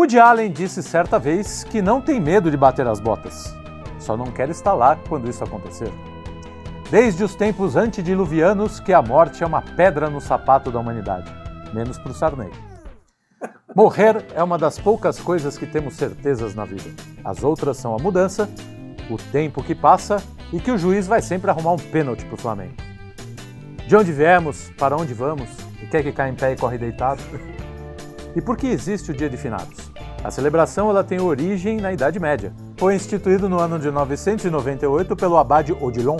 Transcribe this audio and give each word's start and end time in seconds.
Woody 0.00 0.18
Allen 0.18 0.50
disse 0.50 0.82
certa 0.82 1.18
vez 1.18 1.62
que 1.62 1.82
não 1.82 2.00
tem 2.00 2.18
medo 2.18 2.50
de 2.50 2.56
bater 2.56 2.86
as 2.86 2.98
botas, 2.98 3.54
só 3.98 4.16
não 4.16 4.32
quer 4.32 4.48
estar 4.48 4.72
lá 4.72 4.96
quando 4.96 5.28
isso 5.28 5.44
acontecer. 5.44 5.92
Desde 6.90 7.22
os 7.22 7.34
tempos 7.34 7.76
antediluvianos 7.76 8.80
que 8.80 8.94
a 8.94 9.02
morte 9.02 9.44
é 9.44 9.46
uma 9.46 9.60
pedra 9.60 10.08
no 10.08 10.18
sapato 10.18 10.70
da 10.70 10.78
humanidade, 10.78 11.30
menos 11.74 11.98
para 11.98 12.12
o 12.12 12.14
Sarney. 12.14 12.48
Morrer 13.76 14.24
é 14.34 14.42
uma 14.42 14.56
das 14.56 14.78
poucas 14.78 15.20
coisas 15.20 15.58
que 15.58 15.66
temos 15.66 15.96
certezas 15.96 16.54
na 16.54 16.64
vida. 16.64 16.88
As 17.22 17.44
outras 17.44 17.76
são 17.76 17.94
a 17.94 17.98
mudança, 17.98 18.48
o 19.10 19.18
tempo 19.18 19.62
que 19.62 19.74
passa 19.74 20.16
e 20.50 20.58
que 20.58 20.70
o 20.70 20.78
juiz 20.78 21.06
vai 21.06 21.20
sempre 21.20 21.50
arrumar 21.50 21.72
um 21.72 21.76
pênalti 21.78 22.24
para 22.24 22.36
o 22.36 22.40
Flamengo. 22.40 22.76
De 23.86 23.94
onde 23.94 24.12
viemos, 24.12 24.70
para 24.78 24.96
onde 24.96 25.12
vamos, 25.12 25.50
e 25.82 25.86
quer 25.86 26.02
que 26.02 26.10
caia 26.10 26.30
em 26.30 26.34
pé 26.34 26.52
e 26.52 26.56
corre 26.56 26.78
deitado? 26.78 27.20
E 28.34 28.40
por 28.40 28.56
que 28.56 28.68
existe 28.68 29.10
o 29.10 29.14
Dia 29.14 29.28
de 29.28 29.36
Finados? 29.36 29.89
A 30.22 30.30
celebração 30.30 30.90
ela 30.90 31.02
tem 31.02 31.18
origem 31.18 31.78
na 31.78 31.92
Idade 31.92 32.20
Média. 32.20 32.52
Foi 32.76 32.94
instituído 32.94 33.48
no 33.48 33.58
ano 33.58 33.78
de 33.78 33.90
998 33.90 35.16
pelo 35.16 35.38
abade 35.38 35.72
Odilon, 35.72 36.18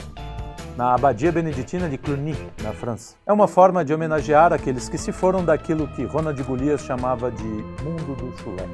na 0.75 0.95
abadia 0.95 1.31
beneditina 1.31 1.87
de 1.87 1.99
Cluny, 1.99 2.35
na 2.63 2.73
França. 2.73 3.15
É 3.27 3.33
uma 3.33 3.47
forma 3.47 3.85
de 3.85 3.93
homenagear 3.93 4.55
aqueles 4.55 4.89
que 4.89 4.97
se 4.97 5.13
foram 5.13 5.45
daquilo 5.45 5.87
que 5.89 6.05
Ronald 6.05 6.43
Golias 6.43 6.81
chamava 6.81 7.31
de 7.31 7.45
mundo 7.45 8.17
do 8.17 8.35
chulé. 8.39 8.67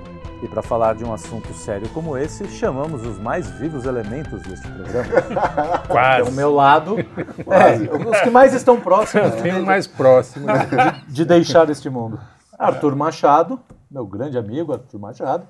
E 0.43 0.47
para 0.47 0.63
falar 0.63 0.95
de 0.95 1.03
um 1.03 1.13
assunto 1.13 1.53
sério 1.55 1.89
como 1.89 2.17
esse, 2.17 2.47
chamamos 2.47 3.05
os 3.05 3.19
mais 3.19 3.51
vivos 3.51 3.85
elementos 3.85 4.41
deste 4.43 4.69
programa. 4.69 5.79
Quase. 5.89 6.29
Ao 6.29 6.33
meu 6.33 6.55
lado, 6.55 6.99
é, 7.01 8.09
os 8.11 8.21
que 8.21 8.31
mais 8.31 8.53
estão 8.55 8.79
próximos 8.79 9.35
Tem 9.43 9.59
o 9.59 9.67
mais 9.67 9.89
próximo. 9.89 10.47
de, 10.47 11.13
de 11.13 11.25
deixar 11.25 11.69
este 11.71 11.91
mundo. 11.91 12.21
Arthur 12.59 12.95
Machado, 12.97 13.61
meu 13.91 14.07
grande 14.07 14.39
amigo 14.39 14.73
Arthur 14.73 14.99
Machado. 14.99 15.47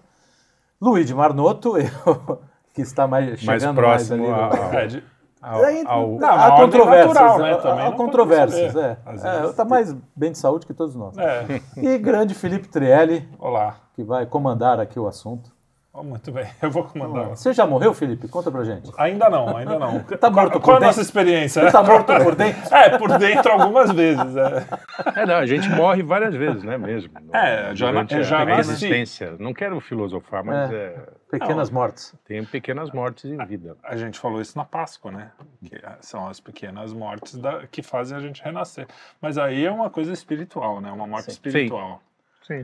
Luiz 0.80 1.10
Marnoto, 1.10 1.76
eu, 1.78 2.38
que 2.74 2.82
está 2.82 3.06
mais 3.06 3.42
mais 3.44 3.62
chegando 3.62 3.76
próximo 3.76 4.28
mais 4.28 4.94
ali. 4.94 5.02
ao, 5.40 5.58
no- 5.60 5.64
É, 5.64 5.82
ao, 5.86 6.00
ao- 6.00 6.18
não, 6.18 6.28
a 6.28 6.46
há 6.46 6.56
controvérsias, 6.56 7.14
natural, 7.14 7.38
né? 7.38 7.52
há- 7.52 7.58
Também 7.58 7.86
há 7.86 7.90
não 7.90 7.96
controvérsias, 7.96 8.76
é. 8.76 8.98
é. 9.06 9.10
vezes. 9.40 9.54
Tá 9.56 9.64
mais 9.64 9.96
bem 10.14 10.32
de 10.32 10.38
saúde 10.38 10.66
que 10.66 10.74
todos 10.74 10.94
nós. 10.94 11.16
É, 11.16 11.60
E 11.76 11.98
grande 11.98 12.34
Felipe 12.34 12.68
Trielli, 12.68 13.28
olá. 13.38 13.76
que 13.94 14.02
vai 14.02 14.26
comandar 14.26 14.80
aqui 14.80 14.98
o 14.98 15.06
assunto. 15.06 15.54
Oh, 15.98 16.02
muito 16.02 16.30
bem, 16.30 16.46
eu 16.60 16.70
vou 16.70 16.84
comandar. 16.84 17.28
Você 17.30 17.52
já 17.54 17.66
morreu, 17.66 17.94
Felipe? 17.94 18.28
Conta 18.28 18.50
pra 18.50 18.62
gente. 18.64 18.90
Ainda 18.98 19.30
não, 19.30 19.56
ainda 19.56 19.78
não. 19.78 20.00
Tá 20.20 20.28
morto 20.30 20.32
qual, 20.32 20.50
por 20.50 20.60
qual 20.60 20.76
a 20.76 20.80
dentro? 20.80 20.86
nossa 20.88 21.00
experiência? 21.00 21.62
Você 21.62 21.72
tá 21.72 21.82
morto 21.82 22.12
por 22.22 22.34
dentro? 22.36 22.74
É, 22.74 22.98
por 22.98 23.18
dentro 23.18 23.52
algumas 23.52 23.90
vezes. 23.92 24.36
É, 24.36 25.20
É, 25.22 25.26
não, 25.26 25.36
a 25.36 25.46
gente 25.46 25.68
morre 25.70 26.02
várias 26.02 26.34
vezes, 26.34 26.62
né, 26.62 26.76
mesmo? 26.76 27.10
É, 27.32 27.74
já 27.74 27.86
Durante 27.86 28.14
na- 28.14 28.20
a, 28.20 28.22
já 28.24 28.44
a 28.44 28.58
existência. 28.58 29.36
Não 29.38 29.54
quero 29.54 29.80
filosofar, 29.80 30.44
mas 30.44 30.70
é, 30.70 30.96
Pequenas 31.30 31.70
mortes. 31.70 32.14
tem 32.26 32.44
pequenas 32.44 32.90
mortes 32.90 33.24
em 33.24 33.36
vida. 33.46 33.76
a 33.82 33.96
gente 33.96 34.18
falou 34.18 34.40
isso 34.40 34.56
na 34.58 34.64
Páscoa, 34.64 35.10
né? 35.10 35.30
Que 35.64 35.80
são 36.00 36.28
as 36.28 36.38
pequenas 36.40 36.92
mortes 36.92 37.36
da- 37.38 37.66
que 37.70 37.82
fazem 37.82 38.16
a 38.16 38.20
gente 38.20 38.42
renascer. 38.42 38.86
Mas 39.20 39.38
aí 39.38 39.64
é 39.64 39.70
uma 39.70 39.88
coisa 39.88 40.12
espiritual, 40.12 40.80
né? 40.80 40.92
Uma 40.92 41.06
morte 41.06 41.30
espiritual. 41.30 42.00
Sim, 42.02 42.06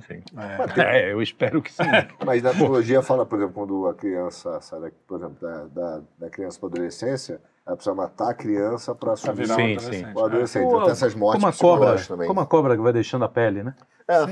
sim. 0.00 0.22
É. 0.38 0.83
É, 1.08 1.12
eu 1.12 1.20
espero 1.22 1.61
que 1.62 1.72
sim. 1.72 1.83
Mas 2.25 2.42
na 2.42 2.52
teologia 2.52 3.02
fala, 3.02 3.25
por 3.27 3.38
exemplo, 3.38 3.55
quando 3.55 3.86
a 3.88 3.94
criança 3.94 4.61
sai, 4.61 4.80
da, 4.80 4.91
por 5.06 5.19
exemplo, 5.19 5.36
da, 5.41 5.64
da, 5.66 6.00
da 6.19 6.30
criança 6.30 6.58
para 6.61 6.69
adolescência, 6.69 7.41
ela 7.66 7.77
precisa 7.77 7.94
matar 7.94 8.30
a 8.30 8.34
criança 8.34 8.94
para 8.94 9.12
assumir 9.12 9.34
virar 9.47 9.55
um 9.55 9.56
Sim, 9.56 9.62
adolescente. 9.77 9.97
sim. 10.06 10.12
o 10.14 10.25
adolescente. 10.25 10.62
Como- 10.64 10.75
Então, 10.77 10.84
tem 10.84 10.92
essas 10.92 11.14
mortes 11.14 11.42
Como 11.42 11.53
a 11.53 11.56
cobra, 11.56 12.05
também. 12.05 12.27
como 12.28 12.41
a 12.41 12.47
cobra 12.47 12.77
que 12.77 12.83
vai 12.83 12.92
deixando 12.92 13.25
a 13.25 13.28
pele, 13.28 13.62
né? 13.62 13.75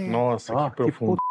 Nossa, 0.09 0.53
Ah, 0.53 0.71
que 0.71 0.77
que 0.84 0.93
profundo. 0.93 1.17
puta 1.17 1.23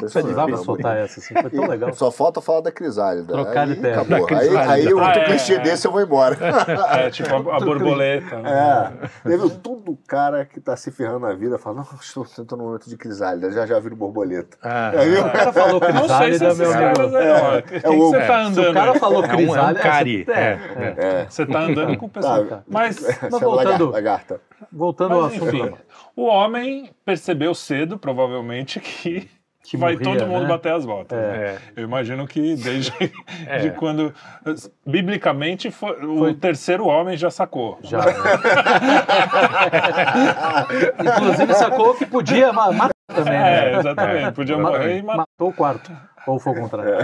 Precisava 0.00 0.30
Impressionante. 0.50 0.64
soltar 0.64 0.96
essa, 0.96 1.20
assim, 1.20 1.34
foi 1.40 1.50
tão 1.50 1.66
legal. 1.68 1.92
Só 1.94 2.10
falta 2.10 2.40
falar 2.40 2.60
da 2.62 2.72
crisálida. 2.72 3.32
Trocar 3.32 3.68
aí, 3.68 3.74
de. 3.74 3.80
Da 3.80 4.16
Aí, 4.16 4.24
crisálida. 4.26 4.72
aí 4.72 4.86
outro 4.94 5.00
Ah, 5.08 5.12
é, 5.14 5.24
clichê 5.24 5.54
é. 5.54 5.58
desse 5.60 5.86
eu 5.86 5.92
vou 5.92 6.00
embora. 6.02 6.36
É, 7.00 7.10
tipo 7.10 7.28
a, 7.34 7.56
a 7.56 7.60
borboleta. 7.60 8.38
né? 8.38 8.50
É, 9.24 9.28
teve 9.28 9.50
todo 9.50 9.96
cara 10.06 10.44
que 10.44 10.60
tá 10.60 10.76
se 10.76 10.90
ferrando 10.90 11.20
na 11.20 11.32
vida 11.34 11.58
fala, 11.58 11.76
não, 11.76 11.86
estou 12.00 12.24
tentando 12.24 12.62
um 12.62 12.66
momento 12.66 12.88
de 12.88 12.96
crisálida, 12.96 13.50
já 13.52 13.66
já 13.66 13.78
viro 13.78 13.96
borboleta. 13.96 14.56
Ah, 14.62 14.90
Aí 14.98 15.16
O 15.18 15.30
cara 15.30 15.52
falou 15.52 15.80
Não 15.80 15.90
sei 16.08 16.34
se 16.34 16.38
crisálida, 16.38 16.46
esses 16.46 16.58
meu 16.58 16.70
caras 16.72 16.98
amigo. 17.14 17.68
quem 17.68 17.80
que 17.80 17.88
o- 17.88 18.10
você 18.10 18.18
tá 18.18 18.26
Se 18.26 18.32
andando? 18.60 18.70
o 18.70 18.74
cara 18.74 18.94
falou 18.98 19.24
É 19.24 19.26
um- 19.26 19.30
é 19.30 19.32
um 19.32 19.36
crisálida, 19.36 19.80
cari, 19.80 20.24
você- 20.24 20.32
é, 20.32 20.58
é. 20.76 20.94
É, 21.22 21.26
Você 21.28 21.46
tá 21.46 21.60
andando 21.60 21.96
com 21.96 22.08
pessoas. 22.08 22.48
Tá. 22.48 22.62
Mas, 22.68 23.02
essa 23.04 23.26
é 23.26 23.30
voltando- 23.30 23.90
lagarta. 23.90 24.40
Voltando 24.72 25.14
ao 25.14 25.24
assunto. 25.24 25.46
enfim, 25.56 25.72
o 26.14 26.24
homem 26.26 26.90
percebeu 27.04 27.54
cedo, 27.54 27.98
provavelmente, 27.98 28.78
que, 28.80 29.28
que 29.70 29.76
vai 29.76 29.92
morria, 29.94 30.18
todo 30.18 30.26
mundo 30.28 30.42
né? 30.42 30.48
bater 30.48 30.72
as 30.72 30.84
botas. 30.84 31.16
né? 31.18 31.24
é. 31.24 31.58
Eu 31.76 31.84
imagino 31.84 32.26
que 32.26 32.56
desde 32.56 32.92
É. 33.46 33.58
de 33.58 33.70
quando. 33.70 34.12
Biblicamente, 34.84 35.70
foi- 35.70 36.04
o 36.04 36.18
Foi- 36.18 36.34
terceiro 36.34 36.86
homem 36.86 37.16
já 37.16 37.30
sacou. 37.30 37.78
Já. 37.82 37.98
né? 38.04 38.12
Inclusive 41.16 41.54
sacou 41.54 41.94
que 41.94 42.06
podia 42.06 42.52
ma- 42.52 42.72
matar 42.72 42.94
também, 43.06 43.32
né? 43.32 43.72
É, 43.74 43.78
exatamente. 43.78 44.32
Podia 44.32 44.56
Ma- 44.56 44.70
morrer 44.70 44.98
e 44.98 45.02
matar. 45.02 45.18
Matou 45.18 45.48
o 45.48 45.52
quarto. 45.52 45.92
Ou 46.26 46.38
foi 46.38 46.52
o 46.52 46.56
contrário. 46.56 46.94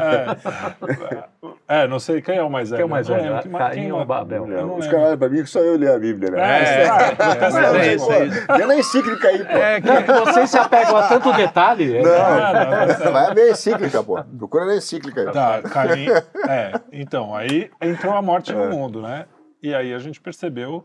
É, 1.68 1.84
é, 1.84 1.88
não 1.88 1.98
sei 1.98 2.20
quem 2.20 2.36
é 2.36 2.42
o 2.42 2.50
mais 2.50 2.70
velho. 2.70 2.78
Quem 2.78 2.82
é 2.82 2.86
o 2.86 2.90
mais 2.90 3.08
velho? 3.08 3.42
Quem- 3.42 3.52
Caim 3.52 3.90
ou? 3.92 4.04
Babel? 4.04 4.46
Não 4.46 4.76
Os 4.76 4.86
caras 4.86 5.06
olham 5.06 5.18
pra 5.18 5.28
mim 5.28 5.42
que 5.42 5.50
só 5.50 5.58
eu 5.60 5.76
li 5.76 5.88
a 5.88 5.98
Bíblia, 5.98 6.30
né? 6.30 6.40
É, 6.40 6.82
É, 6.82 6.86
é, 6.86 7.50
mas 7.50 7.54
isso. 7.54 7.76
é 7.76 7.94
isso 7.94 8.10
aí. 8.12 8.58
Vê 8.58 8.66
na 8.66 8.76
encíclica 8.76 9.28
aí, 9.28 9.38
pô. 9.44 9.52
É, 9.52 9.80
que 9.80 10.12
vocês 10.12 10.50
se 10.50 10.58
apegam 10.58 10.96
a 10.96 11.08
tanto 11.08 11.32
detalhe. 11.32 11.96
é- 11.96 12.02
Não, 12.02 13.12
vai 13.12 13.34
ver 13.34 13.42
a 13.42 13.50
encíclica, 13.50 14.02
pô. 14.02 14.22
Procura 14.22 14.66
na 14.66 14.76
encíclica 14.76 15.22
aí. 15.22 15.32
Tá, 15.32 15.62
Caim. 15.62 16.06
É, 16.48 16.72
então, 16.92 17.34
aí 17.34 17.70
entrou 17.80 18.14
a 18.14 18.22
morte 18.22 18.52
no 18.52 18.66
mundo, 18.68 19.00
né? 19.02 19.26
E 19.62 19.74
aí 19.74 19.92
a 19.94 19.98
gente 19.98 20.20
percebeu 20.20 20.84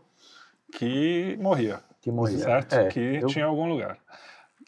que 0.72 1.36
morria. 1.40 1.80
Que 2.00 2.10
morria. 2.10 2.38
Certo? 2.38 2.72
É, 2.74 2.84
que 2.88 3.20
eu- 3.22 3.28
tinha 3.28 3.44
algum 3.44 3.68
lugar. 3.68 3.96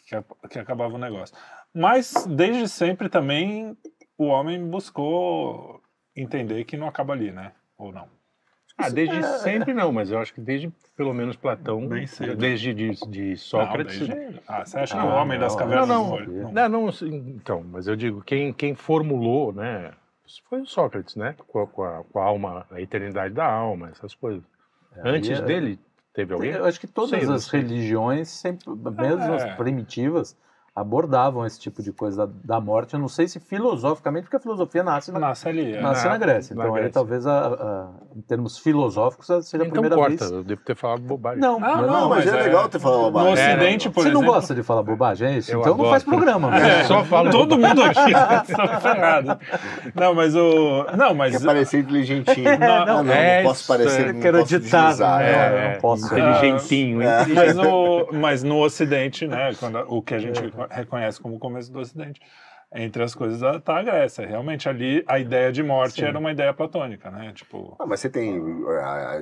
Que, 0.07 0.47
que 0.49 0.59
acabava 0.59 0.93
o 0.93 0.97
negócio. 0.99 1.35
Mas 1.75 2.25
desde 2.29 2.67
sempre 2.69 3.09
também 3.09 3.77
o 4.17 4.25
homem 4.27 4.65
buscou 4.65 5.81
entender 6.15 6.63
que 6.63 6.77
não 6.77 6.87
acaba 6.87 7.13
ali, 7.13 7.31
né? 7.31 7.51
Ou 7.77 7.91
não. 7.91 8.07
Ah, 8.77 8.89
desde 8.89 9.21
sempre 9.39 9.73
não, 9.73 9.91
mas 9.91 10.11
eu 10.11 10.19
acho 10.19 10.33
que 10.33 10.41
desde 10.41 10.71
pelo 10.97 11.13
menos 11.13 11.35
Platão, 11.35 11.87
desde 12.37 12.73
de, 12.73 12.91
de 13.09 13.35
Sócrates. 13.37 13.99
Não, 14.07 14.15
desde- 14.15 14.41
Ah, 14.47 14.65
você 14.65 14.79
acha 14.79 14.93
que 14.95 14.99
Ah, 15.01 15.05
o 15.05 15.09
homem 15.21 15.37
das 15.39 15.53
não. 15.53 15.59
cavernas 15.59 15.87
Não, 15.89 16.09
do 16.17 16.31
não. 16.31 16.51
Não. 16.53 16.69
Não, 16.69 16.89
então, 17.35 17.63
mas 17.69 17.87
eu 17.87 17.95
digo, 17.95 18.21
quem, 18.21 18.51
quem 18.53 18.75
formulou, 18.75 19.51
né, 19.53 19.91
foi 20.49 20.61
o 20.61 20.65
Sócrates, 20.65 21.15
né, 21.17 21.35
com 21.47 21.59
a, 21.61 21.67
com 21.67 21.83
a- 21.83 22.03
com 22.03 22.19
a 22.19 22.23
alma, 22.23 22.65
a 22.71 22.81
eternidade 22.81 23.33
da 23.33 23.45
alma, 23.45 23.89
essas 23.89 24.13
coisas. 24.15 24.43
Antes 25.03 25.39
é- 25.39 25.41
dele, 25.41 25.79
teve 26.13 26.33
alguém? 26.33 26.51
Eu 26.51 26.65
acho 26.65 26.79
que 26.79 26.87
todas 26.87 27.09
Sei, 27.11 27.29
as 27.29 27.47
religiões, 27.49 28.29
sempre, 28.29 28.69
mesmo 28.69 29.23
É. 29.23 29.35
as 29.35 29.55
primitivas, 29.55 30.37
abordavam 30.75 31.45
esse 31.45 31.57
tipo 31.57 31.81
de 31.81 31.93
coisa 31.93 32.27
da, 32.27 32.33
da 32.55 32.59
morte. 32.59 32.93
Eu 32.95 32.99
não 32.99 33.07
sei 33.07 33.27
se 33.29 33.39
filosoficamente, 33.39 34.23
porque 34.23 34.35
a 34.35 34.39
filosofia 34.41 34.83
nasce 34.83 35.09
na, 35.11 35.19
Nasce 35.19 35.47
ali. 35.47 35.73
é. 35.73 35.79
nasce 35.81 36.03
na, 36.03 36.11
na- 36.11 36.17
Grécia. 36.17 36.53
na 36.55 36.63
Então 36.63 36.75
aí 36.75 36.81
Grécia. 36.81 36.93
talvez, 36.93 37.25
a- 37.25 37.47
a- 37.47 37.87
em 38.15 38.21
termos 38.21 38.57
filosóficos, 38.57 39.25
seja 39.27 39.63
a 39.63 39.67
Então 39.67 39.71
primeira 39.71 39.95
corta, 39.95 40.17
vez. 40.17 40.31
eu 40.31 40.43
devo 40.43 40.61
ter 40.65 40.75
falado 40.75 40.99
bobagem. 41.01 41.39
Não, 41.39 41.57
Não, 41.59 41.77
mas 41.77 41.87
não, 41.87 42.09
mas 42.09 42.27
é 42.27 42.31
legal 42.43 42.67
ter 42.67 42.79
falado 42.79 42.97
No 43.03 43.11
bobagem. 43.11 43.33
Ocidente, 43.55 43.89
por 43.89 44.03
Você 44.03 44.09
não 44.11 44.19
exemplo. 44.21 44.33
gosta 44.35 44.53
de 44.55 44.63
falar 44.63 44.83
bobagem, 44.83 45.27
é 45.29 45.37
isso? 45.37 45.51
Eu 45.51 45.59
então 45.61 45.69
não 45.71 45.85
adoro. 45.85 45.89
faz 45.91 46.03
programa. 46.03 46.49
Mas... 46.49 46.63
É, 46.63 46.83
só 46.83 47.03
falo 47.05 47.29
Todo 47.31 47.57
mundo 47.57 47.81
aqui 47.81 47.99
está 48.11 48.43
ferrado. 48.81 49.39
Não, 49.95 50.13
mas 50.13 50.35
o. 50.35 50.85
Não, 50.97 51.13
mas. 51.15 51.37
Quer 51.37 51.45
parecer 51.45 51.79
inteligentinho. 51.79 52.45
Não, 52.59 52.67
Ah, 52.75 53.03
não, 53.03 53.13
é 53.13 53.37
não 53.43 53.49
posso 53.49 53.67
parecer, 53.67 54.09
é. 54.09 54.13
não 54.13 54.19
Quero 54.21 54.43
deslizar. 54.43 55.19
né? 55.19 55.31
É. 55.31 55.73
não 55.75 55.81
posso. 55.81 56.05
Inteligentinho? 56.05 56.99
Mas, 58.11 58.43
no 58.43 58.59
Ocidente, 58.61 59.27
né, 59.27 59.51
quando, 59.59 59.77
a- 59.77 59.85
o 59.87 60.01
que 60.01 60.13
a 60.15 60.19
gente 60.19 60.51
reconhece 60.69 61.19
como 61.21 61.35
o 61.35 61.39
começo 61.39 61.71
do 61.71 61.79
Ocidente, 61.79 62.21
entre 62.73 63.03
as 63.03 63.13
coisas 63.15 63.41
está 63.57 63.77
a 63.79 63.83
Grécia. 63.83 64.25
Realmente 64.25 64.67
ali 64.67 65.03
a 65.07 65.17
ideia 65.19 65.51
de 65.51 65.63
morte 65.63 66.03
era 66.03 66.17
uma 66.19 66.31
ideia 66.31 66.53
platônica, 66.53 67.09
né? 67.11 67.31
Tipo, 67.33 67.75
Ah, 67.79 67.85
mas 67.85 67.99
você 67.99 68.09
tem 68.09 68.41
ah, 68.81 69.19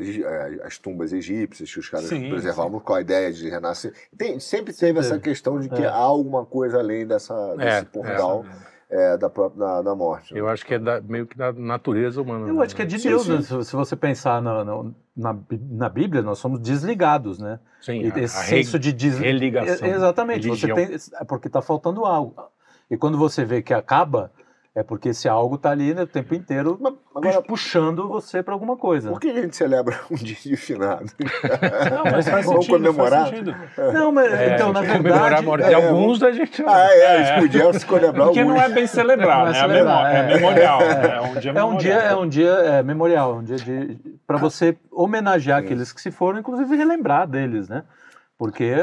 as, 0.62 0.66
as 0.66 0.78
tumbas 0.78 1.13
egípcias 1.13 1.72
que 1.72 1.80
os 1.80 1.90
caras 1.90 2.07
Sim, 2.07 2.30
preservavam 2.30 2.80
com 2.80 2.94
a 2.94 3.01
ideia 3.01 3.31
de 3.31 3.48
renascer. 3.50 3.94
Tem- 4.18 4.40
sempre 4.40 4.74
teve 4.74 5.00
essa 5.00 5.19
questão 5.19 5.60
de 5.60 5.69
que 5.69 5.84
É. 5.84 5.88
há 5.88 5.94
alguma 5.95 6.45
coisa 6.45 6.80
além 6.80 7.06
dessa, 7.06 7.56
desse 7.56 7.81
É, 7.81 7.84
portal 7.84 8.46
é, 8.89 9.18
da, 9.18 9.30
própria, 9.30 9.60
da, 9.60 9.81
da 9.81 9.96
morte. 9.96 10.36
Eu 10.36 10.48
acho 10.48 10.66
que 10.66 10.75
é 10.75 10.80
da- 10.80 11.01
meio 11.01 11.28
que 11.28 11.38
da 11.38 11.51
natureza 11.51 12.22
humana. 12.22 12.48
Eu 12.48 12.56
né? 12.56 12.63
acho 12.66 12.75
que 12.75 12.81
é 12.81 12.86
de 12.86 12.98
Sim, 12.98 13.10
Deus. 13.10 13.24
sim. 13.24 13.34
né? 13.36 13.42
Se 13.42 13.63
se 13.66 13.75
você 13.75 13.96
pensar 13.96 14.42
na, 14.42 14.63
na, 14.63 14.92
na, 15.15 15.36
na 15.69 15.89
Bíblia, 15.89 16.21
nós 16.21 16.39
somos 16.39 16.60
desligados, 16.60 17.39
né? 17.39 17.60
Sim, 17.81 18.01
E 18.01 18.12
a- 18.12 18.19
esse 18.19 18.38
a 18.38 18.42
re- 18.42 18.48
senso 18.63 18.80
de 18.80 18.92
des... 18.92 19.18
religação, 19.19 19.88
É, 19.88 19.92
Exatamente. 19.92 20.48
Você 20.48 20.74
tem... 20.74 20.89
É 21.19 21.24
porque 21.24 21.48
está 21.48 21.62
faltando 21.62 22.06
algo. 22.06 22.36
E 22.89 22.98
quando 22.98 23.18
você 23.18 23.44
vê 23.45 23.62
que 23.62 23.74
acaba, 23.74 24.31
É 24.75 24.81
porque 24.81 25.10
esse 25.10 25.30
algo 25.30 25.54
está 25.54 25.69
ali 25.69 25.94
né, 25.94 26.01
o 26.01 26.07
tempo 26.07 26.33
inteiro 26.33 26.80
Mas 26.81 26.95
agora, 27.15 27.44
puxando 27.44 28.07
você 28.07 28.42
para 28.42 28.56
alguma 28.56 28.75
coisa. 28.75 29.12
por 29.12 29.19
que 29.19 29.30
a 29.30 29.42
gente 29.42 29.56
celebra 29.56 30.00
um 30.10 30.15
dia 30.15 30.36
de 30.36 30.57
finado? 30.57 31.06
Não, 31.94 32.12
mas 32.12 32.27
faz 32.27 32.44
Vamos 32.50 32.65
sentido, 32.65 32.83
comemorar? 32.83 33.27
faz 33.27 33.30
sentido. 33.38 33.56
Não, 33.94 34.12
mas 34.12 34.33
É, 34.33 34.56
então, 34.56 34.74
na 34.74 34.81
gente 34.83 34.98
comemorar 34.98 35.25
a 35.25 35.27
verdade. 35.27 35.45
morte 35.45 35.63
é, 35.65 35.68
de 35.69 35.75
alguns, 35.75 36.24
a 36.24 36.31
gente... 36.31 36.63
Ah, 36.65 36.88
é, 36.89 37.00
É. 37.00 37.15
eles 37.18 37.31
podiam 37.44 37.71
se 37.71 37.80
celebrar 37.81 38.25
Porque 38.25 38.39
alguns. 38.39 38.56
não 38.56 38.62
é 38.63 38.69
bem 38.69 38.88
celebrar, 38.88 39.45
Não 39.45 39.48
é 39.48 39.51
né? 39.51 39.57
É, 39.57 39.62
celebrar, 39.62 40.04
memó- 40.04 40.07
é 40.07 40.18
é. 40.18 40.36
memorial. 40.36 40.81
É 40.81 41.21
um 41.21 41.36
dia 41.39 41.51
É 41.51 41.63
um 41.63 41.77
dia, 41.77 41.94
memorial. 41.94 42.12
é 42.12 42.24
um 42.24 42.27
dia 42.27 42.50
é, 42.50 42.81
memorial, 42.83 43.31
é 43.31 43.36
um 43.36 43.44
dia 43.44 43.57
de 43.57 44.12
para 44.34 44.50
você 44.50 44.76
homenagear 44.92 45.60
aqueles 45.60 45.92
que 45.94 46.02
se 46.02 46.10
foram, 46.12 46.40
inclusive 46.40 46.76
relembrar 46.76 47.28
deles, 47.28 47.70
né? 47.70 47.84
Porque 48.38 48.74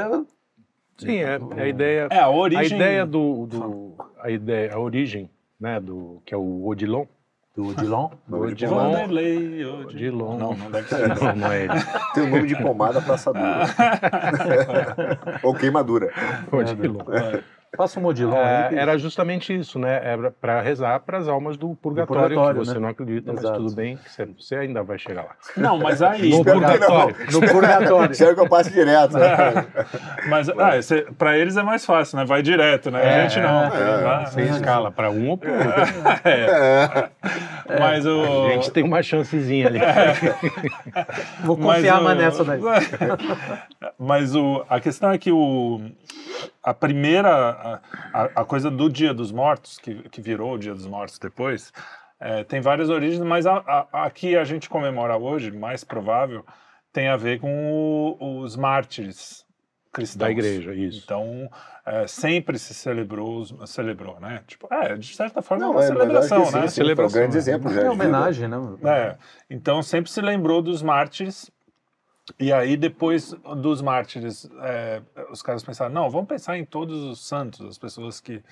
Sim, 0.98 1.16
é, 1.18 1.38
é 1.56 1.62
a 1.62 1.68
ideia... 1.68 2.08
É, 2.10 2.18
a 2.18 2.24
A 2.24 2.30
origem... 2.30 2.76
ideia 2.76 3.04
do, 3.06 3.46
do 3.46 3.94
a 4.20 4.30
ideia, 4.30 4.74
a 4.74 4.78
origem, 4.78 5.30
né, 5.58 5.80
do 5.80 6.22
que 6.24 6.34
é 6.34 6.36
o 6.36 6.66
Odilon. 6.66 7.06
do 7.56 7.68
Odilon, 7.68 8.10
Do 8.28 8.38
Odilon. 8.38 8.74
Vanderlei... 8.92 9.64
Odilon. 9.64 9.84
Odilon. 9.86 10.38
Não, 10.38 10.54
não 10.54 10.70
deve 10.70 10.88
ser. 10.88 11.08
Não, 11.08 11.36
não 11.36 11.52
é 11.52 11.64
ele. 11.64 11.72
Tem 12.14 12.22
o 12.22 12.30
nome 12.30 12.46
de 12.46 12.56
pomada 12.62 13.02
pra 13.02 13.14
assadura. 13.14 13.64
Ou 15.42 15.54
queimadura. 15.54 16.12
Odilon. 16.52 16.98
Faça 17.76 18.00
um 18.00 18.06
Odilon 18.06 18.36
É, 18.36 18.68
aí. 18.68 18.76
era 18.78 18.98
justamente 18.98 19.56
isso, 19.56 19.78
né? 19.78 20.00
Era 20.02 20.30
para 20.30 20.60
rezar 20.60 21.00
para 21.00 21.18
as 21.18 21.28
almas 21.28 21.56
do 21.56 21.74
purgatório, 21.74 22.34
purgatório, 22.36 22.60
que 22.60 22.66
você 22.66 22.74
né? 22.74 22.80
não 22.80 22.88
acredita, 22.88 23.32
mas 23.32 23.44
Exato. 23.44 23.58
tudo 23.58 23.74
bem, 23.74 23.98
você, 24.38 24.56
ainda 24.56 24.82
vai 24.82 24.98
chegar 24.98 25.22
lá. 25.22 25.30
Não, 25.56 25.78
mas 25.78 26.02
aí... 26.02 26.30
No 26.40 26.44
purgatório. 26.44 27.16
no 27.32 27.40
purgatório. 27.40 28.12
Espero 28.12 28.34
que 28.34 28.40
eu 28.40 28.48
passe 28.48 28.70
direto. 28.70 29.12
Né? 29.18 29.66
Mas 30.28 30.48
ah, 30.48 30.70
pra 31.18 31.36
eles 31.36 31.56
é 31.56 31.62
mais 31.62 31.84
fácil, 31.84 32.18
né? 32.18 32.24
Vai 32.24 32.42
direto, 32.42 32.90
né? 32.90 33.02
a 33.02 33.28
gente 33.28 33.40
não. 33.40 33.64
é, 33.64 34.26
Você 34.26 34.42
escala 34.42 34.90
para 34.90 35.10
um 35.10 35.30
ou 35.30 35.38
para 35.38 35.50
outro. 35.50 35.70
É. 36.24 37.08
Mas 37.78 38.04
o. 38.06 38.46
A 38.46 38.52
gente 38.52 38.70
tem 38.70 38.84
uma 38.84 39.02
chancezinha 39.02 39.68
ali. 39.68 39.78
Vou 41.44 41.56
mas 41.56 41.76
confiar 41.76 42.00
o- 42.00 42.04
mais 42.04 42.18
nessa 42.18 42.44
daí. 42.44 42.60
Mas 43.98 44.34
o, 44.34 44.64
a 44.68 44.80
questão 44.80 45.10
é 45.10 45.18
que 45.18 45.30
o, 45.32 45.80
a 46.62 46.74
primeira, 46.74 47.80
a, 48.12 48.22
a- 48.36 48.44
coisa 48.44 48.70
do 48.70 48.88
Dia 48.88 49.14
dos 49.14 49.32
Mortos, 49.32 49.78
que, 49.78 50.08
que 50.10 50.20
virou 50.20 50.54
o 50.54 50.58
Dia 50.58 50.74
dos 50.74 50.86
Mortos 50.86 51.18
depois, 51.18 51.72
é, 52.18 52.44
tem 52.44 52.60
várias 52.60 52.90
origens, 52.90 53.20
mas 53.22 53.46
a, 53.46 53.56
a, 53.92 54.04
a 54.06 54.10
que 54.10 54.36
a 54.36 54.44
gente 54.44 54.68
comemora 54.68 55.16
hoje, 55.16 55.50
mais 55.50 55.84
provável, 55.84 56.44
tem 56.92 57.08
a 57.08 57.16
ver 57.16 57.40
com 57.40 58.16
o- 58.20 58.40
os 58.42 58.56
mártires 58.56 59.44
cristãos. 59.92 60.18
Da 60.26 60.30
igreja, 60.30 60.74
isso. 60.74 61.00
Então, 61.04 61.48
é, 61.86 62.06
sempre 62.06 62.58
se 62.58 62.74
celebrou, 62.74 63.44
celebrou, 63.66 64.20
né? 64.20 64.42
Tipo, 64.46 64.68
é, 64.72 64.96
de 64.96 65.14
certa 65.16 65.40
forma, 65.42 65.64
é 65.64 65.66
Não, 65.66 65.72
uma 65.72 65.80
mas, 65.80 65.90
mas 65.90 66.00
acho 66.00 66.10
celebração, 66.28 66.44
sim, 66.44 66.52
né? 66.52 66.60
sim, 66.60 66.60
foi 66.60 66.64
um 66.66 66.68
Celebração, 66.70 67.20
grande 67.20 67.32
né? 67.34 67.38
exemplo 67.38 67.72
já. 67.72 67.82
É 67.82 67.90
homenagem, 67.90 68.48
né? 68.48 68.56
É, 68.84 69.16
então 69.48 69.82
sempre 69.82 70.10
se 70.10 70.20
lembrou 70.20 70.60
dos 70.62 70.82
mártires. 70.82 71.50
E 72.38 72.52
aí, 72.52 72.76
depois 72.76 73.32
dos 73.58 73.80
mártires, 73.82 74.48
é, 74.62 75.02
os 75.30 75.42
caras 75.42 75.62
pensaram: 75.62 75.92
não, 75.92 76.08
vamos 76.10 76.28
pensar 76.28 76.56
em 76.58 76.64
todos 76.64 77.02
os 77.02 77.26
santos, 77.26 77.66
as 77.66 77.78
pessoas 77.78 78.20
que. 78.20 78.42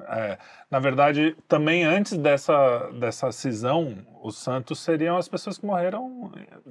é, 0.00 0.38
na 0.70 0.78
verdade, 0.78 1.36
também 1.48 1.84
antes 1.84 2.16
dessa, 2.18 2.90
dessa 2.98 3.32
cisão, 3.32 3.96
os 4.22 4.36
santos 4.36 4.78
seriam 4.80 5.16
as 5.16 5.28
pessoas 5.28 5.58
que 5.58 5.64
morreram. 5.66 6.30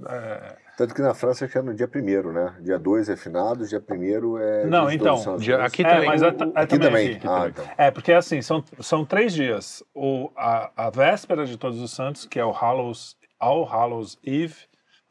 é, 0.09 0.55
Tanto 0.77 0.93
que 0.93 1.01
na 1.01 1.13
França 1.13 1.45
acho 1.45 1.51
que 1.51 1.57
é 1.57 1.61
no 1.61 1.73
dia 1.73 1.89
1 1.93 2.31
né? 2.31 2.55
Dia 2.61 2.77
2 2.77 3.09
é 3.09 3.15
finados, 3.15 3.69
dia 3.69 3.81
1 3.89 4.37
é. 4.37 4.65
Não, 4.65 4.91
então, 4.91 5.37
dia- 5.37 5.63
aqui 5.63 5.83
é, 5.83 5.89
também. 5.89 6.09
mas 6.09 6.21
o- 6.21 6.25
é, 6.25 6.29
é 6.29 6.31
Aqui 6.31 6.77
também 6.79 6.79
também. 6.79 7.15
aqui. 7.15 7.27
Ah, 7.27 7.47
então. 7.47 7.65
É, 7.77 7.91
porque 7.91 8.11
assim, 8.13 8.41
são, 8.41 8.63
são 8.79 9.05
três 9.05 9.33
dias. 9.33 9.81
O, 9.93 10.29
a, 10.35 10.71
a 10.75 10.89
véspera 10.89 11.45
de 11.45 11.57
Todos 11.57 11.79
os 11.81 11.91
Santos, 11.91 12.25
que 12.25 12.39
é 12.39 12.45
o 12.45 12.51
Hallows, 12.51 13.15
All 13.39 13.63
Hallows 13.65 14.17
Eve, 14.23 14.55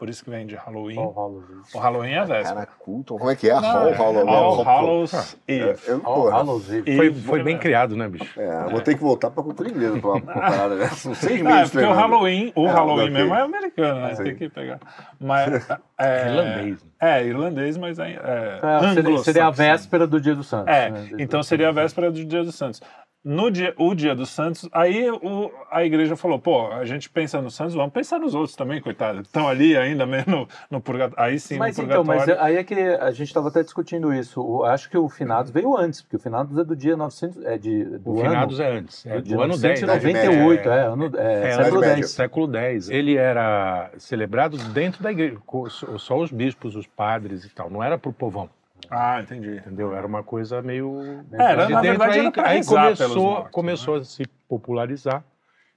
por 0.04 0.10
isso 0.10 0.22
que 0.22 0.28
vem 0.28 0.46
de 0.46 0.54
Halloween. 0.54 0.98
O 0.98 1.78
Halloween 1.78 2.10
é 2.12 2.18
a 2.18 2.24
véspera. 2.24 2.66
Cara, 2.66 2.68
culto. 2.78 3.16
Como 3.16 3.30
é 3.30 3.34
que 3.34 3.48
é? 3.48 3.54
Não, 3.54 3.62
Hall, 3.62 3.88
é 3.88 3.94
Hall, 3.94 4.12
Hall, 4.12 4.28
All 4.28 4.54
Hall, 4.56 4.64
Hallows 4.64 5.36
É, 5.48 5.54
Eve. 5.54 5.80
eu, 5.86 6.02
All 6.04 6.28
Hallows 6.30 6.70
Eve. 6.70 6.94
Foi, 6.96 7.14
foi 7.14 7.42
bem 7.42 7.56
criado, 7.56 7.96
né, 7.96 8.06
bicho? 8.06 8.38
é, 8.38 8.70
vou 8.70 8.82
ter 8.82 8.94
que 8.96 9.00
voltar 9.00 9.30
pra 9.30 9.42
cultura 9.42 9.70
inglesa 9.70 9.98
pra 9.98 10.10
uma 10.10 10.20
parada 10.28 10.76
dessa. 10.76 10.96
São 10.96 11.14
seis 11.14 11.40
Ah, 11.40 11.48
é 11.50 11.54
meses 11.54 11.70
porque 11.72 11.86
o. 11.86 11.92
Halloween, 11.92 12.52
o 12.54 12.66
É, 12.66 12.70
Halloween 12.70 13.10
mesmo 13.10 13.34
é 13.34 13.40
americano, 13.40 14.00
né? 14.02 14.14
Tem 14.14 14.36
que 14.36 14.48
pegar. 14.50 14.78
Mas, 15.18 15.66
é, 15.98 16.26
Irlandês, 16.28 16.84
né? 16.84 16.90
É, 17.00 17.24
irlandês, 17.24 17.76
mas 17.78 17.98
é, 17.98 18.10
é 18.12 18.60
É, 18.62 18.92
seria, 18.94 19.18
seria 19.18 19.46
a 19.46 19.50
véspera 19.50 20.06
do 20.06 20.20
Dia 20.20 20.34
dos 20.34 20.46
Santos. 20.46 20.68
É, 20.74 20.90
né? 20.90 21.08
então 21.18 21.42
seria 21.42 21.70
a 21.70 21.72
véspera 21.72 22.10
do 22.12 22.22
Dia 22.26 22.44
dos 22.44 22.54
Santos. 22.54 22.82
No 23.24 23.50
dia, 23.50 23.72
o 23.78 23.94
Dia 23.94 24.14
dos 24.14 24.28
Santos, 24.28 24.68
aí 24.70 25.10
o, 25.10 25.50
a 25.70 25.82
igreja 25.82 26.14
falou, 26.14 26.38
pô, 26.38 26.66
a 26.70 26.84
gente 26.84 27.08
pensa 27.08 27.40
nos 27.40 27.54
santos, 27.54 27.74
vamos 27.74 27.90
pensar 27.92 28.18
nos 28.18 28.34
outros 28.34 28.54
também, 28.54 28.82
coitado. 28.82 29.22
Estão 29.22 29.48
ali 29.48 29.74
ainda 29.76 30.04
mesmo 30.04 30.30
no, 30.40 30.48
no 30.70 30.80
purgatório. 30.80 31.24
Aí 31.24 31.40
sim, 31.40 31.56
Mas 31.56 31.78
no 31.78 31.84
então, 31.84 32.04
purgatório. 32.04 32.34
mas 32.36 32.44
aí 32.46 32.56
é 32.56 32.62
que 32.62 32.74
a 32.74 33.10
gente 33.12 33.28
estava 33.28 33.48
até 33.48 33.62
discutindo 33.62 34.12
isso. 34.12 34.42
O- 34.42 34.62
acho 34.64 34.90
que 34.90 34.98
o 34.98 35.08
Finados 35.08 35.50
veio 35.50 35.74
antes, 35.74 36.02
porque 36.02 36.16
o 36.16 36.18
Finados 36.18 36.58
é 36.58 36.64
do 36.64 36.76
dia 36.76 36.98
900, 36.98 37.42
é 37.46 37.56
de, 37.56 37.84
do 37.98 38.10
O 38.12 38.20
ano, 38.20 38.28
finados 38.30 38.60
é 38.60 38.70
antes. 38.70 39.06
É 39.06 39.20
de 39.22 39.34
do 39.34 39.40
ano 39.42 39.56
10. 39.56 39.80
né? 39.80 39.86
998, 39.86 40.68
é, 40.68 40.80
ano, 40.86 41.10
é, 41.16 41.48
É, 41.48 41.52
século. 41.64 41.84
X. 41.84 42.10
Século 42.10 42.56
X. 42.56 42.90
Ele 42.90 43.16
era 43.16 43.90
celebrado 43.96 44.58
dentro 44.74 45.02
da 45.02 45.10
igreja, 45.10 45.38
só 45.70 45.96
só 45.96 46.18
os 46.18 46.30
bispos, 46.30 46.76
os 46.76 46.86
padres 46.86 47.44
e 47.46 47.48
tal. 47.48 47.70
Não 47.70 47.82
era 47.82 47.96
pro 47.96 48.12
povão, 48.12 48.50
Ah, 48.90 49.20
entendi. 49.20 49.56
entendeu? 49.56 49.94
Era 49.94 50.06
uma 50.06 50.22
coisa 50.22 50.60
meio... 50.62 51.24
Era, 51.32 51.66
de 51.66 51.72
na 51.72 51.80
dentro, 51.80 51.98
verdade, 51.98 52.18
aí, 52.18 52.32
era 52.36 52.48
aí 52.48 52.64
começou, 52.64 53.24
mortos, 53.24 53.50
começou 53.50 53.94
a 53.96 54.04
se 54.04 54.26
popularizar. 54.48 55.24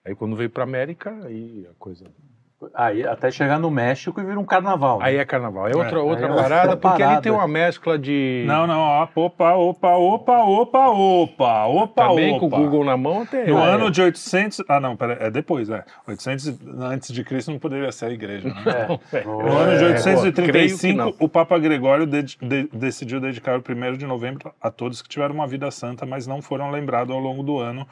Aí 0.06 0.16
quando 0.16 0.36
veio 0.36 0.50
pra 0.50 0.64
América, 0.64 1.12
aí 1.26 1.68
a 1.70 1.74
coisa... 1.80 2.06
Aí 2.74 3.06
até 3.06 3.30
chegar 3.30 3.60
no 3.60 3.70
México 3.70 4.20
e 4.20 4.24
vira 4.24 4.40
um 4.40 4.44
carnaval. 4.44 4.98
né? 4.98 5.06
Aí 5.06 5.18
é 5.18 5.24
carnaval. 5.26 5.68
É 5.68 5.76
outra, 5.76 6.00
É, 6.00 6.02
outra 6.02 6.26
é 6.26 6.30
outra 6.32 6.42
parada, 6.44 6.76
porque 6.78 6.98
parada. 6.98 7.14
ali 7.14 7.22
tem 7.22 7.32
uma 7.32 7.48
mescla 7.48 8.00
de... 8.00 8.44
Não, 8.48 8.66
não, 8.66 8.80
ó, 8.80 9.08
opa, 9.16 9.54
opa, 9.54 9.96
opa, 9.96 10.38
opa, 10.40 10.88
opa, 10.90 11.66
opa, 11.68 12.08
Também 12.08 12.32
opa. 12.32 12.40
com 12.40 12.46
o 12.48 12.50
Google 12.50 12.84
na 12.84 12.98
mão 12.98 13.22
até... 13.22 13.46
No 13.46 13.60
Ah, 13.60 13.66
é. 13.68 13.70
ano 13.74 13.92
de 13.92 14.02
800... 14.02 14.64
Ah, 14.68 14.80
não, 14.80 14.96
pera, 14.98 15.18
é 15.22 15.30
depois, 15.30 15.70
é. 15.70 15.84
800 16.08 16.60
antes 16.82 17.14
de 17.14 17.24
Cristo 17.24 17.52
não 17.52 17.60
poderia 17.60 17.92
ser 17.92 18.06
a 18.06 18.10
igreja, 18.12 18.50
né? 18.50 19.00
É. 19.14 19.24
No 19.24 19.40
ano 19.56 19.78
de 19.78 19.84
É, 19.86 19.88
835, 19.90 20.52
creio 20.52 20.78
que 20.80 20.94
não. 20.94 21.14
o 21.20 21.30
Papa 21.30 21.60
Gregório 21.60 22.08
de- 22.08 22.24
de- 22.42 22.70
decidiu 22.74 23.20
dedicar 23.22 23.56
o 23.60 23.62
1 23.62 23.98
de 23.98 24.08
novembro 24.08 24.52
a 24.60 24.72
todos 24.72 25.04
que 25.04 25.08
tiveram 25.10 25.36
uma 25.36 25.46
vida 25.46 25.70
santa, 25.70 26.08
mas 26.08 26.26
não 26.26 26.42
foram 26.42 26.72
lembrados 26.72 27.14
ao 27.14 27.22
longo 27.22 27.44
do 27.44 27.60
ano 27.60 27.88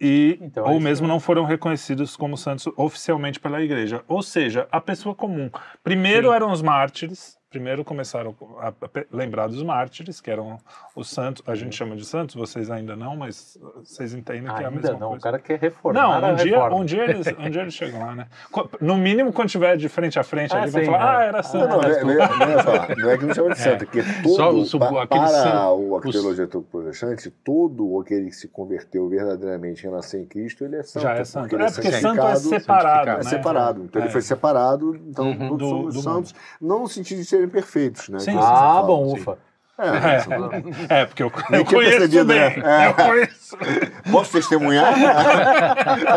e 0.00 0.38
Então, 0.40 0.64
ou 0.66 0.80
mesmo 0.80 1.06
não 1.06 1.20
foram 1.20 1.44
reconhecidos 1.44 2.16
como 2.16 2.36
santos 2.36 2.66
oficialmente 2.76 3.40
pela 3.40 3.62
igreja. 3.62 4.02
Ou 4.06 4.22
seja, 4.22 4.68
a 4.70 4.80
pessoa 4.80 5.14
comum. 5.14 5.50
Primeiro 5.82 6.32
eram 6.32 6.52
os 6.52 6.62
mártires, 6.62 7.37
primeiro 7.50 7.82
começaram 7.84 8.34
a, 8.60 8.68
a 8.68 8.72
lembrar 9.10 9.46
dos 9.48 9.62
mártires, 9.62 10.20
que 10.20 10.30
eram 10.30 10.58
os 10.94 11.08
santos, 11.08 11.42
a 11.46 11.54
gente 11.54 11.74
chama 11.74 11.96
de 11.96 12.04
santos, 12.04 12.34
vocês 12.34 12.70
ainda 12.70 12.94
não, 12.94 13.16
mas 13.16 13.58
vocês 13.82 14.12
entendem 14.12 14.44
que 14.54 14.62
é 14.62 14.66
a 14.66 14.68
Ainda 14.68 14.70
mesma 14.70 14.98
não, 14.98 15.06
o 15.06 15.10
coisa. 15.10 15.22
cara 15.22 15.38
quer 15.38 15.58
reformar 15.58 16.00
Não, 16.00 16.12
a 16.12 16.32
um 16.32 16.34
dia, 16.36 16.44
reforma. 16.56 16.76
um, 16.76 16.84
dia 16.84 17.04
eles, 17.04 17.26
um 17.38 17.50
dia 17.50 17.62
eles 17.62 17.74
chegam 17.74 18.00
lá, 18.00 18.14
né? 18.14 18.26
No 18.80 18.96
mínimo, 18.96 19.32
quando 19.32 19.48
tiver 19.48 19.76
de 19.76 19.88
frente 19.88 20.18
a 20.18 20.22
frente 20.22 20.54
Ah, 20.54 20.62
ali, 20.62 20.70
vão 20.70 20.80
sim, 20.82 20.86
falar, 20.90 20.98
é. 21.14 21.16
ah, 21.16 21.28
era 21.28 21.38
Ah, 21.40 21.42
santo. 21.42 21.68
Não, 21.68 21.76
não, 21.80 21.82
é, 21.88 22.04
não, 22.04 22.10
é, 22.10 22.16
não, 22.16 22.74
é 22.74 22.96
não 22.96 23.10
é 23.10 23.18
que 23.18 23.24
não 23.24 23.34
chama 23.34 23.54
de 23.54 23.58
santo, 23.60 23.84
porque 23.86 24.02
todo, 24.22 24.64
Só 24.66 24.76
o 24.76 24.80
pa- 24.80 25.02
aquele 25.04 25.20
para 25.20 25.28
santo- 25.28 25.56
o 25.72 25.96
os- 25.96 26.04
arqueologia 26.06 26.46
protestante, 26.48 27.30
todo 27.30 27.98
aquele 28.00 28.26
que 28.26 28.36
se 28.36 28.48
converteu 28.48 29.08
verdadeiramente 29.08 29.86
e 29.86 29.90
nasceu 29.90 30.20
em 30.20 30.26
Cristo, 30.26 30.64
ele 30.64 30.76
é 30.76 30.82
santo. 30.82 31.02
Já 31.02 31.14
é 31.14 31.24
santo. 31.24 31.54
ele 31.54 31.62
É 31.64 31.70
porque 31.70 31.92
santo 31.92 32.20
é 32.20 32.34
separado, 32.36 33.10
É 33.10 33.16
né? 33.16 33.22
separado. 33.22 33.84
Então 33.84 34.02
É. 34.02 34.04
ele 34.04 34.12
foi 34.12 34.20
separado, 34.22 34.94
então 34.96 35.28
Uhum. 35.30 35.48
todos 35.48 35.58
Do- 35.58 35.68
somos 35.68 35.94
do 35.94 36.02
santos, 36.02 36.34
não 36.60 36.80
no 36.80 36.88
sentido 36.88 37.18
de 37.18 37.37
serem 37.38 37.48
perfeitos, 37.48 38.08
né? 38.08 38.18
Sim, 38.18 38.32
você 38.32 38.38
Ah, 38.40 38.50
fala, 38.50 38.82
bom, 38.82 39.04
assim. 39.12 39.20
ufa. 39.22 39.38
É, 39.80 41.02
É, 41.02 41.06
porque 41.06 41.22
eu, 41.22 41.30
Nem 41.50 41.60
eu 41.60 41.64
tinha 41.64 41.78
conheço 41.80 42.24
bem. 42.24 42.36
né? 42.36 42.54
É. 42.64 42.88
Eu 42.88 42.94
conheço. 42.94 43.56
Posso 44.10 44.32
testemunhar? 44.32 44.92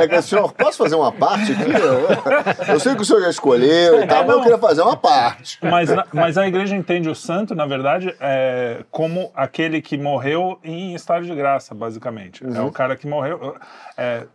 É 0.02 0.08
que, 0.08 0.20
senhor, 0.24 0.52
posso 0.54 0.80
fazer 0.80 0.96
uma 0.96 1.12
parte 1.12 1.52
aqui? 1.52 1.70
Eu, 1.72 2.74
eu 2.74 2.80
sei 2.80 2.96
que 2.96 3.04
o 3.04 3.06
senhor 3.06 3.22
já 3.22 3.30
escolheu 3.30 4.02
e 4.04 4.08
tal, 4.08 4.26
mas 4.26 4.36
eu 4.36 4.42
queria 4.42 4.58
fazer 4.58 4.82
uma 4.82 4.98
parte. 4.98 5.60
Mas, 5.62 5.90
mas 6.12 6.40
a 6.40 6.48
igreja 6.48 6.76
entende 6.76 7.08
o 7.08 7.14
santo, 7.14 7.54
na 7.54 7.68
verdade, 7.68 8.16
é, 8.20 8.84
como 8.90 9.32
aquele 9.36 9.80
que 9.80 9.96
morreu 9.96 10.60
em 10.64 10.96
estado 10.96 11.24
de 11.24 11.36
graça, 11.36 11.76
basicamente. 11.76 12.44
É 12.44 12.62
o 12.62 12.72
cara 12.72 12.96
que 12.96 13.06
morreu. 13.08 13.56
é, 13.96 14.26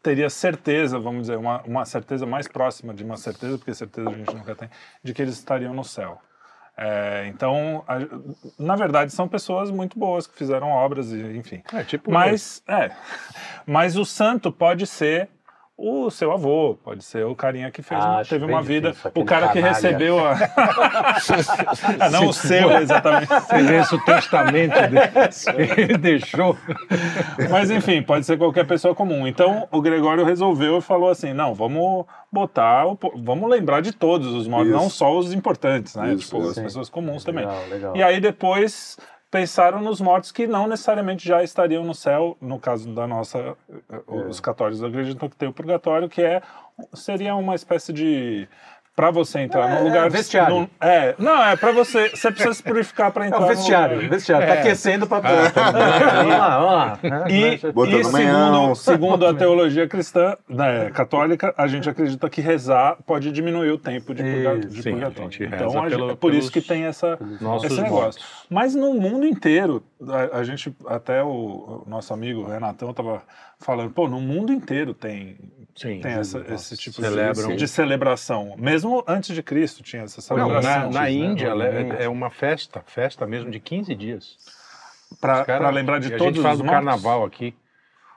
teria 0.00 0.30
certeza, 0.30 1.00
vamos 1.00 1.22
dizer, 1.22 1.36
uma, 1.36 1.62
uma 1.62 1.84
certeza 1.84 2.24
mais 2.24 2.46
próxima 2.46 2.94
de 2.94 3.02
uma 3.02 3.16
certeza, 3.16 3.58
porque 3.58 3.74
certeza 3.74 4.08
a 4.08 4.12
gente 4.12 4.32
nunca 4.32 4.54
tem, 4.54 4.70
de 5.02 5.12
que 5.12 5.20
eles 5.20 5.34
estariam 5.34 5.74
no 5.74 5.82
céu. 5.82 6.20
É, 6.80 7.26
então, 7.26 7.82
a- 7.88 7.98
na 8.56 8.76
verdade, 8.76 9.12
são 9.12 9.26
pessoas 9.26 9.68
muito 9.68 9.98
boas 9.98 10.28
que 10.28 10.38
fizeram 10.38 10.68
obras, 10.70 11.10
e, 11.12 11.20
enfim. 11.36 11.60
É, 11.74 11.82
tipo... 11.82 12.12
Mas, 12.12 12.62
é, 12.68 12.92
mas 13.66 13.96
o 13.96 14.04
santo 14.04 14.52
pode 14.52 14.86
ser 14.86 15.28
o 15.80 16.10
seu 16.10 16.32
avô, 16.32 16.76
pode 16.82 17.04
ser 17.04 17.24
o 17.24 17.36
carinha 17.36 17.70
que 17.70 17.82
fez, 17.82 18.00
Ah, 18.02 18.20
teve 18.28 18.44
uma 18.44 18.60
vida, 18.60 18.90
difícil, 18.90 19.12
o 19.14 19.24
cara 19.24 19.46
que 19.48 19.60
canalha. 19.60 19.74
recebeu 19.74 20.18
a. 20.18 20.34
Ah, 22.00 22.10
não 22.10 22.28
o 22.28 22.32
seu, 22.32 22.70
exatamente. 22.78 23.28
Você 23.28 23.58
lê 23.58 23.80
o 23.80 24.04
testamento 24.04 24.74
dele, 24.74 24.98
ele 25.76 25.98
deixou. 25.98 26.56
Mas 27.48 27.70
enfim, 27.70 28.02
pode 28.02 28.26
ser 28.26 28.36
qualquer 28.36 28.66
pessoa 28.66 28.94
comum. 28.94 29.26
Então 29.26 29.68
o 29.70 29.80
Gregório 29.80 30.24
resolveu 30.24 30.78
e 30.78 30.80
falou 30.80 31.10
assim: 31.10 31.32
não, 31.32 31.54
vamos 31.54 32.06
botar, 32.30 32.86
o 32.86 32.98
vamos 33.16 33.48
lembrar 33.48 33.80
de 33.80 33.92
todos 33.92 34.32
os 34.34 34.48
mortos, 34.48 34.72
não 34.72 34.90
só 34.90 35.16
os 35.16 35.32
importantes, 35.32 35.94
né? 35.94 36.14
Isso, 36.14 36.24
tipo, 36.36 36.48
as 36.48 36.58
pessoas 36.58 36.88
comuns 36.90 37.24
também. 37.24 37.46
Legal, 37.46 37.62
legal. 37.70 37.96
E 37.96 38.02
aí 38.02 38.20
depois 38.20 38.96
pensaram 39.30 39.80
nos 39.80 40.00
mortos 40.00 40.32
que 40.32 40.46
não 40.46 40.66
necessariamente 40.66 41.26
já 41.26 41.42
estariam 41.42 41.84
no 41.84 41.94
céu, 41.94 42.36
no 42.40 42.58
caso 42.58 42.92
da 42.94 43.06
nossa, 43.06 43.56
eh, 43.68 44.02
os 44.06 44.40
católicos 44.40 44.82
acreditam 44.82 45.28
que 45.28 45.36
tem 45.36 45.48
o 45.48 45.52
purgatório, 45.52 46.08
que 46.08 46.22
é 46.22 46.42
seria 46.94 47.34
uma 47.34 47.54
espécie 47.54 47.92
de 47.92 48.48
para 48.98 49.12
você 49.12 49.38
entrar 49.38 49.70
É, 49.70 49.78
num 49.78 49.84
lugar 49.84 50.06
é, 50.06 50.10
vestiário. 50.10 50.56
num- 50.56 50.68
é, 50.80 51.14
não, 51.20 51.40
é 51.40 51.56
para 51.56 51.70
você, 51.70 52.08
você 52.08 52.32
precisa 52.32 52.52
se 52.52 52.60
purificar 52.64 53.12
para 53.12 53.26
É 53.26 53.28
entrar 53.28 53.38
o 53.38 53.42
no 53.42 53.46
vestiário, 53.46 53.94
lugar. 53.94 54.10
vestiário. 54.10 54.46
Tá 54.48 54.54
É. 54.54 54.58
aquecendo 54.58 55.06
pra. 55.06 55.20
vamos 55.54 56.32
lá, 56.36 56.58
vamos 56.58 57.12
lá. 57.12 57.30
E, 57.30 57.58
Botando 57.72 58.00
e 58.00 58.12
manhão. 58.12 58.74
segundo, 58.74 58.74
segundo 58.74 59.26
a 59.28 59.32
teologia 59.34 59.86
cristã, 59.86 60.36
né, 60.48 60.90
católica, 60.90 61.54
a 61.56 61.68
gente 61.68 61.88
acredita 61.88 62.28
que 62.28 62.40
rezar 62.40 62.96
pode 63.06 63.30
diminuir 63.30 63.70
o 63.70 63.78
tempo 63.78 64.12
de, 64.12 64.20
purga- 64.24 64.58
de 64.58 64.82
Sim, 64.82 64.90
purgatório. 64.90 65.28
a 65.28 65.30
gente 65.30 65.44
reza 65.44 65.54
então, 65.64 65.68
a 65.84 65.88
gente- 65.88 65.96
pelo- 65.98 66.10
é 66.10 66.16
por 66.16 66.34
isso 66.34 66.50
que 66.50 66.60
tem 66.60 66.82
essa, 66.84 67.16
esse 67.64 67.80
negócio. 67.80 67.90
mortos. 67.92 68.24
Mas 68.50 68.74
no 68.74 68.94
mundo 68.94 69.24
inteiro, 69.24 69.80
a, 70.32 70.38
a 70.38 70.42
gente, 70.42 70.74
até 70.88 71.22
o, 71.22 71.28
o 71.28 71.84
nosso 71.86 72.12
amigo 72.12 72.44
Renatão 72.48 72.90
estava 72.90 73.22
falando, 73.60 73.90
pô, 73.92 74.08
no 74.08 74.20
mundo 74.20 74.52
inteiro 74.52 74.94
tem, 74.94 75.36
Sim. 75.76 76.00
tem 76.00 76.12
essa, 76.12 76.44
esse 76.52 76.76
tipo 76.76 77.00
Celebram. 77.00 77.48
de, 77.50 77.56
de 77.56 77.68
celebração. 77.68 78.54
Mesmo 78.56 78.87
antes 79.06 79.34
de 79.34 79.42
Cristo 79.42 79.82
tinha 79.82 80.02
essa 80.02 80.16
Não, 80.34 80.46
celebração. 80.48 80.90
na, 80.90 80.90
na 80.90 81.00
né? 81.02 81.12
Índia 81.12 81.48
é, 81.98 82.04
é 82.04 82.08
uma 82.08 82.30
festa, 82.30 82.82
festa 82.86 83.26
mesmo 83.26 83.50
de 83.50 83.58
15 83.60 83.94
dias. 83.94 84.36
Os 85.10 85.18
pra 85.18 85.70
lembrar 85.70 85.98
de 86.00 86.10
e 86.10 86.14
a 86.14 86.18
todos 86.18 86.34
gente 86.34 86.42
faz 86.42 86.60
os 86.60 86.66
o 86.66 86.68
carnaval 86.68 87.24
aqui. 87.24 87.54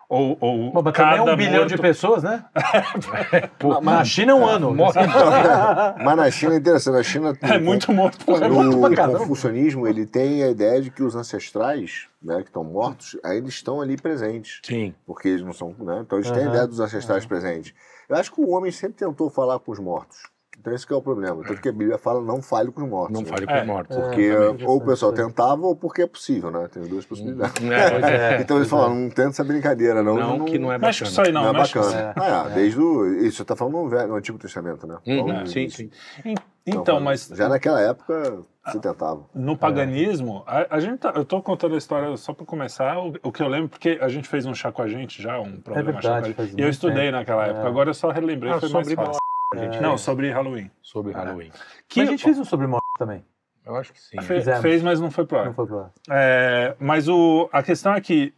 Ou, 0.09 0.37
ou 0.41 0.71
Bom, 0.73 0.81
mas 0.83 0.93
é 0.93 0.97
cada 0.97 1.23
um 1.23 1.35
bilhão 1.37 1.59
morto- 1.59 1.69
de 1.69 1.77
pessoas, 1.77 2.21
né? 2.21 2.43
Na 3.81 4.03
China 4.03 4.33
é 4.33 4.35
um 4.35 4.45
ano. 4.45 4.75
Mas 4.75 6.15
na 6.17 6.29
China 6.31 6.53
é 6.53 6.57
interessante. 6.57 6.93
Na 6.95 7.03
China, 7.03 7.37
É 7.41 7.57
muito 7.57 7.93
morto 7.93 8.17
no 8.29 8.93
caramba. 8.93 9.19
confucionismo, 9.19 9.87
ele 9.87 10.05
tem 10.05 10.43
a 10.43 10.49
ideia 10.49 10.81
de 10.81 10.91
que 10.91 11.01
os 11.01 11.15
ancestrais, 11.15 12.07
né, 12.21 12.41
que 12.41 12.49
estão 12.49 12.61
mortos, 12.63 13.17
ainda 13.23 13.47
estão 13.47 13.79
ali 13.81 13.95
presentes. 13.95 14.59
Sim. 14.63 14.93
Porque 15.05 15.29
eles 15.29 15.43
não 15.43 15.53
são, 15.53 15.73
né? 15.79 16.01
Então 16.05 16.17
eles 16.17 16.29
têm 16.29 16.43
a 16.43 16.49
ideia 16.49 16.67
dos 16.67 16.81
ancestrais 16.81 17.25
presentes. 17.25 17.73
Eu 18.09 18.17
acho 18.17 18.33
que 18.33 18.41
o 18.41 18.49
homem 18.49 18.71
sempre 18.71 18.97
tentou 18.97 19.29
falar 19.29 19.59
com 19.59 19.71
os 19.71 19.79
mortos. 19.79 20.17
Então 20.61 20.71
esse 20.73 20.85
que 20.85 20.93
é 20.93 20.95
o 20.95 21.01
problema. 21.01 21.43
Tanto 21.43 21.59
que 21.59 21.69
a 21.69 21.71
Bíblia 21.71 21.97
fala 21.97 22.21
não 22.21 22.39
fale 22.39 22.71
com 22.71 22.83
os 22.83 22.87
mortos. 22.89 23.13
Não 23.13 23.23
né? 23.23 23.27
fale 23.27 23.47
com 23.47 23.51
É. 23.51 23.61
os 23.61 23.67
mortos. 23.67 23.97
Porque 23.97 24.21
É, 24.21 24.65
ou 24.67 24.77
o 24.77 24.85
pessoal 24.85 25.11
tentava 25.11 25.65
ou 25.65 25.75
porque 25.75 26.03
é 26.03 26.07
possível, 26.07 26.51
né? 26.51 26.67
Tem 26.71 26.83
as 26.83 26.87
duas 26.87 27.03
possibilidades. 27.03 27.55
É, 27.63 28.39
então 28.41 28.57
eles 28.57 28.69
falam, 28.69 28.93
não 28.93 29.09
tenta 29.09 29.29
essa 29.29 29.43
brincadeira, 29.43 30.03
não. 30.03 30.15
Não, 30.15 30.45
que 30.45 30.59
não 30.59 30.71
é 30.71 30.77
bacana. 30.77 30.91
isso 31.09 31.19
aí 31.21 31.31
não, 31.31 31.41
não 31.45 31.49
é 31.49 31.53
bacana. 31.53 32.13
Ah, 32.15 32.45
é, 32.51 32.53
desde 32.53 32.79
o. 32.79 33.07
Isso, 33.25 33.37
você 33.37 33.45
tá 33.45 33.55
falando 33.55 33.73
no, 33.73 33.89
Velho- 33.89 34.07
no 34.09 34.15
Antigo 34.15 34.37
Testamento, 34.37 34.85
né? 34.85 34.97
Uhum, 35.07 35.29
Então, 35.31 35.45
sim, 35.47 35.67
sim. 35.67 35.89
En- 36.23 36.35
Então, 36.63 36.99
mas 36.99 37.27
Já 37.33 37.49
naquela 37.49 37.81
época 37.81 38.43
se 38.71 38.79
tentava. 38.79 39.25
no 39.33 39.57
paganismo, 39.57 40.43
a, 40.45 40.75
a 40.75 40.79
gente 40.79 40.99
tá- 40.99 41.11
eu 41.15 41.25
tô 41.25 41.41
contando 41.41 41.73
a 41.73 41.77
história 41.79 42.15
só 42.17 42.33
para 42.33 42.45
começar, 42.45 42.99
o, 42.99 43.13
o 43.23 43.31
que 43.31 43.41
eu 43.41 43.47
lembro, 43.47 43.69
porque 43.69 43.97
a 43.99 44.07
gente 44.07 44.27
fez 44.27 44.45
um 44.45 44.53
chá 44.53 44.71
com 44.71 44.83
a 44.83 44.87
gente 44.87 45.23
já, 45.23 45.39
um 45.39 45.59
programa 45.59 45.93
verdade, 45.93 46.27
chá 46.29 46.33
com 46.35 46.41
a 46.43 46.45
gente, 46.45 46.59
e 46.59 46.63
eu 46.63 46.69
estudei 46.69 47.05
tempo. 47.05 47.13
naquela 47.17 47.47
época, 47.47 47.65
É. 47.65 47.67
agora 47.67 47.89
eu 47.89 47.93
só 47.95 48.11
relembrei, 48.11 48.51
Ah, 48.53 48.59
foi 48.59 48.69
mais 48.69 48.85
sobre 48.87 48.95
fácil. 49.03 49.20
Gente 49.57 49.79
Não, 49.81 49.97
sobre 49.97 50.29
Halloween. 50.31 50.69
sobre 50.81 51.11
Halloween. 51.13 51.51
Que 51.87 51.99
Mas 51.99 52.07
a 52.09 52.11
gente 52.11 52.23
fez 52.23 52.39
um 52.39 52.45
sobre 52.45 52.67
morte 52.67 52.85
também. 52.97 53.25
Eu 53.65 53.75
acho 53.75 53.93
que 53.93 54.01
sim. 54.01 54.19
fe- 54.21 54.35
Fizemos. 54.35 54.61
fez, 54.61 54.81
mas 54.81 54.99
não 54.99 55.11
foi 55.11 55.25
pro 55.25 55.37
ar. 55.39 55.45
Não 55.45 55.53
foi 55.53 55.67
pro 55.67 55.79
ar. 55.79 55.91
É, 56.09 56.75
mas 56.79 57.07
o, 57.07 57.49
a 57.51 57.61
questão 57.61 57.93
é 57.93 58.01
que 58.01 58.33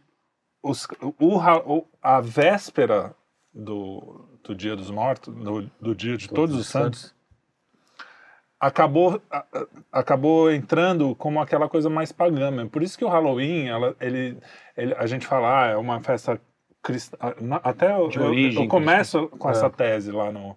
os, 0.62 0.86
o, 1.18 1.38
o- 1.38 1.86
a 2.02 2.20
véspera 2.20 3.14
do, 3.52 4.28
do 4.42 4.54
Dia 4.54 4.74
dos 4.76 4.90
Mortos, 4.90 5.34
do, 5.34 5.62
do 5.80 5.94
Dia 5.94 6.16
de 6.16 6.28
Todos, 6.28 6.54
os 6.56 6.66
Santos, 6.66 7.14
acabou, 8.60 9.20
a- 9.30 9.44
a- 9.52 9.66
acabou 9.92 10.50
entrando 10.52 11.14
como 11.16 11.40
aquela 11.40 11.68
coisa 11.68 11.88
mais 11.90 12.12
pagã 12.12 12.50
mesmo. 12.50 12.70
Por 12.70 12.82
isso 12.82 12.98
que 12.98 13.04
o 13.04 13.08
Halloween, 13.08 13.68
ela, 13.68 13.94
ele, 14.00 14.38
ele- 14.76 14.94
a 14.94 15.06
gente 15.06 15.26
fala, 15.26 15.62
ah, 15.64 15.66
é 15.68 15.76
uma 15.76 16.00
festa 16.00 16.40
cristã. 16.82 17.16
Até 17.62 17.92
eu, 17.92 18.10
eu- 18.10 18.34
eu 18.62 18.68
começo 18.68 19.28
com 19.28 19.48
É. 19.48 19.52
essa 19.52 19.70
tese 19.70 20.10
lá 20.12 20.30
no 20.30 20.56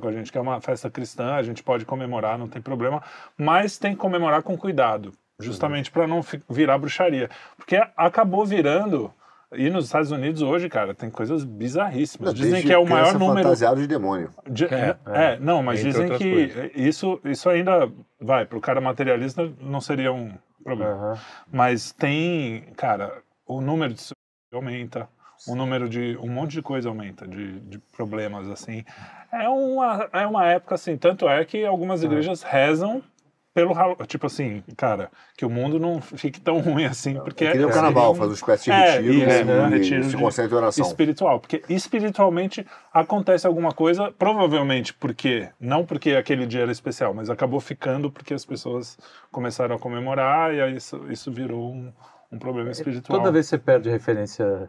Com 0.00 0.08
a 0.08 0.12
gente, 0.12 0.30
que 0.32 0.36
é 0.38 0.40
uma 0.40 0.60
festa 0.60 0.90
cristã, 0.90 1.34
a 1.34 1.42
gente 1.42 1.62
pode 1.62 1.84
comemorar, 1.84 2.36
não 2.38 2.48
tem 2.48 2.60
problema, 2.60 3.02
mas 3.36 3.78
tem 3.78 3.92
que 3.92 3.98
comemorar 3.98 4.42
com 4.42 4.56
cuidado, 4.58 5.12
justamente 5.40 5.90
para 5.90 6.06
não 6.06 6.20
virar 6.50 6.78
bruxaria. 6.78 7.30
Porque 7.56 7.76
acabou 7.96 8.44
virando. 8.44 9.12
E 9.50 9.70
nos 9.70 9.86
Estados 9.86 10.10
Unidos 10.10 10.42
hoje, 10.42 10.68
cara, 10.68 10.94
tem 10.94 11.08
coisas 11.08 11.42
bizarríssimas. 11.42 12.34
Dizem 12.34 12.50
Desde 12.52 12.66
que 12.68 12.72
é 12.74 12.76
o 12.76 12.86
maior 12.86 13.14
número. 13.14 13.36
fantasiado 13.44 13.80
de 13.80 13.86
demônio. 13.86 14.28
De- 14.46 14.66
É, 14.66 14.94
é, 15.06 15.38
não, 15.40 15.62
mas 15.62 15.78
Entre 15.80 15.90
dizem 15.92 16.04
outras 16.12 16.20
que 16.20 16.72
isso, 16.78 17.18
isso 17.24 17.48
ainda 17.48 17.90
vai, 18.20 18.44
para 18.44 18.58
o 18.58 18.60
cara 18.60 18.78
materialista 18.78 19.50
não 19.58 19.80
seria 19.80 20.12
um 20.12 20.32
problema. 20.62 20.92
Aham. 20.92 21.18
Mas 21.50 21.92
tem, 21.92 22.64
cara, 22.76 23.22
o 23.46 23.62
número 23.62 23.94
de 23.94 24.02
aumenta, 24.52 25.08
o 25.46 25.54
número 25.54 25.88
de. 25.88 26.16
um 26.20 26.28
monte 26.28 26.52
de 26.52 26.62
coisa 26.62 26.88
aumenta, 26.88 27.26
de, 27.26 27.60
de 27.60 27.78
problemas, 27.96 28.48
assim. 28.48 28.84
É 29.32 29.48
uma, 29.48 30.08
é 30.12 30.26
uma 30.26 30.46
época 30.46 30.74
assim, 30.74 30.96
tanto 30.96 31.28
é 31.28 31.44
que 31.44 31.64
algumas 31.64 32.02
igrejas 32.02 32.42
rezam 32.42 33.02
pelo. 33.54 33.74
Tipo 34.06 34.26
assim, 34.26 34.62
cara, 34.76 35.10
que 35.36 35.44
o 35.44 35.50
mundo 35.50 35.78
não 35.80 36.00
fique 36.00 36.40
tão 36.40 36.58
ruim 36.60 36.84
assim, 36.84 37.14
porque. 37.14 37.44
É 37.44 37.54
nem 37.54 37.64
o 37.66 37.70
carnaval, 37.70 38.12
um- 38.12 38.14
faz 38.14 38.28
uma 38.30 38.34
espécie 38.34 38.64
de 38.64 38.70
É, 38.70 38.90
retiro 38.98 39.12
isso, 39.14 39.38
e, 39.42 39.44
né? 39.44 39.66
e 39.66 39.70
Retiro 39.78 40.04
se 40.04 40.10
de- 40.10 40.22
concentra 40.22 40.54
em 40.54 40.58
oração. 40.58 40.86
espiritual, 40.86 41.40
porque 41.40 41.62
espiritualmente 41.68 42.64
acontece 42.92 43.46
alguma 43.46 43.72
coisa, 43.72 44.12
provavelmente 44.12 44.94
porque, 44.94 45.48
não 45.60 45.84
porque 45.84 46.12
aquele 46.12 46.46
dia 46.46 46.62
era 46.62 46.72
especial, 46.72 47.12
mas 47.12 47.28
acabou 47.30 47.60
ficando 47.60 48.10
porque 48.10 48.32
as 48.32 48.44
pessoas 48.44 48.96
começaram 49.30 49.74
a 49.76 49.78
comemorar 49.78 50.54
e 50.54 50.60
aí 50.60 50.76
isso, 50.76 51.04
isso 51.10 51.32
virou 51.32 51.72
um, 51.72 51.92
um 52.32 52.38
problema 52.38 52.70
espiritual. 52.70 53.18
Toda 53.18 53.32
vez 53.32 53.46
que 53.46 53.50
você 53.50 53.58
perde 53.58 53.90
referência 53.90 54.68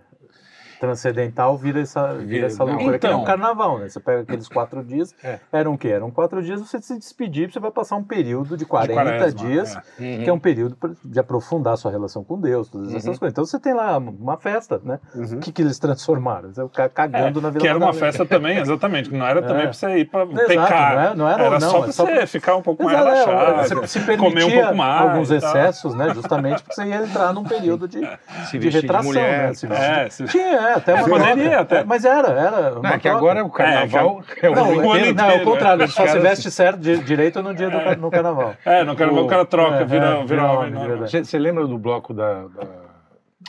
transcendental, 0.80 1.58
vira 1.58 1.82
essa, 1.82 2.14
vira 2.16 2.48
essa 2.48 2.64
loucura. 2.64 2.98
que 2.98 3.06
nem 3.08 3.16
Então. 3.16 3.22
um 3.22 3.26
carnaval, 3.26 3.78
né? 3.80 3.90
Você 3.90 4.00
pega 4.00 4.22
aqueles 4.22 4.48
quatro 4.48 4.84
dias, 4.84 5.14
É. 5.24 5.40
eram 5.52 5.74
o 5.74 5.78
quê? 5.78 5.90
Eram 5.90 6.10
quatro 6.10 6.42
dias, 6.42 6.60
você 6.62 6.80
se 6.82 6.98
despedir, 6.98 7.52
você 7.52 7.60
vai 7.60 7.72
passar 7.72 7.96
um 7.96 8.04
período 8.04 8.56
de 8.58 8.66
40 8.66 8.94
quaresma, 8.94 9.32
dias, 9.48 9.76
Uhum. 9.76 10.24
que 10.24 10.30
é 10.30 10.34
um 10.34 10.40
período 10.40 10.76
pra- 10.76 10.92
de 11.04 11.20
aprofundar 11.20 11.74
a 11.74 11.78
sua 11.78 11.92
relação 11.92 12.24
com 12.24 12.40
Deus, 12.40 12.70
todas 12.70 12.90
essas 12.94 13.06
Uhum. 13.06 13.18
coisas. 13.20 13.34
Então 13.34 13.46
você 13.46 13.60
tem 13.60 13.74
lá 13.74 13.98
uma 13.98 14.38
festa, 14.38 14.80
né? 14.84 15.00
Uhum. 15.16 15.38
O 15.38 15.40
que, 15.40 15.52
que 15.52 15.62
eles 15.62 15.78
transformaram? 15.80 16.54
Você 16.54 16.62
cagando 16.94 17.42
na 17.42 17.50
Vila 17.50 17.60
É, 17.60 17.62
que 17.62 17.68
era 17.68 17.78
uma 17.78 17.94
festa 17.94 18.26
também, 18.26 18.58
exatamente, 18.58 19.10
que 19.10 19.18
não 19.18 19.26
era 19.28 19.42
também 19.44 19.64
É. 19.64 19.66
pra 19.66 19.74
você 19.74 19.98
ir 19.98 20.06
pra 20.06 20.24
Exato, 20.24 20.48
pecar. 20.48 20.96
não 20.96 21.02
é- 21.04 21.16
não 21.16 21.30
era- 21.30 21.44
era 21.44 21.60
não, 21.60 21.70
só 21.70 21.78
é 21.78 21.82
pra 21.84 21.92
você 21.92 22.06
pra- 22.06 22.28
ficar 22.28 22.56
um 22.56 22.62
pouco 22.62 22.84
mais 22.84 22.98
é, 22.98 23.02
relaxado, 23.02 23.88
se 23.88 24.00
comer 24.00 24.14
um 24.14 24.32
permitia 24.32 24.62
pouco 24.64 24.78
mais. 24.78 25.02
alguns 25.02 25.32
excessos, 25.32 25.94
né? 25.96 26.14
Justamente 26.14 26.62
porque 26.64 26.76
você 26.76 26.86
ia 26.86 26.98
entrar 27.04 27.34
num 27.34 27.44
período 27.44 27.88
de, 27.88 28.00
Se 28.50 28.58
de 28.58 28.60
vestir 28.60 28.70
de 28.70 28.78
retração, 28.82 29.04
mulher, 29.12 29.48
né? 29.50 29.54
Se 29.54 29.68
vestir 29.68 29.86
de- 29.88 30.00
É, 30.00 30.10
se- 30.10 30.24
Tinha, 30.26 30.69
é, 30.70 30.74
até 30.76 30.94
uma 30.96 31.08
poderia, 31.10 31.60
até. 31.60 31.78
É, 31.80 31.84
Mas 31.84 32.06
era, 32.06 32.28
era. 32.30 32.72
Não, 32.72 32.90
é 32.90 33.00
que 33.00 33.08
agora 33.08 33.44
o 33.44 33.50
carnaval 33.50 34.22
é, 34.42 34.50
o 34.50 34.56
Não, 34.56 34.64
ano 34.66 34.74
é, 34.74 34.76
o 34.86 34.92
ano 34.92 34.98
inteiro. 35.00 35.16
não, 35.16 35.30
é 35.30 35.36
o 35.42 35.44
contrário, 35.44 35.80
né? 35.82 35.88
só 35.88 36.08
se 36.08 36.20
veste 36.20 36.50
certo 36.52 36.80
di- 36.80 37.04
direito 37.04 37.42
no 37.44 37.54
dia 37.54 37.70
do 37.70 38.02
no 38.02 38.10
carnaval. 38.12 38.56
É, 38.66 38.84
no 38.84 38.96
carnaval 38.96 39.24
o 39.26 39.28
cara 39.28 39.46
troca, 39.46 39.76
É, 39.78 39.86
vira, 39.86 40.06
é, 40.20 40.26
vira 40.26 40.52
homem. 40.52 40.74
vira- 40.82 41.08
Você 41.08 41.38
lembra 41.40 41.66
do 41.68 41.78
bloco 41.78 42.14
da, 42.14 42.44
da- 42.48 42.90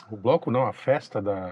O 0.09 0.17
bloco 0.17 0.49
não, 0.51 0.65
a 0.65 0.73
festa 0.73 1.21
da. 1.21 1.51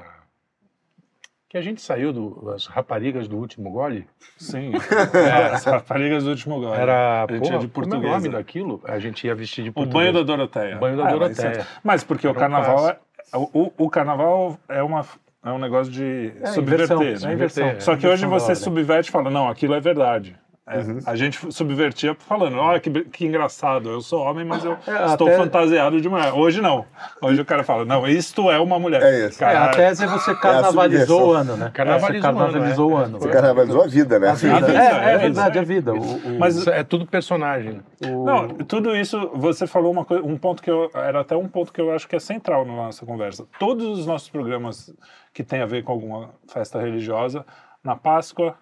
Que 1.50 1.58
a 1.58 1.62
gente 1.64 1.82
saiu 1.82 2.14
das 2.46 2.68
raparigas 2.68 3.28
do 3.28 3.36
último 3.36 3.72
gole? 3.72 4.08
Sim. 4.38 4.72
É, 5.16 5.46
as 5.56 5.66
raparigas 5.66 6.24
do 6.24 6.30
último 6.30 6.60
gole. 6.60 6.80
Era. 6.80 7.24
A 7.24 7.32
gente 7.32 7.40
Porra, 7.42 7.54
ia 7.54 7.60
de 7.60 7.68
como 7.70 7.94
é 7.96 7.98
o 7.98 8.02
nome 8.02 8.30
daquilo? 8.30 8.82
A 8.86 9.00
gente 9.00 9.26
ia 9.26 9.34
vestir 9.34 9.64
de 9.64 9.72
O 9.72 9.74
português. 9.74 9.94
banho 10.04 10.14
da 10.14 10.22
Doroteia. 10.22 10.76
Banho 10.78 10.98
da 10.98 11.08
Ah, 11.08 11.12
Doroteia. 11.12 11.58
Mas, 11.58 11.68
mas 11.84 12.04
porque 12.04 12.28
o 12.28 12.30
Era 12.30 12.38
um 12.38 12.40
carnaval 12.40 12.90
é, 12.90 12.98
o, 13.34 13.72
o 13.78 13.90
carnaval 13.90 14.60
é 14.70 14.84
uma 14.84 15.04
é 15.44 15.52
um 15.52 15.58
negócio 15.58 15.92
de 15.92 16.34
É, 16.42 16.48
subverter. 16.48 16.98
inversão, 16.98 17.00
né? 17.28 17.32
é 17.32 17.36
inversão. 17.36 17.80
Só 17.80 17.96
que 17.96 18.06
É 18.06 18.10
hoje 18.10 18.26
você 18.26 18.56
subverte 18.56 19.10
e 19.10 19.12
fala, 19.12 19.30
não, 19.30 19.48
aquilo 19.48 19.74
é 19.74 19.80
verdade. 19.80 20.36
É, 20.70 20.78
Uhum. 20.80 21.00
A 21.06 21.16
gente 21.16 21.52
subvertia 21.52 22.16
falando, 22.20 22.58
olha 22.58 22.80
que, 22.80 22.90
que 23.06 23.26
engraçado, 23.26 23.90
eu 23.90 24.02
sou 24.02 24.22
homem, 24.22 24.46
mas 24.46 24.64
eu 24.64 24.74
É, 24.88 25.06
estou 25.08 25.28
até- 25.28 25.38
fantasiado 25.38 26.00
de 26.00 26.08
mulher. 26.08 26.32
Hoje 26.34 26.62
não. 26.62 26.86
Hoje 27.22 27.42
o 27.42 27.46
cara 27.46 27.64
fala, 27.64 27.86
não, 27.86 28.08
isto 28.08 28.52
é 28.52 28.60
uma 28.60 28.78
mulher. 28.78 29.02
É 29.02 29.28
isso. 29.28 29.44
É, 29.44 29.56
a 29.58 29.70
tese 29.70 30.04
é 30.04 30.08
você 30.08 30.36
carnavalizou 30.36 31.30
o 31.30 31.34
ano, 31.34 31.58
né? 31.58 31.72
Carnavalizou 31.74 32.22
carnavalizou 32.22 32.92
o 32.94 33.00
é. 33.00 33.04
ano. 33.04 33.20
Você 33.20 33.30
carnavalizou 33.30 33.84
a 33.84 33.88
vida, 33.88 34.20
né? 34.20 34.30
A 34.30 34.34
vida. 34.34 34.56
A 34.56 34.60
vida, 34.60 34.80
É, 34.80 34.86
é 35.10 35.14
é 35.14 35.18
verdade, 35.18 35.60
a 35.60 35.62
vida. 35.64 35.94
O, 35.94 35.98
o- 35.98 36.40
Mas 36.40 36.68
é 36.68 36.84
tudo 36.84 37.06
personagem. 37.08 37.82
o- 38.06 38.26
Não, 38.26 38.48
tudo 38.50 38.96
isso, 38.96 39.32
você 39.34 39.66
falou 39.66 39.92
uma 39.92 40.06
coisa, 40.06 40.24
um 40.24 40.38
ponto 40.38 40.62
que 40.62 40.70
eu, 40.70 40.92
era 40.94 41.22
até 41.22 41.36
um 41.36 41.48
ponto 41.48 41.74
que 41.74 41.82
eu 41.82 41.92
acho 41.94 42.08
que 42.08 42.16
é 42.16 42.20
central 42.20 42.64
na 42.66 42.74
nossa 42.76 43.06
conversa. 43.06 43.46
Todos 43.60 44.00
os 44.00 44.06
nossos 44.06 44.30
programas 44.30 44.94
que 45.34 45.44
tem 45.44 45.62
a 45.62 45.66
ver 45.66 45.84
com 45.84 45.92
alguma 45.92 46.30
festa 46.48 46.80
religiosa, 46.80 47.44
na 47.84 47.96
Páscoa, 47.96 48.56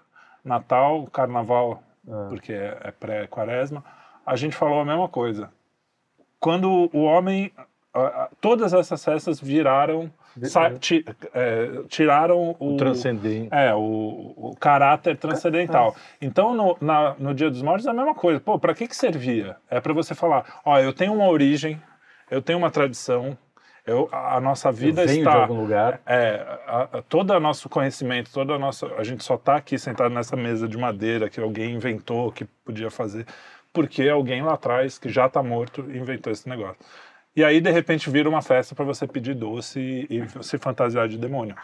Natal, 0.44 1.06
Carnaval, 1.12 1.82
porque 2.30 2.54
é, 2.54 2.78
é 2.86 2.92
pré-quaresma, 2.92 3.84
a 4.26 4.36
gente 4.36 4.56
falou 4.56 4.80
a 4.80 4.86
mesma 4.86 5.08
coisa. 5.10 5.50
Quando 6.40 6.90
o 6.94 7.04
homem, 7.04 7.52
todas 8.40 8.74
essas 8.74 9.04
festas 9.04 9.40
viraram, 9.42 10.12
sa- 10.44 10.70
ti- 10.80 11.04
é, 11.34 11.84
tiraram 11.88 12.56
o, 12.60 12.74
O 12.76 12.78
transcendente. 12.78 13.50
é, 13.52 13.74
o, 13.74 14.34
o 14.36 14.56
caráter 14.60 15.18
transcendental. 15.18 15.96
Então, 16.22 16.54
no, 16.54 16.78
na- 16.80 17.16
no 17.18 17.34
Dia 17.34 17.50
dos 17.50 17.62
Mortos 17.62 17.86
é 17.88 17.90
a 17.90 17.94
mesma 17.94 18.14
coisa. 18.14 18.40
Pô, 18.40 18.60
pra 18.60 18.76
que 18.76 18.88
que 18.88 18.96
servia? 18.96 19.58
É 19.70 19.80
pra 19.82 19.94
você 19.94 20.14
falar, 20.14 20.62
ó, 20.64 20.78
eu 20.80 20.94
tenho 20.94 21.14
uma 21.14 21.28
origem, 21.28 21.82
eu 22.30 22.42
tenho 22.42 22.60
uma 22.60 22.70
tradição, 22.70 23.36
eu, 23.88 24.10
a 24.12 24.39
nossa 24.39 24.72
vida 24.72 25.06
venho 25.06 25.20
está... 25.20 25.32
de 25.32 25.38
algum 25.38 25.62
lugar. 25.62 26.01
É, 26.06 26.46
a, 26.67 26.82
a- 26.98 27.01
todo 27.01 27.32
o 27.32 27.39
nosso 27.39 27.70
conhecimento, 27.70 28.29
toda 28.32 28.53
a 28.53 28.60
nossa... 28.60 28.86
A 28.98 29.03
gente 29.03 29.24
só 29.24 29.36
está 29.36 29.56
aqui 29.56 29.79
sentado 29.79 30.13
nessa 30.13 30.36
mesa 30.36 30.67
de 30.67 30.77
madeira 30.77 31.29
que 31.29 31.39
alguém 31.39 31.74
inventou, 31.74 32.32
que 32.32 32.46
podia 32.65 32.91
fazer, 32.91 33.25
porque 33.72 34.08
alguém 34.10 34.44
lá 34.44 34.53
atrás, 34.53 35.00
que 35.00 35.10
já 35.10 35.25
está 35.27 35.41
morto, 35.41 35.82
inventou 35.89 36.32
esse 36.32 36.48
negócio. 36.50 36.77
E 37.36 37.44
aí, 37.44 37.62
de 37.62 37.72
repente, 37.72 38.10
vira 38.10 38.27
uma 38.27 38.41
festa 38.41 38.75
para 38.75 38.84
você 38.84 39.08
pedir 39.08 39.36
doce 39.36 39.79
e, 39.79 40.20
e 40.20 40.44
se 40.44 40.58
fantasiar 40.58 41.08
de 41.08 41.17
demônio. 41.17 41.56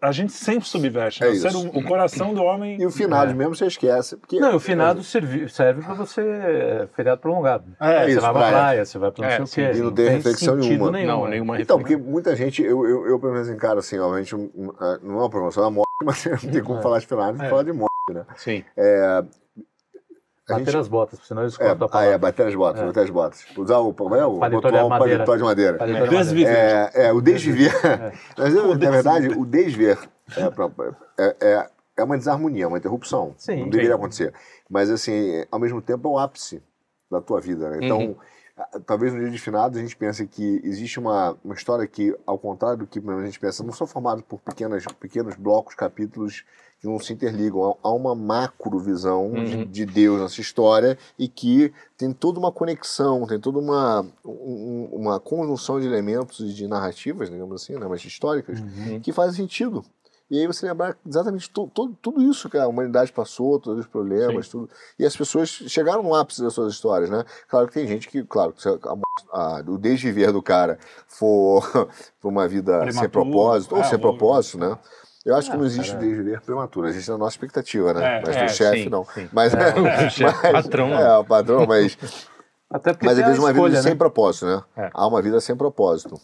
A 0.00 0.12
gente 0.12 0.32
sempre 0.32 0.68
subverte. 0.68 1.20
né? 1.22 1.30
É 1.30 1.34
ser 1.34 1.54
hum- 1.56 1.70
o 1.74 1.82
coração 1.82 2.32
do 2.34 2.42
homem... 2.42 2.80
E 2.80 2.86
o 2.86 2.90
finados 2.90 3.34
mesmo 3.34 3.54
você 3.54 3.66
esquece. 3.66 4.16
Porque, 4.16 4.38
Não, 4.38 4.56
o 4.56 4.60
finado 4.60 5.02
serve, 5.02 5.48
serve 5.48 5.82
para 5.82 5.94
você 5.94 6.20
é, 6.20 6.88
feriado 6.94 7.20
prolongado. 7.20 7.64
É, 7.80 8.04
você 8.04 8.10
isso, 8.12 8.20
vai 8.20 8.30
pra 8.30 8.40
praia. 8.40 8.52
praia, 8.56 8.84
você 8.84 8.98
vai 8.98 9.10
pra 9.10 9.22
não 9.26 9.30
É, 9.32 9.46
sei 9.46 9.64
o 9.66 9.70
quê. 9.72 9.78
e 9.78 9.82
não 9.82 9.92
tem 9.92 10.08
reflexão 10.08 10.54
sentido 10.54 10.68
nenhuma. 10.68 10.90
nenhum. 10.92 11.08
Não, 11.08 11.24
né? 11.24 11.30
nenhuma 11.30 11.60
Então, 11.60 11.78
porque 11.78 11.96
muita 11.96 12.34
gente, 12.36 12.62
eu, 12.62 12.86
eu, 12.86 13.06
eu 13.06 13.18
pelo 13.18 13.32
menos 13.32 13.48
encaro 13.48 13.78
assim, 13.80 13.98
obviamente, 13.98 14.34
ah, 14.80 14.98
não 15.02 15.16
é 15.16 15.18
uma 15.18 15.30
promoção, 15.30 15.64
é 15.64 15.66
uma 15.66 15.72
morte, 15.72 15.90
mas 16.04 16.42
não 16.44 16.50
tem 16.52 16.62
como 16.62 16.80
falar 16.82 16.98
de 17.00 17.06
finados 17.06 17.40
e 17.40 17.48
falar 17.48 17.62
de 17.64 17.72
morte, 17.72 17.90
né? 18.12 18.24
Sim. 18.36 18.64
A 18.76 19.24
Bater 20.48 20.64
gente- 20.66 20.76
as 20.78 20.88
botas, 20.88 21.18
senão 21.24 21.42
eles 21.42 21.54
É, 21.54 21.58
cortam 21.58 21.86
a 21.86 21.86
ah, 21.86 21.88
palavra. 21.90 22.14
é, 22.14 22.18
bater 22.18 22.46
as 22.46 22.54
botas, 22.54 22.82
bater 22.82 23.02
as 23.04 23.10
botas. 23.10 23.44
Usar 23.56 23.78
o, 23.78 23.92
como 23.92 24.14
é, 24.14 24.24
o 24.24 24.38
Paletó 24.38 24.70
de 24.70 24.88
madeira. 24.88 24.98
paletó 25.24 25.36
de 25.36 25.42
madeira. 25.42 25.78
Paletó 25.78 25.98
madeira. 26.00 26.24
Desviver. 26.24 26.50
É, 26.56 26.90
é, 27.06 27.12
o 27.12 27.20
desviver. 27.20 27.72
Mas, 28.38 28.54
eu, 28.54 28.68
na 28.76 28.90
verdade, 28.90 29.28
o 29.28 29.44
desver 29.44 29.98
é, 30.36 31.22
é, 31.22 31.36
é, 31.40 31.66
é 31.98 32.04
uma 32.04 32.16
desarmonia, 32.16 32.64
é 32.64 32.66
uma 32.66 32.78
interrupção. 32.78 33.34
Sim. 33.36 33.60
não 33.62 33.68
deveria 33.70 33.90
Sim. 33.92 33.96
acontecer. 33.98 34.34
Mas, 34.70 34.90
assim, 34.90 35.44
ao 35.50 35.58
mesmo 35.58 35.82
tempo, 35.82 36.08
é 36.08 36.10
o 36.12 36.18
ápice 36.18 36.62
da 37.10 37.20
tua 37.20 37.40
vida. 37.40 37.68
né? 37.70 37.78
Então, 37.82 37.98
Uhum. 37.98 38.16
a- 38.56 38.80
talvez 38.86 39.12
no 39.12 39.20
dia 39.20 39.30
de 39.30 39.38
finados 39.38 39.78
a 39.78 39.80
gente 39.82 39.96
pense 39.96 40.26
que 40.26 40.60
existe 40.64 40.98
uma, 40.98 41.36
uma 41.44 41.54
história 41.54 41.86
que, 41.86 42.14
ao 42.26 42.38
contrário 42.38 42.78
do 42.78 42.86
que 42.86 42.98
a 43.00 43.24
gente 43.24 43.38
pensa, 43.40 43.62
não 43.62 43.72
são 43.72 43.86
formados 43.86 44.22
por 44.28 44.40
pequenas, 44.40 44.84
pequenos 45.00 45.34
blocos, 45.36 45.74
capítulos 45.74 46.44
que 46.80 46.86
não 46.86 46.98
se 46.98 47.12
interligam. 47.12 47.76
Há 47.82 47.90
uma 47.92 48.14
macro 48.14 48.78
visão 48.78 49.44
de, 49.44 49.56
Uhum. 49.56 49.64
de 49.64 49.84
Deus 49.86 50.20
nessa 50.20 50.40
história 50.40 50.96
e 51.18 51.26
que 51.28 51.72
tem 51.96 52.12
toda 52.12 52.38
uma 52.38 52.52
conexão, 52.52 53.26
tem 53.26 53.38
toda 53.40 53.58
uma, 53.58 54.06
um- 54.24 54.88
uma 54.92 55.18
conjunção 55.20 55.80
de 55.80 55.86
elementos 55.86 56.40
e 56.40 56.52
de 56.54 56.66
narrativas, 56.68 57.30
digamos 57.30 57.62
assim, 57.62 57.74
né, 57.74 57.86
mas 57.88 58.04
históricas, 58.04 58.60
Uhum. 58.60 59.00
que 59.00 59.12
fazem 59.12 59.34
sentido. 59.34 59.84
E 60.30 60.38
aí 60.38 60.46
você 60.46 60.66
lembrar 60.66 60.94
exatamente 61.06 61.48
to, 61.48 61.68
to- 61.74 61.96
tudo 62.02 62.20
isso 62.22 62.50
que 62.50 62.58
a 62.58 62.68
humanidade 62.68 63.10
passou, 63.10 63.58
todos 63.58 63.80
os 63.80 63.86
problemas, 63.90 64.46
tudo. 64.46 64.68
E 64.98 65.06
as 65.06 65.16
pessoas 65.16 65.48
chegaram 65.48 66.02
no 66.02 66.14
ápice 66.14 66.42
das 66.42 66.52
suas 66.52 66.74
histórias, 66.74 67.08
né? 67.08 67.24
Claro 67.48 67.66
que 67.66 67.72
tem 67.72 67.86
gente 67.86 68.08
que, 68.08 68.22
claro, 68.22 68.52
se 68.58 68.68
a, 68.68 68.78
a- 69.32 69.64
o 69.66 69.78
desviver 69.78 70.30
do 70.30 70.42
cara 70.42 70.78
for, 71.06 71.62
for 72.20 72.28
uma 72.28 72.46
vida 72.46 72.72
sem 72.92 73.08
Prematuro, 73.08 73.10
propósito, 73.10 73.74
ou 73.74 73.80
é, 73.80 73.84
sem 73.84 73.94
ou- 73.94 74.00
propósito, 74.02 74.58
né? 74.58 74.78
Eu 75.28 75.36
acho 75.36 75.50
que 75.50 75.54
Ah, 75.56 75.58
não 75.58 75.66
existe 75.66 75.92
cara. 75.92 76.04
desviver 76.06 76.40
prematuro, 76.40 76.88
existe 76.88 77.10
na 77.10 77.18
nossa 77.18 77.32
expectativa, 77.34 77.92
né? 77.92 78.16
É, 78.18 78.22
mas 78.26 78.36
é, 78.36 78.44
do 78.46 78.50
chefe, 78.50 78.88
não. 78.88 79.04
sim. 79.04 79.28
Mas, 79.30 79.52
O 79.52 79.56
chefe 80.10 80.52
patrão. 80.52 80.88
É, 80.94 81.18
o 81.18 81.24
padrão, 81.24 81.66
mas, 81.66 81.98
Até 82.70 82.92
porque 82.94 83.04
mas 83.06 83.14
tem 83.16 83.24
às 83.24 83.28
a 83.28 83.32
vezes 83.32 83.38
uma 83.44 83.50
escolha, 83.50 83.68
vida 83.70 83.82
né? 83.82 83.88
sem 83.90 83.96
propósito, 83.96 84.46
né? 84.46 84.62
É. 84.76 84.90
Há 84.94 85.06
uma 85.06 85.20
vida 85.20 85.38
sem 85.40 85.54
propósito. 85.54 86.18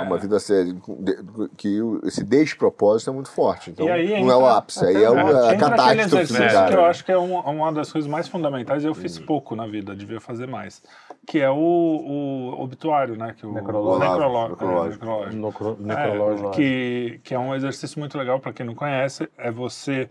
Há 0.00 0.04
uma 0.04 0.18
vida 0.18 0.38
sem, 0.40 0.74
de- 0.74 1.48
que 1.56 1.78
esse 2.04 2.24
despropósito 2.24 3.10
é 3.10 3.12
muito 3.12 3.30
forte. 3.30 3.70
Então, 3.70 3.86
E 3.86 3.90
aí 3.90 4.22
não 4.24 4.30
é 4.30 4.36
o 4.36 4.46
ápice, 4.46 4.84
aí 4.84 5.02
é 5.02 5.10
o, 5.10 5.14
a 5.16 5.20
Entra 5.20 5.46
aquele 5.46 5.58
catástrofe 5.60 6.34
que 6.68 6.74
eu 6.74 6.84
acho 6.84 7.04
que 7.04 7.12
é 7.12 7.18
um- 7.18 7.38
uma 7.38 7.72
das 7.72 7.92
coisas 7.92 8.10
mais 8.10 8.28
fundamentais. 8.28 8.84
Eu 8.84 8.94
fiz 8.94 9.18
pouco 9.18 9.54
na 9.54 9.66
vida, 9.66 9.94
devia 9.94 10.20
fazer 10.20 10.46
mais. 10.46 10.82
Que 11.26 11.38
é 11.40 11.50
o, 11.50 11.54
o 11.56 12.62
obituário, 12.62 13.16
né? 13.16 13.34
Que 13.36 13.46
o 13.46 13.52
Necrológico. 13.52 14.10
necroló- 14.10 14.46
é, 14.46 14.48
Necrológico. 14.50 15.04
necrológico. 15.04 15.36
Necro- 15.36 15.76
É, 15.80 15.84
Necrológico. 16.06 16.50
que, 16.52 17.20
que 17.22 17.34
é 17.34 17.38
um 17.38 17.54
exercício 17.54 17.98
muito 18.00 18.16
legal 18.18 18.40
para 18.40 18.52
quem 18.52 18.64
não 18.66 18.74
conhece, 18.74 19.28
é 19.36 19.50
você 19.50 20.08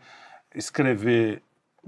escrever 0.54 1.42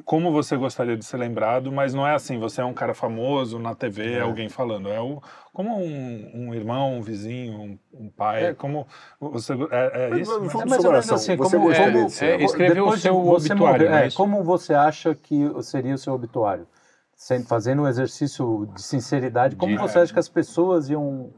como 0.06 0.32
você 0.32 0.56
gostaria 0.58 0.96
de 0.98 1.06
ser 1.06 1.18
lembrado, 1.18 1.72
mas 1.72 1.94
não 1.94 2.08
é 2.08 2.14
assim, 2.14 2.38
você 2.40 2.62
é 2.62 2.66
um 2.66 2.74
cara 2.74 2.94
famoso 2.94 3.58
na 3.60 3.74
TV, 3.76 4.20
alguém 4.20 4.50
falando, 4.50 4.90
é 4.90 5.00
o, 5.00 5.22
como 5.54 5.78
um, 5.78 6.32
um 6.34 6.54
irmão, 6.54 6.98
um 6.98 7.02
vizinho, 7.02 7.54
um, 7.60 7.80
um 7.94 8.10
pai, 8.10 8.46
É. 8.48 8.54
como 8.54 8.88
você 9.20 9.54
é, 9.72 10.10
é 10.14 10.20
isso. 10.20 10.32
fundo 10.50 10.64
É 10.64 10.66
mais 10.66 10.84
ou 10.84 10.92
menos 10.92 11.12
assim, 11.12 11.36
você 11.38 11.52
como, 11.58 11.66
gostaria 11.68 11.92
como- 11.94 12.06
de 12.08 12.12
ser. 12.14 12.40
é, 12.40 12.44
escrever 12.44 12.82
o 12.82 12.98
seu 12.98 13.22
você 13.22 13.52
obituário, 13.52 13.90
morrer, 13.90 14.04
é 14.04 14.08
é, 14.08 14.12
como 14.12 14.44
você 14.44 14.74
acha 14.74 15.14
que 15.16 15.50
seria 15.62 15.94
o 15.96 15.98
seu 15.98 16.14
obituário? 16.14 16.68
Sem- 17.16 17.44
Fazendo 17.44 17.84
um 17.84 17.88
exercício 17.88 18.68
de 18.74 18.82
sinceridade, 18.82 19.56
como 19.56 19.74
De- 19.76 19.82
você 19.82 20.00
acha 20.00 20.12
que 20.12 20.18
as 20.20 20.28
pessoas 20.30 20.90
iam, 20.90 21.30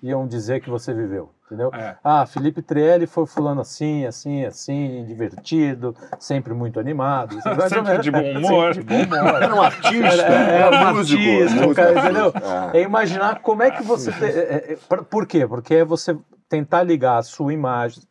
iam 0.00 0.26
dizer 0.28 0.60
que 0.60 0.70
você 0.70 0.94
viveu? 0.94 1.30
Entendeu? 1.46 1.70
É. 1.74 1.96
Ah, 2.02 2.24
Felipe 2.24 2.62
Trielli 2.62 3.06
foi 3.06 3.26
fulano 3.26 3.60
assim, 3.60 4.06
assim, 4.06 4.46
assim, 4.46 5.04
divertido, 5.06 5.94
sempre 6.18 6.54
muito 6.54 6.80
animado. 6.80 7.36
Ou 7.46 7.68
Sempre 7.68 7.98
de 7.98 8.10
bom 8.10 8.30
humor. 8.38 8.74
Sempre 8.74 8.96
de 8.98 9.06
bom 9.06 9.18
humor. 9.18 9.42
Era 9.42 9.54
um 9.54 9.60
artista, 9.62 10.22
É, 10.22 10.60
é, 10.62 10.70
um 10.70 10.94
músico, 10.94 11.20
artista, 11.22 11.54
músico, 11.56 11.74
cara, 11.74 11.98
entendeu? 12.00 12.32
É. 12.72 12.78
É 12.78 12.82
imaginar 12.82 13.40
como 13.40 13.62
é 13.62 13.70
que 13.70 13.82
você. 13.82 14.10
te- 14.10 14.24
é, 14.24 14.72
é, 14.72 14.78
por- 14.88 15.04
por 15.04 15.26
quê? 15.26 15.46
Porque 15.46 15.74
é 15.74 15.84
você 15.84 16.16
tentar 16.48 16.82
ligar 16.82 17.18
a 17.18 17.22
sua 17.22 17.52
imagem, 17.52 18.02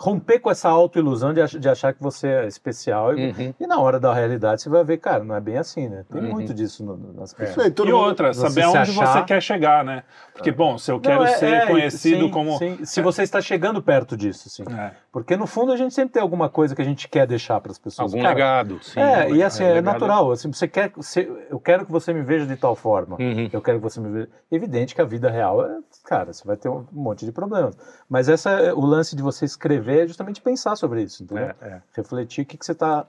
romper 0.00 0.38
com 0.38 0.48
essa 0.50 0.68
autoilusão 0.68 1.34
de, 1.34 1.40
ach- 1.42 1.58
de 1.58 1.68
achar 1.68 1.92
que 1.92 2.00
você 2.00 2.28
é 2.28 2.46
especial. 2.46 3.18
E, 3.18 3.30
Uhum. 3.30 3.54
e 3.58 3.66
na 3.66 3.80
hora 3.80 3.98
da 3.98 4.14
realidade 4.14 4.62
você 4.62 4.68
vai 4.68 4.84
ver, 4.84 4.98
cara, 4.98 5.24
não 5.24 5.34
é 5.34 5.40
bem 5.40 5.58
assim, 5.58 5.88
né? 5.88 6.04
Tem 6.10 6.22
Uhum. 6.22 6.30
muito 6.30 6.54
disso 6.54 6.84
no- 6.84 6.96
no- 6.96 7.12
nas 7.14 7.30
Isso 7.30 7.36
pessoas. 7.36 7.72
todo 7.74 7.88
E 7.88 7.92
mundo- 7.92 8.04
outra, 8.04 8.32
saber 8.32 8.62
aonde 8.62 8.78
achar- 8.78 9.06
você 9.06 9.22
quer 9.24 9.42
chegar, 9.42 9.84
né? 9.84 10.04
Porque, 10.32 10.52
bom, 10.52 10.78
se 10.78 10.92
eu 10.92 11.00
quero 11.00 11.16
Não, 11.20 11.24
é- 11.26 11.36
ser 11.36 11.52
é, 11.52 11.66
conhecido 11.66 12.26
sim, 12.26 12.30
como. 12.30 12.56
sim, 12.58 12.84
se 12.84 13.02
você 13.02 13.24
está 13.24 13.40
chegando 13.40 13.82
perto 13.82 14.16
disso, 14.16 14.48
sim. 14.48 14.62
É. 14.72 14.92
Porque 15.10 15.36
no 15.36 15.48
fundo 15.48 15.72
a 15.72 15.76
gente 15.76 15.92
sempre 15.92 16.12
tem 16.12 16.22
alguma 16.22 16.48
coisa 16.48 16.76
que 16.76 16.82
a 16.82 16.84
gente 16.84 17.08
quer 17.08 17.26
deixar 17.26 17.60
para 17.60 17.72
as 17.72 17.78
pessoas. 17.78 18.12
Algum 18.12 18.22
Cara, 18.22 18.34
legado, 18.34 18.78
sim. 18.82 19.00
É, 19.00 19.30
e 19.32 19.42
assim, 19.42 19.64
é, 19.64 19.80
natural. 19.80 20.30
Assim, 20.30 20.52
você 20.52 20.68
quer, 20.68 20.92
você- 20.94 21.28
eu 21.50 21.58
quero 21.58 21.84
que 21.84 21.90
você 21.90 22.12
me 22.14 22.22
veja 22.22 22.46
de 22.46 22.54
tal 22.56 22.76
forma. 22.76 23.16
Uhum. 23.18 23.48
Eu 23.52 23.60
quero 23.60 23.78
que 23.78 23.82
você 23.82 23.98
me 23.98 24.10
veja. 24.10 24.28
Evidente 24.52 24.94
que 24.94 25.00
a 25.00 25.04
vida 25.04 25.28
real 25.28 25.64
é, 25.66 25.78
cara, 26.04 26.32
você 26.32 26.46
vai 26.46 26.56
ter 26.56 26.68
um 26.68 26.86
monte 26.92 27.24
de 27.26 27.32
problemas. 27.32 27.76
Mas 28.08 28.28
essa, 28.28 28.50
é- 28.50 28.72
o 28.72 28.80
lance 28.86 29.16
de 29.16 29.22
você 29.22 29.44
escrever 29.44 29.87
é 29.92 30.06
justamente 30.06 30.40
pensar 30.40 30.76
sobre 30.76 31.02
isso, 31.02 31.22
entendeu? 31.22 31.54
É, 31.60 31.68
é. 31.68 31.82
Refletir 31.94 32.42
o 32.42 32.46
que, 32.46 32.56
que 32.56 32.64
você 32.64 32.72
está. 32.72 33.06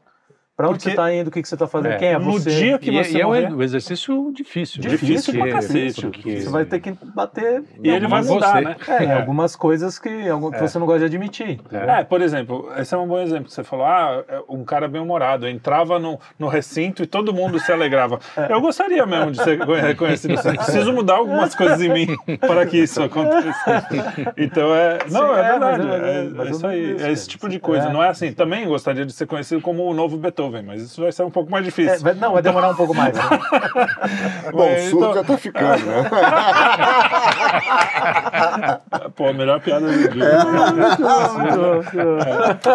Para 0.59 0.67
onde 0.67 0.79
Porque- 0.79 0.89
você 0.89 0.89
está 0.89 1.13
indo, 1.13 1.27
o 1.29 1.31
que, 1.31 1.41
que 1.41 1.47
você 1.47 1.55
está 1.55 1.67
fazendo, 1.67 1.93
É. 1.93 1.97
quem 1.97 2.07
é 2.09 2.19
No 2.19 2.33
você. 2.33 2.49
dia 2.49 2.77
que 2.77 2.89
E, 2.91 3.01
você 3.01 3.17
e 3.17 3.21
é 3.21 3.25
morrer, 3.25 3.53
um 3.53 3.63
exercício 3.63 4.29
difícil. 4.35 4.83
né? 4.83 4.89
Difícil 4.89 5.33
pra 5.33 5.43
Porque- 5.43 5.53
cacete. 5.55 6.01
porque- 6.01 6.41
Você 6.41 6.49
vai 6.49 6.65
ter 6.65 6.81
que 6.81 6.91
bater. 7.15 7.63
E 7.81 7.89
ele 7.89 8.05
vai 8.09 8.21
mudar, 8.21 8.55
você- 8.57 8.61
né? 8.61 8.75
É, 8.89 9.03
em 9.05 9.11
algumas 9.13 9.55
coisas 9.55 9.97
que, 9.97 10.27
algum- 10.27 10.51
que 10.51 10.59
você 10.59 10.77
não 10.77 10.85
gosta 10.85 10.99
de 10.99 11.05
admitir. 11.05 11.61
É, 11.71 12.03
por 12.03 12.21
exemplo, 12.21 12.69
esse 12.77 12.93
é 12.93 12.97
um 12.97 13.07
bom 13.07 13.19
exemplo. 13.21 13.49
Você 13.49 13.63
falou, 13.63 13.85
ah, 13.85 14.21
é 14.27 14.41
um 14.49 14.65
cara 14.65 14.89
bem-humorado, 14.89 15.47
entrava 15.47 15.97
no, 15.97 16.19
no 16.37 16.49
recinto 16.49 17.03
e 17.03 17.05
todo 17.07 17.33
mundo 17.33 17.57
se 17.57 17.71
alegrava. 17.71 18.19
É. 18.35 18.51
Eu 18.51 18.59
gostaria 18.59 19.05
mesmo 19.05 19.31
de 19.31 19.41
ser 19.41 19.57
reconhecido 19.63 20.33
assim. 20.33 20.55
Preciso 20.55 20.91
mudar 20.91 21.15
algumas 21.15 21.55
coisas 21.55 21.81
em 21.81 21.87
mim 21.87 22.07
para 22.41 22.65
que 22.65 22.79
isso 22.79 23.01
aconteça. 23.01 23.87
Então 24.35 24.75
é. 24.75 24.97
Não, 25.09 25.27
Sim, 25.29 25.35
é 25.35 25.39
é, 25.39 25.49
verdade. 25.51 25.83
mas 25.87 26.01
é- 26.03 26.19
É, 26.19 26.23
mas 26.23 26.47
é 26.47 26.51
isso 26.51 26.67
aí. 26.67 27.01
É 27.01 27.11
esse 27.13 27.29
tipo 27.29 27.47
de 27.47 27.59
coisa. 27.59 27.87
É. 27.87 27.93
Não 27.93 28.03
é 28.03 28.09
assim. 28.09 28.33
Também 28.33 28.67
gostaria 28.67 29.05
de 29.05 29.13
ser 29.13 29.25
conhecido 29.25 29.61
como 29.61 29.83
o 29.85 29.93
novo 29.93 30.17
Beethoven, 30.17 30.48
mas 30.65 30.81
isso 30.81 31.01
vai 31.01 31.12
ser 31.12 31.23
um 31.23 31.31
pouco 31.31 31.49
mais 31.51 31.63
É, 31.63 31.65
difícil. 31.69 31.99
vai- 32.01 32.13
não, 32.13 32.33
vai 32.33 32.41
demorar 32.41 32.69
um 32.69 32.75
pouco 32.75 32.93
mais. 32.93 33.15
né? 33.15 33.23
Bom, 34.51 34.65
o 34.65 34.69
Mas, 34.71 34.83
surdo 34.89 34.97
então- 35.05 35.13
já 35.13 35.23
tá 35.23 35.38
ficando, 35.38 35.85
né? 35.85 36.09
Pô, 39.15 39.27
a 39.27 39.33
melhor 39.33 39.59
piada 39.62 39.85
do 39.88 40.09
dia. 40.09 40.23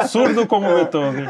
É. 0.00 0.06
Surdo 0.06 0.46
como 0.46 0.66
Beethoven. 0.74 1.26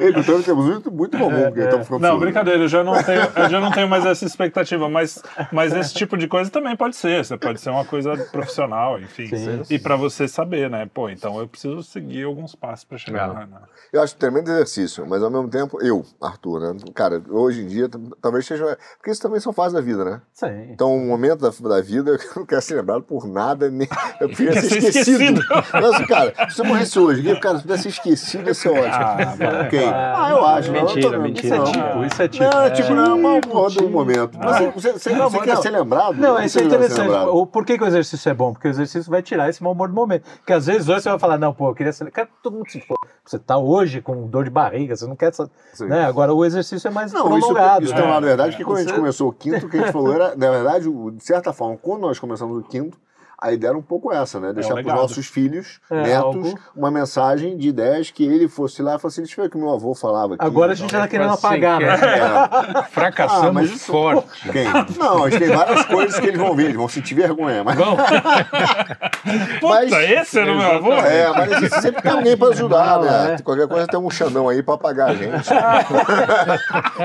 Ele 0.00 0.12
Beethoven 0.12 0.42
temos 0.42 0.64
muito, 0.66 0.90
muito 0.92 1.18
comum, 1.18 1.42
porque 1.44 1.60
estamos 1.60 1.86
ficando 1.86 2.02
Não, 2.02 2.10
surdo. 2.10 2.20
brincadeira, 2.24 2.62
eu 2.62 2.68
já 2.68 2.82
não 2.84 3.02
tenho, 3.02 3.22
eu 3.36 3.48
já 3.50 3.60
não 3.60 3.70
tenho 3.70 3.88
mais 3.88 4.04
essa 4.06 4.24
expectativa, 4.24 4.88
mas, 4.88 5.22
mas 5.52 5.74
esse 5.74 5.94
tipo 5.94 6.16
de 6.16 6.26
coisa 6.28 6.50
também 6.50 6.76
pode 6.76 6.96
ser. 6.96 7.24
Você 7.24 7.36
pode 7.36 7.60
ser 7.60 7.70
uma 7.70 7.84
coisa 7.84 8.16
profissional, 8.32 8.98
enfim. 9.00 9.26
Sim. 9.26 9.62
E 9.70 9.78
para 9.78 9.96
você 9.96 10.28
saber, 10.28 10.70
né? 10.70 10.88
Pô, 10.92 11.08
então 11.08 11.38
eu 11.38 11.48
preciso 11.48 11.82
seguir 11.82 12.24
alguns 12.24 12.54
passos 12.54 12.84
para 12.84 12.98
chegar 12.98 13.24
É. 13.24 13.26
lá. 13.32 13.46
Né? 13.46 13.56
Eu 13.92 14.02
acho 14.02 14.16
tremendo 14.16 14.50
exercício, 14.56 15.06
mas 15.06 15.22
ao 15.22 15.30
mesmo 15.30 15.48
tempo, 15.48 15.78
eu, 15.82 16.04
Arthur, 16.20 16.60
né? 16.60 16.76
Cara, 16.94 17.22
hoje 17.30 17.62
em 17.62 17.66
dia, 17.66 17.88
talvez 18.20 18.46
seja. 18.46 18.76
Porque 18.98 19.10
isso 19.10 19.20
também 19.22 19.40
são 19.40 19.52
fases 19.52 19.72
da 19.74 19.80
vida, 19.80 20.04
né? 20.04 20.20
Sim. 20.32 20.68
Então, 20.70 20.94
um 20.94 21.06
momento 21.06 21.40
da, 21.40 21.68
da 21.68 21.80
vida 21.80 22.18
que 22.18 22.24
eu 22.28 22.32
não 22.36 22.46
quero 22.46 22.62
ser 22.62 22.74
lembrado 22.76 23.02
por 23.02 23.26
nada, 23.26 23.70
nem. 23.70 23.88
Eu 24.20 24.28
queria 24.28 24.52
Quer 24.52 24.62
ser 24.62 24.68
ser 24.68 24.88
esquecido. 24.88 25.22
esquecido. 25.40 25.80
Nossa, 25.80 26.06
cara, 26.06 26.50
se 26.50 26.60
eu 26.60 26.64
morresse 26.64 26.98
hoje, 26.98 27.40
cara, 27.40 27.56
se 27.58 27.62
pudesse 27.62 27.82
ser 27.84 27.88
esquecido, 27.90 28.46
ia 28.48 28.54
ser 28.54 28.68
ótimo. 28.70 28.86
Ah, 28.94 29.66
Quem? 29.70 29.88
Ah, 29.88 30.28
eu 30.30 30.44
acho. 30.46 30.72
não, 30.72 30.80
eu 30.80 30.86
tô- 31.00 31.16
Mentira, 31.16 31.16
Isso 31.16 31.20
mentira. 31.20 31.56
é 31.56 31.58
não. 31.58 31.64
tipo, 31.72 32.04
isso 32.04 32.22
é 32.22 32.28
tipo. 32.28 32.44
Não, 32.44 32.62
é 32.62 32.70
tipo, 32.70 32.94
não, 32.94 33.18
uma 33.18 33.40
tipo, 33.40 33.48
porra 33.52 33.70
do 33.74 33.88
momento. 33.90 34.38
Mas 34.38 34.56
você, 34.58 34.70
você, 34.70 34.92
você, 34.92 35.10
Não, 35.14 35.30
você 35.30 35.36
mas 35.38 35.46
quer 35.46 35.54
não. 35.54 35.62
ser 35.62 35.70
lembrado? 35.70 36.14
Não, 36.16 36.42
isso 36.42 36.58
é 36.58 36.62
interessante. 36.62 37.10
O, 37.28 37.46
por 37.46 37.64
que, 37.64 37.76
que 37.78 37.84
o 37.84 37.86
exercício 37.86 38.28
é 38.30 38.34
bom? 38.34 38.52
Porque 38.52 38.68
o 38.68 38.70
exercício 38.70 39.10
vai 39.10 39.22
tirar 39.22 39.48
esse 39.48 39.62
mau 39.62 39.72
humor 39.72 39.88
do 39.88 39.94
momento. 39.94 40.24
Porque 40.38 40.52
às 40.52 40.66
vezes 40.66 40.88
hoje 40.88 41.02
você 41.02 41.10
vai 41.10 41.18
falar, 41.18 41.38
não, 41.38 41.52
pô, 41.52 41.70
eu 41.70 41.74
queria 41.74 41.92
ser. 41.92 42.10
Cara, 42.10 42.28
todo 42.42 42.54
mundo 42.56 42.70
se 42.70 42.80
for. 42.80 42.96
Você 43.24 43.38
tá 43.38 43.58
hoje 43.58 44.00
com 44.00 44.26
dor 44.36 44.44
de 44.44 44.50
barriga, 44.50 44.94
você 44.94 45.06
não 45.06 45.16
quer. 45.16 45.32
Né? 45.80 46.04
Agora 46.04 46.34
o 46.34 46.44
exercício 46.44 46.88
é 46.88 46.90
mais 46.90 47.12
Não, 47.12 47.36
isso, 47.38 47.48
prolongado. 47.48 47.84
isso 47.84 47.94
né? 47.94 48.00
tem 48.00 48.10
uma 48.10 48.20
verdade 48.20 48.56
que 48.56 48.64
quando 48.64 48.78
a 48.78 48.82
gente 48.82 48.94
começou 48.94 49.28
o 49.28 49.32
quinto, 49.32 49.66
o 49.66 49.68
que 49.68 49.76
a 49.78 49.80
gente 49.80 49.92
falou 49.92 50.12
era, 50.12 50.36
na 50.36 50.50
verdade, 50.50 50.90
de 50.90 51.24
certa 51.24 51.52
forma, 51.52 51.76
quando 51.76 52.02
nós 52.02 52.18
começamos 52.18 52.58
o 52.58 52.62
quinto, 52.62 52.98
a 53.40 53.52
ideia 53.52 53.70
era 53.70 53.78
um 53.78 53.82
pouco 53.82 54.12
essa, 54.12 54.40
né? 54.40 54.52
Deixar 54.52 54.74
para 54.74 54.80
os 54.86 54.92
nossos 54.94 55.26
filhos, 55.26 55.78
É, 55.90 56.02
netos, 56.02 56.24
algo- 56.46 56.58
uma 56.74 56.90
mensagem 56.90 57.56
de 57.56 57.68
ideias 57.68 58.10
que 58.10 58.24
ele 58.24 58.48
fosse 58.48 58.80
lá 58.82 58.96
e 58.96 58.98
falasse, 58.98 59.20
deixa 59.20 59.40
eu 59.40 59.44
ver 59.44 59.48
o 59.48 59.50
que 59.50 59.58
meu 59.58 59.70
avô 59.72 59.94
falava 59.94 60.34
aqui. 60.34 60.44
Agora 60.44 60.72
a 60.72 60.74
gente 60.74 60.90
já 60.90 61.00
tá 61.00 61.08
querendo 61.08 61.32
assim, 61.32 61.46
apagar, 61.46 61.80
né? 61.80 61.86
É. 61.88 62.82
Fracassamos 62.90 63.46
Ah, 63.48 63.52
mas 63.52 63.70
isso- 63.70 63.92
forte. 63.92 64.26
Quem? 64.50 64.66
Não, 64.98 65.24
a 65.24 65.30
gente 65.30 65.44
tem 65.44 65.54
várias 65.56 65.84
coisas 65.86 66.18
que 66.18 66.26
eles 66.26 66.38
vão 66.40 66.54
ver, 66.54 66.64
eles 66.64 66.76
vão 66.76 66.88
sentir 66.88 67.14
vergonha. 67.14 67.62
Mas, 67.62 67.76
Vamos. 67.76 67.96
mas, 69.62 69.90
Puta, 69.90 70.02
esse 70.04 70.38
era 70.38 70.52
o 70.52 70.56
meu 70.56 70.70
avô? 70.72 70.92
é, 70.94 71.28
mas 71.32 71.52
a 71.52 71.60
gente 71.60 71.80
sempre 71.80 72.02
tem 72.02 72.12
alguém 72.12 72.36
para 72.36 72.48
ajudar, 72.48 72.86
Não, 72.98 73.02
né? 73.02 73.36
é. 73.38 73.42
Qualquer 73.42 73.68
coisa 73.68 73.86
tem 73.86 73.98
um 74.00 74.10
Xandão 74.10 74.48
aí 74.48 74.62
para 74.62 74.74
apagar 74.74 75.10
a 75.10 75.14
gente. 75.14 75.48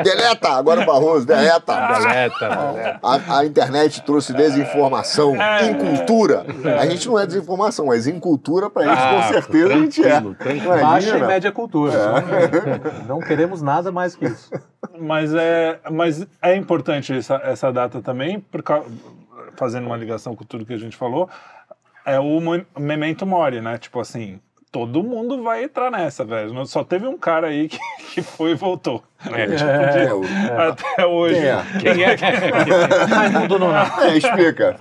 deleta! 0.04 0.50
Agora 0.50 0.82
o 0.82 0.86
Barroso, 0.86 1.26
deleta! 1.26 1.74
Deleta. 2.00 3.00
A, 3.04 3.38
a 3.40 3.46
internet 3.46 4.02
trouxe 4.04 4.34
desinformação, 4.34 5.36
incultura. 5.70 6.31
A 6.80 6.86
gente 6.86 7.08
não 7.08 7.20
é 7.20 7.26
desinformação, 7.26 7.88
mas 7.88 8.08
incultura 8.08 8.70
pra 8.70 8.84
eles, 8.84 8.98
Ah, 8.98 9.16
com 9.28 9.34
certeza 9.34 9.74
a 9.74 9.78
gente 9.78 10.02
é. 10.04 10.22
tranquilo. 10.22 10.82
Baixa 10.82 11.18
e 11.18 11.22
média 11.22 11.52
cultura. 11.52 11.94
Não, 13.08 13.18
não 13.18 13.20
queremos 13.20 13.62
nada 13.62 13.92
mais 13.92 14.16
que 14.16 14.26
isso. 14.26 14.50
Mas 15.00 15.34
é, 15.34 15.80
mas 15.92 16.26
é 16.42 16.56
importante 16.56 17.14
essa, 17.14 17.36
essa 17.44 17.72
data 17.72 18.02
também, 18.02 18.40
por 18.40 18.64
fazendo 19.56 19.88
uma 19.88 19.98
ligação 19.98 20.36
com 20.36 20.44
tudo 20.44 20.66
que 20.66 20.74
a 20.74 20.78
gente 20.78 20.96
falou, 20.96 21.30
é 22.06 22.20
o 22.20 22.40
Memento 22.80 23.26
Mori, 23.26 23.62
né? 23.62 23.78
Tipo 23.78 24.00
assim, 24.00 24.40
todo 24.72 25.04
mundo 25.04 25.44
vai 25.44 25.64
entrar 25.64 25.92
nessa, 25.92 26.24
velho. 26.24 26.66
Só 26.66 26.84
teve 26.84 27.06
um 27.08 27.18
cara 27.18 27.48
aí 27.48 27.68
que, 27.68 27.80
que 28.14 28.22
foi 28.22 28.52
e 28.52 28.56
voltou. 28.56 29.04
É, 29.24 30.06
É, 30.06 30.14
o- 30.14 30.24
Até 30.72 31.06
hoje. 31.06 31.36
Quem 31.80 32.04
é? 32.04 32.16
Quem 32.18 32.26
é 32.34 33.06
Raimundo 33.06 33.60
Nonato. 33.60 34.02
É, 34.02 34.18
explica. 34.18 34.76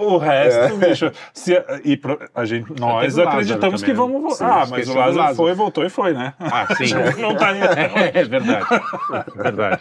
O 0.00 0.16
resto, 0.16 0.76
bicho. 0.78 1.12
Se, 1.34 1.62
e 1.84 1.94
pro- 1.94 2.18
a 2.34 2.46
gente, 2.46 2.72
nós 2.80 3.18
acreditamos 3.18 3.82
que 3.82 3.92
vamos 3.92 4.14
né? 4.14 4.28
voltar. 4.28 4.36
Sim, 4.36 4.44
Ah, 4.44 4.66
mas 4.70 4.88
o 4.88 4.94
Lázaro, 4.96 5.16
Lázaro. 5.18 5.36
foi, 5.36 5.52
voltou 5.52 5.84
e 5.84 5.90
foi, 5.90 6.14
né? 6.14 6.32
Ah, 6.40 6.66
sim. 6.74 6.94
Não 7.20 7.34
tá 7.36 7.50
É 8.14 8.24
verdade. 8.24 8.66
Verdade. 9.36 9.80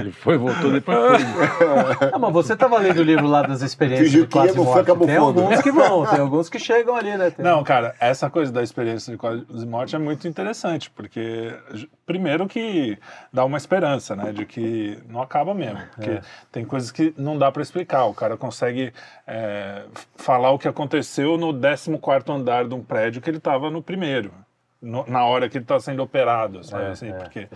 Ele 0.00 0.12
foi, 0.12 0.38
voltou, 0.38 0.70
depois 0.72 0.96
foi. 0.98 2.08
Ah, 2.14 2.18
mas 2.18 2.32
você 2.32 2.56
tava 2.56 2.78
lendo 2.78 3.00
o 3.00 3.04
livro 3.04 3.26
lá 3.26 3.42
das 3.42 3.60
experiências 3.60 4.08
Fingiu 4.08 4.22
de 4.22 4.28
que 4.28 4.38
ia, 4.38 4.54
foi, 4.54 4.80
acabou 4.80 5.06
Tem 5.06 5.16
fundo. 5.18 5.40
alguns 5.42 5.60
que 5.60 5.70
vão, 5.70 6.06
tem 6.06 6.18
alguns 6.20 6.48
que 6.48 6.58
chegam 6.58 6.96
ali, 6.96 7.14
né? 7.16 7.30
Tem- 7.30 7.44
Não, 7.44 7.62
cara, 7.62 7.94
essa 8.00 8.30
coisa 8.30 8.50
da 8.52 8.62
experiência 8.62 9.10
de 9.12 9.18
quase 9.18 9.66
morte 9.66 9.96
é 9.96 9.98
muito 9.98 10.28
interessante, 10.28 10.90
porque, 10.90 11.52
primeiro, 12.06 12.46
que 12.46 12.98
dá 13.32 13.44
uma 13.44 13.56
esperança, 13.58 14.14
né, 14.14 14.30
de 14.32 14.46
que 14.46 14.98
não 15.08 15.20
acaba 15.22 15.52
mesmo. 15.54 15.80
Porque 15.94 16.20
tem 16.52 16.64
coisas 16.64 16.90
que 16.92 17.12
não 17.16 17.36
dá 17.38 17.50
para 17.50 17.62
explicar. 17.62 18.04
O 18.04 18.14
cara 18.14 18.36
consegue 18.36 18.92
é, 19.26 19.84
falar 20.16 20.50
o 20.50 20.58
que 20.58 20.68
aconteceu 20.68 21.36
no 21.36 21.52
14 21.52 22.30
andar 22.30 22.68
de 22.68 22.74
um 22.74 22.82
prédio 22.84 23.20
que 23.22 23.28
ele 23.30 23.38
estava 23.38 23.70
no 23.70 23.82
primeiro. 23.82 24.32
no- 24.80 25.04
na 25.08 25.24
hora 25.24 25.48
que 25.48 25.56
ele 25.58 25.64
está 25.64 25.78
sendo 25.78 26.02
operado, 26.02 26.64
sabe 26.64 26.84
É, 26.86 26.88
assim? 26.90 27.08
é, 27.08 27.12
porque... 27.12 27.48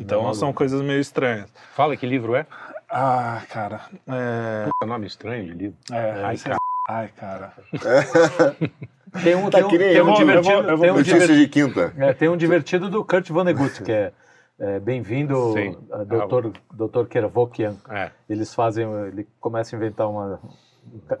Então 0.00 0.32
são 0.32 0.50
coisas 0.50 0.80
meio 0.80 0.98
estranhas. 0.98 1.52
Fala 1.74 1.94
que 1.94 2.06
livro 2.06 2.34
é? 2.34 2.46
Ah, 2.88 3.42
cara. 3.50 3.82
É. 4.08 4.64
Puta 4.64 4.86
nome 4.86 5.06
estranho 5.06 5.44
de 5.44 5.52
livro. 5.52 5.76
é 5.92 6.24
Ai, 6.24 6.34
esse- 6.34 6.44
cara. 6.44 6.58
Ai, 6.88 7.08
cara. 7.14 7.52
Tem 9.22 9.34
um, 9.34 9.50
Tá 9.50 9.58
tem 9.58 9.64
um, 9.66 9.70
tem 9.70 10.00
um 10.00 10.04
vou- 10.04 10.12
eu 10.12 10.18
divertido, 10.18 10.62
vou- 10.62 10.70
eu 10.70 10.76
vou- 10.76 10.86
tem 10.86 10.90
um 10.92 11.02
divertido, 11.02 11.34
de 11.38 11.48
quinta. 11.48 11.92
é, 11.96 12.12
tem 12.12 12.28
um 12.28 12.36
divertido 12.36 12.88
do 12.90 13.04
Kurt 13.04 13.28
Vonnegut, 13.30 13.82
que 13.82 13.90
é, 13.92 14.12
é, 14.58 14.78
Bem-vindo, 14.78 15.52
Sim. 15.52 15.76
a 15.90 16.04
Dr. 16.04 16.50
Dr. 16.72 17.06
Kervokian. 17.08 17.76
É. 17.88 18.10
Eles 18.28 18.54
fazem, 18.54 18.86
ele 19.08 19.26
começa 19.40 19.74
a 19.74 19.76
inventar 19.76 20.08
uma... 20.08 20.40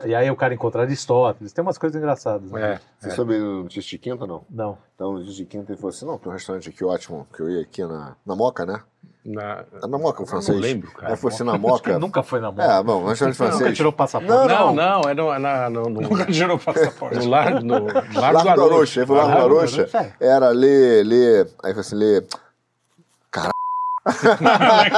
E 0.06 0.14
aí 0.14 0.30
o 0.30 0.36
cara 0.36 0.54
encontra 0.54 0.82
Aristóteles, 0.82 1.52
tem 1.52 1.62
umas 1.62 1.78
coisas 1.78 1.96
engraçadas. 2.00 2.50
Né? 2.50 2.74
É. 2.74 2.80
Você 2.98 3.10
soube 3.10 3.38
do 3.38 3.62
Notícias 3.64 3.84
de 3.86 3.98
quinta, 3.98 4.26
não? 4.26 4.42
Não. 4.50 4.78
Então, 4.94 5.12
Notícias 5.12 5.36
de 5.36 5.44
quinta, 5.44 5.70
ele 5.72 5.76
falou 5.76 5.90
assim, 5.90 6.06
não, 6.06 6.18
tem 6.18 6.30
um 6.30 6.32
restaurante 6.34 6.68
aqui 6.68 6.84
ótimo, 6.84 7.26
que 7.34 7.40
eu 7.42 7.50
ia 7.50 7.60
aqui 7.62 7.82
na, 7.84 8.16
na 8.24 8.34
Moca, 8.36 8.64
né? 8.66 8.80
Na... 9.24 9.64
É 9.82 9.86
Na 9.86 9.98
Moca, 9.98 10.22
o 10.22 10.26
francês. 10.26 10.56
não 10.56 10.62
lembro, 10.62 10.90
cara. 10.92 11.12
Aí 11.12 11.16
foi 11.16 11.30
assim, 11.30 11.44
na 11.44 11.52
Acho 11.52 11.60
que 11.60 11.66
Moca. 11.68 11.98
nunca 11.98 12.22
foi 12.22 12.40
na 12.40 12.50
mão. 12.50 12.64
É, 12.64 12.82
bom, 12.82 13.02
um 13.02 13.06
restaurante 13.08 13.38
nunca 13.38 13.50
francês. 13.52 13.76
tirou 13.76 13.92
passaporte. 13.92 14.32
Não, 14.32 14.72
Não, 14.72 14.74
não, 14.74 15.00
é 15.10 15.14
no, 15.14 15.38
na, 15.38 15.68
no, 15.70 15.82
no, 15.90 16.00
Nunca 16.00 16.24
tirou 16.26 16.58
passaporte. 16.58 17.18
no 17.18 17.28
Largo, 17.28 17.60
no 17.60 17.84
Largo, 17.84 18.18
Largo 18.18 18.54
do 18.54 18.64
Arocha. 18.64 19.00
Aí 19.02 19.06
foi 19.06 19.16
Largo 19.16 19.30
do 19.32 19.38
Largo 19.38 19.48
do 19.48 19.58
Arocha. 19.58 19.82
Arocha, 19.92 20.14
Era 20.18 20.48
Lê, 20.50 21.02
Lê. 21.02 21.40
Aí 21.62 21.72
foi 21.74 21.80
assim, 21.80 21.96
Lê. 21.96 22.22
Caralho. 24.12 24.92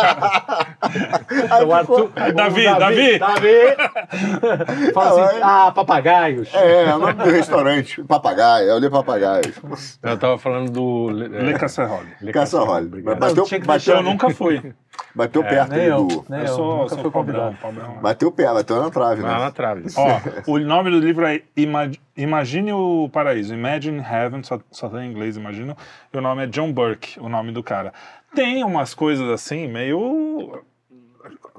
Aí 1.50 1.64
O 1.64 1.72
Arthur- 1.72 2.08
ficou- 2.08 2.28
o 2.28 2.32
Davi, 2.32 2.64
Davi. 2.64 3.18
Davi. 3.18 4.92
Fala 4.92 5.24
assim, 5.26 5.38
ah, 5.42 5.72
papagaios. 5.74 6.52
É, 6.54 6.84
é 6.84 6.94
o 6.94 6.98
nome 6.98 7.12
do 7.14 7.30
restaurante. 7.30 8.02
Papagaio, 8.04 8.70
é 8.70 8.74
o 8.74 8.78
Lê 8.78 8.90
Papagaio. 8.90 9.52
Eu 10.02 10.18
tava 10.18 10.38
falando 10.38 10.70
do... 10.70 11.08
Le 11.10 11.54
Casserole. 11.54 12.08
Le 12.20 12.32
Caça-role. 12.32 12.86
Obrigado. 12.86 13.18
Bateu, 13.18 13.44
que 13.44 13.58
bateu, 13.60 13.96
Eu 13.96 14.02
nunca 14.02 14.30
fui. 14.30 14.74
bateu 15.14 15.42
perto 15.42 15.70
Nem 15.70 15.80
ali 15.80 15.88
eu, 15.90 16.04
do. 16.06 16.24
Eu 16.30 16.38
eu, 16.40 16.46
sou, 16.48 16.76
nunca 16.82 16.96
sou 16.96 17.10
convidado. 17.10 17.56
pobrão. 17.60 17.94
Bateu 18.02 18.30
pé, 18.32 18.52
bateu 18.52 18.82
na 18.82 18.90
trave, 18.90 19.22
né? 19.22 19.28
na 19.28 19.50
trave. 19.50 19.84
Ó, 19.96 20.20
o 20.52 20.58
nome 20.58 20.90
do 20.90 20.98
livro 20.98 21.24
é 21.26 21.40
Ima- 21.56 21.90
Imagine 22.16 22.72
o 22.74 23.08
Paraíso. 23.10 23.54
Imagine 23.54 24.00
Heaven, 24.00 24.42
só, 24.42 24.58
só 24.70 24.88
tem 24.88 25.00
em 25.06 25.10
inglês, 25.10 25.36
imagino. 25.36 25.74
E 26.12 26.18
o 26.18 26.20
nome 26.20 26.44
é 26.44 26.46
John 26.46 26.70
Burke, 26.72 27.18
o 27.18 27.28
nome 27.28 27.52
do 27.52 27.62
cara. 27.62 27.92
Tem 28.34 28.64
umas 28.64 28.94
coisas 28.94 29.28
assim, 29.28 29.68
meio. 29.68 30.64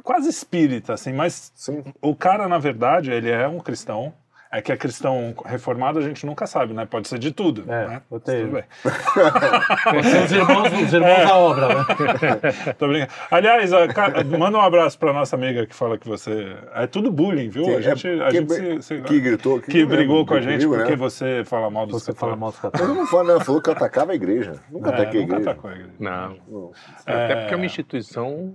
quase 0.03 0.29
espírita, 0.29 0.93
assim, 0.93 1.13
mas 1.13 1.51
Sim. 1.55 1.83
o 2.01 2.15
cara, 2.15 2.47
na 2.47 2.57
verdade, 2.57 3.11
ele 3.11 3.29
é 3.29 3.47
um 3.47 3.59
cristão. 3.59 4.13
É 4.55 4.61
que 4.61 4.71
é 4.71 4.77
cristão 4.77 5.33
reformado, 5.45 5.97
a 5.97 6.01
gente 6.03 6.25
nunca 6.27 6.45
sabe, 6.45 6.73
né? 6.75 6.85
Pode 6.85 7.07
ser 7.07 7.17
de 7.17 7.31
tudo. 7.31 7.63
É, 7.67 7.87
né? 7.87 8.01
eu 8.11 8.19
tenho. 8.19 8.41
Tudo 8.45 8.53
bem. 8.53 8.63
Os 10.25 10.31
irmãos, 10.31 10.71
os 10.81 10.93
irmãos 10.93 11.27
da 11.27 11.35
obra, 11.37 11.67
né? 11.69 11.85
Tô 12.77 12.87
brincando. 12.87 13.11
Aliás, 13.31 13.73
a 13.73 13.87
ca- 13.87 14.23
manda 14.37 14.57
um 14.57 14.61
abraço 14.61 14.97
pra 14.99 15.11
nossa 15.11 15.35
amiga 15.35 15.65
que 15.65 15.75
fala 15.75 15.97
que 15.97 16.07
você. 16.07 16.55
É 16.75 16.85
tudo 16.87 17.11
bullying, 17.11 17.49
viu? 17.49 17.63
Que- 17.65 17.75
a 17.75 17.81
gente, 17.81 18.07
é- 18.07 18.23
a 18.23 18.27
que- 18.29 18.37
gente 18.37 18.53
se, 18.53 18.81
se- 18.83 19.01
que 19.01 19.19
gritou, 19.19 19.59
que- 19.59 19.71
que 19.71 19.85
brigou 19.85 20.25
com 20.25 20.35
a 20.35 20.39
comigo, 20.39 20.51
gente 20.61 20.67
né? 20.69 20.77
porque 20.77 20.95
você 20.95 21.43
fala 21.45 21.69
mal 21.69 21.85
dos 21.85 22.03
Você 22.03 22.13
fala 22.13 22.33
católicos. 22.33 22.39
mal 22.39 22.49
dos 22.51 22.59
católicos. 22.59 22.97
não 22.97 23.07
falou, 23.07 23.39
né? 23.39 23.43
Falou 23.43 23.61
que 23.61 23.69
eu 23.69 23.73
atacava 23.73 24.11
a 24.11 24.15
igreja. 24.15 24.53
Nunca 24.71 24.89
É, 24.91 24.93
ataquei 24.93 25.19
a 25.19 25.23
nunca 25.23 25.33
igreja. 25.35 25.49
atacou 25.51 25.69
a 25.69 25.73
igreja. 25.73 25.93
Não. 25.99 26.35
Não. 26.47 26.71
Até 27.05 27.35
porque 27.37 27.53
é 27.53 27.57
uma 27.57 27.65
instituição... 27.65 28.53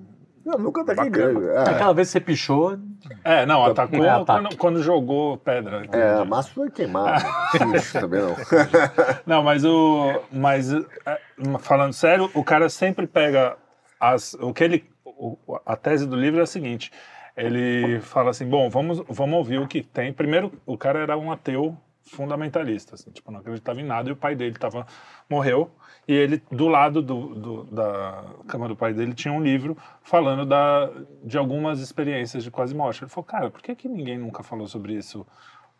Eu 0.52 0.58
nunca 0.58 0.82
ataquei 0.82 1.11
Bacana. 1.11 1.30
igreja. 1.30 1.52
É. 1.52 1.70
Aquela 1.70 1.92
vez 1.94 2.08
que 2.08 2.12
você 2.12 2.20
pichou, 2.20 2.78
É, 3.24 3.44
não, 3.46 3.64
atacou 3.64 4.04
É, 4.04 4.24
quando, 4.24 4.56
quando 4.56 4.82
jogou 4.82 5.37
pedra. 5.37 5.82
É, 5.92 6.24
Márcio 6.24 6.54
foi 6.54 6.70
queimado. 6.70 7.22
Também 7.92 8.20
não. 8.20 8.37
Não, 9.26 9.42
mas 9.42 9.64
o. 9.64 10.20
Mas 10.32 10.72
é, 10.72 11.20
falando 11.61 11.92
sério, 11.92 12.30
o 12.34 12.42
cara 12.42 12.68
sempre 12.68 13.06
pega 13.06 13.56
as. 14.00 14.34
O 14.34 14.52
que 14.52 14.64
ele. 14.64 14.84
o- 15.04 15.37
a 15.66 15.76
tese 15.76 16.06
do 16.06 16.16
livro 16.16 16.40
é 16.40 16.42
a 16.42 16.46
seguinte. 16.46 16.90
Ele 17.37 18.00
fala 18.00 18.30
assim, 18.30 18.46
bom, 18.48 18.68
vamos, 18.68 19.00
vamos 19.08 19.37
ouvir 19.38 19.61
o 19.61 19.68
que 19.68 19.80
tem. 19.82 20.12
Primeiro, 20.12 20.52
o 20.66 20.76
cara 20.76 20.98
era 20.98 21.16
um 21.16 21.30
ateu 21.30 21.76
fundamentalista, 22.11 22.94
assim, 22.96 23.11
tipo, 23.12 23.30
não 23.30 23.38
acreditava 23.40 23.80
em 23.80 23.84
nada, 23.84 24.08
e 24.08 24.12
o 24.12 24.16
pai 24.16 24.34
dele 24.34 24.56
tava, 24.58 24.84
morreu, 25.30 25.70
e 26.09 26.12
ele, 26.14 26.42
do 26.51 26.66
lado 26.68 27.03
do, 27.03 27.35
do- 27.35 27.64
da 27.64 28.25
cama 28.49 28.66
do 28.66 28.75
pai 28.75 28.94
dele, 28.94 29.12
tinha 29.12 29.33
um 29.33 29.42
livro 29.42 29.77
falando 30.03 30.47
da, 30.47 30.90
de 31.23 31.37
algumas 31.37 31.81
experiências 31.81 32.42
de 32.42 32.51
quase 32.51 32.75
morte. 32.75 33.05
Ele 33.05 33.11
falou, 33.11 33.25
cara, 33.27 33.51
por 33.51 33.61
que, 33.61 33.75
que 33.77 33.88
ninguém 33.88 34.16
nunca 34.18 34.42
falou 34.42 34.66
sobre 34.66 34.94
isso? 34.94 35.27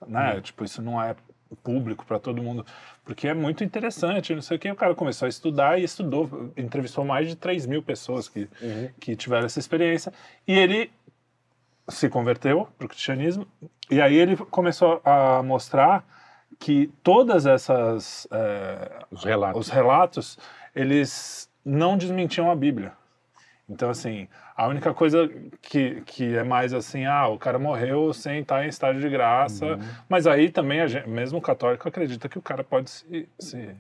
Né? 0.07 0.41
Tipo, 0.43 0.65
isso 0.65 0.83
não 0.83 1.03
é 1.03 1.17
público 1.65 2.05
para 2.05 2.19
todo 2.19 2.43
mundo, 2.43 2.65
porque 3.07 3.27
é 3.27 3.33
muito 3.33 3.65
interessante, 3.65 4.35
não 4.35 4.43
sei 4.43 4.59
o 4.59 4.61
que. 4.61 4.71
O 4.71 4.77
cara 4.77 4.95
começou 4.95 5.25
a 5.25 5.31
estudar 5.31 5.81
e 5.81 5.85
estudou, 5.85 6.53
entrevistou 6.59 7.07
mais 7.07 7.27
de 7.27 7.35
3 7.35 7.65
mil 7.65 7.83
pessoas 7.83 8.29
que, 8.29 8.47
que 9.01 9.17
tiveram 9.17 9.47
essa 9.47 9.59
experiência, 9.59 10.13
e 10.47 10.53
ele 10.53 10.91
se 11.89 12.07
converteu 12.11 12.69
para 12.77 12.85
o 12.85 12.89
cristianismo, 12.89 13.47
e 13.91 13.99
aí 13.99 14.15
ele 14.15 14.37
começou 14.37 15.01
a 15.03 15.43
mostrar 15.43 16.05
que 16.59 16.91
todas 17.03 17.47
essas 17.47 18.27
é, 18.31 19.05
Os 19.11 19.25
relatos. 19.25 19.61
os 19.61 19.69
relatos 19.73 20.39
eles 20.75 21.49
não 21.65 21.97
desmentiam 21.97 22.51
a 22.51 22.57
Bíblia. 22.57 22.93
Então 23.69 23.91
assim, 23.91 24.27
a 24.57 24.67
única 24.67 24.95
coisa 24.95 25.29
que, 25.61 26.01
que 26.07 26.35
é 26.37 26.43
mais 26.43 26.73
assim, 26.73 27.05
ah, 27.05 27.29
o 27.29 27.39
cara 27.39 27.59
morreu 27.59 28.13
sem 28.15 28.41
estar 28.41 28.65
em 28.65 28.69
estado 28.69 28.99
de 28.99 29.09
graça, 29.09 29.67
Uhum. 29.67 29.81
mas 30.09 30.27
aí 30.27 30.51
também 30.51 30.81
a 30.81 30.87
gente, 30.87 31.09
mesmo 31.09 31.39
o 31.39 31.43
católico 31.43 31.87
acredita 31.87 32.29
que 32.29 32.39
o 32.39 32.43
cara 32.43 32.65
pode 32.65 32.89
se, 32.91 33.29
se, 33.39 33.71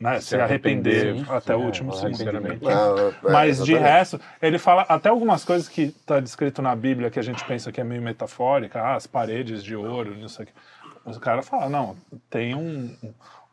né, 0.00 0.20
se, 0.20 0.34
arrepender, 0.36 1.08
arrepender, 1.10 1.32
até 1.32 1.54
o 1.54 1.62
é, 1.62 1.64
último 1.66 1.90
o 1.90 1.94
segundo. 1.94 2.28
arrependimento. 2.28 2.68
Ah, 2.68 3.12
é, 3.28 3.30
Mas 3.32 3.62
de 3.64 3.74
resto, 3.74 4.18
ele 4.40 4.58
fala 4.58 4.82
até 4.88 5.08
algumas 5.10 5.44
coisas 5.44 5.68
que 5.68 5.82
está 5.82 6.18
descrito 6.20 6.62
na 6.62 6.74
Bíblia 6.74 7.10
que 7.10 7.18
a 7.18 7.22
gente 7.22 7.44
pensa 7.44 7.70
que 7.70 7.80
é 7.80 7.84
meio 7.84 8.00
metafórica, 8.02 8.80
ah, 8.80 8.94
as 8.94 9.06
paredes 9.06 9.62
de 9.62 9.76
ouro, 9.76 10.14
não 10.16 10.28
sei 10.28 10.44
o 10.44 10.48
que. 10.48 10.54
Os 11.06 11.18
caras 11.18 11.46
falam, 11.48 11.70
não, 11.70 11.96
tem 12.28 12.54
um- 12.54 12.90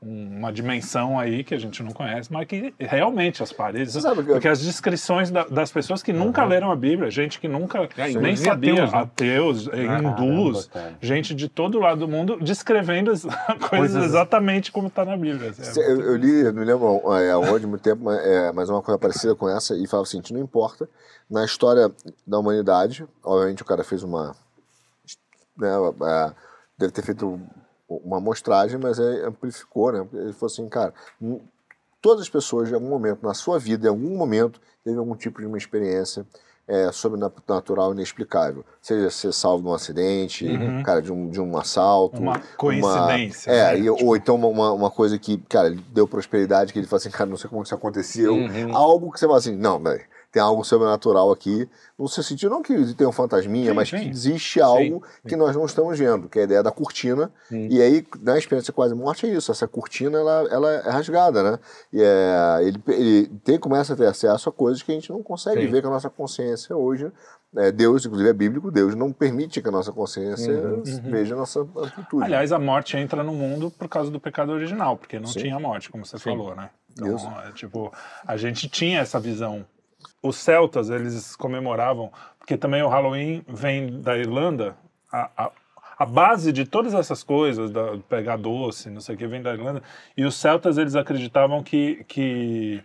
um- 0.02 0.38
uma 0.40 0.52
dimensão 0.52 1.18
aí 1.18 1.44
que 1.46 1.54
a 1.54 1.58
gente 1.58 1.82
não 1.82 1.92
conhece, 1.94 2.34
mas 2.34 2.46
que 2.48 2.74
realmente 2.78 3.42
as 3.42 3.54
paredes. 3.54 3.94
Sabe 3.94 4.24
que 4.24 4.30
eu- 4.32 4.34
Porque 4.34 4.48
as 4.50 4.60
descrições 4.60 5.30
da- 5.32 5.46
das 5.46 5.72
pessoas 5.72 6.04
que 6.04 6.12
nunca 6.12 6.44
leram 6.44 6.72
a 6.72 6.76
Bíblia, 6.76 7.10
gente 7.10 7.40
que 7.40 7.48
nunca 7.48 7.88
É, 7.96 8.08
nem 8.08 8.12
inclusive 8.12 8.38
sabia, 8.38 8.74
ateus, 8.84 8.92
né? 8.92 9.00
ateus, 9.00 9.68
hindus, 9.68 10.66
cara. 10.68 10.94
gente 11.00 11.34
de 11.34 11.48
todo 11.48 11.80
lado 11.80 12.00
do 12.00 12.08
mundo 12.08 12.38
descrevendo 12.42 13.12
as 13.12 13.24
coisas, 13.70 14.04
exatamente 14.04 14.72
como 14.72 14.88
está 14.88 15.06
na 15.06 15.16
Bíblia. 15.16 15.52
assim, 15.52 15.80
é 15.80 15.92
Eu, 15.92 16.02
eu 16.02 16.16
li, 16.18 16.44
não 16.44 16.54
me 16.54 16.66
lembro 16.66 17.14
é, 17.14 17.32
aonde, 17.32 17.66
muito 17.68 17.82
tempo, 17.84 18.04
mas, 18.04 18.18
é, 18.20 18.52
uma 18.52 18.82
coisa 18.82 18.98
parecida 19.00 19.36
com 19.36 19.48
essa, 19.48 19.74
e 19.78 19.88
falava 19.88 20.08
assim, 20.08 20.22
não 20.34 20.42
importa, 20.42 20.90
na 21.30 21.46
história 21.46 21.90
da 22.28 22.40
humanidade, 22.40 23.06
obviamente 23.24 23.62
o 23.62 23.66
cara 23.66 23.84
fez 23.86 24.04
uma... 24.04 24.36
Né, 25.58 25.70
é, 26.04 26.32
deve 26.84 26.94
ter 26.94 27.02
feito 27.02 27.40
uma 27.90 28.18
amostragem, 28.18 28.80
mas 28.80 29.00
aí 29.00 29.22
amplificou, 29.24 29.92
né? 29.92 30.08
Ele 30.14 30.34
falou 30.34 30.52
assim, 30.52 30.68
cara, 30.70 30.94
todas 32.02 32.24
as 32.24 32.30
pessoas, 32.30 32.70
em 32.70 32.74
algum 32.74 32.90
momento, 32.90 33.24
na 33.26 33.34
sua 33.34 33.58
vida, 33.60 33.88
em 33.88 33.90
algum 33.90 34.16
momento, 34.18 34.60
teve 34.84 34.98
algum 34.98 35.16
tipo 35.16 35.40
de 35.42 35.48
uma 35.48 35.58
experiência 35.58 36.26
é, 36.68 36.92
sobrenatural 36.94 37.92
inexplicável. 37.94 38.64
Seja 38.82 39.10
ser 39.10 39.34
salvo 39.34 39.64
de 39.64 39.70
um 39.70 39.74
acidente, 39.74 40.48
cara, 40.84 41.02
de 41.02 41.12
um, 41.12 41.30
de 41.30 41.40
um 41.42 41.58
assalto. 41.58 42.22
Uma 42.22 42.40
coincidência, 42.58 43.52
é, 43.52 43.74
né? 43.74 43.80
e- 43.80 43.90
ou 43.90 44.16
então 44.16 44.36
uma- 44.36 44.48
uma, 44.48 44.72
uma 44.72 44.92
coisa 44.92 45.20
que, 45.20 45.38
cara, 45.50 45.76
deu 45.92 46.08
prosperidade, 46.08 46.72
que 46.72 46.80
ele 46.80 46.88
fala 46.88 46.98
assim, 47.00 47.10
cara, 47.12 47.30
não 47.30 47.38
sei 47.38 47.50
como 47.50 47.64
isso 47.64 47.76
aconteceu. 47.76 48.34
Uhum. 48.36 48.76
Algo 48.76 49.12
que 49.12 49.20
você 49.20 49.26
fala 49.26 49.38
assim, 49.40 49.56
não, 49.56 49.78
velho, 49.80 50.04
tem 50.34 50.42
algo 50.42 50.64
sobrenatural 50.64 51.32
aqui. 51.32 51.70
No 51.98 52.10
seu 52.10 52.24
sentido, 52.24 52.50
não 52.50 52.64
que 52.64 52.94
tem 52.96 53.06
um 53.06 53.12
fantasminha, 53.12 53.70
Sim, 53.70 53.76
mas 53.76 53.88
sim. 53.88 54.00
que 54.00 54.10
existe 54.10 54.60
algo 54.60 55.04
que 55.28 55.36
nós 55.36 55.56
não 55.56 55.64
estamos 55.64 55.98
vendo, 55.98 56.28
que 56.28 56.40
é 56.40 56.42
a 56.42 56.46
ideia 56.46 56.64
da 56.64 56.72
cortina. 56.72 57.32
E 57.52 57.80
aí, 57.80 58.04
na 58.20 58.36
experiência 58.36 58.74
quase 58.74 58.96
morte, 58.96 59.28
é 59.28 59.30
isso. 59.30 59.52
Essa 59.52 59.68
cortina, 59.68 60.18
ela, 60.18 60.48
ela 60.50 60.72
é 60.72 60.90
rasgada, 60.90 61.44
né? 61.44 61.60
E 61.94 62.02
é, 62.02 62.58
ele, 62.64 62.82
ele 62.88 63.28
tem, 63.44 63.60
começa 63.60 63.94
a 63.94 63.96
ter 63.96 64.08
acesso 64.08 64.50
a 64.50 64.52
coisas 64.52 64.82
que 64.82 64.92
a 64.92 64.96
gente 64.96 65.12
não 65.12 65.22
consegue 65.22 65.62
Sim. 65.62 65.72
ver 65.72 65.84
com 65.84 65.90
a 65.90 65.92
nossa 65.92 66.10
consciência 66.10 66.76
hoje. 66.76 67.12
É, 67.56 67.72
Deus, 67.72 68.04
inclusive 68.04 68.28
é 68.28 68.34
bíblico, 68.34 68.72
Deus 68.72 68.96
não 68.96 69.14
permite 69.14 69.62
que 69.62 69.70
a 69.70 69.72
nossa 69.72 69.92
consciência 69.92 70.52
veja 71.04 71.36
a 71.36 71.38
nossa 71.38 71.60
amplitude. 71.60 72.24
Aliás, 72.24 72.52
a 72.52 72.58
morte 72.58 72.98
entra 72.98 73.24
no 73.24 73.34
mundo 73.34 73.70
por 73.70 73.88
causa 73.88 74.10
do 74.10 74.20
pecado 74.20 74.52
original, 74.52 74.98
porque 74.98 75.20
não 75.20 75.28
Sim. 75.28 75.42
tinha 75.42 75.60
morte, 75.60 75.92
como 75.92 76.04
você 76.04 76.18
falou, 76.18 76.56
né? 76.56 76.72
Então, 76.92 77.16
é, 77.42 77.52
tipo, 77.52 77.94
a 78.26 78.36
gente 78.38 78.68
tinha 78.68 79.00
essa 79.00 79.20
visão. 79.20 79.64
Os 80.24 80.38
celtas, 80.38 80.90
eles 80.90 81.36
comemoravam, 81.36 82.10
porque 82.40 82.58
também 82.58 82.82
o 82.82 82.88
Halloween 82.88 83.44
vem 83.48 84.02
da 84.02 84.18
Irlanda, 84.18 84.76
a, 85.12 85.30
a, 85.38 85.52
a 86.00 86.06
base 86.06 86.54
de 86.54 86.66
todas 86.66 86.94
essas 86.94 87.22
coisas, 87.24 87.70
da, 87.70 87.98
pegar 88.10 88.38
doce, 88.38 88.90
não 88.90 89.02
sei 89.02 89.16
o 89.16 89.18
que, 89.18 89.28
vem 89.28 89.42
da 89.42 89.54
Irlanda, 89.54 89.84
e 90.16 90.24
os 90.24 90.36
celtas, 90.36 90.78
eles 90.78 90.96
acreditavam 90.96 91.62
que, 91.62 92.06
que 92.08 92.82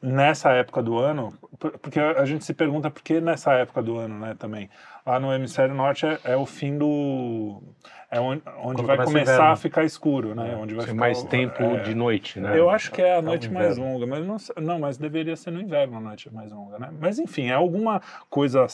nessa 0.00 0.50
época 0.52 0.82
do 0.82 0.98
ano, 0.98 1.34
por- 1.58 1.78
porque 1.78 2.00
a 2.00 2.24
gente 2.24 2.44
se 2.44 2.54
pergunta 2.54 2.90
por 2.90 3.02
que 3.02 3.20
nessa 3.20 3.52
época 3.52 3.82
do 3.82 3.98
ano, 3.98 4.18
né, 4.18 4.34
também. 4.38 4.70
Lá 5.04 5.18
no 5.18 5.32
hemisfério 5.32 5.74
norte 5.74 6.06
é, 6.06 6.18
é 6.24 6.36
o 6.36 6.46
fim 6.46 6.78
do... 6.78 7.60
é 8.08 8.20
onde, 8.20 8.40
onde 8.62 8.82
vai 8.84 8.96
começar 8.98 9.32
inverno. 9.34 9.52
a 9.52 9.56
ficar 9.56 9.82
escuro, 9.84 10.32
né, 10.34 10.56
onde 10.56 10.74
vai 10.74 10.84
Tem 10.84 10.94
ficar 10.94 11.00
mais 11.06 11.22
tempo 11.24 11.60
é, 11.60 11.80
de 11.82 11.92
noite, 11.94 12.38
né? 12.38 12.56
eu 12.56 12.70
acho 12.70 12.92
que 12.92 13.02
é 13.02 13.16
a 13.16 13.18
o 13.18 13.22
noite 13.22 13.52
mais 13.52 13.76
longa, 13.76 14.06
mas 14.06 14.24
não, 14.24 14.36
não, 14.64 14.78
mas 14.78 14.96
deveria 14.98 15.34
ser 15.34 15.50
no 15.50 15.60
inverno 15.60 15.96
a 15.96 16.00
noite 16.00 16.32
mais 16.32 16.52
longa, 16.52 16.78
né? 16.78 16.88
Mas 17.00 17.18
enfim, 17.18 17.48
é 17.48 17.52
alguma 17.54 18.00
coisa 18.30 18.64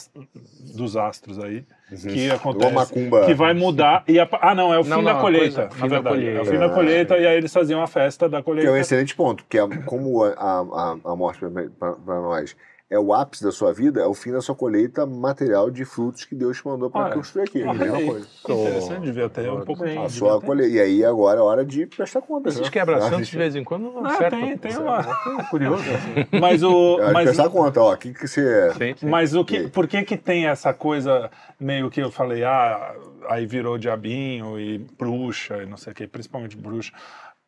dos 0.75 0.95
astros 0.95 1.39
aí 1.39 1.65
que 2.13 2.29
acontece, 2.29 2.93
que 3.25 3.33
vai 3.33 3.53
mudar 3.55 4.03
e 4.07 4.19
a- 4.19 4.29
ah 4.39 4.53
não, 4.53 4.71
é 4.71 4.77
o 4.77 4.83
fim 4.83 4.89
Não, 4.91 5.03
da 5.03 5.13
não, 5.13 5.19
a 5.19 5.21
colheita, 5.21 5.67
coisa- 5.67 5.69
na 5.69 5.69
fim 5.71 5.81
da 5.81 5.87
verdade, 6.11 6.27
é 6.27 6.29
o 6.41 6.45
fim 6.45 6.51
colheita. 6.51 6.67
da 6.67 6.73
colheita 6.75 7.17
e 7.17 7.25
aí 7.27 7.37
eles 7.37 7.51
faziam 7.51 7.81
a 7.81 7.87
festa 7.87 8.29
da 8.29 8.37
Que 8.37 8.43
colheita. 8.43 8.69
é 8.69 8.73
um 8.73 8.77
excelente 8.77 9.15
ponto, 9.15 9.43
porque 9.43 9.57
a- 9.57 9.67
como 9.85 10.23
a, 10.23 10.29
a, 10.33 10.95
a 11.11 11.15
morte 11.15 11.39
para 11.79 12.21
nós 12.21 12.55
é 12.89 12.97
o 12.97 13.13
ápice 13.13 13.43
da 13.43 13.51
sua 13.51 13.71
vida, 13.71 14.01
é 14.01 14.05
o 14.07 14.15
fim 14.15 14.31
da 14.31 14.41
sua 14.41 14.55
colheita 14.55 15.05
material 15.05 15.69
de 15.69 15.85
frutos 15.85 16.25
que 16.25 16.33
Deus 16.33 16.57
te 16.57 16.65
mandou 16.65 16.89
para 16.89 17.13
construir 17.13 17.43
aqui. 17.43 17.61
É 17.61 17.65
a 17.65 17.69
Olha 17.69 17.79
mesma 17.79 18.11
coisa. 18.11 18.27
que 18.43 18.51
interessante, 18.51 19.01
devia 19.03 19.29
ter 19.29 19.51
um 19.51 19.61
pouco 19.61 19.85
de 19.85 19.95
A 19.97 20.09
sua 20.09 20.41
colheita. 20.41 20.75
E 20.75 20.79
aí 20.79 21.05
agora 21.05 21.39
é 21.39 21.43
hora 21.43 21.63
de 21.63 21.85
prestar 21.85 22.21
contas. 22.21 22.53
Esses 22.53 22.65
né? 22.65 22.71
quebra-santos 22.71 23.27
Ah, 23.27 23.31
de 23.31 23.37
vez 23.37 23.55
em 23.55 23.63
quando 23.63 23.83
não 23.91 24.03
Ah, 24.05 24.09
acertam. 24.13 24.39
tem, 24.41 24.57
tem 24.57 24.77
uma. 24.77 25.03
Curioso. 25.51 25.83
assim. 25.83 26.39
Mas 26.41 26.63
o. 26.63 26.99
É 26.99 27.11
Mas, 27.11 27.25
prestar 27.25 27.49
conta, 27.49 27.79
ó. 27.79 27.93
O 27.93 27.97
que, 27.97 28.11
que 28.11 28.27
você. 28.27 28.73
Tem, 28.77 28.95
tem. 28.95 29.07
Mas 29.09 29.35
o 29.35 29.45
que, 29.45 29.67
por 29.67 29.87
que 29.87 30.01
que 30.03 30.17
tem 30.17 30.47
essa 30.47 30.73
coisa 30.73 31.29
meio 31.59 31.91
que 31.91 32.01
eu 32.01 32.09
falei, 32.09 32.43
ah, 32.43 32.95
aí 33.29 33.45
virou 33.45 33.77
diabinho 33.77 34.59
e 34.59 34.79
bruxa 34.97 35.61
e 35.61 35.67
não 35.67 35.77
sei 35.77 35.93
o 35.93 35.95
que, 35.95 36.07
principalmente 36.07 36.57
bruxa? 36.57 36.91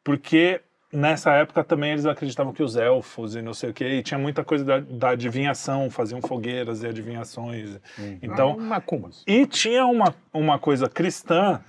Porque 0.04 0.62
nessa 0.92 1.32
época 1.34 1.64
também 1.64 1.92
eles 1.92 2.06
acreditavam 2.06 2.54
que 2.54 2.64
os 2.64 2.76
elfos 2.76 3.36
e 3.36 3.42
não 3.42 3.54
sei 3.54 3.70
o 3.70 3.74
que, 3.74 3.86
e 3.86 4.04
tinha 4.04 4.18
muita 4.18 4.44
coisa 4.44 4.64
da, 4.64 4.80
da 4.80 5.10
adivinhação, 5.10 5.90
faziam 5.90 6.22
fogueiras 6.22 6.84
e 6.84 6.88
adivinhações. 6.88 7.80
Então, 8.22 8.58
Ah, 8.60 8.64
e 9.26 9.46
tinha 9.46 9.86
uma, 9.86 10.14
uma 10.34 10.60
coisa 10.60 10.90
cristã 10.90 11.62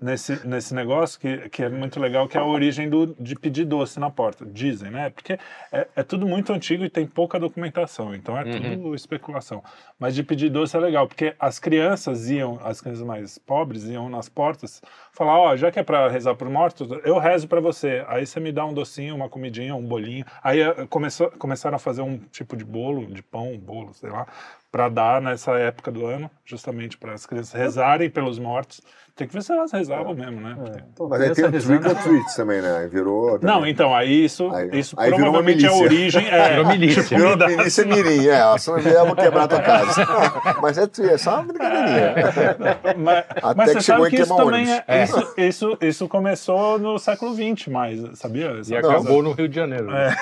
nesse, 0.00 0.46
nesse 0.46 0.74
negócio 0.74 1.18
que, 1.18 1.48
que 1.48 1.62
é 1.62 1.68
muito 1.68 2.00
legal, 2.00 2.28
que 2.28 2.36
é 2.36 2.40
a 2.40 2.44
origem 2.44 2.88
do, 2.88 3.14
de 3.18 3.34
pedir 3.34 3.64
doce 3.64 3.98
na 4.00 4.10
porta. 4.10 4.44
Dizem, 4.44 4.90
né? 4.90 5.10
Porque 5.10 5.38
é, 5.72 5.86
é 5.96 6.02
tudo 6.02 6.26
muito 6.26 6.52
antigo 6.52 6.84
e 6.84 6.90
tem 6.90 7.06
pouca 7.06 7.38
documentação, 7.38 8.14
então 8.14 8.36
é 8.36 8.44
tudo 8.44 8.94
especulação. 8.94 9.62
Mas 9.98 10.14
de 10.14 10.22
pedir 10.22 10.50
doce 10.50 10.76
é 10.76 10.80
legal, 10.80 11.06
porque 11.06 11.34
as 11.38 11.58
crianças 11.58 12.28
iam, 12.30 12.58
as 12.62 12.80
crianças 12.80 13.04
mais 13.04 13.38
pobres 13.38 13.84
iam 13.84 14.08
nas 14.08 14.28
portas 14.28 14.82
falar: 15.12 15.38
Ó, 15.38 15.56
já 15.56 15.70
que 15.70 15.78
é 15.78 15.82
para 15.82 16.08
rezar 16.08 16.34
por 16.34 16.48
mortos, 16.48 16.88
eu 17.04 17.18
rezo 17.18 17.46
para 17.46 17.60
você. 17.60 18.04
Aí 18.08 18.26
você 18.26 18.40
me 18.40 18.52
dá 18.52 18.64
um 18.64 18.74
docinho, 18.74 19.14
uma 19.14 19.28
comidinha, 19.28 19.74
um 19.74 19.82
bolinho. 19.82 20.24
Aí 20.42 20.60
eh, 20.60 20.86
começou, 20.88 21.30
começaram 21.32 21.76
a 21.76 21.78
fazer 21.78 22.02
um 22.02 22.18
tipo 22.18 22.56
de 22.56 22.64
bolo, 22.64 23.06
de 23.06 23.22
pão, 23.22 23.56
bolo, 23.58 23.92
sei 23.94 24.10
lá, 24.10 24.26
para 24.72 24.88
dar 24.88 25.20
nessa 25.20 25.52
época 25.58 25.92
do 25.92 26.06
ano, 26.06 26.30
justamente 26.46 26.96
para 26.96 27.12
as 27.12 27.26
crianças 27.26 27.52
rezarem 27.52 28.08
pelos 28.08 28.38
mortos. 28.38 28.80
Tem 29.14 29.28
que 29.28 29.34
ver 29.34 29.42
se 29.42 29.52
elas 29.52 29.70
rezavam 29.70 30.14
mesmo, 30.14 30.40
né? 30.40 30.56
Porque- 30.56 30.82
Mas 31.10 31.20
aí 31.20 31.34
tem 31.34 31.44
o 31.44 31.50
trick 31.52 31.86
or 31.86 31.94
treat 31.96 32.34
também, 32.34 32.62
né? 32.62 32.88
Virou. 32.90 33.38
Não, 33.42 33.56
também. 33.56 33.70
então, 33.70 33.94
aí 33.94 34.24
isso, 34.24 34.50
Aí- 34.50 34.70
isso 34.72 34.96
aí 34.98 35.10
virou 35.10 35.28
uma 35.28 35.42
provavelmente 35.42 35.66
é 35.66 35.68
a 35.68 35.72
milícia. 35.72 35.84
origem. 36.18 36.28
É, 36.30 36.48
Virou 36.56 36.66
milícia. 36.66 37.02
tipo, 37.02 37.16
Virou 37.16 37.36
milícia 37.36 37.84
mirim, 37.84 38.26
é. 38.28 38.40
A 38.40 38.56
São 38.56 38.78
eu 38.78 39.06
vou 39.06 39.14
quebrar 39.14 39.42
a 39.44 39.48
tua 39.48 39.60
casa. 39.60 40.06
Mas 40.62 40.78
é, 40.78 40.84
é 41.12 41.18
só 41.18 41.34
uma 41.34 41.42
brincadeirinha. 41.42 42.14
Mas, 42.96 43.24
Até 43.42 43.54
mas 43.54 43.72
que 43.74 43.80
chegou 43.82 44.04
sabe 44.04 44.06
em 44.06 44.16
que 44.16 44.22
isso 44.22 44.34
também 44.36 44.62
ônibus. 44.62 44.82
é, 44.88 45.04
isso, 45.04 45.34
isso, 45.36 45.78
isso 45.82 46.08
começou 46.08 46.78
no 46.78 46.98
século 46.98 47.34
XX, 47.34 47.66
mais, 47.68 48.00
sabia? 48.18 48.46
Essa 48.60 48.74
E 48.74 48.80
coisa- 48.80 48.96
acabou 48.96 49.22
no 49.22 49.32
Rio 49.32 49.46
de 49.48 49.54
Janeiro. 49.56 49.88
né? 49.90 50.14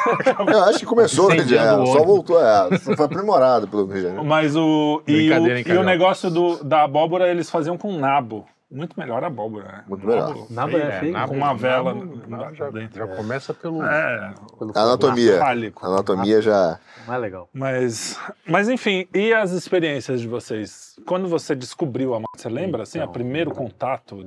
Eu 0.48 0.64
acho 0.64 0.80
que 0.80 0.86
começou, 0.86 1.28
né? 1.28 1.36
Incendiando 1.36 1.80
É, 1.80 1.84
o 1.84 1.86
só 1.86 2.02
voltou, 2.04 2.40
é. 2.44 2.76
Só 2.78 2.96
foi 2.96 3.04
aprimorado 3.06 3.68
pelo 3.68 3.86
Rio 3.86 3.94
de 3.94 4.02
Janeiro. 4.02 4.24
Mas 4.24 4.39
o. 4.56 5.02
E 5.06 5.30
o, 5.32 5.46
e 5.72 5.76
o 5.78 5.82
negócio 5.82 6.30
do, 6.30 6.62
da 6.64 6.82
abóbora 6.84 7.28
eles 7.30 7.50
faziam 7.50 7.76
com 7.78 7.92
nabo. 7.98 8.46
Muito 8.72 8.94
melhor 8.96 9.24
a 9.24 9.26
abóbora, 9.26 9.64
né? 9.66 9.84
Muito 9.88 10.06
melhor. 10.06 10.46
Nabo 10.48 10.72
feio, 10.78 10.84
é 10.84 11.00
feio. 11.00 11.26
Com 11.26 11.34
uma 11.34 11.54
vela 11.56 11.92
Nabo- 11.92 12.20
nabo 12.28 12.54
já, 12.54 12.70
dentro. 12.70 12.98
já 12.98 13.16
começa 13.16 13.52
pelo. 13.52 13.82
É, 13.84 14.32
Pelo 14.56 14.70
A 14.76 14.82
anatomia. 14.82 15.38
fálico. 15.40 15.84
Anatomia 15.84 16.40
já. 16.40 16.78
Não 17.04 17.14
é 17.14 17.18
legal. 17.18 17.48
Mas, 17.52 18.16
mas 18.46 18.68
enfim, 18.68 19.08
e 19.12 19.32
as 19.34 19.50
experiências 19.50 20.20
de 20.20 20.28
vocês? 20.28 20.96
Quando 21.04 21.26
você 21.26 21.56
descobriu 21.56 22.14
a 22.14 22.20
você 22.36 22.48
lembra 22.48 22.84
assim, 22.84 23.00
o 23.00 23.02
Então. 23.02 23.12
primeiro 23.12 23.50
contato? 23.50 24.24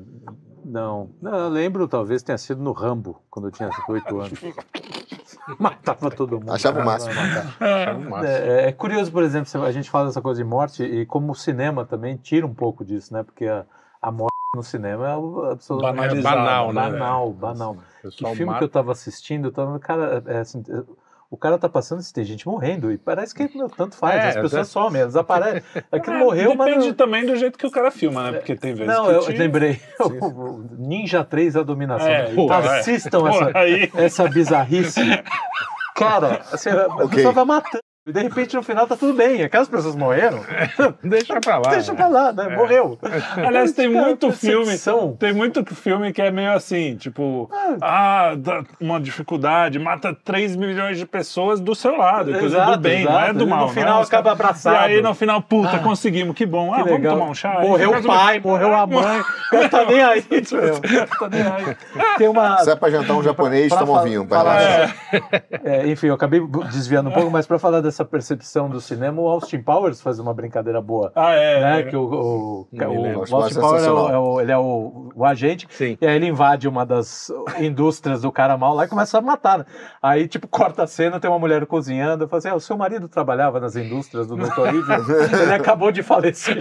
Não. 0.66 1.10
Não, 1.22 1.36
eu 1.38 1.50
lembro, 1.50 1.88
talvez 1.88 2.22
tenha 2.22 2.38
sido 2.38 2.62
no 2.62 2.74
Rambo, 2.74 3.22
quando 3.30 3.48
eu 3.48 3.52
tinha 3.52 3.70
8 3.88 4.20
anos. 4.20 4.40
Matava 5.60 6.10
todo 6.10 6.40
mundo. 6.40 6.52
Achava 6.52 6.82
o 6.82 6.86
máximo. 6.86 7.12
Achava 7.12 7.98
o 8.00 8.10
máximo. 8.10 8.28
É, 8.28 8.70
é 8.70 8.72
curioso, 8.72 9.12
por 9.12 9.24
exemplo, 9.24 9.64
a 9.64 9.72
gente 9.72 9.90
fala 9.90 10.08
dessa 10.08 10.22
coisa 10.22 10.42
de 10.42 10.48
morte 10.50 10.84
e 10.84 11.06
como 11.06 11.32
o 11.32 11.36
cinema 11.36 11.86
também 11.86 12.16
tira 12.18 12.46
um 12.46 12.54
pouco 12.54 12.84
disso, 12.86 13.14
né? 13.14 13.24
Porque 13.24 13.46
a, 13.46 13.66
a 14.02 14.12
morte 14.12 14.34
no 14.56 14.64
cinema 14.64 15.08
é 15.08 15.52
absolutamente 15.52 16.22
Banalizado, 16.22 16.36
banal, 16.38 16.74
né? 16.74 16.82
banal, 16.82 17.34
banal. 17.34 17.78
O 18.04 18.10
Que 18.10 18.26
filme 18.36 18.46
mata. 18.46 18.58
que 18.60 18.64
eu 18.66 18.70
tava 18.70 18.92
assistindo, 18.92 19.48
eu 19.48 19.52
tava, 19.52 19.80
cara, 19.80 20.24
é, 20.28 20.40
assim, 20.40 20.64
o 21.34 21.38
cara 21.38 21.58
tá 21.58 21.68
passando 21.68 22.00
se 22.04 22.14
tem 22.14 22.24
gente 22.24 22.48
morrendo 22.48 22.92
e 22.92 22.98
parece 22.98 23.34
que 23.34 23.50
meu, 23.58 23.68
tanto 23.68 23.96
faz, 23.96 24.24
É, 24.24 24.28
as 24.28 24.36
pessoas 24.36 24.54
até- 24.54 24.64
somem, 24.66 25.02
elas 25.02 25.16
aparecem. 25.16 25.64
Aquilo 25.92 26.18
É, 26.18 26.20
morreu, 26.20 26.54
mas 26.56 26.68
Depende 26.76 26.94
também 26.94 27.26
do 27.26 27.36
jeito 27.36 27.58
que 27.58 27.66
o 27.66 27.72
cara 27.72 27.90
filma, 27.90 28.30
né? 28.30 28.38
Porque 28.38 28.56
tem 28.56 28.76
vezes 28.76 28.94
Não, 28.94 29.06
que 29.06 29.12
eu 29.12 29.20
te- 29.26 29.32
lembrei. 29.34 29.82
O 30.00 30.64
Ninja 30.78 31.24
3 31.24 31.56
A 31.56 31.64
Dominação. 31.64 32.08
É, 32.08 32.32
então, 32.32 32.52
Assistam 32.54 33.20
Pô, 33.22 33.28
essa, 33.30 33.52
essa 34.00 34.30
bizarrice. 34.30 35.02
Cara, 35.96 36.42
assim, 36.52 36.70
a 36.70 36.86
Ok. 36.88 37.08
pessoa 37.10 37.34
vai 37.34 37.46
matando. 37.46 37.84
E 38.06 38.12
de 38.12 38.20
repente 38.22 38.54
no 38.54 38.62
final 38.62 38.86
tá 38.86 38.98
tudo 38.98 39.14
bem. 39.14 39.42
Aquelas 39.44 39.70
pessoas 39.70 39.96
morreram. 39.96 40.42
Deixa 41.02 41.40
pra 41.40 41.58
lá. 41.58 41.70
Deixa 41.70 41.94
né? 41.94 41.98
pra 41.98 42.08
lá, 42.10 42.34
né? 42.34 42.50
Morreu. 42.54 43.00
Aliás, 43.38 43.72
tem 43.72 43.88
muito 43.88 44.30
filme. 44.34 44.74
Tem 45.18 45.32
muito 45.34 45.64
filme 45.74 46.12
que 46.12 46.22
é 46.22 46.30
meio 46.30 46.52
assim, 46.52 46.98
tipo, 46.98 47.50
ah, 47.82 48.34
dá 48.38 48.62
uma 48.82 49.00
dificuldade, 49.00 49.80
mata 49.80 50.14
3 50.22 50.58
milhões 50.58 50.98
de 50.98 51.06
pessoas 51.06 51.62
do 51.62 51.74
seu 51.74 51.96
lado, 51.96 52.32
coisa 52.34 52.58
Exato, 52.58 52.72
do 52.74 52.78
bem, 52.80 53.06
não 53.06 53.12
é 53.18 53.24
exato. 53.24 53.34
do 53.38 53.44
E 53.46 53.48
no 53.48 53.56
mal. 53.56 53.68
né? 53.68 53.74
final 53.74 54.02
Os 54.02 54.08
acaba 54.10 54.32
abraçado. 54.34 54.76
E 54.76 54.96
aí 54.96 55.02
no 55.02 55.14
final, 55.14 55.42
puta, 55.42 55.80
conseguimos, 55.80 56.36
que 56.36 56.46
bom. 56.46 56.74
Ah, 56.74 56.78
Que 56.80 56.84
vamos 56.84 56.98
legal. 57.00 57.18
tomar 57.18 57.32
um 57.32 57.34
chá. 57.34 57.60
Morreu 57.62 57.92
o 57.98 58.04
pai, 58.04 58.42
morreu 58.44 58.74
a 58.76 58.86
mãe. 58.86 59.22
O 59.22 59.50
cara 59.50 59.70
tá 59.70 59.86
nem 59.86 60.04
aí, 60.04 60.26
meu. 60.52 61.08
Tá 61.08 61.30
nem 61.30 61.42
aí. 61.42 61.78
Tem 62.18 62.28
uma. 62.28 62.58
Sai 62.66 62.76
pra 62.76 62.90
jantar 62.90 63.14
um 63.14 63.24
japonês, 63.24 63.70
Pra 63.70 63.78
toma 63.86 64.02
um 64.02 64.04
vinho. 64.04 64.26
Pra 64.28 64.40
falar- 64.40 64.60
relaxar. 64.60 64.96
É, 65.64 65.88
enfim, 65.88 66.08
eu 66.08 66.16
acabei 66.16 66.42
desviando 66.70 67.10
um 67.10 67.14
pouco, 67.14 67.32
mas 67.32 67.48
para 67.48 67.58
falar 67.58 67.80
dessa 67.80 67.93
percepção 68.04 68.70
do 68.70 68.80
cinema, 68.82 69.22
o 69.22 69.28
Austin 69.28 69.62
Powers 69.62 70.02
faz 70.02 70.18
uma 70.20 70.34
brincadeira 70.34 70.82
boa. 70.82 71.12
Ah, 71.16 71.34
é. 71.34 71.60
né? 71.62 71.80
é. 71.82 71.84
Que 71.84 71.96
o, 71.96 72.02
o, 72.04 72.68
o, 72.72 73.30
o 73.32 73.36
Austin 73.36 73.60
Powers 73.60 73.84
é 73.84 73.92
o, 73.92 74.10
é 74.10 74.18
o- 74.18 74.42
ele 74.42 74.52
é 74.52 74.58
o, 74.58 75.10
o 75.14 75.26
agente, 75.26 75.68
Sim. 75.70 75.98
e 76.02 76.08
aí 76.08 76.16
ele 76.16 76.28
invade 76.28 76.68
uma 76.68 76.86
das 76.86 77.30
indústrias 77.60 78.22
do 78.22 78.32
cara 78.32 78.58
mal 78.58 78.74
lá 78.74 78.86
e 78.86 78.88
começa 78.88 79.18
a 79.18 79.22
matar. 79.22 79.60
né? 79.60 79.66
Aí, 80.02 80.28
tipo, 80.28 80.48
corta 80.48 80.84
a 80.84 80.88
cena, 80.88 81.20
tem 81.20 81.30
uma 81.30 81.38
mulher 81.40 81.66
cozinhando, 81.66 82.28
fala 82.28 82.38
assim, 82.40 82.50
ah, 82.50 82.56
o 82.56 82.60
seu 82.62 82.78
marido 82.78 83.08
trabalhava 83.10 83.60
nas 83.60 83.76
indústrias 83.76 84.26
do 84.26 84.36
Dr. 84.38 84.68
Evil, 84.70 84.84
ele 85.44 85.54
acabou 85.54 85.92
de 85.92 86.02
falecer. 86.02 86.58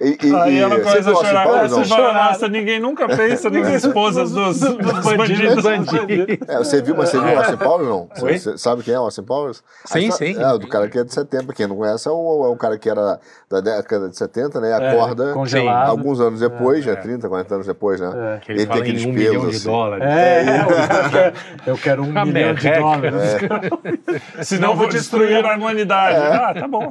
E, 0.00 0.16
e, 0.26 0.34
Aí 0.34 0.58
ela 0.58 0.78
começa 0.80 1.10
a 1.10 1.14
chorar. 1.14 1.46
Começa 1.46 1.80
a 1.80 1.84
chorar. 1.84 2.38
Ninguém 2.50 2.80
nunca 2.80 3.06
pensa 3.08 3.50
nas 3.50 3.84
esposas 3.84 4.32
dos, 4.32 4.60
dos 4.60 5.16
bandidos. 5.16 5.64
É, 6.48 6.58
você 6.58 6.80
viu, 6.82 6.96
mas 6.96 7.10
você 7.10 7.20
viu 7.20 7.34
o 7.34 7.38
Austin 7.38 7.56
Powers, 7.56 7.88
não? 7.88 8.08
Você 8.16 8.58
sabe 8.58 8.82
quem 8.82 8.94
é 8.94 8.98
o 8.98 9.02
Austin 9.02 9.22
Powers? 9.22 9.62
Sim, 9.84 9.99
Ah, 10.08 10.12
sim. 10.12 10.40
É, 10.42 10.52
o 10.52 10.58
do 10.58 10.66
cara 10.68 10.88
que 10.88 10.98
é 10.98 11.04
de 11.04 11.12
70. 11.12 11.52
Quem 11.52 11.66
não 11.66 11.76
conhece 11.76 12.08
é 12.08 12.10
o, 12.10 12.44
é 12.44 12.48
o 12.48 12.56
cara 12.56 12.78
que 12.78 12.88
era 12.88 13.18
da 13.50 13.60
década 13.60 14.08
de 14.08 14.16
70, 14.16 14.60
né? 14.60 14.70
É, 14.70 14.90
Acorda 14.90 15.32
congelado. 15.32 15.90
alguns 15.90 16.20
anos 16.20 16.40
depois, 16.40 16.84
já 16.84 16.96
30, 16.96 17.28
40 17.28 17.54
anos 17.54 17.66
depois, 17.66 18.00
né? 18.00 18.36
É. 18.36 18.38
Que 18.40 18.52
ele, 18.52 18.66
fala 18.66 18.86
em 18.86 18.92
um 18.92 18.94
pelos, 18.94 19.06
milhão 19.14 19.48
de 19.48 19.56
assim. 19.56 19.68
dólares. 19.68 20.04
É, 20.06 20.40
eu 20.60 21.10
quero, 21.10 21.36
eu 21.66 21.76
quero 21.78 22.02
um 22.04 22.10
A 22.18 22.24
milhão 22.24 22.54
de 22.54 22.64
merreca. 22.64 22.80
dólares. 22.80 23.14
Senão 24.46 24.74
vou 24.76 24.88
destruir 24.88 25.44
a 25.44 25.56
humanidade. 25.56 26.16
Ah, 26.16 26.54
tá 26.54 26.68
bom. 26.68 26.88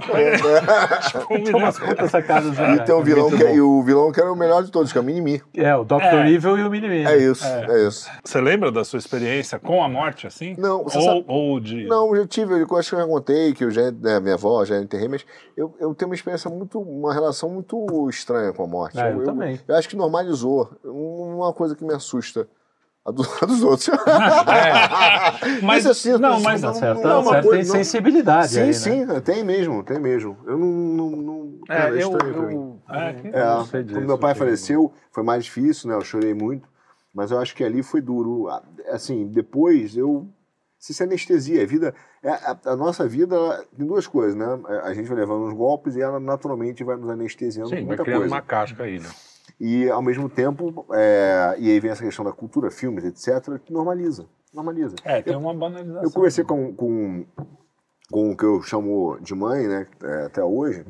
Tem 1.43 1.55
umas 1.55 1.79
putas 1.79 2.11
sacadas 2.11 2.53
E 2.57 2.83
tem 2.83 2.95
um 2.95 3.01
vilão 3.03 3.29
que, 3.29 3.43
e 3.43 3.61
o 3.61 3.81
vilão 3.83 4.11
que 4.11 4.19
era 4.19 4.31
o 4.31 4.35
melhor 4.35 4.63
de 4.63 4.71
todos, 4.71 4.91
que 4.91 4.97
é 4.97 5.01
o 5.01 5.03
Minimi. 5.03 5.41
É, 5.55 5.75
o 5.75 5.83
Dr. 5.83 6.01
É. 6.01 6.29
Evil 6.31 6.57
e 6.57 6.63
o 6.63 6.69
Mini 6.69 7.05
É 7.05 7.17
isso, 7.17 7.45
é, 7.45 7.87
isso. 7.87 8.09
Você 8.23 8.41
lembra 8.41 8.71
da 8.71 8.83
sua 8.83 8.99
experiência 8.99 9.59
com 9.59 9.83
a 9.83 9.87
morte, 9.89 10.27
assim? 10.27 10.55
Não, 10.57 10.83
você 10.83 10.97
ou, 10.97 11.03
sabe- 11.03 11.25
ou 11.27 11.59
de... 11.59 11.85
Não, 11.85 12.15
eu 12.15 12.27
tive, 12.27 12.61
eu 12.61 12.77
acho 12.77 12.95
já 12.99 13.07
contei, 13.07 13.53
que 13.53 13.63
eu 13.63 13.71
já, 13.71 13.91
né, 13.91 14.19
minha 14.19 14.35
avó 14.35 14.63
já 14.65 14.77
enterrei, 14.79 15.07
mas 15.07 15.25
eu, 15.55 15.73
eu 15.79 15.93
tenho 15.95 16.09
uma 16.09 16.15
experiência 16.15 16.49
muito, 16.49 16.79
uma 16.79 17.13
relação 17.13 17.49
muito 17.49 18.09
estranha 18.09 18.53
com 18.53 18.63
a 18.63 18.67
morte. 18.67 18.99
Ah, 18.99 19.09
eu 19.11 19.23
também. 19.23 19.59
Eu, 19.67 19.75
acho 19.75 19.89
que 19.89 19.95
normalizou. 19.95 20.69
Uma 20.83 21.53
coisa 21.53 21.75
que 21.75 21.83
me 21.83 21.93
assusta. 21.93 22.47
A, 23.05 23.11
do- 23.11 23.23
a 23.41 23.45
dos 23.45 23.63
outros. 23.63 23.89
Mas- 25.63 25.85
assim, 25.85 26.17
não, 26.17 26.39
mas 26.41 26.61
Tá 26.61 26.67
não- 26.67 26.73
certo, 26.73 27.01
não 27.01 27.19
é 27.21 27.23
tá 27.23 27.41
coisa- 27.41 27.49
tem 27.49 27.59
não- 27.59 27.71
sensibilidade 27.75 28.49
Sim, 28.49 28.59
aí, 28.59 28.67
né? 28.67 28.73
sim, 28.73 29.05
tem 29.21 29.43
mesmo, 29.43 29.83
tem 29.83 29.99
mesmo. 29.99 30.37
Eu 30.45 30.57
não. 30.57 30.67
não, 30.67 31.09
não 31.11 31.59
É, 31.69 31.73
cara, 31.75 31.89
é 31.99 32.03
eu, 32.03 32.11
estranho 32.11 32.33
pra 32.33 32.41
mim. 32.47 32.55
eu, 32.55 32.79
É, 32.89 33.09
É, 33.79 33.83
disso, 33.83 33.93
quando 33.95 34.05
meu 34.07 34.17
pai 34.17 34.35
faleceu, 34.35 34.91
foi 35.11 35.23
mais 35.23 35.45
difícil, 35.45 35.89
né? 35.89 35.95
Eu 35.95 36.01
chorei 36.01 36.33
muito, 36.33 36.67
mas 37.13 37.31
eu 37.31 37.39
acho 37.39 37.55
que 37.55 37.63
ali 37.63 37.81
foi 37.83 38.01
duro. 38.01 38.47
Assim, 38.91 39.27
depois 39.27 39.95
eu 39.95 40.27
se 40.79 40.93
se 40.93 41.03
anestesia. 41.03 41.61
A 41.61 41.65
vida, 41.65 41.93
é, 42.23 42.29
a, 42.29 42.57
a 42.67 42.75
nossa 42.75 43.05
vida 43.07 43.35
ela 43.35 43.65
tem 43.77 43.85
duas 43.85 44.07
coisas, 44.07 44.35
né? 44.35 44.45
A 44.83 44.93
gente 44.93 45.07
vai 45.09 45.17
levando 45.17 45.45
uns 45.45 45.53
golpes 45.53 45.95
e 45.95 46.01
ela 46.01 46.19
naturalmente 46.19 46.83
vai 46.83 46.95
nos 46.95 47.09
anestesiando 47.09 47.69
sim, 47.69 47.75
com 47.75 47.81
vai 47.81 47.87
muita 47.87 48.03
criando 48.03 48.21
coisa. 48.21 48.35
uma 48.35 48.41
casca 48.41 48.83
aí, 48.83 48.99
né? 48.99 49.09
E 49.59 49.89
ao 49.89 50.01
mesmo 50.01 50.29
tempo, 50.29 50.85
é, 50.93 51.55
e 51.59 51.69
aí 51.69 51.79
vem 51.81 51.91
essa 51.91 52.03
questão 52.03 52.23
da 52.23 52.31
cultura, 52.31 52.71
filmes, 52.71 53.03
etc., 53.03 53.59
que 53.59 53.73
normaliza. 53.73 54.25
Normaliza. 54.53 54.95
É, 55.03 55.21
tem 55.21 55.35
uma 55.35 55.53
banalização. 55.53 56.03
Eu 56.03 56.11
conversei 56.11 56.45
com, 56.45 56.73
com, 56.73 57.25
com 58.09 58.31
o 58.31 58.37
que 58.37 58.45
eu 58.45 58.61
chamo 58.61 59.19
de 59.19 59.35
mãe, 59.35 59.67
né, 59.67 59.85
é, 60.01 60.25
até 60.27 60.41
hoje, 60.41 60.85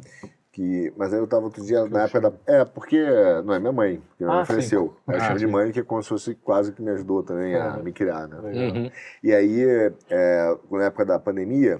que, 0.51 0.91
mas 0.97 1.13
aí 1.13 1.19
eu 1.19 1.27
tava 1.27 1.45
outro 1.45 1.63
dia 1.63 1.85
na 1.87 2.03
época 2.03 2.21
da. 2.21 2.33
É, 2.47 2.65
porque 2.65 2.97
não 3.45 3.53
é 3.53 3.59
minha 3.59 3.71
mãe, 3.71 4.01
que 4.17 4.23
Ah, 4.23 4.27
mãe 4.27 4.39
sim. 4.39 4.45
faleceu. 4.45 4.95
Aí 5.07 5.15
eu 5.15 5.21
Ah, 5.21 5.25
chamo 5.27 5.39
de 5.39 5.45
sim. 5.45 5.51
mãe, 5.51 5.71
que 5.71 5.79
é 5.79 5.83
como 5.83 6.01
se 6.01 6.09
fosse 6.09 6.35
quase 6.35 6.73
que 6.73 6.81
me 6.81 6.89
ajudou 6.91 7.21
também 7.23 7.55
a 7.55 7.69
Aham. 7.73 7.83
me 7.83 7.93
criar, 7.93 8.27
né? 8.27 8.37
Uhum. 8.39 8.91
E 9.23 9.33
aí, 9.33 9.63
é, 10.09 10.57
na 10.71 10.85
época 10.85 11.05
da 11.05 11.19
pandemia, 11.19 11.79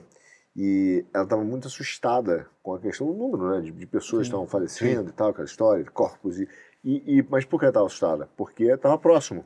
e 0.55 1.05
ela 1.13 1.23
estava 1.23 1.43
muito 1.43 1.67
assustada 1.67 2.47
com 2.62 2.73
a 2.75 2.79
questão 2.79 3.08
do 3.08 3.13
número, 3.13 3.49
né? 3.49 3.62
De, 3.62 3.71
de 3.71 3.86
pessoas 3.88 4.23
que 4.23 4.27
estavam 4.27 4.47
falecendo 4.47 5.10
e 5.10 5.13
tal, 5.13 5.29
aquela 5.29 5.45
história, 5.45 5.84
de 5.84 5.89
corpos. 5.91 6.39
E, 6.39 6.47
e, 6.84 7.19
e- 7.19 7.25
mas 7.29 7.45
por 7.45 7.60
que 7.60 7.65
ela 7.65 7.71
estava 7.71 7.86
assustada? 7.88 8.29
Porque 8.38 8.65
estava 8.65 8.97
próximo. 8.97 9.45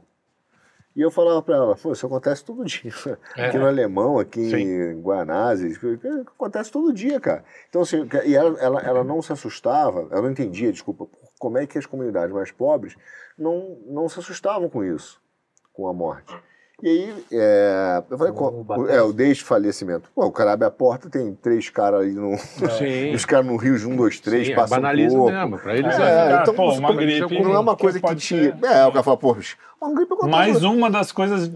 E 0.95 1.01
eu 1.01 1.09
falava 1.09 1.41
para 1.41 1.55
ela, 1.55 1.75
pô, 1.75 1.91
isso 1.91 2.05
acontece 2.05 2.45
todo 2.45 2.63
dia. 2.65 2.91
É. 3.35 3.47
Aqui 3.47 3.57
no 3.57 3.65
Alemão, 3.65 4.19
aqui 4.19 4.49
Sim. 4.49 4.61
em 4.61 5.01
Guanazes, 5.01 5.79
acontece 6.27 6.71
todo 6.71 6.93
dia, 6.93 7.19
cara. 7.19 7.43
Então, 7.67 7.81
assim, 7.81 8.07
e 8.25 8.35
ela, 8.35 8.59
ela, 8.59 8.81
ela 8.81 9.03
não 9.03 9.21
se 9.21 9.33
assustava, 9.33 10.07
ela 10.11 10.21
não 10.21 10.31
entendia, 10.31 10.71
desculpa, 10.71 11.07
como 11.39 11.57
é 11.57 11.65
que 11.65 11.77
as 11.77 11.85
comunidades 11.85 12.33
mais 12.33 12.51
pobres 12.51 12.95
não, 13.37 13.79
não 13.87 14.07
se 14.07 14.19
assustavam 14.19 14.69
com 14.69 14.83
isso, 14.83 15.19
com 15.73 15.87
a 15.87 15.93
morte. 15.93 16.33
E 16.83 16.89
aí, 16.89 17.25
é, 17.31 18.03
eu 18.09 18.17
falei, 18.17 18.33
bater. 18.65 18.89
é, 18.95 19.01
o 19.01 19.13
desde 19.13 19.41
falecimento. 19.41 20.09
Pô, 20.13 20.25
o 20.25 20.31
cara 20.33 20.51
abre 20.51 20.67
a 20.67 20.71
porta, 20.71 21.09
tem 21.09 21.33
três 21.33 21.69
caras 21.69 22.01
ali 22.01 22.11
no. 22.11 22.37
Sim. 22.37 23.13
Os 23.15 23.23
caras 23.23 23.45
no 23.45 23.55
Rio 23.55 23.79
de 23.79 23.87
um, 23.87 23.95
dois, 23.95 24.19
três, 24.19 24.47
Sim, 24.47 24.53
passam 24.53 24.81
banaliza 24.81 25.15
um 25.15 25.19
pouco. 25.19 25.31
mesmo. 25.31 25.59
Pra 25.59 25.77
eles 25.77 25.97
É, 25.97 26.31
é. 26.33 26.41
então, 26.41 26.53
pô, 26.53 26.73
uma 26.73 26.93
gripe 26.93 27.41
Não 27.41 27.53
é 27.53 27.59
uma 27.59 27.77
coisa 27.77 27.99
que, 27.99 28.05
pode 28.05 28.19
te. 28.19 28.27
ser. 28.35 28.57
É, 28.65 28.85
o 28.85 28.91
cara 28.91 29.01
fala, 29.01 29.15
pô, 29.15 29.31
uma 29.81 29.93
gripe 29.95 30.11
acontece. 30.13 30.29
Mais 30.29 30.61
uma 30.65 30.91
das 30.91 31.13
coisas 31.13 31.49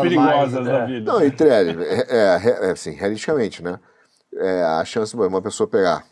perigosas 0.00 0.64
né? 0.64 0.72
da 0.72 0.84
vida. 0.86 1.12
Não, 1.12 1.22
e 1.22 1.30
Trelli, 1.30 1.76
é, 1.84 2.06
é, 2.08 2.68
é, 2.68 2.70
assim, 2.70 2.92
realisticamente, 2.92 3.62
né? 3.62 3.78
É, 4.34 4.62
a 4.62 4.84
chance 4.86 5.14
de 5.14 5.20
uma 5.22 5.42
pessoa 5.42 5.68
pegar, 5.68 6.02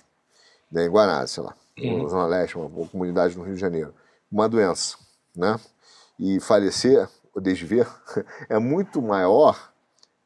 né, 0.70 0.84
em 0.84 0.90
Guanás, 0.90 1.30
sei 1.30 1.42
lá, 1.42 1.54
Uhum. 1.78 2.02
na 2.02 2.08
Zona 2.10 2.26
Leste, 2.26 2.58
uma, 2.58 2.66
uma 2.66 2.86
comunidade 2.86 3.38
no 3.38 3.42
Rio 3.44 3.54
de 3.54 3.60
Janeiro, 3.60 3.94
uma 4.30 4.46
doença, 4.46 4.98
né? 5.34 5.58
E 6.18 6.38
falecer, 6.40 7.08
ou 7.40 7.42
desver, 7.42 7.88
é 8.48 8.58
muito 8.58 9.00
maior 9.00 9.70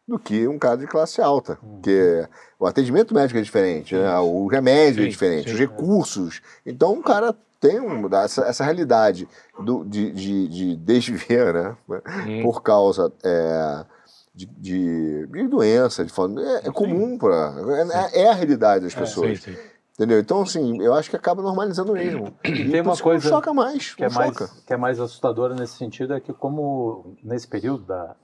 do 0.07 0.19
que 0.19 0.47
um 0.47 0.59
cara 0.59 0.77
de 0.77 0.87
classe 0.87 1.21
alta. 1.21 1.59
Uhum. 1.63 1.77
Porque 1.77 2.29
o 2.59 2.67
atendimento 2.67 3.15
médico 3.15 3.39
é 3.39 3.43
diferente, 3.43 3.95
né? 3.95 4.19
o 4.19 4.47
remédio 4.47 5.03
é 5.03 5.05
Sim, 5.05 5.11
diferente, 5.11 5.49
sim. 5.49 5.55
os 5.55 5.59
recursos. 5.59 6.43
Então, 6.67 6.93
o 6.93 7.03
cara 7.03 7.35
tem 7.61 7.81
um, 7.81 8.15
essa, 8.15 8.43
essa 8.43 8.65
realidade 8.65 9.27
do, 9.59 9.85
de, 9.85 10.13
de, 10.13 10.49
de 10.49 10.77
desver, 10.77 11.55
né? 11.55 11.77
Uhum. 11.89 12.43
Por 12.43 12.63
causa 12.63 13.11
é, 13.23 13.85
de, 14.35 14.47
de, 14.47 15.27
de 15.29 15.49
doença, 15.49 16.05
de 16.05 16.13
forma, 16.13 16.43
é, 16.43 16.69
é 16.69 16.71
comum 16.71 17.17
para 17.17 17.55
é, 18.13 18.25
é 18.25 18.29
a 18.29 18.35
realidade 18.35 18.85
das 18.85 18.93
Sim, 18.93 18.99
pessoas. 18.99 19.41
sim. 19.41 19.57
Entendeu? 19.95 20.19
Então, 20.19 20.43
assim, 20.43 20.83
eu 20.83 20.93
acho 20.93 21.09
que 21.09 21.17
acaba 21.17 21.41
normalizando 21.41 21.93
mesmo. 21.93 22.35
E 22.45 22.69
tem 22.69 22.81
uma 22.81 22.97
coisa 22.97 23.25
não 23.31 23.37
choca 23.37 23.55
mais. 23.55 23.95
que 23.95 24.05
é 24.05 24.09
não 24.09 24.15
mais 24.17 24.33
choca. 24.37 24.51
que 24.67 24.73
é 24.73 24.77
mais 24.77 24.99
assustadora 25.01 25.55
nesse 25.55 25.75
sentido 25.77 26.15
é 26.15 26.21
que 26.21 26.33
como 26.33 27.17
nesse 27.23 27.47
período 27.47 27.85
da 27.85 28.17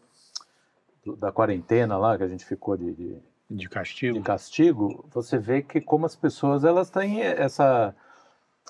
da 1.19 1.33
quarentena 1.33 1.97
lá 1.97 2.17
que 2.19 2.23
a 2.25 2.29
gente 2.29 2.45
ficou 2.45 2.77
de, 2.77 2.93
de, 2.93 3.15
De 3.49 3.57
de 3.57 3.69
castigo. 3.69 4.21
castigo 4.23 5.05
você 5.13 5.39
vê 5.39 5.63
que 5.63 5.81
como 5.81 6.05
as 6.07 6.15
pessoas 6.15 6.63
elas 6.63 6.91
têm 6.91 7.23
essa 7.23 7.95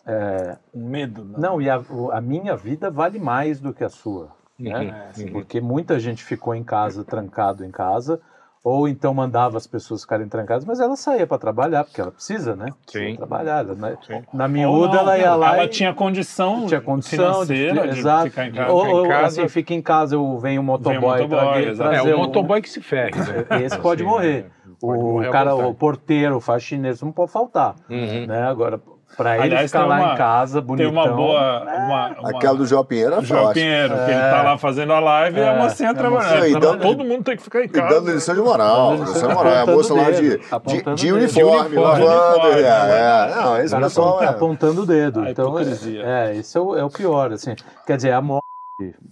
é, 0.06 0.56
Um 0.72 0.88
medo. 0.88 1.24
né? 1.24 1.34
não 1.38 1.60
e 1.60 1.68
a, 1.68 1.82
a 2.12 2.20
minha 2.20 2.56
vida 2.56 2.88
vale 2.90 3.18
mais 3.18 3.60
do 3.60 3.74
que 3.74 3.82
a 3.82 3.88
sua 3.88 4.30
né? 4.58 4.78
Uhum. 4.78 4.88
É, 4.94 5.12
sim. 5.14 5.32
porque 5.32 5.60
muita 5.60 5.98
gente 5.98 6.22
ficou 6.22 6.54
em 6.54 6.62
casa 6.62 7.02
trancado 7.02 7.64
em 7.64 7.70
casa 7.70 8.20
ou 8.62 8.86
então 8.86 9.14
mandava 9.14 9.56
as 9.56 9.66
pessoas 9.66 10.02
ficarem 10.02 10.28
trancadas 10.28 10.64
mas 10.66 10.78
ela 10.80 10.94
saía 10.96 11.26
para 11.26 11.38
trabalhar 11.38 11.82
porque 11.84 12.00
ela 12.00 12.10
precisa 12.10 12.54
né 12.54 12.66
precisa 12.84 13.04
Sim. 13.10 13.16
trabalhar 13.16 13.64
né? 13.64 13.96
Sim. 14.06 14.22
na 14.34 14.44
Ou 14.44 14.50
miúda 14.50 14.92
não, 14.94 15.00
ela 15.00 15.18
ia 15.18 15.34
lá 15.34 15.54
Ela 15.54 15.64
e- 15.64 15.68
tinha 15.68 15.94
condição, 15.94 16.66
tinha 16.66 16.80
condição 16.80 17.44
de, 17.46 17.54
financeira 17.54 17.88
de, 17.88 17.98
exato. 18.00 18.30
ficar 18.30 18.46
em 18.46 18.52
casa. 18.52 18.72
Ou, 18.72 18.80
Fica 18.84 18.90
em 18.92 18.94
ou, 19.00 19.08
casa. 19.08 19.26
assim, 19.26 19.48
fica 19.48 19.74
em 19.74 19.82
casa, 19.82 20.14
eu 20.14 20.38
venho 20.38 20.60
um 20.60 20.64
motoboy, 20.64 21.00
motoboy, 21.22 21.28
tra- 21.28 21.62
exato. 21.62 21.90
trazer 21.90 22.10
É, 22.10 22.14
o 22.14 22.18
um- 22.18 22.20
motoboy 22.20 22.60
que 22.60 22.68
se 22.68 22.80
ferre. 22.82 23.12
Né? 23.16 23.46
Esse 23.64 23.78
pode 23.78 24.02
Assim, 24.02 24.10
morrer. 24.10 24.38
é, 24.38 24.70
pode 24.80 25.00
o 25.00 25.12
morrer 25.12 25.30
cara, 25.30 25.54
o 25.54 25.74
porteiro, 25.74 26.36
o 26.36 26.40
faxineiro, 26.40 26.94
isso 26.94 27.04
não 27.04 27.12
pode 27.12 27.32
faltar. 27.32 27.76
Uhum. 27.88 28.26
Né? 28.26 28.42
Agora, 28.42 28.78
Pra 29.16 29.34
ele 29.34 29.42
Aliás, 29.46 29.70
ficar 29.70 29.80
tem 29.80 29.88
lá 29.88 29.96
uma- 30.00 30.12
em 30.12 30.16
casa, 30.16 30.58
Tem 30.60 30.66
bonitão. 30.66 30.92
uma 30.92 31.08
boa. 31.08 31.62
Uma, 31.62 32.06
uma... 32.16 32.30
Aquela 32.30 32.54
do 32.56 32.64
João 32.64 32.84
Pinheiro 32.84 33.16
é 33.16 33.20
João. 33.22 33.52
Pinheiro, 33.52 33.94
que 33.94 34.00
ele 34.10 34.12
É. 34.12 34.30
tá 34.30 34.42
lá 34.42 34.56
fazendo 34.56 34.92
a 34.94 35.00
live 35.00 35.38
e 35.38 35.42
a 35.42 35.46
É, 35.52 35.58
mocinha 35.58 35.90
a 35.90 35.94
trabalhando. 35.94 36.30
mocinha, 36.30 36.46
e 36.46 36.50
Então, 36.50 36.60
dando- 36.72 36.80
todo 36.80 37.04
mundo 37.04 37.24
tem 37.24 37.36
que 37.36 37.42
ficar 37.42 37.60
em 37.60 37.64
E 37.64 37.68
casa. 37.68 37.94
dando 37.94 38.12
lição 38.12 38.34
de 38.34 38.40
moral, 38.40 38.96
Dando 38.96 39.12
lição 39.12 39.28
de 39.28 39.34
moral. 39.34 39.52
É 39.52 39.56
a 39.58 39.62
apontando 39.62 39.76
moça 39.76 39.94
lá 39.94 40.10
de, 40.10 40.38
de, 40.38 40.44
apontando 40.50 40.96
de 40.96 41.12
uniforme, 41.12 41.70
De 41.70 41.76
uniforme, 41.76 41.76
lavando. 41.76 42.30
uniforme, 42.34 42.60
é, 42.60 42.62
né? 42.62 43.30
é. 43.30 43.34
Não, 43.34 43.56
esse 43.58 43.76
pessoal 43.76 44.08
apont- 44.08 44.22
é... 44.24 44.28
apontando 44.28 44.82
o 44.82 44.86
dedo. 44.86 45.28
Então, 45.28 45.58
é, 45.58 46.36
esse 46.36 46.56
é 46.56 46.60
o, 46.60 46.76
é 46.78 46.84
o 46.84 46.88
pior, 46.88 47.32
assim. 47.32 47.54
Quer 47.86 47.96
dizer, 47.96 48.12
a 48.12 48.20
morte, 48.22 48.39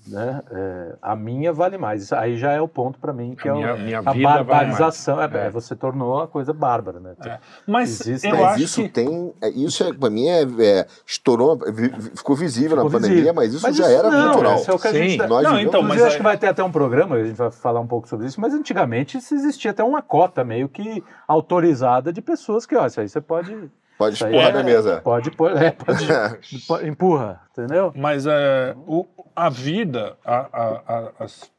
né? 0.07 0.43
é, 0.51 0.95
a 1.03 1.15
minha 1.17 1.53
vale 1.53 1.77
mais. 1.79 2.03
Isso 2.03 2.15
Aí 2.15 2.37
já 2.37 2.53
é 2.53 2.61
o 2.61 2.69
ponto 2.69 2.99
pra 2.99 3.13
mim, 3.13 3.35
que 3.35 3.49
A 3.49 3.53
é 3.53 3.55
o- 3.55 3.57
minha, 3.59 3.77
minha 3.77 3.99
a 3.99 4.13
vida 4.13 4.29
vai 4.29 4.45
barbarização. 4.45 5.21
É, 5.23 5.47
É. 5.47 5.51
você 5.51 5.75
tornou 5.77 6.21
a 6.21 6.27
coisa 6.29 6.53
bárbara, 6.53 6.99
né? 7.01 7.15
É. 7.25 7.39
Mas 7.67 8.01
Existe- 8.01 8.27
eu 8.29 8.37
Mas 8.37 8.45
acho 8.55 8.63
isso 8.63 8.83
que. 8.83 8.89
tem. 8.89 9.33
é, 9.43 9.49
Isso 9.51 9.85
é, 9.85 9.93
pra 9.93 10.11
mim 10.11 10.27
é, 10.27 10.43
é, 10.43 10.87
estourou, 11.07 11.59
ficou 12.15 12.35
visível 12.37 12.71
Ficou 12.71 12.85
na 12.85 12.91
pandemia, 12.91 13.17
visível. 13.17 13.35
mas 13.35 13.55
isso 13.55 13.63
Mas 13.67 13.77
já 13.77 13.85
isso 13.89 13.99
era 13.99 14.11
não, 14.11 14.29
cultural. 14.33 14.55
esse 14.57 14.71
é 14.71 14.75
o 14.75 14.79
que 14.79 14.89
a 14.89 14.91
Sim. 14.93 15.09
gente... 15.09 15.27
Nós 15.27 15.43
Não, 15.45 15.59
então, 15.59 15.83
mas 15.83 16.03
acho 16.03 16.17
que 16.17 16.23
vai 16.23 16.37
ter 16.39 16.49
até 16.49 16.63
um 16.65 16.71
programa, 16.73 17.17
a 17.17 17.25
gente 17.25 17.37
vai 17.37 17.51
falar 17.51 17.81
um 17.81 17.87
pouco 17.87 18.09
sobre 18.09 18.27
isso, 18.27 18.41
mas 18.41 18.55
antigamente 18.55 19.19
isso 19.19 19.35
existia 19.35 19.71
até 19.71 19.83
uma 19.85 20.01
cota 20.03 20.45
meio 20.45 20.69
que 20.69 21.03
autorizada 21.27 22.13
de 22.13 22.21
pessoas 22.23 22.67
que, 22.67 22.75
ó, 22.77 22.87
isso 22.87 23.01
aí 23.01 23.09
você 23.09 23.21
pode... 23.21 23.71
Pode 23.99 24.15
isso 24.15 24.25
expor 24.25 24.41
é- 24.43 24.53
na 24.53 24.63
mesa. 24.63 25.01
Pode 25.03 25.31
pôr, 25.33 25.51
é, 25.61 25.73
pode, 25.73 26.07
po- 26.69 26.81
empurra, 26.87 27.41
entendeu? 27.51 27.93
Mas 27.97 28.27
é, 28.29 28.77
o, 28.87 29.05
a 29.47 29.49
vida, 29.49 30.17
a, 30.25 30.37
a- 30.53 31.13
as- 31.21 31.51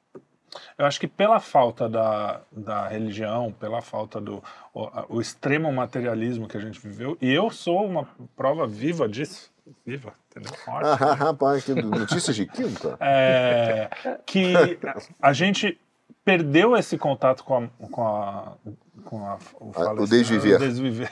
eu 0.77 0.86
acho 0.86 0.99
que 0.99 1.07
pela 1.07 1.39
falta 1.39 1.88
da, 1.88 2.41
da 2.51 2.88
religião, 2.88 3.51
pela 3.59 3.82
falta 3.82 4.19
do 4.19 4.43
o, 4.73 5.17
o 5.17 5.21
extremo 5.21 5.71
materialismo 5.71 6.47
que 6.47 6.57
a 6.57 6.59
gente 6.59 6.80
viveu, 6.80 7.17
e 7.21 7.32
eu 7.32 7.49
sou 7.51 7.86
uma 7.86 8.07
prova 8.36 8.65
viva 8.65 9.07
disso, 9.07 9.51
viva, 9.86 10.11
entendeu? 10.32 10.51
Ah, 10.67 11.13
rapaz, 11.13 11.63
que 11.63 11.73
notícias 11.80 12.36
de 12.36 12.47
quinta. 12.47 12.97
É, 12.99 13.89
que 14.25 14.53
a 15.21 15.32
gente 15.34 15.80
perdeu 16.25 16.75
esse 16.75 16.97
contato 16.97 17.43
com 17.43 17.57
a, 17.57 17.88
com 17.88 18.07
a, 18.07 18.53
com 19.05 19.25
a, 19.27 19.34
o, 19.36 19.36
Ah, 19.36 19.38
o 19.59 19.73
falecimento- 19.73 20.09
desviver. 20.09 20.55
o 20.55 20.59
desviver. 20.59 21.09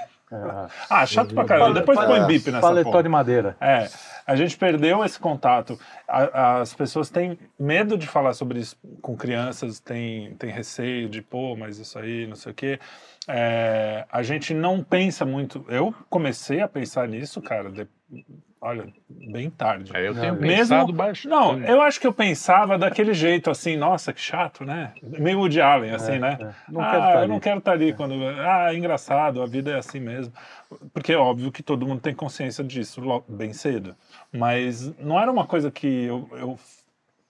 Ah, 0.90 1.06
chato 1.06 1.34
pra 1.34 1.46
caramba. 1.46 1.74
Depois 1.80 1.98
põe 2.00 2.26
bip 2.28 2.52
nessa 2.52 2.62
Paletó 2.62 2.90
porra. 2.92 3.04
de 3.04 3.10
madeira. 3.10 3.56
É, 3.62 3.90
a 4.26 4.36
gente 4.36 4.58
perdeu 4.58 5.04
esse 5.06 5.18
contato. 5.20 5.80
A- 6.08 6.60
as 6.60 6.74
pessoas 6.74 7.10
têm 7.10 7.40
medo 7.58 7.98
de 7.98 8.08
falar 8.08 8.34
sobre 8.34 8.60
isso 8.60 8.76
com 9.02 9.16
crianças, 9.16 9.80
têm, 9.80 10.36
têm 10.36 10.50
receio 10.52 11.08
de, 11.08 11.22
pô, 11.22 11.56
mas 11.56 11.78
isso 11.80 11.98
aí, 11.98 12.28
não 12.28 12.36
sei 12.36 12.52
o 12.52 12.56
quê. 12.56 12.80
É, 13.28 14.06
a 14.12 14.22
gente 14.22 14.54
não 14.54 14.84
pensa 14.84 15.26
muito. 15.26 15.66
Eu 15.70 15.94
comecei 16.10 16.60
a 16.62 16.68
pensar 16.68 17.08
nisso, 17.08 17.42
cara, 17.42 17.70
de- 17.72 17.88
olha, 18.62 18.88
bem 19.10 19.50
tarde. 19.50 19.92
É, 19.96 20.08
eu 20.08 20.14
tenho 20.14 20.34
Não, 20.34 20.40
pensado 20.42 20.86
Mesmo, 20.88 20.94
bastante. 20.94 21.28
não, 21.28 21.60
eu 21.64 21.82
acho 21.82 22.00
que 22.00 22.08
eu 22.08 22.14
pensava 22.14 22.78
daquele 22.78 23.14
jeito, 23.14 23.50
assim, 23.50 23.78
nossa, 23.78 24.12
que 24.14 24.22
chato, 24.22 24.64
né? 24.66 24.94
Meio 25.02 25.40
Woody 25.40 25.62
Allen, 25.62 25.92
assim, 25.92 26.14
É, 26.14 26.20
né? 26.20 26.38
é. 26.42 26.72
Não 26.72 26.82
ah, 26.82 26.90
quero 26.90 27.02
tá 27.02 27.12
eu 27.14 27.18
ali. 27.20 27.28
não 27.28 27.40
quero 27.40 27.60
estar 27.60 27.72
ali 27.72 27.94
quando. 27.94 28.14
Ah, 28.40 28.74
é 28.74 28.78
engraçado, 28.78 29.42
a 29.42 29.46
vida 29.46 29.72
é 29.72 29.78
assim 29.78 30.00
mesmo. 30.00 30.34
Porque 30.94 31.14
é 31.14 31.18
óbvio 31.18 31.52
que 31.52 31.64
todo 31.64 31.86
mundo 31.88 32.02
tem 32.02 32.14
consciência 32.14 32.64
disso 32.64 33.02
bem 33.28 33.54
cedo. 33.54 33.96
Mas 34.32 34.94
não 35.00 35.20
era 35.20 35.32
uma 35.32 35.46
coisa 35.46 35.72
que 35.72 35.88
eu, 36.06 36.30
eu 36.34 36.60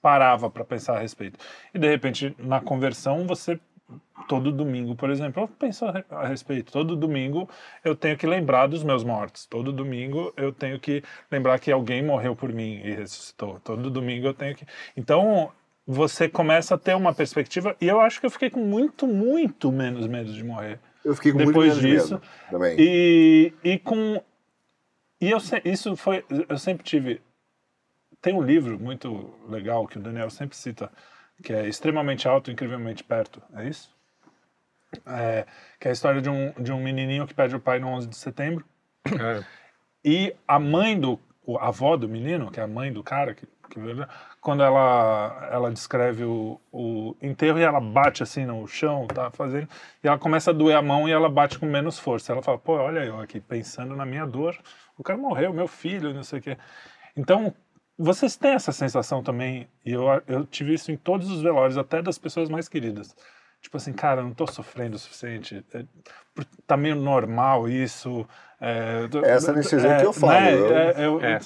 parava 0.01 0.49
para 0.49 0.63
pensar 0.63 0.95
a 0.97 0.99
respeito. 0.99 1.37
E 1.73 1.79
de 1.79 1.87
repente, 1.87 2.35
na 2.39 2.61
conversão, 2.61 3.27
você. 3.27 3.59
Todo 4.27 4.51
domingo, 4.51 4.95
por 4.95 5.09
exemplo, 5.09 5.43
eu 5.43 5.47
penso 5.47 5.85
a 5.85 5.91
re- 5.91 6.05
a 6.09 6.27
respeito. 6.27 6.71
Todo 6.71 6.95
domingo 6.95 7.49
eu 7.85 7.95
tenho 7.95 8.17
que 8.17 8.27
lembrar 8.27 8.67
dos 8.67 8.83
meus 8.83 9.03
mortos. 9.03 9.45
Todo 9.45 9.71
domingo 9.71 10.33
eu 10.35 10.51
tenho 10.51 10.77
que 10.79 11.01
lembrar 11.31 11.57
que 11.59 11.71
alguém 11.71 12.03
morreu 12.03 12.35
por 12.35 12.51
mim 12.51 12.81
e 12.83 12.93
ressuscitou. 12.93 13.59
Todo 13.61 13.89
domingo 13.89 14.27
eu 14.27 14.33
tenho 14.33 14.55
que. 14.55 14.65
Então, 14.97 15.51
você 15.85 16.27
começa 16.27 16.75
a 16.75 16.77
ter 16.77 16.95
uma 16.95 17.13
perspectiva. 17.13 17.77
E 17.79 17.87
eu 17.87 18.01
acho 18.01 18.19
que 18.19 18.25
eu 18.25 18.29
fiquei 18.31 18.49
com 18.49 18.59
muito, 18.59 19.07
muito 19.07 19.71
menos 19.71 20.05
medo 20.07 20.33
de 20.33 20.43
morrer. 20.43 20.79
Eu 21.05 21.15
fiquei 21.15 21.31
com 21.31 21.37
Depois 21.37 21.55
muito 21.75 21.81
menos 21.81 22.01
disso, 22.03 22.13
medo 22.15 22.27
também. 22.51 22.75
E, 22.77 23.53
e 23.63 23.79
com. 23.79 24.21
E 25.21 25.31
eu, 25.31 25.37
isso 25.63 25.95
foi. 25.95 26.25
Eu 26.49 26.57
sempre 26.57 26.83
tive. 26.83 27.21
Tem 28.21 28.33
um 28.33 28.41
livro 28.41 28.77
muito 28.77 29.33
legal 29.47 29.87
que 29.87 29.97
o 29.97 30.01
Daniel 30.01 30.29
sempre 30.29 30.57
cita, 30.57 30.91
que 31.43 31.53
é 31.53 31.67
Extremamente 31.67 32.27
Alto, 32.27 32.51
Incrivelmente 32.51 33.03
Perto. 33.03 33.41
É 33.55 33.67
isso? 33.67 33.95
É, 35.05 35.45
que 35.79 35.87
é 35.87 35.91
a 35.91 35.93
história 35.93 36.21
de 36.21 36.29
um, 36.29 36.51
de 36.53 36.71
um 36.71 36.81
menininho 36.81 37.27
que 37.27 37.33
perde 37.33 37.55
o 37.55 37.59
pai 37.59 37.79
no 37.79 37.87
11 37.89 38.07
de 38.07 38.15
setembro. 38.15 38.65
É. 39.05 39.43
E 40.03 40.35
a 40.47 40.59
mãe 40.59 40.99
do. 40.99 41.19
A 41.59 41.69
avó 41.69 41.95
do 41.95 42.09
menino, 42.09 42.51
que 42.51 42.59
é 42.59 42.63
a 42.63 42.67
mãe 42.67 42.91
do 42.91 43.01
cara, 43.01 43.33
que, 43.33 43.45
que 43.45 43.79
quando 44.41 44.63
ela, 44.63 45.49
ela 45.49 45.71
descreve 45.71 46.25
o, 46.25 46.59
o 46.73 47.15
enterro 47.21 47.57
e 47.57 47.63
ela 47.63 47.79
bate 47.79 48.21
assim 48.21 48.45
no 48.45 48.67
chão, 48.67 49.07
tá 49.07 49.31
fazendo, 49.31 49.67
e 50.03 50.07
ela 50.07 50.17
começa 50.17 50.51
a 50.51 50.53
doer 50.53 50.75
a 50.75 50.81
mão 50.81 51.07
e 51.07 51.11
ela 51.11 51.29
bate 51.29 51.57
com 51.57 51.65
menos 51.65 51.97
força. 51.97 52.33
Ela 52.33 52.41
fala, 52.41 52.57
pô, 52.57 52.73
olha 52.73 52.99
eu 52.99 53.17
aqui 53.21 53.39
pensando 53.39 53.95
na 53.95 54.05
minha 54.05 54.25
dor, 54.25 54.57
o 54.97 55.03
cara 55.03 55.17
morreu, 55.17 55.53
meu 55.53 55.69
filho, 55.69 56.13
não 56.13 56.23
sei 56.23 56.39
o 56.39 56.41
quê. 56.41 56.57
Então, 57.15 57.53
vocês 57.97 58.35
têm 58.35 58.51
essa 58.51 58.71
sensação 58.71 59.23
também, 59.23 59.67
e 59.85 59.91
eu, 59.93 60.03
eu 60.27 60.45
tive 60.45 60.73
isso 60.73 60.91
em 60.91 60.97
todos 60.97 61.29
os 61.31 61.41
velórios, 61.41 61.77
até 61.77 62.01
das 62.01 62.17
pessoas 62.17 62.49
mais 62.49 62.67
queridas. 62.69 63.15
Tipo 63.61 63.77
assim, 63.77 63.91
cara, 63.91 64.21
eu 64.21 64.25
não 64.25 64.33
tô 64.33 64.45
sofrendo 64.47 64.95
o 64.95 64.99
suficiente. 64.99 65.65
é, 65.73 65.83
tá 66.67 66.77
meio 66.77 66.95
normal 66.95 67.67
isso. 67.67 68.25
É, 68.61 69.01
eu 69.03 69.09
tô- 69.09 69.19
Essa 69.25 69.51
anestesia 69.51 69.97
que 69.97 70.05
eu 70.05 70.13
falo, 70.13 70.33
né, 70.33 70.53
eu- 70.53 70.77
é, 70.77 71.05
eu- 71.05 71.21
É. 71.23 71.39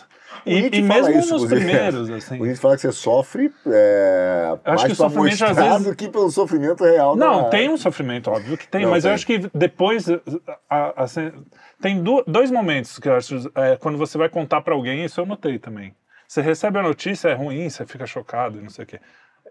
E, 0.46 0.62
Nietzsche 0.62 0.80
e 0.80 0.82
mesmo 0.84 1.10
isso, 1.10 1.34
nos 1.34 1.44
inclusive. 1.44 1.56
primeiros, 1.66 2.10
assim. 2.10 2.40
O 2.40 2.46
gente 2.46 2.60
fala 2.60 2.76
que 2.76 2.82
você 2.82 2.92
sofre 2.92 3.52
é, 3.68 4.58
acho 4.64 4.64
mais 4.66 4.84
que 4.84 4.92
o 4.92 4.96
sofrimento, 4.96 5.44
às 5.46 5.56
vezes- 5.58 5.84
do 5.84 5.96
que 5.96 6.10
pelo 6.10 6.30
sofrimento 6.32 6.84
real. 6.84 7.16
Não, 7.16 7.44
da- 7.44 7.50
tem 7.50 7.70
um 7.70 7.78
sofrimento, 7.78 8.30
óbvio 8.32 8.58
que 8.58 8.68
tem, 8.68 8.84
Não, 8.84 8.92
mas 8.92 9.04
eu 9.04 9.10
tem. 9.10 9.16
acho 9.16 9.26
que 9.26 9.40
depois. 9.54 10.10
a- 10.10 10.20
a- 10.70 11.04
assim, 11.04 11.32
tem 11.82 12.02
du- 12.02 12.24
dois 12.28 12.50
momentos 12.52 12.98
que 13.00 13.08
eu 13.10 13.16
acho. 13.16 13.52
é, 13.56 13.76
quando 13.78 13.98
você 13.98 14.18
vai 14.18 14.30
contar 14.30 14.62
pra 14.62 14.74
alguém, 14.74 15.04
isso 15.04 15.20
eu 15.20 15.26
notei 15.26 15.58
também. 15.60 15.94
Você 16.32 16.42
recebe 16.42 16.80
a 16.80 16.82
notícia, 16.82 17.28
é 17.28 17.34
ruim, 17.34 17.70
você 17.70 17.86
fica 17.86 18.06
chocado 18.06 18.58
e 18.58 18.62
não 18.62 18.70
sei 18.70 18.86
o 18.86 18.88
quê. 18.88 19.02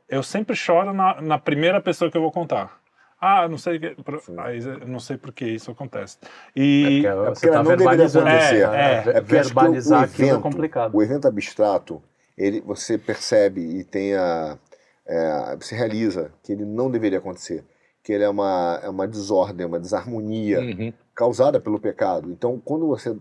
Eu 0.09 0.23
sempre 0.23 0.57
choro 0.57 0.95
na, 0.95 1.21
na 1.21 1.39
primeira 1.39 1.79
pessoa 1.79 2.11
que 2.11 2.17
eu 2.17 2.23
vou 2.23 2.33
contar. 2.33 2.81
Ah, 3.21 3.47
não 3.47 3.59
sei, 3.59 3.77
o 3.77 3.81
que- 3.81 4.03
pro- 4.03 4.23
aí, 4.39 4.65
eu 4.65 4.89
não 4.89 4.99
sei 4.99 5.19
por 5.19 5.31
que 5.31 5.45
isso 5.45 5.71
acontece. 5.71 6.17
E. 6.57 7.03
Porque 7.03 7.07
É 7.07 7.31
porque 7.33 7.49
tá 7.49 7.63
não 7.63 7.77
deveria 7.77 7.77
verbalizando. 8.09 8.29
acontecer. 8.29 8.61
É, 8.63 8.67
né? 8.71 8.81
é. 8.81 8.95
É 8.95 8.97
acho 8.99 9.13
que 9.13 9.19
o- 9.21 9.25
verbalizar 9.27 10.01
é 10.01 10.05
evento, 10.05 10.41
complicado. 10.41 10.97
O 10.97 11.03
evento 11.03 11.29
abstrato, 11.29 12.03
ele, 12.35 12.63
você 12.63 12.97
percebe 12.97 13.61
e 13.61 13.85
tem 13.85 14.15
a, 14.15 14.57
é, 15.07 15.57
você 15.61 15.75
realiza 15.77 16.33
que 16.43 16.51
ele 16.51 16.65
não 16.65 16.91
deveria 16.91 17.19
acontecer, 17.19 17.63
que 18.03 18.11
ele 18.11 18.25
é 18.25 18.29
uma, 18.31 18.81
é 18.83 18.89
uma 18.89 19.07
desordem, 19.07 19.67
uma 19.67 19.79
desarmonia 19.79 20.61
Uhum. 20.61 20.95
causada 21.15 21.61
pelo 21.61 21.79
pecado. 21.79 22.31
Então, 22.33 22.59
quando 22.59 22.87
você, 22.87 23.15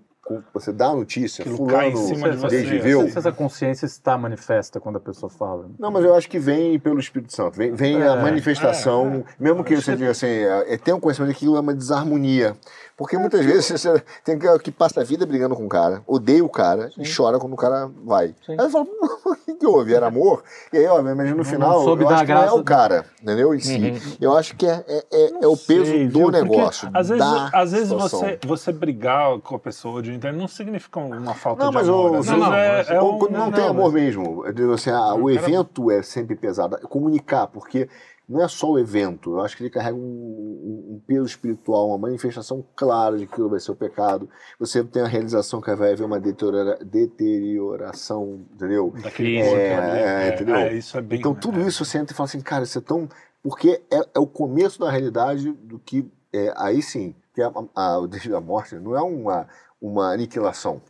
você 0.54 0.72
dá 0.72 0.88
a 0.88 0.96
notícia, 0.96 1.42
Aquilo 1.42 1.58
fulano 1.58 1.78
cai 1.78 1.90
em 1.92 1.96
cima 1.96 2.30
de 2.30 2.38
você, 2.38 2.62
desviveu, 2.62 3.02
assim. 3.02 3.12
Se 3.12 3.18
essa 3.18 3.32
consciência 3.32 3.86
está 3.86 4.18
manifesta 4.18 4.80
quando 4.80 4.98
a 4.98 5.00
pessoa 5.00 5.30
fala. 5.30 5.66
Não, 5.80 5.92
mas 5.92 6.04
eu 6.04 6.14
acho 6.16 6.30
que 6.30 6.40
vem 6.40 6.78
pelo 6.80 7.00
Espírito 7.00 7.34
Santo, 7.36 7.58
vem, 7.58 7.74
vem 7.74 8.02
a 8.02 8.14
É, 8.16 8.22
manifestação, 8.22 9.24
mesmo 9.40 9.64
que 9.64 9.76
você 9.76 9.96
diga 9.96 10.12
assim, 10.12 10.28
é, 10.28 10.78
tem 10.78 10.94
um 10.94 11.00
conhecimento 11.00 11.36
que 11.36 11.46
é 11.46 11.50
uma 11.50 11.74
desarmonia. 11.74 12.56
Porque 12.98 13.18
muitas 13.18 13.46
vezes 13.46 13.80
você 13.80 14.04
tem 14.26 14.38
que, 14.38 14.60
que 14.60 14.72
passa 14.72 15.00
a 15.00 15.04
vida 15.06 15.26
brigando 15.26 15.56
com 15.56 15.66
o 15.66 15.70
cara, 15.70 16.02
odeia 16.06 16.44
o 16.44 16.50
cara 16.50 16.90
e 16.98 17.10
chora 17.10 17.40
quando 17.40 17.54
o 17.54 17.56
cara 17.56 17.90
vai. 18.04 18.36
Sim. 18.46 18.58
Aí 18.58 18.58
você 18.58 18.72
fala, 18.72 18.86
o 19.26 19.36
que, 19.38 19.54
que 19.56 19.66
houve? 19.66 19.94
Era 19.94 20.08
amor? 20.08 20.44
E 20.74 20.78
aí, 20.80 20.86
ó, 20.86 21.02
mas 21.02 21.34
no 21.34 21.46
final, 21.46 21.82
soube 21.86 22.04
eu 22.04 22.10
dar 22.10 22.16
acho 22.16 22.26
que 22.26 22.34
não 22.34 22.44
é 22.44 22.52
o 22.52 22.62
cara, 22.62 23.06
entendeu? 23.24 23.56
Em 23.56 23.60
si. 23.62 24.18
Eu 24.20 24.36
acho 24.36 24.54
que 24.58 24.66
é, 24.66 24.84
é, 24.86 25.06
é- 25.14 25.32
é 25.44 25.48
o 25.48 25.56
peso 25.56 25.86
sei, 25.86 26.08
do 26.10 26.20
viu? 26.20 26.32
Porque, 26.32 26.42
negócio. 26.42 26.90
Às 26.94 27.08
vezes, 27.08 27.24
da 27.24 27.50
às 27.54 27.72
vezes 27.72 27.90
você, 27.90 28.38
você 28.46 28.72
brigar 28.74 29.40
com 29.40 29.56
a 29.56 29.60
pessoa 29.60 30.02
de 30.02 30.14
internet 30.20 30.39
não 30.41 30.47
significa 30.47 30.99
uma 30.99 31.34
falta 31.34 31.63
Não, 31.63 31.72
de 31.72 31.76
mas 31.76 31.89
amor. 31.89 32.11
o, 32.11 32.15
Às 32.17 32.28
não, 32.28 32.38
não, 32.38 32.53
é, 32.53 32.86
é 32.88 33.01
um- 33.01 33.17
quando 33.17 33.32
não, 33.34 33.51
tem 33.51 33.65
amor 33.65 33.91
mesmo. 33.91 34.45
Eu 34.45 34.53
digo 34.53 34.74
assim, 34.74 34.91
ah, 34.91 35.13
o 35.15 35.30
evento 35.30 35.89
é 35.89 36.01
sempre 36.03 36.36
pesado. 36.36 36.78
Comunicar, 36.88 37.47
porque 37.47 37.89
não 38.28 38.43
é 38.43 38.47
só 38.47 38.70
o 38.70 38.78
evento. 38.78 39.32
Eu 39.34 39.41
acho 39.41 39.57
que 39.57 39.63
ele 39.63 39.70
carrega 39.72 39.95
um, 39.95 39.99
um- 40.01 40.95
um 40.95 41.01
peso 41.07 41.26
espiritual, 41.26 41.88
uma 41.89 41.97
manifestação 41.97 42.63
clara 42.76 43.17
de 43.17 43.26
que 43.26 43.34
aquilo 43.34 43.49
vai 43.49 43.59
ser 43.59 43.72
o 43.72 43.76
pecado. 43.76 44.30
Você 44.59 44.84
tem 44.84 45.01
a 45.01 45.07
realização 45.07 45.59
que 45.59 45.74
vai 45.74 45.93
haver 45.93 46.03
uma 46.05 46.20
deteriora- 46.20 46.78
deterioração, 46.84 48.41
entendeu? 48.53 48.93
Daquele 49.01 49.38
É, 49.38 49.43
corpo 49.43 49.57
é, 49.57 49.76
ali. 49.78 49.99
é, 49.99 50.36
entendeu? 50.36 50.55
é, 50.55 50.74
isso 50.74 50.97
é 50.97 51.01
bem. 51.01 51.20
Então 51.20 51.34
tudo 51.34 51.59
isso 51.61 51.84
você 51.84 51.97
entra 51.97 52.13
e 52.13 52.15
fala 52.15 52.28
assim, 52.28 52.41
cara, 52.41 52.63
isso 52.63 52.78
é 52.78 52.82
tão. 52.82 53.07
Porque 53.41 53.82
é, 53.91 53.99
é 54.15 54.20
o 54.20 54.28
começo 54.28 54.80
da 54.80 54.89
realidade 54.91 55.51
do 55.51 55.80
que. 55.80 56.05
é, 56.34 56.53
aí 56.57 56.82
sim, 56.82 57.15
que 57.34 57.41
a, 57.41 57.51
a, 57.76 57.99
da 58.30 58.41
morte 58.41 58.76
não 58.76 58.95
é 58.95 59.01
uma, 59.01 59.47
uma 59.82 60.12
aniquilação 60.12 60.82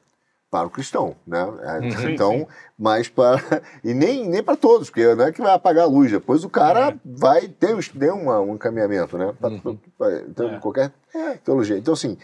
para 0.52 0.66
o 0.66 0.70
cristão, 0.70 1.16
né? 1.28 1.40
É, 1.62 1.80
Uhum, 1.80 2.10
então, 2.10 2.32
sim. 2.40 2.48
mas 2.78 3.08
para. 3.08 3.38
E 3.84 3.94
nem, 3.94 4.28
nem 4.28 4.42
para 4.42 4.56
todos, 4.58 4.90
porque 4.90 5.14
não 5.14 5.26
é 5.26 5.32
que 5.32 5.42
vai 5.42 5.54
apagar 5.54 5.84
a 5.84 5.88
luz. 5.88 6.10
Depois 6.12 6.44
o 6.44 6.50
cara 6.50 6.90
É. 6.90 6.96
vai 7.06 7.48
ter, 7.48 7.76
uma, 8.12 8.40
um 8.42 8.56
encaminhamento, 8.56 9.16
né? 9.18 9.32
Pra, 9.40 9.50
Uhum. 9.50 9.78
pra- 9.98 10.22
então, 10.28 10.50
É. 10.50 10.60
qualquer 10.60 10.92
teologia. 11.46 11.78
Então, 11.78 11.94
assim, 11.94 12.18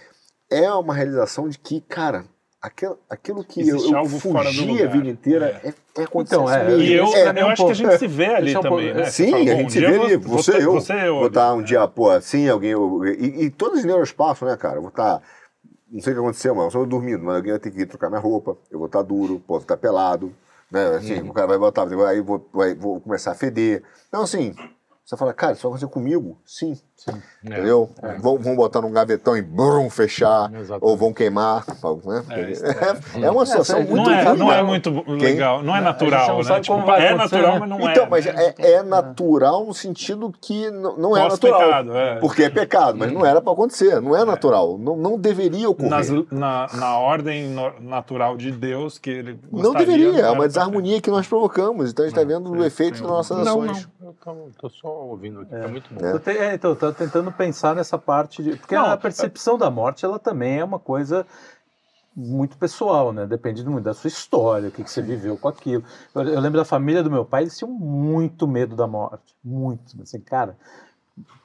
é 0.50 0.72
uma 0.72 0.94
realização 0.96 1.48
de 1.48 1.60
que, 1.60 1.82
cara, 1.82 2.26
aquilo, 2.60 2.98
aquilo 3.08 3.44
que 3.44 3.62
Existe 3.62 3.92
eu, 3.92 4.00
eu 4.00 4.06
fugi 4.06 4.82
a 4.84 4.88
vida 4.88 5.08
inteira 5.08 5.62
é, 5.64 5.72
é 6.02 6.04
acontecer 6.04 6.36
Então, 6.36 6.50
é, 6.52 6.64
mesmo. 6.66 6.82
E 6.82 6.94
eu, 6.94 7.06
É, 7.06 7.30
eu 7.42 7.46
um 7.46 7.50
acho 7.52 7.66
que 7.66 7.72
a 7.72 7.76
gente 7.76 7.98
se 8.00 8.08
vê 8.08 8.26
ali 8.34 8.54
é 8.56 8.58
um 8.58 8.62
também, 8.64 8.86
pouco- 8.88 9.00
né? 9.02 9.06
Você 9.12 9.24
Sim, 9.26 9.32
fala, 9.32 9.44
a 9.44 9.46
gente 9.46 9.66
um 9.66 9.70
se 9.70 9.80
vê 9.80 9.86
ali, 9.86 10.18
você 10.18 10.52
vou- 10.54 10.62
eu. 10.62 10.72
Você 10.82 10.94
eu. 10.94 11.16
Vou 11.20 11.28
estar 11.28 11.54
um 11.54 11.62
dia, 11.62 11.88
pô, 11.88 12.10
assim, 12.10 12.50
alguém. 12.50 12.72
eu- 12.72 13.06
e, 13.06 13.44
e 13.46 13.50
todos 13.52 13.78
os 13.80 13.86
neuroespaços, 13.86 14.48
né, 14.50 14.58
cara? 14.58 14.78
Eu 14.78 14.82
vou 14.82 14.90
estar. 14.90 15.22
Não 15.96 16.02
sei 16.02 16.12
o 16.12 16.16
que 16.18 16.22
aconteceu, 16.22 16.54
mas 16.54 16.64
eu 16.64 16.68
estou 16.68 16.86
dormindo, 16.86 17.24
mas 17.24 17.38
alguém 17.38 17.54
vai 17.54 17.60
ter 17.60 17.72
que 17.72 17.80
ir 17.80 17.86
trocar 17.86 18.10
minha 18.10 18.20
roupa, 18.20 18.58
eu 18.70 18.78
vou 18.78 18.88
estar 18.88 19.02
duro, 19.02 19.40
posso 19.48 19.62
estar 19.64 19.78
pelado, 19.78 20.36
né? 20.70 20.88
Assim, 20.98 21.22
Uhum. 21.22 21.30
o 21.30 21.34
cara 21.34 21.48
vai 21.48 21.58
botar, 21.58 21.88
aí 22.10 22.20
vou, 22.20 22.46
vai, 22.54 22.76
vou 22.76 23.00
começar 23.00 23.32
a 23.32 23.36
feder. 23.36 23.82
Então, 24.10 24.22
assim, 24.22 24.54
você 25.06 25.16
fala, 25.16 25.34
cara, 25.34 25.54
isso 25.54 25.62
vai 25.62 25.70
acontecer 25.70 25.88
comigo? 25.94 26.38
Sim. 26.46 26.78
É. 27.08 27.14
Entendeu? 27.46 27.90
Vão, 28.20 28.38
vão 28.40 28.56
botar 28.56 28.82
num 28.82 28.92
gavetão 28.92 29.38
e 29.38 29.42
brum, 29.42 29.90
fechar, 29.92 30.52
Exatamente. 30.52 30.80
ou 30.82 30.98
vão 30.98 31.14
queimar. 31.14 31.64
Né? 32.04 32.24
É, 32.30 32.50
isso 32.52 32.64
É, 33.22 33.30
uma 33.30 33.46
situação 33.46 33.80
É, 33.80 33.84
muito 33.84 34.10
Não 34.10 34.12
é, 34.12 34.24
não 34.36 34.48
é 34.48 34.56
legal. 34.56 34.66
muito 34.66 35.04
legal, 35.12 35.62
não 35.64 35.76
é 35.76 35.82
natural, 35.82 36.28
não 36.30 36.38
né? 36.38 36.44
sabe 36.46 36.62
Tipo, 36.62 36.74
como 36.74 36.88
vai 36.88 37.06
é 37.06 37.14
natural, 37.14 37.54
né? 37.54 37.60
mas 37.60 37.70
não 37.70 37.88
é. 37.88 37.92
Então, 37.92 38.08
mas 38.10 38.26
né? 38.26 38.54
é, 38.58 38.72
é 38.72 38.84
natural 38.84 39.66
no 39.66 39.74
sentido 39.74 40.34
que 40.42 40.66
n- 40.66 40.94
não 40.98 41.16
é 41.16 41.28
natural. 41.28 41.96
é. 41.96 42.16
Porque 42.20 42.44
é 42.44 42.50
pecado, 42.50 42.98
mas 42.98 43.12
não 43.12 43.24
era 43.24 43.40
para 43.40 43.52
acontecer, 43.54 44.02
não 44.02 44.16
é 44.16 44.26
natural, 44.26 44.78
não, 44.80 44.96
não 44.98 45.20
deveria 45.20 45.70
ocorrer. 45.70 45.92
Nas- 45.92 46.10
na, 46.32 46.68
na 46.74 46.98
ordem 46.98 47.50
no- 47.50 47.80
natural 47.82 48.36
de 48.36 48.52
Deus 48.52 48.98
que 48.98 49.12
ele 49.12 49.40
Não 49.52 49.74
deveria, 49.74 50.22
é 50.22 50.32
uma 50.32 50.48
desarmonia 50.48 51.00
que 51.00 51.12
nós 51.12 51.28
provocamos, 51.28 51.92
então 51.92 52.04
a 52.04 52.08
gente 52.08 52.18
está 52.18 52.28
vendo 52.28 52.50
o 52.52 52.66
efeito 52.66 52.94
das 53.02 53.02
nossas 53.12 53.38
Não, 53.46 53.62
ações. 53.62 53.88
não. 54.00 54.06
Eu 54.08 54.16
tô, 54.24 54.36
tô 54.62 54.70
só 54.70 54.88
ouvindo 54.88 55.42
aqui, 55.42 55.52
tá 55.52 55.68
muito 55.68 55.94
bom. 55.94 56.02
Eu 56.06 56.22
é, 56.26 56.54
então, 56.56 56.72
eu 56.72 56.76
tô 56.94 56.98
tentando 57.04 57.32
pensar 57.32 57.76
nessa 57.76 57.98
parte 57.98 58.42
de. 58.44 58.56
Porque 58.56 58.76
Não, 58.76 58.86
a 58.86 58.98
percepção 58.98 59.58
da 59.58 59.70
morte, 59.70 60.06
ela 60.06 60.20
também 60.20 60.60
é 60.60 60.64
uma 60.64 60.80
coisa 60.80 61.26
muito 62.16 62.58
pessoal, 62.58 63.12
né? 63.12 63.26
Depende 63.26 63.64
muito 63.66 63.84
da 63.84 63.94
sua 63.94 64.08
história, 64.08 64.70
o 64.70 64.72
que, 64.72 64.84
que 64.84 64.90
você 64.90 65.02
viveu 65.02 65.38
com 65.38 65.48
aquilo. 65.50 65.84
Eu, 66.14 66.22
eu 66.24 66.40
lembro 66.40 66.58
da 66.58 66.66
família 66.66 67.04
do 67.04 67.12
meu 67.12 67.26
pai, 67.26 67.44
eles 67.44 67.58
tinham 67.58 67.72
muito 67.72 68.48
medo 68.48 68.76
da 68.76 68.88
morte. 68.88 69.36
Muito. 69.44 70.02
Assim, 70.02 70.22
cara, 70.22 70.56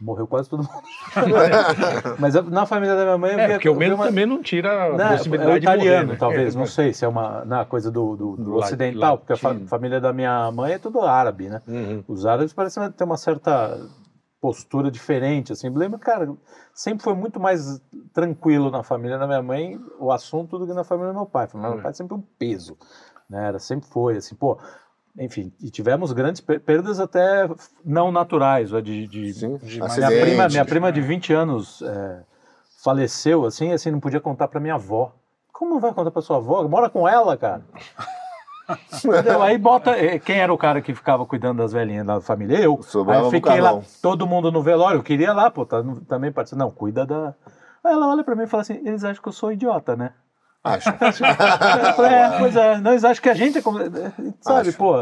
morreu 0.01 0.29
quase 0.29 0.49
todo 0.49 0.61
mundo. 0.63 0.83
Mas 2.19 2.35
na 2.35 2.67
família 2.67 2.95
da 2.95 3.03
minha 3.05 3.19
mãe. 3.19 3.33
eu 3.33 3.41
É, 3.41 3.47
via- 3.47 3.55
porque 3.57 3.69
o 3.69 3.75
medo 3.75 3.97
uma- 3.97 4.05
também 4.07 4.27
não 4.27 4.41
tira 4.43 4.95
a 4.95 4.97
Não, 4.97 5.05
é 5.07 5.17
possibilidade 5.17 5.53
o 5.53 5.57
italiano, 5.59 5.87
de 5.89 5.97
morrer, 6.05 6.13
né? 6.13 6.17
talvez, 6.19 6.55
É, 6.55 6.59
não 6.59 6.67
sei 6.71 6.93
se 6.93 7.05
é 7.05 7.09
uma 7.09 7.45
na 7.45 7.65
coisa 7.65 7.91
do, 7.91 8.15
do, 8.17 8.37
do 8.37 8.45
Do 8.45 8.55
ocidental, 8.57 9.19
porque 9.19 9.33
a 9.33 9.37
fa- 9.37 9.57
família 9.67 10.01
da 10.01 10.13
minha 10.13 10.51
mãe 10.53 10.75
é 10.75 10.79
tudo 10.79 11.01
árabe, 11.03 11.49
né? 11.49 11.61
Uhum. 11.67 12.05
Os 12.07 12.25
árabes 12.27 12.53
parecem 12.53 12.89
ter 12.93 13.03
uma 13.05 13.17
certa 13.17 13.77
postura 14.41 14.91
diferente, 14.91 15.53
assim. 15.53 15.69
Lembra, 15.69 15.99
cara, 15.99 16.33
sempre 16.73 17.05
foi 17.05 17.15
muito 17.15 17.39
mais 17.39 17.81
tranquilo 18.13 18.71
na 18.71 18.83
família 18.83 19.19
da 19.19 19.27
minha 19.27 19.43
mãe 19.43 19.79
o 19.99 20.11
assunto 20.11 20.59
do 20.59 20.67
que 20.67 20.73
na 20.73 20.85
família 20.85 21.13
do 21.13 21.17
meu 21.17 21.27
pai. 21.27 21.45
A 21.45 21.49
família 21.49 21.71
do 21.71 21.75
meu 21.75 21.83
pai 21.83 21.93
sempre 21.95 22.15
um 22.15 22.23
peso, 22.39 22.77
né? 23.29 23.49
Era, 23.49 23.59
sempre 23.59 23.89
foi, 23.89 24.17
assim, 24.17 24.35
pô... 24.35 24.59
Enfim, 25.19 25.53
e 25.61 25.71
tivemos 25.71 26.13
grandes 26.13 26.41
per- 26.41 26.61
perdas 26.61 27.01
até 27.01 27.51
não 27.85 28.13
naturais, 28.13 28.73
ó, 28.73 28.79
de, 28.79 29.09
de, 29.09 29.35
Sim, 29.35 29.57
de- 29.59 29.81
minha 29.81 30.21
prima, 30.21 30.49
minha 30.49 30.65
prima 30.65 30.93
de 30.93 31.01
20 31.01 31.33
anos 31.33 31.83
é, 31.83 32.23
faleceu, 32.83 33.45
assim, 33.45 33.73
assim, 33.73 33.91
não 33.91 33.99
podia 33.99 34.21
contar 34.21 34.47
pra 34.47 34.61
minha 34.61 34.75
avó. 34.77 35.13
Como 35.53 35.81
vai 35.81 35.93
contar 35.93 36.13
pra 36.13 36.23
sua 36.23 36.37
avó? 36.37 36.63
Mora 36.69 36.89
com 36.89 37.09
ela, 37.09 37.37
cara. 37.37 37.65
Entendeu? 39.05 39.43
Aí 39.43 39.57
bota. 39.59 39.91
eh, 39.93 40.19
Quem 40.19 40.39
era 40.39 40.53
o 40.53 40.59
cara 40.59 40.81
que 40.81 40.95
ficava 40.95 41.25
cuidando 41.27 41.59
das 41.59 41.73
velhinhas 41.73 42.07
da 42.07 42.21
família? 42.21 42.59
Eu. 42.59 42.81
Sobrava 42.83 43.21
Aí 43.21 43.27
eu 43.27 43.31
fiquei 43.31 43.61
lá, 43.61 43.81
todo 44.03 44.27
mundo 44.27 44.51
no 44.53 44.63
velório, 44.63 44.99
eu 44.99 45.03
queria 45.03 45.33
lá, 45.33 45.51
pô, 45.51 45.65
tá, 45.67 45.83
também 46.09 46.31
participar. 46.33 46.65
Não, 46.65 46.71
cuida 46.71 47.05
da. 47.07 47.35
Aí 47.85 47.93
ela 47.93 48.09
olha 48.09 48.23
pra 48.25 48.35
mim 48.37 48.45
e 48.45 48.47
fala 48.47 48.63
assim: 48.63 48.75
eles 48.87 49.05
acham 49.05 49.23
que 49.23 49.29
eu 49.29 49.33
sou 49.33 49.53
idiota, 49.53 49.97
né? 49.97 50.13
Acho. 50.63 50.91
Falei, 51.97 52.13
é, 52.13 52.39
pois 52.39 52.55
é, 52.55 52.79
não, 52.81 52.91
eles 52.91 53.03
acham 53.03 53.23
que 53.23 53.31
a 53.31 53.35
gente 53.35 53.57
é. 53.59 53.63
como- 53.63 53.79
Sabe, 54.43 54.69
Acho. 54.69 54.77
pô. 54.77 54.95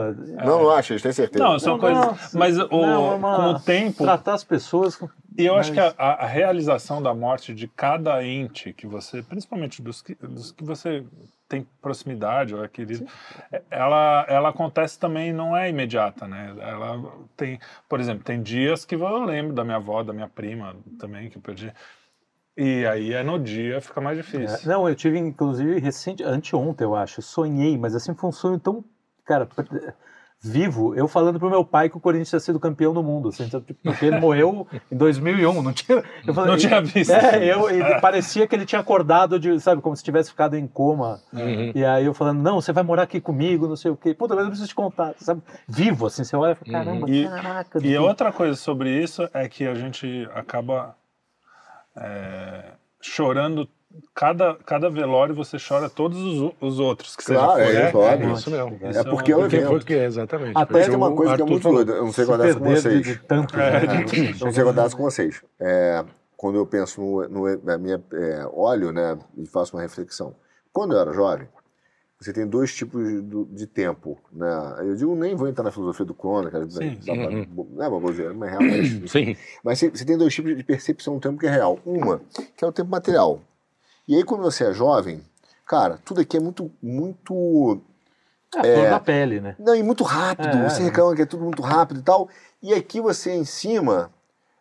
Não, 0.45 0.63
não 0.63 0.71
acho, 0.71 0.93
eles 0.93 1.03
têm 1.03 1.11
certeza. 1.13 1.43
Não, 1.45 1.59
são 1.59 1.73
Não, 1.73 1.81
coisas. 1.81 2.07
não, 2.07 2.17
mas 2.35 2.59
o, 2.59 2.69
não, 2.71 3.13
é 3.13 3.15
uma- 3.17 3.37
com 3.37 3.43
o 3.51 3.59
tempo. 3.61 4.05
Tratar 4.05 4.35
as 4.35 4.45
pessoas. 4.45 4.95
com- 4.95 5.09
E 5.37 5.45
eu 5.47 5.57
acho 5.57 5.73
que 5.73 5.81
Mas- 5.81 5.95
a, 5.99 6.05
a- 6.11 6.25
a 6.25 6.27
realização 6.27 7.03
da 7.03 7.13
morte 7.13 7.53
de 7.53 7.67
cada 7.67 8.23
ente 8.25 8.73
que 8.73 8.87
você, 8.87 9.21
principalmente 9.21 9.83
dos 9.83 10.01
que, 10.01 10.15
dos 10.15 10.53
que 10.53 10.63
você 10.65 11.05
tem 11.49 11.67
proximidade 11.81 12.55
ou 12.55 12.63
é 12.65 12.69
querido, 12.69 13.07
é- 13.51 13.63
ela, 13.71 14.27
ela 14.29 14.49
acontece 14.51 14.99
também, 14.99 15.33
não 15.33 15.57
é 15.57 15.69
imediata, 15.71 16.29
né? 16.29 16.55
Ela 16.59 17.03
tem, 17.37 17.59
por 17.89 17.99
exemplo, 17.99 18.23
tem 18.23 18.43
dias 18.43 18.85
que 18.85 18.95
eu 18.95 19.25
lembro 19.25 19.55
da 19.55 19.65
minha 19.65 19.77
avó, 19.77 20.03
da 20.03 20.13
minha 20.13 20.29
prima 20.29 20.77
também, 20.99 21.31
que 21.31 21.39
eu 21.39 21.43
perdi. 21.43 21.73
E 22.57 22.85
aí 22.87 23.13
é 23.15 23.23
no 23.23 23.39
dia, 23.39 23.81
fica 23.81 24.01
mais 24.01 24.19
É, 24.19 24.23
difícil. 24.23 24.69
não, 24.69 24.89
eu 24.89 24.95
tive, 24.95 25.17
inclusive, 25.19 25.79
recente, 25.79 26.23
anteontem, 26.25 26.85
eu 26.85 26.95
acho, 26.95 27.23
sonhei, 27.23 27.79
mas 27.79 27.95
assim 27.95 28.15
foi 28.15 28.29
um 28.29 28.33
sonho 28.33 28.59
tão, 28.59 28.85
cara, 29.25 29.49
vivo, 30.41 30.95
eu 30.95 31.09
falando 31.09 31.39
pro 31.39 31.51
meu 31.51 31.65
pai 31.65 31.89
que 31.91 31.97
o 31.97 32.01
Corinthians 32.01 32.29
tinha 32.31 32.39
sido 32.41 32.61
campeão 32.61 32.95
do 32.95 33.03
mundo, 33.03 33.31
assim, 33.31 33.45
então, 33.45 33.61
tipo, 33.61 33.81
porque 33.83 34.07
ele 34.07 34.21
morreu 34.21 34.67
em 34.91 34.97
2001, 34.97 35.63
não 35.63 35.73
tinha... 35.73 36.03
Eu 36.27 36.33
falei, 36.33 36.51
Não 36.53 36.57
tinha 36.57 36.81
visto. 36.81 37.11
É, 37.11 37.45
eu, 37.53 37.69
e 37.69 38.01
parecia 38.01 38.47
que 38.47 38.55
ele 38.55 38.65
tinha 38.65 38.81
acordado, 38.81 39.39
de, 39.41 39.59
sabe, 39.61 39.83
como 39.83 39.97
se 39.97 40.05
tivesse 40.05 40.31
ficado 40.31 40.55
em 40.57 40.67
coma, 40.67 41.21
Uhum. 41.33 41.73
e 41.75 41.85
aí 41.85 42.05
eu 42.07 42.15
falando, 42.15 42.41
não, 42.41 42.61
você 42.61 42.73
vai 42.73 42.85
morar 42.85 43.03
aqui 43.03 43.21
comigo, 43.21 43.67
não 43.67 43.77
sei 43.77 43.91
o 43.91 43.97
quê, 43.97 44.15
puta, 44.15 44.35
mas 44.35 44.45
eu 44.45 44.51
preciso 44.51 44.69
te 44.69 44.75
contar, 44.75 45.15
sabe, 45.19 45.43
vivo, 45.69 46.07
assim, 46.07 46.23
você 46.23 46.37
olha 46.37 46.53
e 46.53 46.55
fala, 46.55 46.85
caramba, 46.85 47.11
E- 47.11 47.29
caraca. 47.29 47.79
E 47.87 47.99
outra 47.99 48.31
coisa 48.33 48.55
sobre 48.55 48.91
isso 49.03 49.29
é 49.35 49.49
que 49.49 49.67
a 49.67 49.75
gente 49.75 50.29
acaba 50.35 50.95
é, 51.97 52.63
chorando. 53.01 53.69
Cada, 54.15 54.55
cada 54.67 54.91
velório 54.91 55.35
você 55.35 55.57
chora 55.59 55.89
todos 55.89 56.19
os, 56.23 56.53
os 56.61 56.79
outros 56.79 57.17
que 57.17 57.25
Claro, 57.25 57.63
você 57.65 57.73
já 57.73 57.91
foi. 57.91 58.05
é, 58.05 58.13
óbvio. 58.13 58.33
isso 58.35 58.51
mesmo. 58.51 58.79
É 58.83 59.03
porque 59.05 59.33
é 59.33 59.37
o 59.37 59.45
evento. 59.47 59.69
porque, 59.71 59.95
exatamente. 59.95 60.53
Até 60.55 60.67
porque 60.73 60.87
tem 60.89 60.97
uma 60.97 61.15
coisa 61.15 61.37
que 61.37 61.43
é 61.43 61.45
muito 61.47 61.69
doida, 61.71 61.93
eu 61.93 62.05
não 62.05 62.13
sei 62.13 62.25
se 62.25 62.29
guardar 62.29 62.49
isso 62.49 62.59
com 62.59 62.65
perder 62.65 62.83
de, 62.83 62.89
vocês. 63.05 63.07
de 63.07 63.25
tanto, 63.27 63.57
É, 63.59 63.87
né? 63.87 64.05
Não 64.41 64.53
sei 64.53 64.63
guardar 64.63 64.87
isso 64.87 64.97
com 64.97 65.03
vocês. 65.05 65.43
É, 65.59 66.05
quando 66.37 66.57
eu 66.59 66.67
penso 66.67 67.01
no, 67.01 67.29
no 67.29 67.63
na 67.65 67.79
minha, 67.79 68.03
é, 68.13 68.47
olho, 68.53 68.93
né, 68.93 69.19
e 69.37 69.47
faço 69.47 69.75
uma 69.75 69.83
reflexão. 69.83 70.35
Quando 70.73 70.93
eu 70.95 71.01
era 71.01 71.13
jovem, 71.15 71.49
você 72.21 72.33
tem 72.33 72.47
dois 72.47 72.75
tipos 72.75 73.03
de, 73.09 73.45
de 73.47 73.67
tempo, 73.67 74.19
né? 74.33 74.75
Eu 74.81 74.95
digo, 74.97 75.15
nem 75.15 75.35
vou 75.35 75.49
entrar 75.49 75.65
na 75.65 75.71
filosofia 75.73 76.05
do 76.05 76.13
Crono, 76.15 76.51
que 76.51 76.71
Sim, 76.71 76.99
dá 77.07 77.15
pra- 77.15 77.29
uhum. 77.29 77.67
não 77.75 77.85
é 77.85 77.89
uma 77.89 78.01
mas 78.01 78.19
é 78.19 78.23
real, 78.25 78.61
mas, 78.61 79.11
Sim. 79.11 79.37
mas 79.65 79.79
você, 79.79 79.89
você 79.89 80.05
tem 80.05 80.19
dois 80.19 80.35
tipos 80.35 80.55
de 80.57 80.63
percepção 80.63 81.15
do 81.15 81.21
tempo 81.21 81.39
que 81.39 81.47
é 81.47 81.51
real. 81.51 81.79
Uma, 81.87 82.21
que 82.57 82.65
é 82.65 82.67
o 82.69 82.73
tempo 82.73 82.91
material. 82.91 83.41
E 84.09 84.17
aí, 84.17 84.25
quando 84.25 84.43
você 84.43 84.65
é 84.65 84.73
jovem, 84.73 85.23
cara, 85.67 85.99
tudo 86.03 86.23
aqui 86.23 86.39
é 86.39 86.41
muito, 86.41 86.73
muito 86.83 87.79
É 88.57 88.59
a 88.59 88.63
flor 88.63 88.91
da 88.91 89.01
pele, 89.01 89.39
né? 89.39 89.55
não, 89.59 89.75
e 89.77 89.83
muito 89.83 90.03
rápido. 90.03 90.57
É, 90.57 90.69
você 90.69 90.81
é. 90.81 90.85
reclama 90.87 91.15
que 91.15 91.21
é 91.21 91.27
tudo 91.27 91.45
muito 91.45 91.61
rápido 91.61 92.01
e 92.01 92.03
tal. 92.03 92.27
E 92.63 92.73
aqui 92.73 93.03
você 93.03 93.33
em 93.35 93.45
cima. 93.45 94.11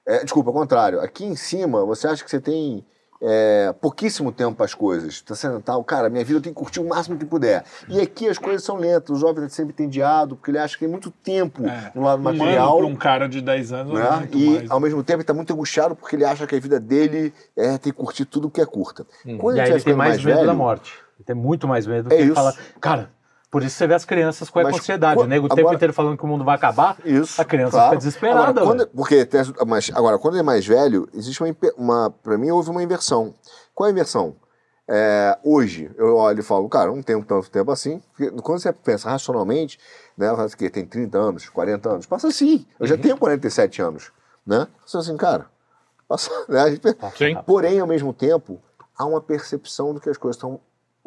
é, 0.06 0.22
desculpa, 0.22 0.50
ao 0.50 0.54
contrário. 0.54 1.00
Aqui 1.00 1.24
em 1.26 1.36
cima 1.38 1.86
você 1.86 2.10
acha 2.10 2.24
que 2.26 2.30
você 2.30 2.42
tem 2.42 2.86
é, 3.22 3.74
pouquíssimo 3.82 4.32
tempo 4.32 4.56
para 4.56 4.66
as 4.66 4.74
coisas. 4.74 5.22
Tá 5.22 5.36
sendo 5.36 5.60
tal, 5.62 5.84
cara, 5.84 6.10
minha 6.10 6.24
vida 6.24 6.38
eu 6.38 6.42
tenho 6.42 6.54
que 6.56 6.60
curtir 6.62 6.80
o 6.80 6.88
máximo 6.88 7.18
que 7.18 7.26
puder. 7.26 7.64
E 7.90 8.00
aqui 8.00 8.28
as 8.28 8.38
coisas 8.38 8.64
são 8.64 8.78
lentas. 8.78 9.10
O 9.10 9.20
jovem 9.20 9.46
é 9.46 9.50
sempre 9.50 9.72
entediado, 9.74 10.36
porque 10.36 10.52
ele 10.52 10.60
acha 10.60 10.74
que 10.76 10.82
tem 10.82 10.88
muito 10.90 11.10
tempo 11.12 11.66
É. 11.68 11.92
no 11.96 12.04
lado 12.04 12.22
Um 12.24 12.28
ano 12.28 12.38
material. 12.40 12.78
para 12.78 12.86
um 12.86 12.96
cara 12.96 13.28
de 13.28 13.42
10 13.42 13.74
anos 13.74 14.00
é 14.00 14.04
né? 14.04 14.12
muito 14.18 14.38
E 14.38 14.50
mais. 14.58 14.72
ao 14.72 14.80
mesmo 14.80 15.04
tempo 15.04 15.18
ele 15.18 15.24
está 15.24 15.34
muito 15.34 15.52
angustiado 15.54 15.96
porque 15.96 16.16
ele 16.16 16.26
acha 16.26 16.46
que 16.46 16.56
a 16.56 16.60
vida 16.60 16.80
dele 16.80 17.34
é 17.56 17.78
ter 17.78 17.92
que 17.92 17.98
curtir 17.98 18.26
tudo 18.26 18.50
que 18.50 18.62
é 18.62 18.66
curta. 18.66 19.06
Quando 19.40 19.58
E 19.58 19.62
aí 19.62 19.68
ele 19.68 19.74
tem 19.76 19.80
ficando 19.80 19.98
mais, 19.98 20.24
medo 20.24 20.36
velho, 20.36 20.48
da 20.48 20.54
morte. 20.54 20.94
Ele 21.18 21.26
tem 21.26 21.36
muito 21.36 21.68
mais 21.68 21.88
medo. 21.88 22.08
É 22.08 22.16
que 22.16 22.22
ele 22.22 22.26
isso. 22.26 22.36
fala, 22.36 22.54
cara, 22.80 23.10
por 23.50 23.64
isso 23.64 23.76
você 23.78 23.88
vê 23.88 23.94
as 23.94 24.04
crianças 24.06 24.50
com 24.50 24.60
a 24.60 24.68
ansiedade. 24.68 25.16
qu- 25.16 25.22
O 25.22 25.26
o 25.26 25.28
tempo 25.50 25.60
agora- 25.62 25.76
inteiro 25.76 25.94
falando 25.94 26.18
que 26.18 26.24
o 26.24 26.28
mundo 26.28 26.44
vai 26.44 26.56
acabar. 26.56 26.98
Isso. 27.06 27.42
A 27.42 27.46
criança 27.46 27.72
claro. 27.72 27.86
fica 27.90 27.98
desesperada. 27.98 28.40
Agora, 28.50 28.66
quando- 28.66 28.78
velho. 28.80 28.92
porque 28.96 29.28
mas 29.66 29.90
agora, 29.94 30.18
quando 30.18 30.34
ele 30.36 30.42
é 30.42 30.44
mais 30.44 30.66
velho, 30.66 31.08
existe 31.14 31.42
uma, 31.44 31.56
uma. 31.78 32.10
Para 32.10 32.38
mim, 32.38 32.52
houve 32.52 32.70
uma 32.70 32.84
inversão. 32.84 33.34
Qual 33.74 33.88
é 33.88 33.90
a 33.90 33.94
inversão? 33.94 34.36
É, 34.90 35.38
hoje, 35.44 35.92
eu 35.98 36.16
olho 36.16 36.40
e 36.40 36.44
falo, 36.44 36.68
cara, 36.70 36.90
não 36.90 37.04
tenho 37.04 37.24
tanto 37.24 37.50
tempo 37.50 37.70
assim. 37.72 38.02
Quando 38.42 38.60
você 38.62 38.72
pensa 38.72 39.10
racionalmente, 39.10 39.78
né, 40.18 40.28
que 40.58 40.70
tem 40.70 40.86
30 40.86 41.18
anos, 41.18 41.50
40 41.50 41.90
anos, 41.90 42.06
passa 42.06 42.30
assim. 42.30 42.66
Eu 42.80 42.88
já 42.88 42.98
tenho 42.98 43.18
47 43.18 43.82
anos. 43.82 44.12
Né? 44.46 44.66
Você 44.86 44.94
fala 44.94 45.04
assim, 45.04 45.18
cara, 45.18 45.46
passa. 46.08 46.32
Né? 46.48 46.80
Gente-. 47.16 47.44
Porém, 47.44 47.82
ao 47.82 47.88
mesmo 47.88 48.14
tempo, 48.14 48.62
há 48.98 49.06
uma 49.06 49.20
percepção 49.20 49.94
de 49.94 50.00
que 50.00 50.10
as 50.10 50.18
coisas 50.18 50.38
estão. 50.38 50.60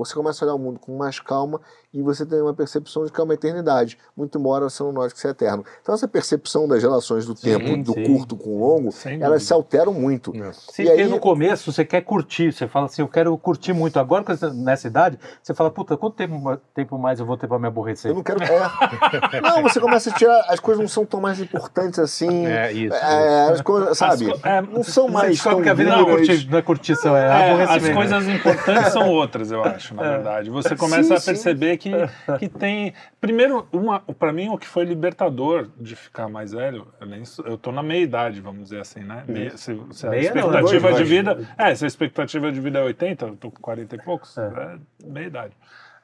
Você 0.05 0.15
começa 0.15 0.45
a 0.45 0.49
olhar 0.49 0.55
o 0.55 0.59
mundo 0.59 0.79
com 0.79 0.97
mais 0.97 1.21
calma 1.21 1.61
e 1.93 2.01
você 2.03 2.25
tem 2.25 2.41
uma 2.41 2.55
percepção 2.55 3.05
de 3.05 3.13
que 3.13 3.21
é 3.21 3.25
uma 3.25 3.35
eternidade, 3.35 3.99
muito 4.17 4.39
embora 4.39 4.69
você 4.69 4.83
não 4.83 4.93
note 4.93 5.13
que 5.13 5.21
você 5.21 5.29
é 5.29 5.31
eterno. 5.33 5.65
Então, 5.83 5.95
essa 5.95 6.07
percepção 6.09 6.67
das 6.69 6.83
relações 6.83 7.27
do 7.27 7.35
tempo, 7.35 7.77
do 7.83 7.93
sim. 7.95 8.05
curto 8.05 8.37
com 8.37 8.51
o 8.51 8.59
longo, 8.61 8.93
Sem 8.93 9.15
elas 9.15 9.25
dúvida. 9.25 9.41
se 9.41 9.53
alteram 9.53 9.93
muito. 9.93 10.33
Sim, 10.33 10.83
e 10.85 10.87
porque 10.87 11.03
aí, 11.03 11.09
no 11.09 11.19
começo 11.19 11.73
você 11.73 11.85
quer 11.85 12.01
curtir, 12.03 12.53
você 12.53 12.67
fala 12.69 12.87
assim, 12.87 13.03
eu 13.03 13.09
quero 13.09 13.37
curtir 13.37 13.73
muito. 13.73 13.99
Agora, 13.99 14.23
você- 14.25 14.51
nessa 14.53 14.87
idade, 14.87 15.19
você 15.43 15.53
fala, 15.53 15.71
puta, 15.71 15.97
quanto 15.97 16.15
tempo, 16.15 16.57
tempo 16.75 16.97
mais 16.99 17.19
eu 17.21 17.27
vou 17.27 17.37
ter 17.37 17.47
pra 17.49 17.59
me 17.59 17.67
aborrecer? 17.67 18.11
eu 18.11 18.15
não 18.15 18.23
quero. 18.23 18.41
É. 18.43 18.61
não, 19.43 19.63
você 19.63 19.81
começa 19.81 20.11
a 20.11 20.13
tirar. 20.15 20.45
As 20.49 20.61
coisas 20.61 20.81
não 20.81 20.89
são 20.89 21.05
tão 21.05 21.21
mais 21.21 21.41
importantes 21.41 21.99
assim. 21.99 22.47
É, 22.47 22.73
isso. 22.73 22.95
É, 22.95 23.51
as 23.51 23.61
coisas, 23.61 23.99
sabe? 23.99 24.27
co- 24.33 24.47
é, 24.49 24.61
não 24.63 24.83
são 24.85 25.07
Você 25.07 25.13
mais 25.13 25.43
tão 25.43 25.61
que 25.63 25.69
a 25.69 25.75
vida 25.75 25.91
não 25.91 26.09
é, 26.09 26.27
não 26.49 26.59
é 26.59 26.63
curtição, 26.63 27.17
é, 27.17 27.51
É, 27.51 27.63
as 27.65 27.89
coisas 27.89 28.29
importantes 28.29 28.93
são 28.93 29.09
outras, 29.09 29.51
eu 29.51 29.63
acho. 29.65 29.90
Na 29.95 30.03
verdade. 30.03 30.51
Você 30.51 30.77
começa 30.77 31.09
Sim, 31.09 31.15
a 31.15 31.21
sim. 31.21 31.27
perceber 31.27 31.77
que, 31.77 31.91
que 32.39 32.49
tem. 32.49 32.93
Primeiro, 33.21 33.67
uma, 33.73 34.01
para 34.01 34.33
mim, 34.33 34.49
o 34.49 34.59
que 34.59 34.67
foi 34.67 34.85
libertador 34.85 35.69
de 35.77 35.97
ficar 35.97 36.29
mais 36.29 36.53
velho, 36.53 36.87
eu, 37.01 37.07
nem, 37.07 37.23
eu 37.45 37.59
tô 37.59 37.73
na 37.73 37.83
meia 37.83 38.03
idade, 38.03 38.41
vamos 38.41 38.65
dizer 38.65 38.81
assim, 38.81 39.01
né? 39.01 39.25
Meia, 39.27 39.57
se, 39.57 39.79
se 39.91 40.07
a 40.07 40.11
Meia 40.11 40.35
não, 40.35 40.47
expectativa 40.47 40.89
dois, 40.89 40.97
de 40.97 41.05
vida. 41.05 41.49
É, 41.57 41.75
se 41.75 41.85
a 41.85 41.89
expectativa 41.89 42.53
de 42.53 42.61
vida 42.61 42.79
é 42.79 42.83
80, 42.83 43.27
eu 43.27 43.37
tô 43.37 43.51
com 43.51 43.61
40 43.61 43.97
e 43.97 44.03
poucos, 44.03 44.37
é, 44.39 44.79
meia 45.05 45.27
idade. 45.27 45.53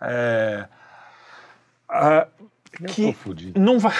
É, 0.00 0.66
Eu 2.80 2.86
que 2.88 3.14
não 3.56 3.78
vai. 3.78 3.94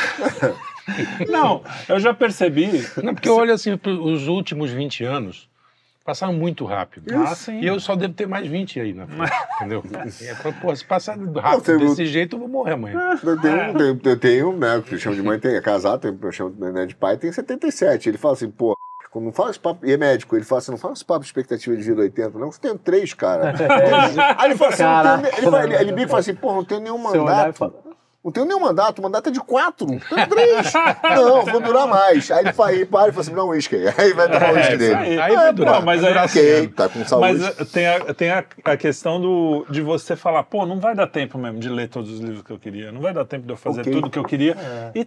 não, 1.29 1.63
eu 1.89 1.99
já 1.99 2.13
percebi. 2.13 2.87
Não, 3.03 3.15
porque 3.15 3.29
eu 3.29 3.37
olho 3.37 3.53
assim, 3.53 3.79
os 3.85 4.29
últimos 4.29 4.71
20 4.71 5.05
anos 5.05 5.49
passaram 6.07 6.33
muito 6.33 6.65
rápido. 6.65 7.13
Ah, 7.15 7.35
sim. 7.35 7.61
E 7.61 7.67
eu 7.67 7.79
só 7.81 7.95
devo 7.97 8.15
ter 8.15 8.27
mais 8.27 8.47
20 8.47 8.81
aí 8.81 8.95
na 8.95 9.07
frente, 9.07 9.33
entendeu? 9.57 9.83
E 10.23 10.27
eu 10.29 10.37
falo, 10.37 10.55
pô, 10.63 10.75
se 10.75 10.85
passar 10.85 11.19
rápido 11.19 11.63
tem 11.65 11.75
desse 11.79 11.87
muito- 11.87 12.05
jeito, 12.07 12.37
eu 12.37 12.41
vou 12.41 12.49
morrer 12.49 12.73
amanhã. 12.75 13.19
Eu 13.23 13.41
tenho, 13.41 13.75
tenho, 13.75 14.01
eu 14.05 14.17
tenho, 14.19 14.57
né, 14.57 14.83
que 14.87 14.95
eu 14.95 14.99
chamo 14.99 15.17
de 15.17 15.23
mãe, 15.23 15.39
tem, 15.39 15.55
é 15.57 15.61
casado, 15.61 16.01
tem, 16.01 16.19
eu 16.23 16.33
chamo 16.33 16.55
né, 16.73 16.87
de 16.87 16.95
pai, 16.95 17.17
tem 17.17 17.31
77. 17.33 18.09
Ele 18.09 18.17
fala 18.19 18.35
assim, 18.35 18.51
pô, 18.51 18.77
quando 19.11 19.25
não 19.27 19.33
fala 19.33 19.51
esse 19.51 19.59
papo, 19.61 19.85
e 19.85 19.93
é 19.93 19.97
médico, 19.97 20.37
ele 20.37 20.45
fala 20.45 20.59
assim, 20.61 20.71
não 20.71 20.79
fala 20.79 20.95
esse 20.95 21.05
papo 21.05 21.21
de 21.21 21.27
expectativa 21.27 21.77
de 21.77 21.83
vida 21.83 22.01
80, 22.03 22.39
não, 22.39 22.53
você 22.53 22.61
tem 22.61 22.77
três, 22.77 23.13
cara. 23.15 23.53
Aí 24.39 24.51
ele 24.51 24.57
fala 24.59 24.71
assim, 24.73 24.83
não 24.83 24.91
Caraca. 24.91 25.23
tenho, 25.23 25.37
ele, 25.39 25.51
fala, 25.51 25.65
ele, 25.65 25.75
ele 25.75 25.85
liga 25.91 26.03
e 26.03 26.07
fala 26.07 26.21
assim, 26.21 26.35
pô, 26.35 26.53
não 26.53 26.65
tenho 26.65 26.81
nenhum 26.81 26.99
mandato. 26.99 27.75
Não 28.27 28.33
tenho 28.33 28.45
nenhum 28.45 28.59
mandato, 28.59 28.99
o 28.99 29.03
mandato 29.03 29.29
é 29.29 29.33
de 29.33 29.39
quatro, 29.39 29.87
tenho 29.87 30.01
três. 30.29 30.73
não, 31.15 31.45
vou 31.45 31.61
durar 31.61 31.87
mais. 31.87 32.29
Aí 32.33 32.41
ele 32.45 32.53
fala, 32.53 32.71
aí 32.71 32.85
para 32.85 33.09
e 33.09 33.13
fala 33.13 33.21
assim, 33.21 33.31
me 33.31 33.37
dá 33.37 33.45
um 33.45 33.49
uísque 33.51 33.77
aí. 33.77 33.87
Aí 33.97 34.13
vai 34.15 34.27
o 34.29 34.33
É, 34.35 34.53
uísque 34.53 34.69
isso 34.71 34.79
dele. 34.79 34.95
aí. 34.97 35.21
Aí 35.21 35.35
vai 35.37 35.49
É, 35.49 35.53
durar, 35.53 35.75
não, 35.77 35.83
mas 35.83 36.03
aí- 36.03 36.17
Ok, 36.17 36.69
tá 36.75 36.89
com 36.89 37.05
saúde. 37.05 37.39
Mas 37.39 37.61
eh, 37.61 37.65
tem, 37.73 37.87
a, 37.87 38.01
tem 38.15 38.31
a, 38.33 38.45
a 38.65 38.77
questão 38.77 39.21
do, 39.21 39.65
de 39.71 39.81
você 39.81 40.17
falar, 40.17 40.43
pô, 40.43 40.67
não 40.67 40.81
vai 40.81 40.93
dar 40.93 41.07
tempo 41.07 41.39
mesmo 41.39 41.61
de 41.61 41.69
ler 41.69 41.89
todos 41.89 42.11
os 42.11 42.19
livros 42.19 42.43
que 42.43 42.51
eu 42.51 42.59
queria, 42.59 42.91
não 42.91 43.01
vai 43.01 43.15
dar 43.15 43.25
tempo 43.25 43.47
de 43.47 43.53
eu 43.53 43.57
fazer 43.57 43.83
Ok. 43.83 43.93
tudo 43.93 44.11
que 44.11 44.19
eu 44.19 44.25
queria. 44.25 44.57
E, 44.93 45.07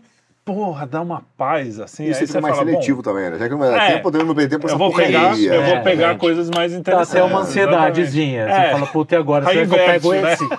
porra, 0.54 0.86
dá 0.88 1.02
uma 1.02 1.24
paz, 1.38 1.80
assim. 1.80 2.04
E 2.06 2.08
aí 2.08 2.14
você 2.14 2.28
fica 2.28 2.42
mais 2.42 2.56
fala, 2.56 2.66
bom, 2.66 2.72
seletivo 2.74 3.04
também, 3.04 3.30
né? 3.30 3.38
Já 3.38 3.46
que 3.48 3.52
não 3.52 3.60
dar 3.60 3.84
É. 3.90 3.92
tempo, 3.94 4.10
eu 4.18 4.26
não 4.26 4.36
perder 4.36 4.50
tempo 4.56 4.66
eu 4.66 4.70
essa 4.70 4.78
vou 4.78 4.94
pegar, 4.94 5.20
porcaria. 5.22 5.54
eu 5.54 5.62
vou 5.64 5.74
É, 5.76 5.80
pegar 5.80 5.84
verdade. 5.98 6.20
coisas 6.20 6.50
mais 6.50 6.72
Dá 6.74 6.80
interessantes. 6.80 7.12
até 7.16 7.24
uma 7.24 7.40
ansiedadezinha. 7.42 8.46
Você 8.48 8.52
É. 8.52 8.72
fala, 8.72 8.88
puta, 8.88 9.16
e 9.16 9.18
agora? 9.18 9.46
Será 9.46 9.66
que 9.66 9.74
eu 9.74 9.78
pego 9.86 10.14
né? 10.14 10.34
esse? 10.34 10.50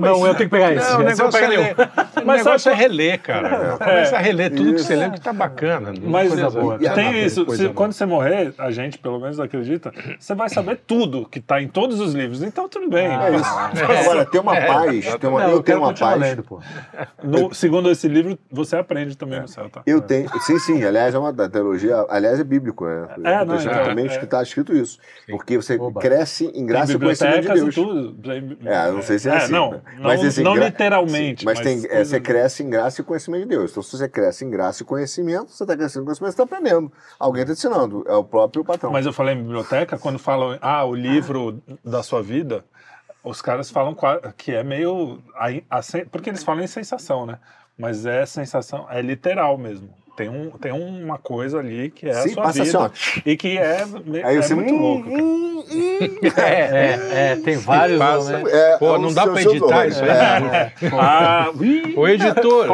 Não, 0.00 0.26
eu 0.26 0.34
tenho 0.34 0.48
que 0.50 0.56
pegar 0.56 0.72
esse. 0.74 0.90
Não, 0.90 0.98
o 1.00 1.08
Esse 1.08 1.20
eu 1.22 1.26
negócio, 1.26 1.38
é 1.38 1.40
pego 1.40 1.52
ler. 1.52 1.58
nenhum. 1.58 2.22
o 2.22 2.26
Mas 2.26 2.38
negócio 2.44 2.58
sabe 2.60 2.76
é 2.76 2.78
reler, 2.78 3.20
cara. 3.20 3.76
Começa 3.78 4.16
a 4.16 4.18
reler 4.18 4.50
tudo 4.54 4.74
que 4.74 4.82
você 4.82 4.96
lê, 4.96 5.10
que 5.10 5.20
tá 5.20 5.32
bacana. 5.32 5.92
Não 5.92 6.10
Mas 6.10 6.32
precisa- 6.32 6.50
boa, 6.60 6.78
não 6.78 6.94
tem 6.94 7.24
isso. 7.24 7.44
coisa 7.46 7.62
se- 7.62 7.68
não. 7.68 7.74
quando 7.74 7.92
você 7.92 8.06
morrer, 8.06 8.54
a 8.58 8.70
gente 8.70 8.98
pelo 8.98 9.18
menos 9.20 9.38
acredita, 9.40 9.92
você 10.18 10.34
vai 10.34 10.48
saber 10.48 10.80
tudo 10.86 11.26
que 11.30 11.40
tá 11.40 11.60
em 11.62 11.68
todos 11.68 12.00
os 12.00 12.14
livros. 12.14 12.42
Então 12.42 12.68
tudo 12.68 12.88
bem. 12.88 13.06
Ah, 13.08 13.28
É 13.28 13.36
isso. 13.36 13.44
Agora, 14.08 14.24
tem 14.26 14.40
uma 14.40 14.56
paz, 14.56 15.14
tem 15.16 15.30
uma, 15.30 15.40
Não, 15.40 15.48
eu 15.48 15.56
eu 15.56 15.62
tenho 15.62 15.78
uma 15.78 15.94
paz. 15.94 16.36
segundo 17.52 17.90
esse 17.90 18.08
livro, 18.08 18.38
você 18.50 18.76
aprende 18.88 19.16
também 19.16 19.40
no 19.40 19.48
céu, 19.48 19.68
tá? 19.68 19.82
Eu 19.86 20.00
tenho, 20.00 20.28
sim, 20.40 20.58
sim, 20.58 20.82
aliás, 20.82 21.14
é 21.14 21.18
uma 21.18 21.32
teologia, 21.48 22.06
aliás, 22.08 22.40
é 22.40 22.44
bíblico, 22.44 22.86
né? 22.86 23.08
É, 23.24 23.38
não, 23.44 23.46
Protestantemente 23.56 24.14
é, 24.16 24.18
que 24.18 24.24
está 24.24 24.42
escrito 24.42 24.74
isso. 24.74 24.98
Porque 25.28 25.56
você 25.56 25.76
Oba. 25.78 26.00
cresce 26.00 26.46
em 26.46 26.52
Tem 26.52 26.66
graça 26.66 26.92
e 26.92 26.98
conhecimento 26.98 27.34
de 27.34 27.40
bibliotecas 27.48 27.74
Deus. 27.74 27.76
e 27.76 28.02
tudo. 28.02 28.22
Tem- 28.22 28.58
É, 28.72 28.90
não 28.90 29.02
sei 29.02 29.18
se 29.18 29.28
é, 29.28 29.36
assim. 29.36 29.52
Não, 29.52 29.70
né? 29.72 29.80
não, 29.98 30.10
assim, 30.10 30.42
não 30.42 30.54
gra- 30.54 30.64
literalmente. 30.66 31.40
Sim, 31.40 31.44
mas, 31.46 31.60
tem, 31.60 31.78
é, 31.84 31.88
coisas- 31.88 32.08
você 32.08 32.20
cresce 32.20 32.62
em 32.62 32.70
graça 32.70 33.00
e 33.00 33.04
conhecimento 33.04 33.42
de 33.42 33.48
Deus. 33.48 33.70
Então, 33.70 33.82
se 33.82 33.96
você 33.96 34.08
cresce 34.08 34.44
em 34.44 34.50
graça 34.50 34.82
e 34.82 34.86
conhecimento, 34.86 35.50
você 35.52 35.62
está 35.64 35.76
crescendo 35.76 36.02
em 36.02 36.04
conhecimento, 36.06 36.32
você 36.34 36.42
está 36.42 36.56
aprendendo. 36.56 36.92
Alguém 37.18 37.42
está 37.42 37.52
ensinando, 37.52 38.04
é 38.08 38.14
o 38.14 38.24
próprio 38.24 38.64
patrão. 38.64 38.90
Mas 38.90 39.04
eu 39.06 39.12
falei 39.12 39.34
em 39.34 39.42
biblioteca, 39.42 39.98
quando 39.98 40.18
falam, 40.18 40.58
ah, 40.60 40.84
o 40.84 40.94
livro 40.94 41.62
da 41.84 42.02
sua 42.02 42.22
vida, 42.22 42.64
os 43.22 43.42
caras 43.42 43.70
falam 43.70 43.94
que 44.36 44.52
é 44.52 44.62
meio. 44.62 45.18
a- 45.36 45.78
a 45.78 45.82
sen- 45.82 46.06
porque 46.06 46.30
eles 46.30 46.42
falam 46.42 46.62
em 46.62 46.66
sensação, 46.66 47.26
né? 47.26 47.38
Mas 47.78 48.04
é 48.04 48.26
sensação, 48.26 48.90
é 48.90 49.00
literal 49.00 49.56
mesmo. 49.56 49.94
Tem, 50.18 50.28
um, 50.28 50.50
tem 50.50 50.72
uma 50.72 51.16
coisa 51.16 51.60
ali 51.60 51.90
que 51.90 52.08
é 52.08 52.12
Sim, 52.12 52.30
a 52.30 52.32
sua 52.34 52.42
passa 52.42 52.64
vida. 52.64 52.86
assim, 52.86 53.22
E 53.24 53.36
que 53.36 53.56
é, 53.56 53.84
Aí 54.24 54.36
é 54.36 54.42
você 54.42 54.52
muito 54.52 54.74
hum, 54.74 54.80
louco. 54.80 55.04
cara. 55.08 55.22
hum, 55.22 55.62
hum. 55.70 56.08
É, 56.36 57.30
é, 57.32 57.36
tem 57.36 57.56
vários 57.56 57.98
passa. 58.00 58.32
momentos. 58.32 58.52
É, 58.52 58.78
Pô, 58.78 58.96
é 58.96 58.98
não 58.98 59.08
o 59.10 59.14
dá 59.14 59.26
pra 59.28 59.40
editar 59.42 59.86
isso 59.86 60.02
aí. 60.02 60.10
É. 60.10 60.72
Ah, 60.92 61.50
Ô, 61.96 62.08
editor! 62.08 62.66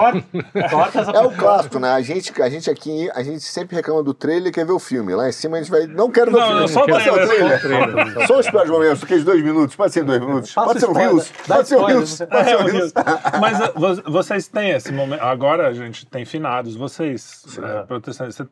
Corta 0.70 1.00
essa 1.00 1.10
É 1.10 1.20
o 1.20 1.30
clássico, 1.32 1.78
né? 1.78 1.90
A 1.90 2.00
gente, 2.00 2.32
a 2.40 2.48
gente 2.48 2.70
aqui, 2.70 3.10
a 3.14 3.22
gente 3.22 3.40
sempre 3.42 3.76
reclama 3.76 4.02
do 4.02 4.14
trailer 4.14 4.48
e 4.48 4.52
quer 4.52 4.64
ver 4.64 4.72
o 4.72 4.78
filme. 4.78 5.14
Lá 5.14 5.28
em 5.28 5.32
cima 5.32 5.58
a 5.58 5.60
gente 5.60 5.70
vai. 5.70 5.86
Não 5.86 6.10
quero 6.10 6.30
ver 6.32 6.38
Não, 6.38 6.44
o 6.44 6.46
filme. 6.48 6.60
não, 6.62 6.68
só 6.68 6.82
o 6.84 6.86
pode 6.86 7.04
ser 7.04 7.10
o 7.10 7.14
trailer, 7.26 7.60
trailer. 7.60 8.26
Só 8.26 8.38
os 8.38 8.48
piores 8.48 8.70
momentos, 8.70 9.02
aqueles 9.04 9.24
dois 9.24 9.42
minutos. 9.44 9.76
Pode 9.76 9.92
ser 9.92 10.02
dois 10.04 10.20
minutos. 10.20 10.52
Passa 10.54 10.66
pode 10.68 10.80
ser. 10.80 10.86
Rios. 11.08 11.32
Dá 11.46 11.56
Pode 11.56 11.68
ser 11.68 11.74
spoiler, 11.76 11.96
Rios. 11.98 12.18
Pode 12.30 12.44
ser 12.44 12.50
É, 12.50 12.56
o 12.56 12.64
Rios. 12.66 12.92
Mas 13.40 13.60
uh, 13.60 13.72
vo- 13.74 14.02
vocês 14.12 14.48
têm 14.48 14.70
esse 14.70 14.90
momento. 14.92 15.20
Agora 15.20 15.68
a 15.68 15.72
gente 15.74 16.06
tem 16.06 16.24
finados. 16.24 16.74
Vocês, 16.76 17.33
é, 17.62 17.82
protestantes, 17.84 18.36
você- 18.36 18.48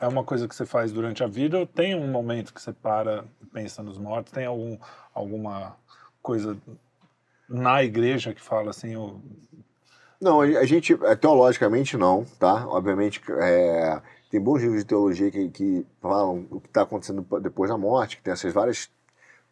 é 0.00 0.06
uma 0.08 0.24
coisa 0.24 0.46
que 0.48 0.54
você 0.54 0.66
faz 0.66 0.92
durante 0.92 1.22
a 1.22 1.26
vida 1.26 1.58
ou 1.58 1.66
tem 1.66 1.94
um 1.94 2.08
momento 2.10 2.52
que 2.52 2.60
você 2.60 2.72
para 2.72 3.24
e 3.40 3.46
pensa 3.46 3.82
nos 3.82 3.98
mortos? 3.98 4.32
Tem 4.32 4.46
algum, 4.46 4.78
alguma 5.14 5.76
coisa 6.22 6.56
na 7.48 7.82
igreja 7.82 8.34
que 8.34 8.40
fala 8.40 8.70
assim? 8.70 8.96
o- 8.96 9.20
Não, 10.20 10.40
a 10.40 10.44
a 10.44 10.64
gente, 10.64 10.92
é, 11.04 11.16
teologicamente 11.16 11.96
não, 11.96 12.24
tá? 12.38 12.66
Obviamente, 12.68 13.20
é, 13.40 14.00
tem 14.30 14.40
bons 14.40 14.60
livros 14.62 14.80
de 14.80 14.86
teologia 14.86 15.30
que, 15.30 15.48
que 15.50 15.86
falam 16.00 16.46
o 16.50 16.60
que 16.60 16.68
está 16.68 16.82
acontecendo 16.82 17.26
depois 17.40 17.70
da 17.70 17.76
morte, 17.76 18.16
que 18.16 18.22
tem 18.22 18.32
essas 18.32 18.52
várias 18.52 18.88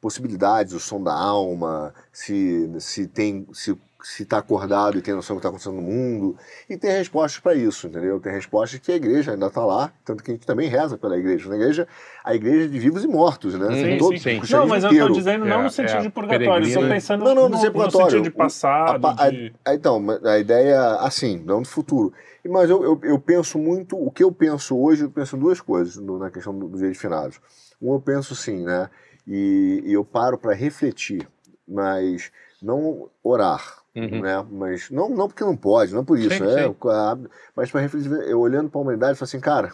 possibilidades, 0.01 0.73
o 0.73 0.81
som 0.81 1.03
da 1.03 1.13
alma, 1.15 1.95
se, 2.13 2.71
se 2.81 3.07
tem, 3.07 3.47
se 3.53 3.77
se 4.03 4.23
está 4.23 4.39
acordado 4.39 4.97
e 4.99 5.03
tem 5.03 5.15
noção 5.15 5.37
do 5.37 5.41
que 5.41 5.47
está 5.47 5.49
acontecendo 5.49 5.77
no 5.77 5.83
mundo, 5.83 6.37
e 6.69 6.77
tem 6.77 6.91
respostas 6.91 7.41
para 7.41 7.55
isso, 7.55 7.87
entendeu? 7.87 8.19
Tem 8.21 8.33
respostas 8.33 8.79
que 8.81 8.91
a 8.93 8.97
igreja 8.97 9.33
ainda 9.33 9.47
está 9.47 9.65
lá, 9.65 9.93
tanto 10.05 10.23
que 10.23 10.31
a 10.31 10.35
gente 10.35 10.47
também 10.47 10.69
reza 10.69 10.97
pela 10.99 11.17
igreja. 11.19 11.49
Na 11.49 11.57
igreja, 11.57 11.89
a 12.25 12.35
igreja 12.35 12.69
de 12.69 12.79
vivos 12.79 13.05
e 13.05 13.09
mortos, 13.09 13.55
né? 13.55 13.75
Sim, 13.75 13.99
Todo- 13.99 14.19
sim, 14.19 14.41
sim. 14.45 14.53
Não, 14.57 14.67
mas 14.67 14.85
eu 14.85 14.91
inteiro. 14.91 15.07
estou 15.07 15.19
dizendo 15.19 15.45
não 15.45 15.61
É, 15.61 15.63
no 15.65 15.71
sentido 15.71 15.99
é, 15.99 16.03
de 16.03 16.11
purgatório, 16.11 16.65
eu 16.65 16.69
estou 16.69 16.89
pensando 16.89 17.25
Não, 17.25 17.35
não, 17.35 17.43
no, 17.43 17.49
no 17.49 17.83
no 17.85 17.91
sentido 17.91 18.23
de 18.23 18.31
passado, 18.31 19.07
a 19.07 19.11
a- 19.25 19.31
de... 19.31 19.53
a- 19.65 19.75
então, 19.75 20.05
a 20.25 20.39
ideia 20.39 20.75
é 20.75 21.07
assim, 21.07 21.43
não 21.45 21.63
do 21.63 21.69
futuro. 21.69 22.13
Mas 22.49 22.71
eu, 22.71 22.83
eu, 22.83 23.01
eu 23.03 23.19
penso 23.19 23.59
muito, 23.59 23.97
o 23.97 24.11
que 24.11 24.25
eu 24.25 24.33
penso 24.33 24.79
hoje, 24.79 25.05
eu 25.05 25.11
penso 25.11 25.37
em 25.37 25.39
duas 25.39 25.61
coisas 25.61 25.97
no- 25.97 26.19
na 26.19 26.31
questão 26.31 26.59
do, 26.59 26.69
do 26.69 26.79
dia 26.79 26.91
de 26.91 26.99
finados. 26.99 27.39
Um, 27.81 27.93
eu 27.95 28.01
penso 28.01 28.35
sim, 28.35 28.65
né? 28.65 28.89
E, 29.27 29.83
e 29.85 29.93
eu 29.93 30.05
paro 30.05 30.39
para 30.39 30.55
refletir, 30.55 31.29
mas 31.69 32.33
não 32.63 33.09
orar. 33.23 33.80
Uhum. 33.95 34.21
Né? 34.21 34.47
Mas 34.51 34.91
não, 34.91 35.09
não 35.09 35.27
porque 35.27 35.43
não 35.45 35.57
pode, 35.57 35.93
não 35.93 36.05
por 36.05 36.17
isso, 36.19 36.37
Sim, 36.37 36.45
né? 36.45 36.69
sim. 36.69 36.77
A- 36.89 37.19
Mas 37.57 37.71
para 37.71 37.81
refletir, 37.81 38.11
eu 38.29 38.39
olhando 38.41 38.71
para 38.71 38.79
a 38.81 38.83
humanidade, 38.83 39.13
eu 39.13 39.17
falo 39.17 39.25
assim, 39.25 39.41
cara, 39.41 39.73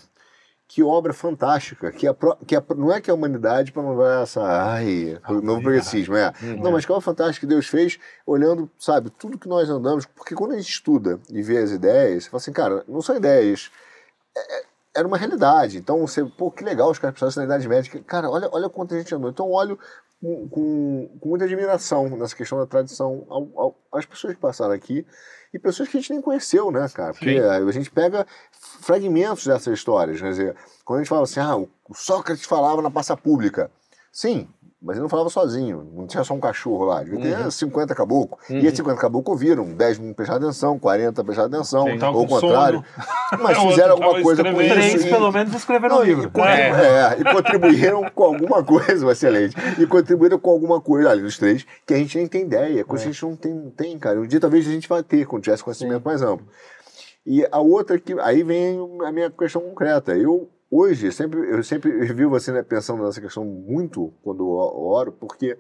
que 0.68 0.82
obra 0.82 1.12
fantástica, 1.12 1.92
que, 1.92 2.08
a, 2.08 2.14
que 2.46 2.56
a, 2.56 2.62
não 2.76 2.92
é 2.92 3.00
que 3.00 3.10
a 3.10 3.14
humanidade 3.14 3.70
para 3.72 3.82
não 3.82 3.94
vai 3.94 4.22
essa, 4.22 4.42
ai, 4.42 5.20
Ah, 5.22 5.32
novo 5.32 5.60
progressismo, 5.62 6.16
é. 6.16 6.32
Uhum. 6.42 6.62
Não, 6.62 6.72
mas 6.72 6.84
que 6.84 6.90
obra 6.92 7.02
fantástica 7.02 7.46
que 7.46 7.50
Deus 7.50 7.68
fez, 7.68 7.98
olhando, 8.26 8.68
sabe, 8.78 9.10
tudo 9.10 9.38
que 9.38 9.48
nós 9.48 9.68
andamos, 9.70 10.06
porque 10.06 10.34
quando 10.34 10.52
a 10.52 10.56
gente 10.56 10.70
estuda 10.70 11.20
e 11.30 11.42
vê 11.42 11.58
as 11.58 11.70
ideias, 11.70 12.24
você 12.24 12.30
fala 12.30 12.38
assim, 12.40 12.52
cara, 12.52 12.84
não 12.88 13.00
são 13.02 13.16
ideias, 13.16 13.70
é- 14.36 14.58
é- 14.60 14.64
era 14.96 15.06
uma 15.06 15.18
realidade. 15.18 15.76
Então 15.76 16.00
você, 16.00 16.24
pô, 16.24 16.50
que 16.50 16.64
legal 16.64 16.90
os 16.90 16.98
caras 16.98 17.14
pensassem 17.20 17.40
na 17.40 17.44
Idade 17.44 17.68
Média. 17.68 18.02
Cara, 18.06 18.30
olha, 18.30 18.48
olha 18.50 18.68
quanto 18.70 18.94
a 18.94 18.98
gente 18.98 19.14
andou. 19.14 19.28
Então 19.28 19.50
olho 19.50 19.78
com, 20.20 20.48
com, 20.48 21.18
com 21.20 21.28
muita 21.28 21.44
admiração 21.44 22.08
nessa 22.16 22.34
questão 22.34 22.58
da 22.58 22.66
tradição 22.66 23.26
ao, 23.28 23.50
ao, 23.54 23.76
às 23.92 24.06
pessoas 24.06 24.34
que 24.34 24.40
passaram 24.40 24.72
aqui 24.72 25.06
e 25.52 25.58
pessoas 25.58 25.88
que 25.88 25.96
a 25.96 26.00
gente 26.00 26.12
nem 26.12 26.22
conheceu, 26.22 26.70
né, 26.70 26.88
cara? 26.88 27.12
Porque 27.12 27.40
Sim. 27.40 27.40
a 27.40 27.72
gente 27.72 27.90
pega 27.90 28.26
fragmentos 28.80 29.46
dessas 29.46 29.72
histórias. 29.72 30.20
Quer 30.20 30.30
dizer, 30.30 30.56
quando 30.84 30.98
a 30.98 31.02
gente 31.02 31.08
fala 31.08 31.22
assim, 31.22 31.40
ah, 31.40 31.56
o 31.56 31.68
o 31.88 31.94
Sócrates 31.94 32.44
falava 32.44 32.82
na 32.82 32.90
praça 32.90 33.16
pública. 33.16 33.70
Sim, 34.12 34.48
mas 34.80 34.96
ele 34.96 35.02
não 35.02 35.08
falava 35.08 35.30
sozinho, 35.30 35.90
não 35.94 36.06
tinha 36.06 36.22
só 36.22 36.34
um 36.34 36.38
cachorro 36.40 36.84
lá, 36.84 37.02
devia 37.02 37.18
ter 37.44 37.50
50 37.50 37.94
caboclos. 37.94 38.38
E 38.50 38.58
esses 38.58 38.76
50 38.76 39.00
caboclos 39.00 39.32
ouviram, 39.34 39.64
10 39.74 39.98
não 39.98 40.12
prestaram 40.12 40.44
atenção, 40.44 40.78
40 40.78 41.24
prestaram 41.24 41.48
atenção, 41.48 41.84
Sim, 41.86 41.98
ou 42.04 42.24
o 42.24 42.26
contrário. 42.28 42.84
Mas 43.40 43.56
O 43.56 43.60
outro 43.62 43.70
fizeram 43.70 43.92
alguma 43.94 44.22
coisa 44.22 44.44
com 44.44 44.60
isso. 44.62 44.74
Três, 44.74 45.04
e- 45.04 45.08
pelo 45.08 45.32
menos, 45.32 45.54
escreveram 45.54 45.94
não, 45.96 46.02
um 46.02 46.04
e, 46.04 46.08
livro. 46.08 46.30
contribu- 46.30 46.52
é, 46.76 47.16
e 47.20 47.24
contribuíram 47.34 48.10
com 48.14 48.22
alguma 48.24 48.62
coisa, 48.62 49.06
excelente. 49.10 49.56
E 49.80 49.86
contribuíram 49.86 50.38
com 50.38 50.50
alguma 50.50 50.80
coisa, 50.80 51.10
ali 51.10 51.22
os 51.22 51.38
três, 51.38 51.66
que 51.86 51.94
a 51.94 51.96
gente 51.96 52.16
nem 52.18 52.26
tem 52.26 52.42
ideia, 52.42 52.84
coisa 52.84 53.04
que 53.04 53.10
a 53.10 53.12
gente 53.12 53.22
não 53.24 53.34
tem, 53.34 53.70
tem, 53.76 53.98
cara. 53.98 54.20
Um 54.20 54.26
dia 54.26 54.38
talvez 54.38 54.68
a 54.68 54.70
gente 54.70 54.88
vai 54.88 55.02
ter, 55.02 55.26
quando 55.26 55.42
tivesse 55.42 55.64
conhecimento 55.64 56.04
mais 56.04 56.20
amplo. 56.22 56.46
E 57.24 57.44
a 57.50 57.58
outra 57.58 57.98
que. 57.98 58.14
Aí 58.20 58.44
vem 58.44 58.78
a 59.04 59.10
minha 59.10 59.28
questão 59.30 59.60
concreta. 59.60 60.14
Eu, 60.14 60.48
hoje, 60.70 61.10
sempre, 61.12 61.38
eu 61.50 61.62
sempre 61.62 61.90
vivo 62.12 62.34
assim, 62.36 62.52
né, 62.52 62.62
pensando 62.62 63.02
nessa 63.02 63.20
questão 63.20 63.44
muito 63.44 64.12
quando 64.22 64.40
eu 64.40 64.48
oro, 64.48 65.12
porque 65.12 65.58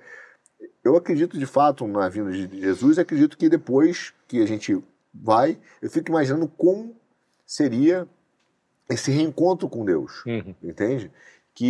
eu 0.84 0.96
acredito 0.96 1.38
de 1.38 1.46
fato 1.46 1.86
na 1.86 2.08
vinda 2.08 2.30
de 2.30 2.60
Jesus 2.60 2.98
acredito 2.98 3.36
que 3.36 3.48
depois 3.48 4.12
que 4.26 4.42
a 4.42 4.46
gente 4.46 4.82
vai, 5.14 5.58
eu 5.80 5.90
fico 5.90 6.10
imaginando 6.10 6.48
como 6.48 6.94
seria 7.44 8.06
esse 8.88 9.10
reencontro 9.10 9.68
com 9.68 9.84
Deus 9.84 10.24
Uhum. 10.24 10.54
entende? 10.62 11.10
Que 11.58 11.64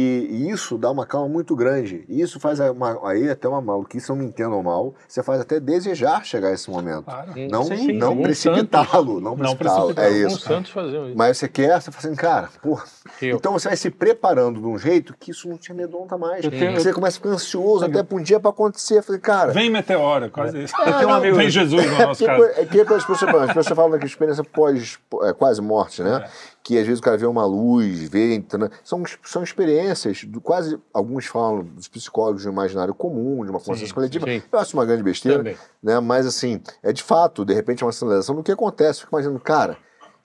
isso 0.51 0.77
dá 0.77 0.91
uma 0.91 1.07
calma 1.07 1.29
muito 1.29 1.55
grande. 1.55 2.05
E 2.09 2.21
isso 2.21 2.41
faz 2.41 2.59
uma, 2.59 3.09
aí 3.09 3.31
até 3.31 3.47
uma 3.49 3.61
maluquice, 3.61 4.09
não 4.09 4.17
me 4.17 4.25
entendam 4.25 4.61
mal, 4.61 4.93
você 5.07 5.23
faz 5.23 5.41
até 5.41 5.61
desejar 5.61 6.25
chegar 6.27 6.49
a 6.49 6.53
esse 6.53 6.69
momento. 6.69 7.05
Claro. 7.05 7.31
Não, 7.49 7.63
Sim, 7.63 7.93
não 7.93 8.21
precipitá-lo, 8.21 9.21
não 9.21 9.37
precipitá-lo. 9.37 9.95
É 9.97 10.11
isso. 10.11 10.41
Santos 10.41 10.73
faziam 10.73 11.07
isso. 11.07 11.17
Mas 11.17 11.39
você 11.39 11.49
quer, 11.49 11.81
você 11.81 11.93
fala 11.93 12.05
assim, 12.05 12.17
cara, 12.17 12.49
porra. 12.61 12.83
Eu. 13.23 13.37
Então 13.37 13.53
você 13.53 13.69
vai 13.69 13.77
se 13.77 13.89
preparando 13.89 14.61
de 14.61 14.67
um 14.67 14.77
jeito 14.77 15.15
que 15.21 15.31
isso 15.31 15.49
não 15.49 15.57
te 15.57 15.71
amedronta 15.71 16.19
mais. 16.19 16.45
Eu 16.45 16.51
tenho- 16.51 16.75
Você 16.81 16.93
começa 16.93 17.19
a 17.19 17.21
ficar 17.21 17.31
ansioso 17.31 17.85
até 17.85 18.03
pra 18.03 18.19
um 18.19 18.23
dia 18.23 18.41
pra 18.41 18.51
acontecer. 18.51 18.99
Eu 18.99 19.03
falei, 19.05 19.21
cara. 19.21 19.53
Vem 19.53 19.71
meteoro, 19.71 20.29
quase 20.31 20.65
isso. 20.65 20.75
Eu 21.01 21.09
um 21.09 21.15
amigo- 21.15 21.37
Vem 21.37 21.49
Jesus 21.49 21.87
no 21.87 21.95
É 21.95 22.07
nosso 22.07 22.25
porque, 22.25 22.43
caso. 22.49 22.61
é 22.61 22.65
que 22.67 22.81
as 22.81 23.05
pessoas, 23.07 23.23
as 23.35 23.53
pessoas 23.55 23.77
falam 23.77 23.99
que 24.01 24.07
experiência 24.07 24.43
pós, 24.43 24.99
é, 25.23 25.33
quase 25.33 25.63
morte, 25.63 26.03
né? 26.03 26.29
É. 26.67 26.77
Que 26.77 26.79
às 26.79 26.87
vezes 26.87 26.99
o 26.99 27.03
cara 27.03 27.17
vê 27.17 27.27
uma 27.27 27.45
luz, 27.47 28.09
vê. 28.09 28.35
entendeu? 28.35 28.69
São, 28.83 29.03
são 29.25 29.43
experiências, 29.43 30.25
do, 30.25 30.41
quase 30.41 30.79
alguns 30.93 31.27
falam 31.27 31.63
dos 31.63 31.87
psicólogos 31.87 32.43
de 32.43 32.49
um 32.49 32.53
imaginário 32.53 32.93
comum, 32.93 33.45
de 33.45 33.51
uma 33.51 33.61
consciência 33.61 33.95
coletiva. 33.95 34.27
sim. 34.27 34.43
Eu 34.51 34.59
acho 34.59 34.77
uma 34.77 34.85
grande 34.85 35.03
besteira, 35.03 35.39
Também. 35.39 35.57
né? 35.83 36.01
Mas 36.01 36.27
assim, 36.27 36.61
é 36.83 36.93
de 36.93 37.03
fato, 37.03 37.45
de 37.45 37.55
repente, 37.55 37.85
uma 37.85 37.93
sinalização 37.93 38.35
do 38.35 38.43
que 38.43 38.51
acontece. 38.51 39.01
Fico 39.01 39.15
imaginando, 39.15 39.39
cara, 39.39 39.79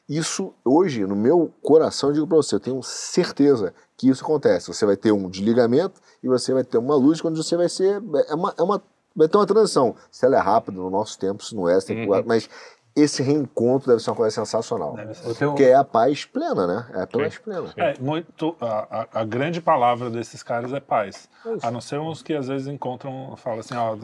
isso 0.10 0.54
hoje, 0.66 1.06
no 1.06 1.16
meu 1.16 1.54
coração, 1.62 2.10
eu 2.10 2.14
digo 2.14 2.28
pra 2.28 2.38
você, 2.38 2.56
eu 2.56 2.60
tenho 2.60 2.82
certeza 2.84 3.74
que 3.96 4.10
isso 4.10 4.24
acontece. 4.24 4.68
Você 4.68 4.86
vai 4.86 4.98
ter 4.98 5.12
um 5.12 5.30
desligamento 5.30 6.02
e 6.24 6.28
você 6.28 6.54
vai 6.54 6.64
ter 6.64 6.78
uma 6.78 6.96
luz 6.96 7.22
quando 7.22 7.42
você 7.42 7.56
vai 7.56 7.70
ser. 7.70 8.02
É 8.28 8.34
uma, 8.34 8.54
é 8.58 8.62
uma, 8.64 8.82
vai 9.16 9.28
ter 9.28 9.38
uma 9.38 9.46
transição. 9.46 9.96
Se 10.10 10.26
ela 10.26 10.38
é 10.38 10.40
rápida 10.40 10.78
no 10.78 10.90
nosso 10.90 11.18
tempo, 11.18 11.44
se 11.44 11.56
não 11.56 11.70
é, 11.70 11.80
que. 11.80 11.94
Mas 12.26 12.50
esse 12.96 13.24
reencontro 13.24 13.88
deve 13.90 14.02
ser 14.04 14.10
uma 14.10 14.16
coisa 14.18 14.34
sensacional. 14.36 14.98
Tenho- 15.38 15.52
Porque 15.52 15.64
é 15.64 15.76
a 15.76 15.84
paz 15.84 16.26
plena, 16.26 16.68
né? 16.68 16.86
É 16.94 17.02
a 17.04 17.08
paz 17.08 17.38
plena. 17.38 17.70
É, 17.78 17.94
muito, 18.00 18.56
a, 18.60 19.08
a- 19.14 19.24
grande 19.24 19.62
palavra 19.62 20.10
desses 20.10 20.44
caras 20.44 20.74
é 20.74 20.80
paz. 20.80 21.30
A 21.64 21.72
não 21.72 21.80
ser 21.82 22.00
uns 22.00 22.22
que 22.22 22.34
às 22.34 22.48
vezes 22.48 22.68
encontram, 22.68 23.34
falam 23.38 23.60
assim, 23.60 23.76
ó. 23.76 23.96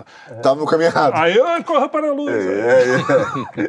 Tava 0.41 0.59
no 0.59 0.65
caminho 0.65 0.87
errado. 0.89 1.13
Aí 1.15 1.35
eu 1.35 1.63
corra 1.63 1.89
para 1.89 2.09
a 2.09 2.13
luz. 2.13 2.33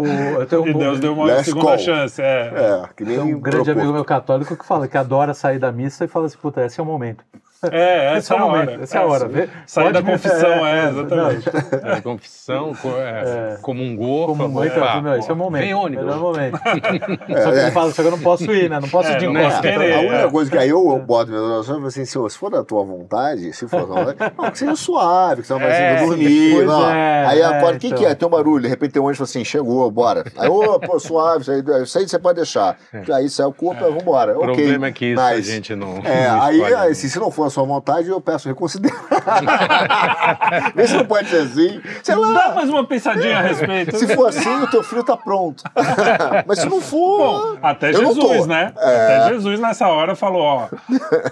o- 0.00 0.40
eu 0.40 0.46
tenho 0.46 0.62
um 0.62 0.66
E 0.68 0.74
Deus 0.74 1.00
deu 1.00 1.12
uma 1.12 1.26
Last 1.26 1.44
segunda 1.44 1.66
call. 1.66 1.78
chance. 1.78 2.20
É. 2.22 2.52
É, 2.54 2.88
que 2.96 3.04
nem 3.04 3.18
Tem 3.20 3.34
um 3.34 3.40
grande 3.40 3.64
propor. 3.64 3.78
amigo 3.80 3.92
meu 3.92 4.04
católico 4.04 4.56
que 4.56 4.64
fala 4.64 4.88
que 4.88 4.96
adora 4.96 5.34
sair 5.34 5.58
da 5.58 5.70
missa 5.72 6.04
e 6.04 6.08
fala 6.08 6.26
assim, 6.26 6.38
puta, 6.38 6.64
esse 6.64 6.80
é 6.80 6.82
o 6.82 6.86
momento. 6.86 7.24
É, 7.72 8.08
Esse 8.18 8.32
essa 8.32 8.34
é 8.34 8.36
é 8.36 8.40
o 8.40 8.44
a 8.44 8.46
momento, 8.48 8.68
hora. 8.70 8.82
essa 8.82 8.98
é 8.98 9.00
a 9.00 9.06
hora. 9.06 9.28
Vê- 9.28 9.48
Sair 9.66 9.92
da 9.92 10.02
confissão, 10.02 10.66
é, 10.66 10.88
exatamente. 10.88 11.50
não, 11.82 11.90
É, 11.92 12.00
confissão, 12.00 12.74
co- 12.74 12.96
é, 12.98 13.58
comungou. 13.62 14.34
Muito, 14.34 14.78
"Opa, 14.78 15.00
não, 15.00 15.16
esse 15.16 15.30
é 15.30 15.32
o 15.32 15.36
momento. 15.36 15.62
Vem 15.62 15.74
ônibus. 15.74 16.04
Melhor 16.04 16.18
momento. 16.20 16.58
só 17.42 17.52
que 17.52 17.58
ele 17.58 17.70
fala, 17.70 17.90
só 17.92 18.02
que 18.02 18.08
eu 18.08 18.10
não 18.12 18.18
posso 18.20 18.44
ir, 18.52 18.68
né? 18.70 18.80
Não 18.80 18.88
posso 18.88 19.10
ir 19.10 19.16
de 19.18 19.24
É, 19.24 19.28
não 19.28 19.34
encontro. 19.40 19.50
posso 19.56 19.66
Então, 19.68 19.80
querer. 19.80 19.94
a 19.94 20.00
única 20.00 20.14
é. 20.16 20.30
coisa 20.30 20.50
que 20.50 20.58
aí 20.58 20.68
eu 20.68 20.98
boto 20.98 21.30
minha 21.30 21.42
oração 21.42 21.82
é 21.84 21.86
assim, 21.86 22.04
se 22.04 22.18
for 22.38 22.50
da 22.50 22.62
tua 22.64 22.84
vontade, 22.84 23.52
se 23.52 23.66
for 23.68 23.80
da 23.80 23.86
tua 23.86 24.04
vontade, 24.04 24.32
não, 24.36 24.50
que 24.50 24.58
seja 24.58 24.76
suave, 24.76 25.42
que 25.42 25.46
você 25.48 25.52
não 25.54 25.60
vai 25.60 25.70
É, 25.70 25.94
é, 26.02 26.06
dormir, 26.06 26.64
não. 26.64 26.90
é, 26.90 27.26
aí 27.26 27.40
é, 27.40 27.44
acorda, 27.44 27.76
o 27.76 27.80
que, 27.80 27.86
então. 27.88 27.98
que 27.98 28.06
é? 28.06 28.14
Tem 28.14 28.26
um 28.28 28.30
barulho, 28.30 28.62
de 28.62 28.68
repente 28.68 28.92
tem 28.92 29.00
um 29.02 29.04
ônibus 29.06 29.18
fala 29.18 29.28
assim, 29.28 29.44
chegou, 29.44 29.90
bora. 29.90 30.24
Aí, 30.36 30.48
ô, 30.48 30.78
pô, 30.80 30.98
suave, 30.98 31.42
isso 31.42 31.50
aí, 31.50 31.62
isso 31.82 31.98
aí 31.98 32.08
você 32.08 32.18
pode 32.18 32.36
deixar. 32.36 32.76
Aí 33.14 33.28
sai 33.28 33.46
o 33.46 33.52
corpo, 33.52 33.82
vambora. 33.84 34.36
O 34.36 34.42
problema 34.42 34.86
é 34.88 34.92
que 34.92 35.06
isso 35.06 35.20
a 35.20 35.40
gente 35.40 35.74
não. 35.74 35.98
É, 36.04 36.28
aí, 36.28 36.58
né? 36.60 36.94
se 36.94 37.08
se 37.10 37.18
não 37.18 37.30
for 37.30 37.50
sua 37.54 37.64
vontade, 37.64 38.08
eu 38.08 38.20
peço 38.20 38.48
reconsiderar. 38.48 38.98
Vê 40.74 40.86
se 40.86 40.96
não 40.96 41.04
pode 41.06 41.28
ser 41.28 41.38
assim. 41.42 41.80
Sei 42.02 42.14
lá. 42.14 42.32
Dá 42.32 42.54
mais 42.54 42.68
uma 42.68 42.84
pensadinha 42.86 43.38
a 43.38 43.42
respeito. 43.42 43.96
Se 43.96 44.14
for 44.14 44.28
assim, 44.28 44.62
o 44.62 44.66
teu 44.66 44.82
filho 44.82 45.04
tá 45.04 45.16
pronto. 45.16 45.62
Mas 46.46 46.58
se 46.60 46.68
não 46.68 46.80
for. 46.80 47.54
Bom, 47.54 47.58
até 47.62 47.90
eu 47.94 48.02
não 48.02 48.14
Jesus, 48.14 48.38
tô. 48.38 48.46
né? 48.46 48.72
É. 48.76 49.16
Até 49.16 49.28
Jesus 49.34 49.60
nessa 49.60 49.86
hora 49.88 50.14
falou, 50.14 50.42
ó, 50.42 50.68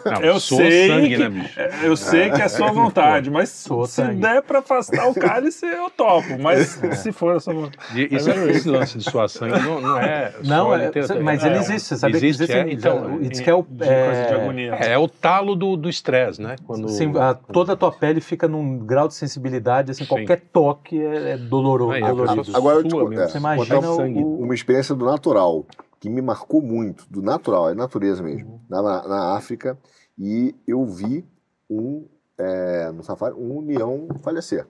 Não, 0.07 0.21
eu 0.23 0.39
sou 0.41 0.59
sei 0.59 0.89
sangue, 0.89 1.09
que 1.09 1.19
né, 1.19 1.29
bicho? 1.29 1.61
eu 1.83 1.97
sei 1.97 2.31
que 2.31 2.41
é 2.41 2.49
sua 2.49 2.71
vontade, 2.71 3.31
mas 3.31 3.49
Sou 3.51 3.87
se 3.87 3.95
sangue. 3.95 4.21
der 4.21 4.43
pra 4.43 4.61
afastar 4.61 5.09
o 5.09 5.15
cálice, 5.15 5.67
eu 5.67 5.91
topo, 5.91 6.39
mas 6.41 6.79
se 6.99 7.13
for 7.13 7.37
a 7.37 7.41
sua 7.41 7.55
vontade. 7.55 7.79
E 7.95 8.15
Isso, 8.15 8.31
esse 8.31 8.69
lance 8.69 8.99
de 8.99 9.05
suar 9.05 9.29
sangue 9.29 9.59
não, 9.61 9.81
não 9.81 9.99
é. 9.99 10.33
Não, 10.45 10.75
é, 10.75 10.91
mas 11.23 11.45
ele 11.45 11.57
existe, 11.59 11.89
você 11.89 11.97
sabia 11.97 12.17
existe, 12.17 12.47
que 12.47 12.53
é, 12.53 12.61
existe? 12.61 12.75
então, 12.77 13.19
que 13.19 13.51
é 13.51 13.55
o... 13.55 13.63
De 13.63 13.79
coisa 13.79 13.83
de 13.83 14.33
É, 14.33 14.35
agonia. 14.35 14.75
É, 14.81 14.93
é 14.93 14.99
o 14.99 15.09
talo 15.09 15.55
do 15.57 15.77
do 15.77 15.89
estresse, 16.03 16.43
né? 16.43 16.57
Quando, 16.67 16.89
sim, 16.89 17.17
a- 17.17 17.35
toda 17.35 17.73
a 17.73 17.77
tua 17.77 17.93
pele 17.93 18.21
fica 18.21 18.49
num 18.49 18.79
grau 18.79 19.07
de 19.07 19.15
sensibilidade, 19.15 19.93
assim, 19.93 20.03
Sim. 20.05 20.09
qualquer 20.09 20.41
toque 20.53 21.01
é, 21.01 21.31
é 21.33 21.39
doloroso. 21.39 21.93
Aí, 21.93 22.03
a 22.03 22.09
dolorido. 22.11 22.37
pessoa 22.37 22.59
Agora 22.59 22.79
eu 22.79 22.85
te 22.85 22.95
conto, 22.95 23.13
é, 23.21 23.29
Você 23.29 23.39
imagina 23.39 23.91
o- 23.91 24.43
uma 24.43 24.55
experiência 24.55 24.95
do 24.95 25.05
natural 25.05 25.65
que 26.01 26.11
me 26.11 26.21
marcou 26.21 26.61
muito, 26.61 27.07
do 27.09 27.23
natural, 27.23 27.71
é 27.71 27.75
natureza 27.75 28.23
mesmo, 28.23 28.61
na, 28.69 28.83
na 28.83 29.37
África, 29.37 29.79
e 30.19 30.55
eu 30.67 30.85
vi 30.85 31.25
um, 31.71 32.05
é, 32.37 32.91
no 32.91 33.03
safari, 33.05 33.35
um 33.35 33.61
leão 33.65 34.09
falecer. 34.23 34.67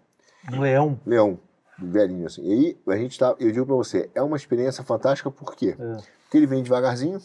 Um 0.53 0.61
leão. 0.61 1.01
Leão, 1.07 1.39
velhinho 1.79 2.27
assim. 2.27 2.43
E 2.45 2.53
aí 2.53 2.79
a 2.95 2.97
gente 2.99 3.19
tá, 3.19 3.35
eu 3.41 3.51
digo 3.51 3.65
pra 3.65 3.75
você, 3.75 4.11
é 4.15 4.23
uma 4.23 4.37
experiência 4.37 4.85
fantástica 4.85 5.31
por 5.31 5.57
quê? 5.57 5.75
É. 5.79 5.97
Porque 6.25 6.37
ele 6.37 6.47
vem 6.47 6.63
devagarzinho, 6.63 7.19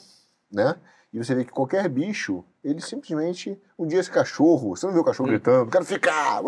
né? 0.51 0.75
E 1.13 1.17
você 1.23 1.33
vê 1.33 1.45
que 1.45 1.51
qualquer 1.51 1.87
bicho, 1.87 2.43
ele 2.63 2.81
simplesmente. 2.81 3.57
Um 3.79 3.87
dia 3.87 3.99
esse 3.99 4.11
cachorro, 4.11 4.75
você 4.75 4.85
não 4.85 4.93
vê 4.93 4.99
o 4.99 5.03
cachorro 5.03 5.29
gritando, 5.29 5.71
quero 5.71 5.85
ficar. 5.85 6.41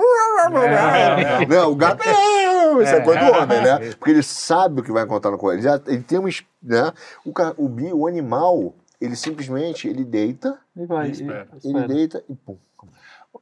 É. 0.66 1.46
Não, 1.46 1.72
o 1.72 1.76
gato. 1.76 2.04
é, 2.08 2.84
Isso 2.84 2.96
é 2.96 3.02
coisa 3.02 3.20
do 3.20 3.32
homem, 3.32 3.62
né? 3.62 3.94
Porque 3.98 4.12
ele 4.12 4.24
sabe 4.24 4.82
o 4.82 4.84
que 4.84 4.92
vai 4.92 5.04
encontrar 5.04 5.32
no 5.32 5.38
corpo. 5.38 5.56
Ele, 5.56 5.62
já, 5.62 5.80
ele 5.88 6.02
tem 6.04 6.20
um. 6.20 6.28
es- 6.28 6.44
Né? 6.62 6.92
O, 7.26 7.32
ca- 7.32 7.54
o, 7.58 7.70
bi, 7.70 7.92
o 7.94 8.06
animal, 8.06 8.74
ele 9.00 9.16
simplesmente 9.16 9.88
ele 9.88 10.04
deita, 10.04 10.60
E 10.76 10.86
vai. 10.86 11.08
E- 11.08 11.12
espera. 11.12 11.48
ele 11.52 11.58
espera. 11.68 11.88
deita 11.88 12.24
e 12.30 12.36
pum. 12.36 12.58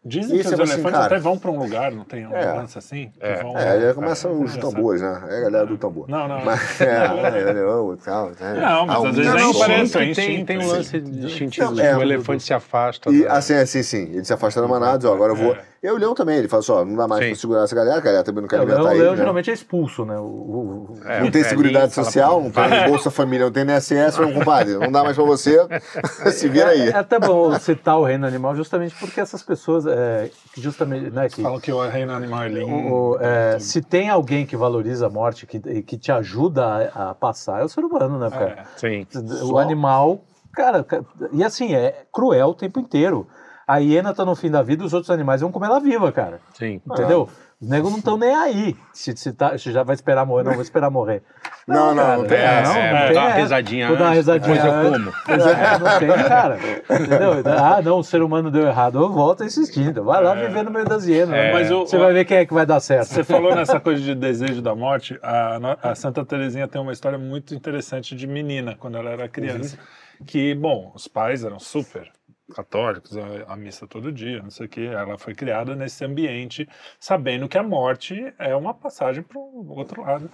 Dizem 0.04 0.38
E 0.38 0.42
que 0.42 0.48
os 0.48 0.54
assim, 0.54 0.64
elefantes 0.74 0.92
cara- 0.92 1.06
até 1.06 1.18
vão 1.20 1.38
pra 1.38 1.50
um 1.50 1.58
lugar, 1.60 1.92
não 1.92 2.04
tem 2.04 2.28
um 2.28 2.36
É. 2.36 2.54
lance 2.54 2.78
assim? 2.78 3.10
Que 3.20 3.26
É. 3.26 3.42
vão- 3.42 3.58
É, 3.58 3.94
começa 3.94 4.30
os 4.30 4.56
tambores, 4.58 5.02
né? 5.02 5.24
É 5.30 5.38
a 5.38 5.42
galera 5.42 5.66
do 5.66 5.78
tambor. 5.78 6.10
Não, 6.10 6.28
não. 6.28 6.44
Mas, 6.44 6.80
é, 6.82 7.06
é, 7.50 7.54
leão 7.54 7.94
e 7.94 7.98
tal. 7.98 8.28
né? 8.40 8.54
Não, 8.62 8.86
mas 8.86 9.06
às 9.06 9.16
vezes 9.16 9.34
é 9.34 9.40
só. 9.40 9.48
instinto, 9.48 9.60
Parece 9.60 9.92
que 9.92 9.98
é 9.98 10.14
tem, 10.14 10.46
tem 10.46 10.58
um 10.60 10.68
lance 10.68 11.00
distintivo. 11.00 11.72
Não, 11.72 11.84
é, 11.84 11.98
o 11.98 12.02
elefante 12.02 12.44
se 12.44 12.54
afasta. 12.54 13.10
E 13.10 13.24
da- 13.24 13.34
assim, 13.34 13.54
assim, 13.56 13.82
sim. 13.84 14.04
Ele 14.14 14.24
se 14.26 14.34
afasta 14.34 14.62
da 14.62 14.68
manada, 14.68 14.98
diz, 14.98 15.08
ó, 15.10 15.14
agora 15.14 15.32
eu 15.32 15.36
vou. 15.38 15.58
E 15.82 15.88
aí 15.88 15.94
o 15.94 15.98
leão 15.98 16.16
também, 16.16 16.38
ele 16.38 16.48
fala 16.48 16.60
assim, 16.62 16.72
ó, 16.72 16.84
não 16.84 16.96
dá 16.96 17.08
mais 17.08 17.24
Sim. 17.24 17.30
pra 17.32 17.40
segurar 17.40 17.64
essa 17.64 17.76
galera, 17.76 17.98
a 17.98 18.02
galera 18.02 18.24
também 18.24 18.42
não 18.42 18.48
quer 18.50 18.56
É, 18.58 18.60
o 18.62 18.64
leão, 18.66 18.78
alimentar 18.80 18.90
o 18.90 18.96
ele. 18.96 19.02
leão 19.04 19.12
né? 19.14 19.18
geralmente 19.18 19.50
é 19.52 19.54
expulso, 19.54 20.06
né? 20.06 20.18
O, 20.18 20.24
o- 20.24 20.98
o- 21.00 21.08
É, 21.08 21.20
Não 21.20 21.28
o 21.28 21.32
tem 21.32 21.44
velhinho 21.44 21.50
seguridade 21.50 21.94
social, 21.94 22.36
"Pô, 22.38 22.42
não 22.42 22.52
tem 22.52 22.90
Bolsa 22.90 23.12
Família, 23.12 23.46
não 23.46 23.52
tem 23.54 23.64
INSS, 23.64 24.18
não, 24.18 24.34
compadre. 24.34 24.74
Não 24.74 24.92
dá 24.92 25.04
mais 25.04 25.16
pra 25.16 25.24
você. 25.26 25.56
Se 26.34 26.50
vira 26.50 26.70
aí. 26.70 26.88
É, 26.90 26.92
é 26.92 26.96
até 26.98 27.20
bom 27.20 27.58
citar 27.60 28.00
o 28.00 28.04
reino 28.04 28.26
animal 28.26 28.56
justamente 28.56 28.96
porque 29.00 29.22
essas 29.22 29.44
pessoas 29.44 29.77
é, 29.86 30.32
que 30.54 30.62
justamente 30.62 31.10
né, 31.12 31.30
que, 31.30 31.42
Falam 31.42 31.60
que 31.60 31.72
o 31.72 31.88
reino 31.88 32.14
animal 32.14 32.44
é 32.44 32.48
lindo. 32.50 33.18
é, 33.22 33.60
se 33.60 33.82
tem 33.82 34.10
alguém 34.10 34.46
que 34.46 34.56
valoriza 34.58 35.08
a 35.08 35.10
morte 35.10 35.46
que, 35.46 35.58
e 35.58 35.84
que 35.84 35.98
te 35.98 36.12
ajuda 36.12 36.92
a, 36.96 37.10
a 37.12 37.14
passar 37.14 37.62
é 37.62 37.64
o 37.66 37.70
ser 37.70 37.84
humano, 37.84 38.18
né, 38.18 38.30
cara? 38.30 38.50
É. 38.62 38.66
Sim. 38.78 39.08
O 39.44 39.58
animal, 39.60 40.22
cara, 40.54 40.84
ca- 40.84 41.04
e 41.32 41.44
assim, 41.44 41.76
é 41.76 42.06
cruel 42.12 42.48
o 42.50 42.54
tempo 42.56 42.80
inteiro. 42.80 43.28
A 43.68 43.78
hiena 43.80 44.14
tá 44.14 44.24
no 44.24 44.34
fim 44.36 44.50
da 44.50 44.62
vida, 44.64 44.86
os 44.86 44.94
outros 44.94 45.10
animais 45.12 45.42
vão 45.42 45.52
comer 45.52 45.66
ela 45.68 45.80
viva, 45.82 46.10
cara. 46.12 46.40
Sim. 46.54 46.82
Entendeu? 46.90 47.28
Os 47.60 47.68
negros 47.68 47.90
não 47.92 47.98
estão 47.98 48.18
nem 48.20 48.36
aí. 48.36 48.76
Se, 48.94 49.18
se, 49.18 49.34
tá, 49.34 49.58
se 49.58 49.72
já 49.72 49.82
vai 49.82 49.96
esperar 49.96 50.24
morrer, 50.28 50.44
não 50.44 50.54
vou 50.54 50.62
esperar 50.62 50.92
morrer. 50.92 51.24
Não, 51.68 51.88
não, 51.96 52.04
cara, 52.04 52.18
não 52.18 52.26
tem 52.26 52.38
É, 52.38 52.44
essa. 52.44 52.78
é, 52.78 52.92
não 52.92 52.98
vou 53.00 53.06
tem 53.08 53.16
dar 53.16 53.22
uma 53.26 53.34
risadinha 53.34 53.88
Vou 53.88 53.98
dar 53.98 54.04
uma 54.04 54.10
antes, 54.12 54.18
risadinha 54.28 54.56
depois 54.56 54.74
eu 54.76 54.92
como. 54.92 55.14
É, 55.28 55.80
não 55.80 56.00
tem, 56.00 56.28
cara. 56.28 56.58
Entendeu? 56.88 57.32
Ah, 57.58 57.82
não, 57.82 57.98
o 57.98 58.04
ser 58.04 58.22
humano 58.22 58.52
deu 58.52 58.68
errado. 58.68 59.00
Eu 59.02 59.10
volto 59.12 59.44
insistindo. 59.44 60.04
Vai 60.04 60.22
lá 60.24 60.36
viver 60.36 60.64
no 60.64 60.70
meio 60.70 60.86
das 60.86 61.08
hienas. 61.08 61.34
É. 61.36 61.52
Mas 61.52 61.72
o- 61.72 61.80
Você 61.88 61.98
vai 61.98 62.14
ver 62.14 62.26
quem 62.26 62.38
é 62.38 62.46
que 62.46 62.54
vai 62.54 62.66
dar 62.66 62.80
certo. 62.80 63.08
Você 63.08 63.24
falou 63.24 63.56
nessa 63.56 63.80
coisa 63.80 64.04
de 64.04 64.14
desejo 64.14 64.62
da 64.62 64.76
morte. 64.76 65.18
A, 65.24 65.58
a 65.82 65.96
Santa 65.96 66.24
Terezinha 66.24 66.68
tem 66.68 66.80
uma 66.80 66.94
história 66.94 67.18
muito 67.18 67.56
interessante 67.56 68.16
de 68.16 68.28
menina, 68.28 68.76
quando 68.80 68.98
ela 69.00 69.10
era 69.10 69.28
criança. 69.28 69.80
Que, 70.28 70.54
bom, 70.54 70.92
os 70.96 71.08
pais 71.08 71.44
eram 71.44 71.60
super 71.60 72.08
católicos, 72.54 73.18
a, 73.18 73.54
a 73.54 73.56
missa 73.56 73.88
todo 73.88 74.12
dia, 74.12 74.42
não 74.42 74.50
sei 74.50 74.66
o 74.66 74.70
quê. 74.70 74.82
Ela 74.82 75.18
foi 75.18 75.34
criada 75.36 75.76
nesse 75.76 76.04
ambiente, 76.06 76.68
sabendo 77.00 77.48
que 77.48 77.58
a 77.58 77.64
morte 77.64 78.34
é 78.40 78.56
uma 78.56 78.74
passagem 78.74 79.24
para 79.24 79.38
o 79.38 79.70
outro 79.70 80.02
lado. 80.02 80.30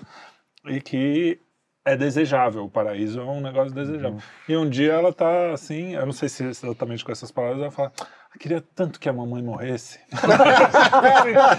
E 0.66 0.80
que 0.80 1.40
é 1.86 1.98
desejável, 1.98 2.64
o 2.64 2.70
paraíso 2.70 3.20
é 3.20 3.26
um 3.26 3.42
negócio 3.42 3.74
desejável. 3.74 4.20
E 4.48 4.56
um 4.56 4.70
dia 4.70 4.94
ela 4.94 5.12
tá 5.12 5.52
assim, 5.52 5.96
eu 5.96 6.06
não 6.06 6.14
sei 6.14 6.30
se 6.30 6.44
exatamente 6.46 7.04
com 7.04 7.12
essas 7.12 7.32
palavras, 7.32 7.62
ela 7.62 7.72
fala, 7.72 7.92
"Ah, 8.34 8.40
queria 8.40 8.64
tanto 8.76 9.00
que 9.00 9.08
a 9.08 9.14
mamãe 9.14 9.44
morresse. 9.44 10.00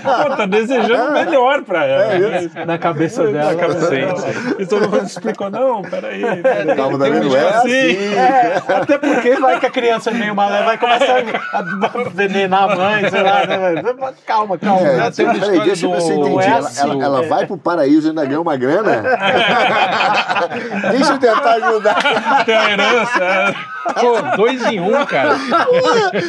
Pô, 0.03 0.37
tá 0.37 0.47
desejando 0.47 1.11
o 1.11 1.13
melhor 1.13 1.63
pra 1.63 1.85
ela. 1.87 2.19
né? 2.19 2.51
Na 2.67 2.79
cabeça 2.79 3.23
Na 3.25 3.31
dela. 3.31 3.55
cabeça 3.55 3.87
Sim, 3.89 3.95
dela. 3.97 4.17
E 4.59 4.67
todo 4.67 4.89
mundo 4.91 5.07
explicou, 5.07 5.51
não, 5.51 5.83
peraí. 5.83 6.21
Calma, 6.77 6.99
tem 6.99 7.13
Davi, 7.13 7.27
um 7.27 7.31
não 7.31 7.37
é 7.37 7.41
dia 7.41 7.49
assim. 7.51 8.15
É, 8.15 8.63
até 8.77 8.99
porque 8.99 9.37
vai 9.37 9.61
que 9.61 9.67
a 9.67 9.71
criança 9.71 10.11
é 10.11 10.15
meio 10.15 10.35
malé, 10.35 10.63
vai 10.65 10.77
começar 10.79 11.19
a 11.53 11.63
venenar 12.11 12.71
a 12.71 12.77
mãe, 12.77 13.09
sei 13.11 13.23
lá. 13.23 13.47
né? 13.47 13.83
Calma, 14.27 14.59
calma. 14.59 14.87
É, 14.89 14.97
Já 14.97 15.11
tem 15.11 15.25
uma 15.27 15.35
peraí, 15.35 15.61
deixa 15.61 15.87
eu 15.87 15.93
ver 15.93 16.01
se 16.01 16.11
eu 16.13 16.19
entendi. 16.19 16.45
é 16.45 16.49
Ela, 16.49 16.59
assim, 16.69 16.81
ela- 16.91 17.05
ela 17.05 17.25
é. 17.25 17.29
vai 17.29 17.47
pro 17.47 17.57
paraíso 17.57 18.09
e 18.09 18.11
ainda 18.11 18.25
ganha 18.25 18.41
uma 18.41 18.57
grana? 18.57 19.03
deixa 20.91 21.13
eu 21.13 21.19
tentar 21.19 21.53
ajudar. 21.55 22.45
Tem 22.45 22.57
a 22.57 22.71
herança. 22.71 23.25
é. 23.25 23.75
Pô, 24.01 24.37
dois 24.37 24.63
em 24.65 24.81
um, 24.81 25.05
cara. 25.05 25.37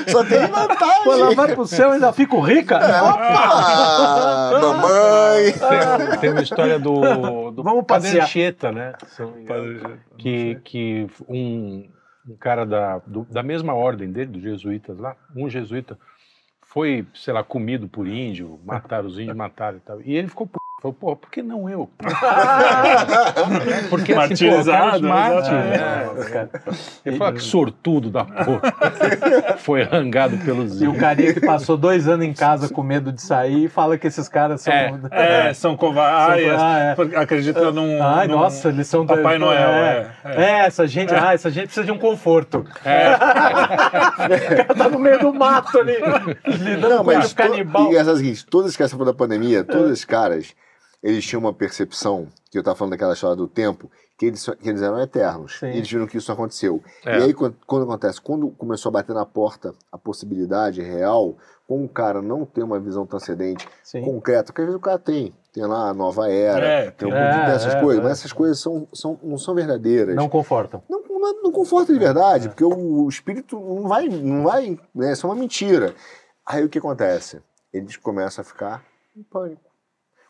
Só 0.09 0.23
tem 0.25 0.34
vantagem. 0.47 1.03
Pô, 1.03 1.13
ela 1.13 1.35
vai 1.35 1.53
pro 1.53 1.65
céu 1.65 1.89
e 1.89 1.93
ainda 1.93 2.11
fico 2.13 2.39
rica? 2.39 2.77
Ah, 2.77 4.49
mamãe. 4.61 5.51
Tem, 5.51 6.19
tem 6.19 6.29
uma 6.31 6.41
história 6.41 6.79
do, 6.79 7.51
do 7.51 7.63
Vamos 7.63 7.85
Padre 7.85 8.07
passear. 8.09 8.23
Anchieta, 8.25 8.71
né? 8.71 8.93
Que, 10.17 10.55
que 10.63 11.07
um, 11.27 11.87
um 12.27 12.35
cara 12.37 12.65
da, 12.65 12.99
do- 13.05 13.27
da 13.29 13.43
mesma 13.43 13.73
ordem 13.73 14.11
dele, 14.11 14.31
dos 14.31 14.41
jesuítas 14.41 14.97
lá, 14.97 15.15
um 15.35 15.49
jesuíta, 15.49 15.97
foi, 16.67 17.05
sei 17.13 17.33
lá, 17.33 17.43
comido 17.43 17.87
por 17.87 18.07
índio, 18.07 18.59
mataram 18.65 19.07
os 19.07 19.17
índios, 19.19 19.35
mataram 19.35 19.77
e 19.77 19.81
tal. 19.81 20.01
E 20.01 20.15
ele 20.15 20.27
ficou, 20.27 20.47
p***, 20.47 20.57
falou, 20.85 20.93
porra, 20.93 21.15
por 21.15 21.29
que 21.31 21.41
não 21.41 21.67
eu? 21.69 21.89
Porque 23.89 24.13
assim, 24.13 24.49
pô, 24.49 24.63
né? 24.63 25.77
Cara. 26.31 26.49
Ele 27.05 27.17
fala 27.17 27.33
que 27.33 27.41
sortudo 27.41 28.09
da 28.09 28.23
porra. 28.25 28.61
Foi 29.57 29.83
rangado 29.83 30.37
pelos 30.39 30.81
E 30.81 30.87
o 30.87 30.95
carinha 30.95 31.33
que 31.33 31.41
passou 31.41 31.75
dois 31.77 32.07
anos 32.07 32.25
em 32.25 32.33
casa 32.33 32.69
com 32.69 32.83
medo 32.83 33.11
de 33.11 33.21
sair 33.21 33.65
e 33.65 33.67
fala 33.69 33.97
que 33.97 34.07
esses 34.07 34.27
caras 34.27 34.61
são. 34.61 34.73
É. 34.73 34.93
É, 35.25 35.53
são 35.53 35.75
covardes. 35.77 36.51
Ah, 36.57 36.79
é. 36.79 36.95
porque 36.95 37.15
Acredita 37.15 37.71
num. 37.71 38.01
Ai, 38.03 38.27
num- 38.27 38.35
nossa, 38.35 38.69
eles 38.69 38.87
são 38.87 39.05
do- 39.05 39.15
Papai 39.15 39.37
Noel, 39.37 39.69
É, 39.69 40.11
é, 40.23 40.35
É, 40.43 40.59
essa 40.65 40.85
gente, 40.87 41.13
ah, 41.13 41.33
essa 41.33 41.49
gente 41.49 41.65
precisa 41.65 41.85
de 41.85 41.91
um 41.91 41.97
conforto. 41.97 42.65
É. 42.83 43.13
o 43.15 44.55
cara 44.57 44.75
tá 44.75 44.89
no 44.89 44.99
meio 44.99 45.19
do 45.19 45.33
mato 45.33 45.79
ali, 45.79 45.95
lidando 46.45 46.89
Não, 46.89 46.97
com 46.99 47.03
mas 47.05 47.31
o 47.31 47.35
canibal. 47.35 47.85
to, 47.87 47.93
e 47.93 47.97
essa 47.97 48.15
seguinte, 48.15 48.45
todos 48.45 48.67
esses 48.67 48.77
caras 48.77 49.05
da 49.05 49.13
pandemia, 49.13 49.63
todos 49.63 49.91
esses 49.91 50.05
caras, 50.05 50.53
eles 51.05 51.23
tinham 51.23 51.39
uma 51.39 51.53
percepção, 51.53 52.27
que 52.49 52.57
eu 52.57 52.63
tava 52.63 52.75
falando 52.75 52.91
daquela 52.91 53.13
história 53.13 53.35
do 53.35 53.47
tempo, 53.47 53.91
que 54.17 54.25
eles, 54.25 54.43
que 54.43 54.67
eles 54.67 54.81
eram 54.81 54.99
eternos. 54.99 55.59
Sim. 55.59 55.67
E 55.67 55.77
eles 55.77 55.89
viram 55.91 56.07
que 56.07 56.17
isso 56.17 56.31
aconteceu. 56.31 56.81
É. 57.05 57.19
E 57.19 57.23
aí, 57.25 57.33
quando, 57.33 57.55
quando 57.67 57.83
acontece, 57.83 58.19
quando 58.19 58.49
começou 58.49 58.89
a 58.89 58.93
bater 58.93 59.13
na 59.13 59.23
porta 59.25 59.75
a 59.91 59.99
possibilidade 59.99 60.81
real, 60.81 61.37
com 61.67 61.83
o 61.85 61.87
cara 61.87 62.23
não 62.23 62.43
ter 62.43 62.63
uma 62.63 62.79
visão 62.79 63.05
transcendente 63.05 63.67
Sim. 63.83 64.03
concreta, 64.03 64.45
porque 64.45 64.61
às 64.61 64.67
vezes 64.67 64.79
o 64.79 64.83
cara 64.83 64.97
tem. 64.97 65.31
Tem 65.53 65.63
lá 65.63 65.89
a 65.89 65.93
nova 65.93 66.27
era, 66.29 66.65
É, 66.65 66.91
tem 66.91 67.07
um 67.07 67.15
é, 67.15 67.37
monte 67.37 67.45
dessas 67.45 67.75
é, 67.75 67.79
coisas, 67.79 68.03
é. 68.03 68.03
mas 68.03 68.19
essas 68.19 68.33
coisas 68.33 68.59
são, 68.59 68.87
são, 68.91 69.19
não 69.23 69.37
são 69.37 69.53
verdadeiras 69.53 70.15
Não 70.15 70.27
confortam. 70.27 70.83
não, 70.89 71.01
não, 71.07 71.43
não 71.43 71.51
conforta 71.51 71.93
de 71.93 71.99
verdade, 71.99 72.49
porque 72.49 72.63
o, 72.63 73.03
o 73.03 73.07
espírito 73.09 73.59
não 73.59 73.87
vai, 73.87 74.09
não 74.09 74.43
vai, 74.43 74.77
né, 74.93 75.11
isso 75.13 75.25
é 75.25 75.29
uma 75.29 75.35
mentira. 75.35 75.93
Aí 76.45 76.63
o 76.63 76.69
que 76.69 76.79
acontece? 76.79 77.41
Eles 77.71 77.95
começam 77.95 78.41
a 78.41 78.45
ficar 78.45 78.83
em 79.15 79.23
pânico, 79.23 79.61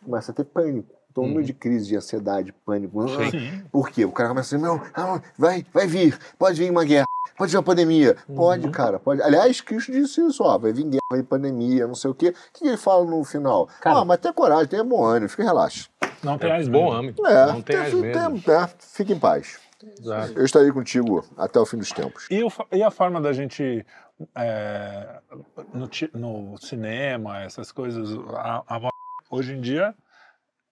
começa 0.05 0.31
a 0.31 0.35
ter 0.35 0.45
pânico. 0.45 0.93
Então, 1.11 1.23
um 1.23 1.27
número 1.27 1.45
de 1.45 1.53
crise, 1.53 1.87
de 1.87 1.95
ansiedade, 1.95 2.51
pânico. 2.65 3.01
ah, 3.01 3.31
Sim. 3.31 3.63
Por 3.71 3.89
quê? 3.89 4.03
O 4.05 4.11
cara 4.11 4.29
começa 4.29 4.55
assim, 4.55 4.63
meu, 4.63 4.81
ah, 4.93 5.21
vai, 5.37 5.65
vai 5.73 5.87
vir, 5.87 6.17
pode 6.37 6.59
vir 6.59 6.69
uma 6.69 6.83
guerra, 6.83 7.05
pode 7.37 7.51
vir 7.51 7.57
uma 7.57 7.63
pandemia. 7.63 8.17
Pode, 8.35 8.69
cara, 8.69 8.99
pode. 8.99 9.21
Aliás, 9.21 9.61
Cristo 9.61 9.93
disse 9.93 10.19
isso, 10.21 10.43
ó, 10.43 10.57
vai 10.57 10.73
vir 10.73 10.83
guerra, 10.83 10.99
vai 11.09 11.21
vir 11.21 11.25
pandemia, 11.27 11.87
não 11.87 11.95
sei 11.95 12.11
o 12.11 12.13
quê. 12.15 12.29
O 12.29 12.53
que 12.59 12.67
ele 12.67 12.75
fala 12.77 13.05
no 13.05 13.23
final? 13.23 13.67
Cara- 13.79 13.99
ah, 13.99 14.05
mas 14.05 14.19
tenha 14.19 14.33
coragem, 14.33 14.67
tenha 14.67 14.83
bom 14.83 15.03
ânimo, 15.05 15.29
fica 15.29 15.43
relaxa. 15.43 15.87
Não 16.21 16.37
tem 16.37 16.49
mais 16.49 16.67
Bom 16.67 16.85
medo. 16.85 16.95
âmbito. 16.97 17.25
É, 17.27 17.45
não 17.47 17.61
tem 17.61 17.75
as 17.77 17.91
tem- 17.91 18.01
mesmas. 18.01 18.43
tem- 18.43 18.53
é, 18.55 18.69
fica 18.79 19.13
em 19.13 19.19
paz. 19.19 19.59
Exato. 19.99 20.33
Eu 20.33 20.43
estarei 20.43 20.71
contigo 20.71 21.23
até 21.37 21.59
o 21.59 21.65
fim 21.65 21.77
dos 21.77 21.91
tempos. 21.91 22.27
E, 22.31 22.43
o 22.43 22.51
e 22.71 22.81
a 22.81 22.89
forma 22.89 23.21
da 23.21 23.31
gente 23.31 23.85
é, 24.35 25.19
no, 26.13 26.51
no 26.51 26.57
cinema, 26.57 27.41
essas 27.43 27.71
coisas, 27.71 28.09
a, 28.33 28.63
a 28.67 28.79
hoje 29.29 29.53
em 29.53 29.61
dia 29.61 29.93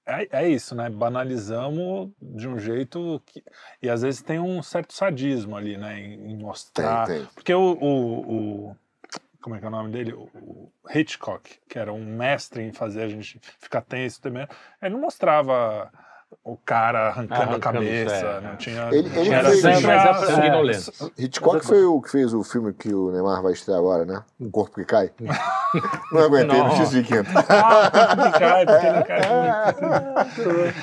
é, 0.05 0.43
é 0.43 0.49
isso, 0.49 0.75
né? 0.75 0.89
Banalizamos 0.89 2.11
de 2.21 2.47
um 2.47 2.59
jeito 2.59 3.21
que. 3.25 3.41
E 3.81 3.89
às 3.89 4.01
vezes 4.01 4.21
tem 4.21 4.37
um 4.39 4.61
certo 4.61 4.93
sadismo 4.93 5.55
ali, 5.55 5.77
né? 5.77 5.97
Em, 5.99 6.13
em 6.13 6.27
Tem, 6.27 6.37
mostrar. 6.37 7.07
tem. 7.07 7.25
Porque 7.33 7.53
o, 7.53 7.71
o- 7.79 8.67
o- 8.69 8.75
Como 9.41 9.55
é 9.55 9.59
que 9.59 9.65
é 9.65 9.67
o 9.67 9.71
nome 9.71 9.91
dele? 9.91 10.13
O 10.13 10.69
Hitchcock, 10.93 11.57
que 11.69 11.79
era 11.79 11.91
um 11.93 12.03
mestre 12.05 12.63
em 12.63 12.71
fazer 12.73 13.03
a 13.03 13.07
gente 13.09 13.39
ficar 13.59 13.81
tenso 13.81 14.21
também, 14.21 14.45
ele 14.81 14.93
não 14.93 15.01
mostrava 15.01 15.91
o 16.43 16.57
cara 16.57 17.07
arrancando 17.09 17.33
a 17.33 17.43
Arrancando, 17.43 17.59
cabeça, 17.79 18.15
é. 18.15 18.41
não 18.41 18.55
tinha. 18.55 18.89
Ele- 18.91 19.09
ele 19.19 19.29
era 19.29 19.49
fez- 19.49 19.61
sempre 19.61 19.81
mas 19.87 20.05
é 20.05 20.09
a- 20.09 20.13
sanguinolento. 20.13 21.11
Hitchcock 21.17 21.65
foi 21.65 21.83
o 21.85 22.01
que 22.01 22.11
fez 22.11 22.33
o 22.33 22.43
filme 22.43 22.73
que 22.73 22.93
o 22.93 23.11
Neymar 23.11 23.41
vai 23.41 23.53
estrear 23.53 23.79
agora, 23.79 24.05
né? 24.05 24.21
Um 24.39 24.49
corpo 24.51 24.75
que 24.75 24.85
cai. 24.85 25.11
Não 26.11 26.21
aguentei, 26.21 26.57
não 26.57 26.85
sei 26.85 27.01
de 27.01 27.07
quinta. 27.07 27.29
Ah, 27.49 27.89
porque 27.91 28.21
ele 28.21 28.31
cai, 28.31 28.65
porque 28.65 28.85
ele 28.87 29.03
cai. 29.03 29.21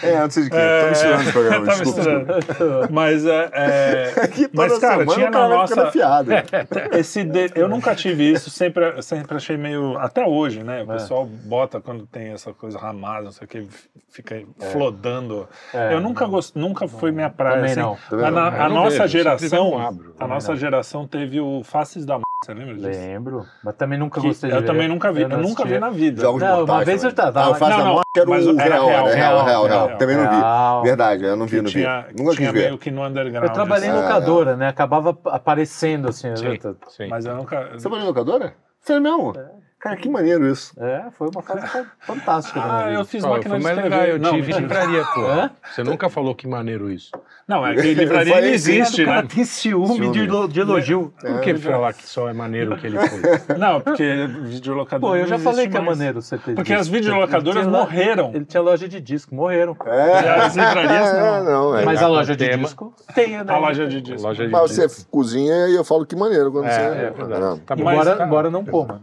É, 0.03 0.20
não 0.20 0.30
sei 0.30 0.42
de 0.44 0.51
quinta. 0.51 0.62
Tô 0.82 0.88
misturando 0.90 1.22
os 1.22 1.30
programas, 1.32 1.68
Tá 1.78 1.84
misturando. 1.84 2.88
Mas 2.90 3.24
é. 3.26 3.51
é- 3.53 4.14
Aqui 4.24 4.48
toda 4.48 4.68
mas, 4.68 4.78
cara, 4.78 4.98
semana 5.01 5.14
tinha 5.14 5.30
na 5.30 5.48
nossa. 5.48 5.90
Esse 6.98 7.24
de- 7.24 7.53
Eu 7.55 7.68
nunca 7.68 7.94
tive 7.94 8.30
isso, 8.32 8.51
sempre, 8.51 9.01
sempre 9.03 9.36
achei 9.36 9.57
meio. 9.57 9.96
Até 9.98 10.24
hoje, 10.26 10.62
né? 10.62 10.82
O 10.82 10.90
É. 10.92 10.94
pessoal 10.94 11.24
bota 11.26 11.80
quando 11.80 12.07
tem 12.07 12.28
essa 12.32 12.53
coisa 12.53 12.78
ramada, 12.78 13.24
não 13.24 13.32
sei 13.32 13.44
o 13.44 13.48
que, 13.48 13.68
fica 14.11 14.42
flodando. 14.72 15.39
É. 15.74 15.95
eu 15.95 16.01
nunca 16.01 16.26
gost... 16.26 16.57
nunca 16.57 16.86
foi 16.88 17.11
minha 17.12 17.30
praia. 17.30 17.57
Também 17.57 17.70
assim. 17.72 17.80
não. 17.80 17.97
Também 18.09 18.26
A, 18.26 18.30
não. 18.30 18.41
na- 18.51 18.57
Eu 18.57 18.62
a 18.62 18.68
não 18.68 18.74
nossa 18.76 18.91
vejo, 18.91 19.03
eu 19.03 19.09
geração. 19.09 19.70
não 19.70 19.86
abro. 19.86 20.14
A 20.18 20.26
nossa 20.26 20.57
geração 20.57 21.07
teve 21.07 21.41
o 21.41 21.62
Faces 21.64 22.05
da. 22.07 22.18
Você 22.43 22.55
lembra 22.55 22.74
disso? 22.74 22.88
Lembro. 22.88 23.47
Mas 23.62 23.74
também 23.74 23.99
nunca 23.99 24.18
Que 24.18 24.28
gostei 24.28 24.49
de 24.49 24.57
eu 24.57 24.61
ver. 24.62 24.66
também 24.66 24.88
nunca 24.88 25.12
vi. 25.12 25.20
Eu, 25.22 25.28
não 25.28 25.43
nunca 25.43 25.62
vi 25.62 25.78
na 25.78 25.91
vida. 25.91 26.22
Jogos 26.22 26.41
Não, 26.41 26.57
Mortais 26.57 26.78
uma 26.78 26.84
vez 26.86 27.05
eu 27.05 27.12
também. 27.12 27.32
tava- 27.34 27.47
Ah, 27.47 27.51
o 27.51 27.55
Fase 27.55 27.70
Não, 27.72 27.78
da 27.78 27.84
não, 27.84 27.93
Morte 27.93 28.07
era 28.18 28.30
o 28.30 28.32
real, 28.32 28.57
real, 28.57 28.86
real, 28.86 28.86
real, 28.88 29.14
real, 29.14 29.45
real. 29.45 29.86
real. 29.88 29.99
Também 29.99 30.16
não 30.16 30.24
vi. 30.30 30.82
Verdade, 30.88 31.24
eu 31.24 31.36
não 31.36 31.47
vi, 31.47 31.57
não 31.59 31.64
vi. 31.66 31.70
tinha, 31.72 32.07
Nunca 32.16 32.34
tinha 32.34 32.51
quis 32.51 32.53
ver. 32.53 32.66
meio 32.68 32.78
que 32.78 32.91
no 32.91 33.05
underground. 33.05 33.47
Eu 33.47 33.53
trabalhei 33.53 33.88
em 33.88 33.93
assim. 33.93 34.01
É, 34.01 34.03
locadora, 34.03 34.57
né? 34.57 34.68
Acabava 34.68 35.18
aparecendo 35.26 36.09
assim. 36.09 36.34
Sim, 36.34 36.59
sim. 36.88 37.09
Mas 37.09 37.26
eu 37.26 37.34
nunca. 37.36 37.68
Você 37.72 37.80
trabalhou 37.82 38.05
em 38.05 38.09
locadora? 38.09 38.55
Sério 38.80 39.03
mesmo? 39.03 39.34
Cara, 39.80 39.96
que 39.96 40.08
maneiro 40.10 40.46
isso. 40.46 40.74
É, 40.78 41.04
foi 41.12 41.28
uma 41.32 41.40
fase 41.42 41.66
fa- 41.66 41.86
fantástica. 42.00 42.60
Ah, 42.62 42.92
eu 42.92 43.02
fiz 43.04 43.22
Pô, 43.24 43.30
máquina 43.30 43.56
de 43.56 43.62
mais 43.64 43.76
escrever. 43.78 43.96
legal, 43.96 44.14
eu 44.14 44.18
não, 44.20 44.30
tive 44.32 44.52
livraria, 44.52 45.04
pô. 45.14 45.20
Hã? 45.26 45.50
Você 45.72 45.82
nunca 45.82 46.10
falou 46.10 46.34
que 46.34 46.46
maneiro 46.46 46.90
isso. 46.90 47.10
Não, 47.48 47.66
é 47.66 47.74
que 47.74 47.94
livraria 47.94 48.34
não 48.40 48.46
isso, 48.46 48.70
existe, 48.70 49.02
O 49.02 49.06
cara 49.06 49.22
né? 49.22 49.28
tem 49.34 49.44
ciúme, 49.44 49.86
Ciúme. 49.96 50.12
De, 50.12 50.48
de 50.52 50.60
elogio. 50.60 51.12
Por 51.18 51.40
que 51.40 51.54
falar 51.56 51.92
que 51.94 52.06
só 52.06 52.28
é 52.28 52.32
maneiro 52.32 52.74
o 52.74 52.78
que 52.78 52.86
ele 52.86 52.98
foi? 52.98 53.20
Não, 53.58 53.80
porque 53.80 54.26
videolocadora 54.44 55.12
Pô, 55.12 55.16
eu 55.16 55.22
não 55.22 55.28
já 55.28 55.38
falei 55.38 55.66
que 55.68 55.76
é 55.76 55.80
mais. 55.80 55.98
maneiro 55.98 56.22
você 56.22 56.38
ter 56.38 56.54
Porque 56.54 56.72
disco. 56.72 56.80
as 56.80 56.88
videolocadoras 56.88 57.62
Ele 57.62 57.70
tinha 57.70 57.80
morreram. 57.80 58.30
Ele 58.34 58.44
tinha 58.44 58.62
loja 58.62 58.86
de 58.88 59.00
disco, 59.00 59.34
morreram. 59.34 59.76
E 59.84 60.28
as 60.28 60.54
livrarias 60.56 61.08
É, 61.08 61.20
não. 61.20 61.44
não, 61.44 61.76
é. 61.78 61.84
Mas 61.84 62.00
a 62.02 62.06
loja 62.06 62.36
de 62.36 62.46
tema. 62.48 62.62
disco 62.64 62.94
tem, 63.14 63.30
né? 63.42 63.44
A 63.52 63.58
loja 63.58 63.86
de 63.88 64.00
disco. 64.00 64.22
Loja 64.28 64.44
de 64.46 64.52
Mas 64.52 64.70
você 64.70 64.86
disco. 64.86 65.10
cozinha 65.10 65.68
e 65.68 65.74
eu 65.74 65.84
falo 65.84 66.06
que 66.06 66.14
maneiro 66.14 66.52
quando 66.52 66.66
É, 66.66 66.70
você. 66.70 66.80
é 67.06 67.10
verdade. 67.10 67.40
Não. 67.40 67.58
Tá 67.58 67.74
embora 67.76 68.50
não 68.50 68.64
coma, 68.64 68.94
né? 68.94 69.00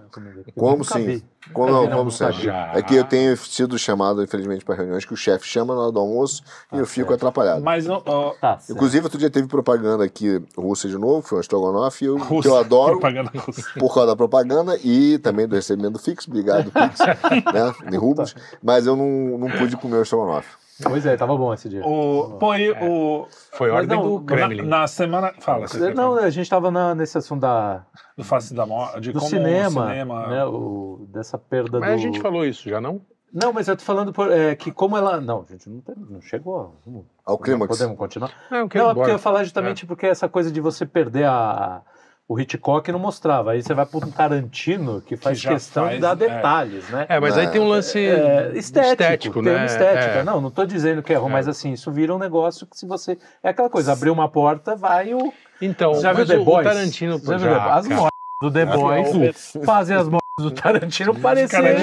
Como 0.71 0.83
sim. 0.83 1.21
Como, 1.53 1.71
não, 1.71 1.89
como 1.89 2.11
sempre. 2.11 2.43
já. 2.43 2.71
É 2.73 2.81
que 2.81 2.95
eu 2.95 3.03
tenho 3.03 3.35
sido 3.37 3.77
chamado, 3.79 4.21
infelizmente, 4.23 4.65
para 4.65 4.75
reuniões 4.75 5.05
que 5.05 5.13
o 5.13 5.17
chefe 5.17 5.47
chama 5.47 5.73
na 5.73 5.81
hora 5.81 5.91
do 5.91 5.99
almoço 5.99 6.43
e 6.73 6.77
eu 6.77 6.85
fico 6.85 7.13
atrapalhado. 7.13 7.63
Mas 7.63 7.85
não. 7.85 8.01
ó, 8.05 8.33
Tá, 8.33 8.57
certo. 8.57 8.73
Inclusive, 8.75 9.05
outro 9.05 9.17
dia 9.17 9.29
teve 9.29 9.47
propaganda 9.47 10.03
aqui 10.03 10.41
russa 10.57 10.87
de 10.87 10.97
novo, 10.97 11.21
foi 11.25 11.37
um 11.37 11.41
estrogonofe, 11.41 12.05
e 12.05 12.07
eu, 12.07 12.17
que 12.17 12.23
russa, 12.23 12.49
eu 12.49 12.57
adoro 12.57 12.99
propaganda 12.99 13.31
russa. 13.33 13.63
por 13.79 13.93
causa 13.93 14.07
da 14.07 14.15
propaganda 14.15 14.77
e 14.83 15.17
também 15.19 15.47
do 15.47 15.55
recebimento 15.55 15.99
fixo, 15.99 16.29
obrigado, 16.29 16.71
Pix, 16.71 16.99
né, 17.53 17.73
em 17.91 17.97
rublos, 17.97 18.35
mas 18.61 18.85
eu 18.85 18.95
não, 18.95 19.37
não 19.37 19.49
pude 19.49 19.77
comer 19.77 19.97
o 19.97 20.01
estrogonofe. 20.01 20.49
Pois 20.83 21.05
é, 21.05 21.17
tava 21.17 21.35
bom 21.35 21.53
esse 21.53 21.67
dia. 21.69 21.85
O, 21.85 22.37
pô, 22.39 22.53
e 22.55 22.71
o, 22.71 23.27
Foi 23.53 23.69
ordem 23.71 23.97
não, 23.97 24.03
do 24.03 24.19
na, 24.19 24.25
Kremlin. 24.25 24.61
na 24.63 24.87
semana. 24.87 25.33
Fala, 25.39 25.67
você 25.67 25.93
Não, 25.93 26.15
a 26.15 26.29
gente 26.29 26.49
tava 26.49 26.69
na- 26.69 26.93
nesse 26.93 27.17
assunto 27.17 27.41
da, 27.41 27.83
do 28.15 28.23
Face 28.23 28.53
da 28.53 28.65
Morte, 28.65 29.11
do 29.11 29.19
como 29.19 29.29
cinema, 29.29 29.85
o 29.85 29.89
cinema. 29.89 30.27
né? 30.27 30.45
O, 30.45 31.07
dessa 31.09 31.37
perda 31.37 31.79
Mas 31.79 31.89
do... 31.89 31.93
a 31.95 31.97
gente 31.97 32.19
falou 32.21 32.45
isso, 32.45 32.69
já 32.69 32.79
não? 32.79 33.01
Não, 33.33 33.51
mas 33.51 33.67
eu 33.67 33.75
tô 33.75 33.83
falando 33.83 34.13
por- 34.13 34.31
é, 34.31 34.55
que 34.55 34.71
como 34.71 34.95
ela... 34.97 35.19
Não, 35.19 35.45
gente, 35.49 35.69
não, 35.69 35.81
tem- 35.81 35.95
não 36.09 36.21
chegou. 36.21 36.75
Ao 37.25 37.37
clímax. 37.37 37.77
Podemos 37.77 37.97
continuar? 37.97 38.31
Não, 38.49 38.59
eu 38.59 38.69
Não, 38.73 38.89
é 38.91 38.93
porque 38.93 39.09
eu 39.09 39.13
ia 39.15 39.17
falar 39.19 39.43
justamente 39.43 39.85
porque 39.85 40.05
essa 40.05 40.29
coisa 40.29 40.51
de 40.51 40.61
você 40.61 40.85
perder 40.85 41.25
a... 41.25 41.81
O 42.29 42.37
Hitchcock 42.37 42.91
não 42.91 42.99
mostrava. 42.99 43.51
Aí 43.51 43.63
você 43.63 43.73
vai 43.73 43.85
para 43.85 44.05
um 44.05 44.11
Tarantino 44.11 45.01
que 45.01 45.15
faz 45.15 45.39
já 45.39 45.51
questão 45.51 45.85
faz, 45.85 45.95
de 45.95 46.01
dar 46.01 46.11
é. 46.11 46.15
detalhes, 46.15 46.89
né? 46.89 47.05
É, 47.07 47.19
mas 47.21 47.37
aí 47.37 47.47
tem 47.47 47.61
um 47.61 47.69
lance 47.69 47.97
É, 47.97 48.51
estético, 48.53 49.41
tem 49.41 49.43
né? 49.53 49.55
uma 49.55 49.65
estética. 49.65 50.19
É. 50.19 50.23
Não, 50.23 50.41
não 50.41 50.51
tô 50.51 50.65
dizendo 50.65 51.01
que 51.01 51.13
é 51.13 51.15
ruim, 51.15 51.29
É. 51.29 51.33
mas 51.33 51.47
assim, 51.47 51.71
isso 51.71 51.89
vira 51.89 52.13
um 52.13 52.19
negócio 52.19 52.67
que 52.67 52.77
se 52.77 52.85
você... 52.85 53.17
É 53.41 53.49
aquela 53.49 53.69
coisa, 53.69 53.93
abrir 53.93 54.09
uma 54.09 54.27
porta, 54.27 54.75
vai 54.75 55.13
o... 55.13 55.33
Então, 55.61 55.95
Já 55.95 56.11
viu 56.11 56.25
The 56.25 56.37
o, 56.37 56.41
o 56.41 56.45
Boys? 56.45 56.67
Tarantino... 56.67 57.17
Já 57.23 57.37
já, 57.37 57.59
Boys? 57.59 57.71
As 57.77 57.87
mortes 57.87 58.19
do 58.41 58.51
The 58.51 58.65
Boys 58.65 59.57
fazem 59.65 59.95
as 59.95 60.09
mortes 60.09 60.26
do 60.39 60.51
Tarantino 60.51 61.15
parecer... 61.15 61.49
Cara, 61.49 61.73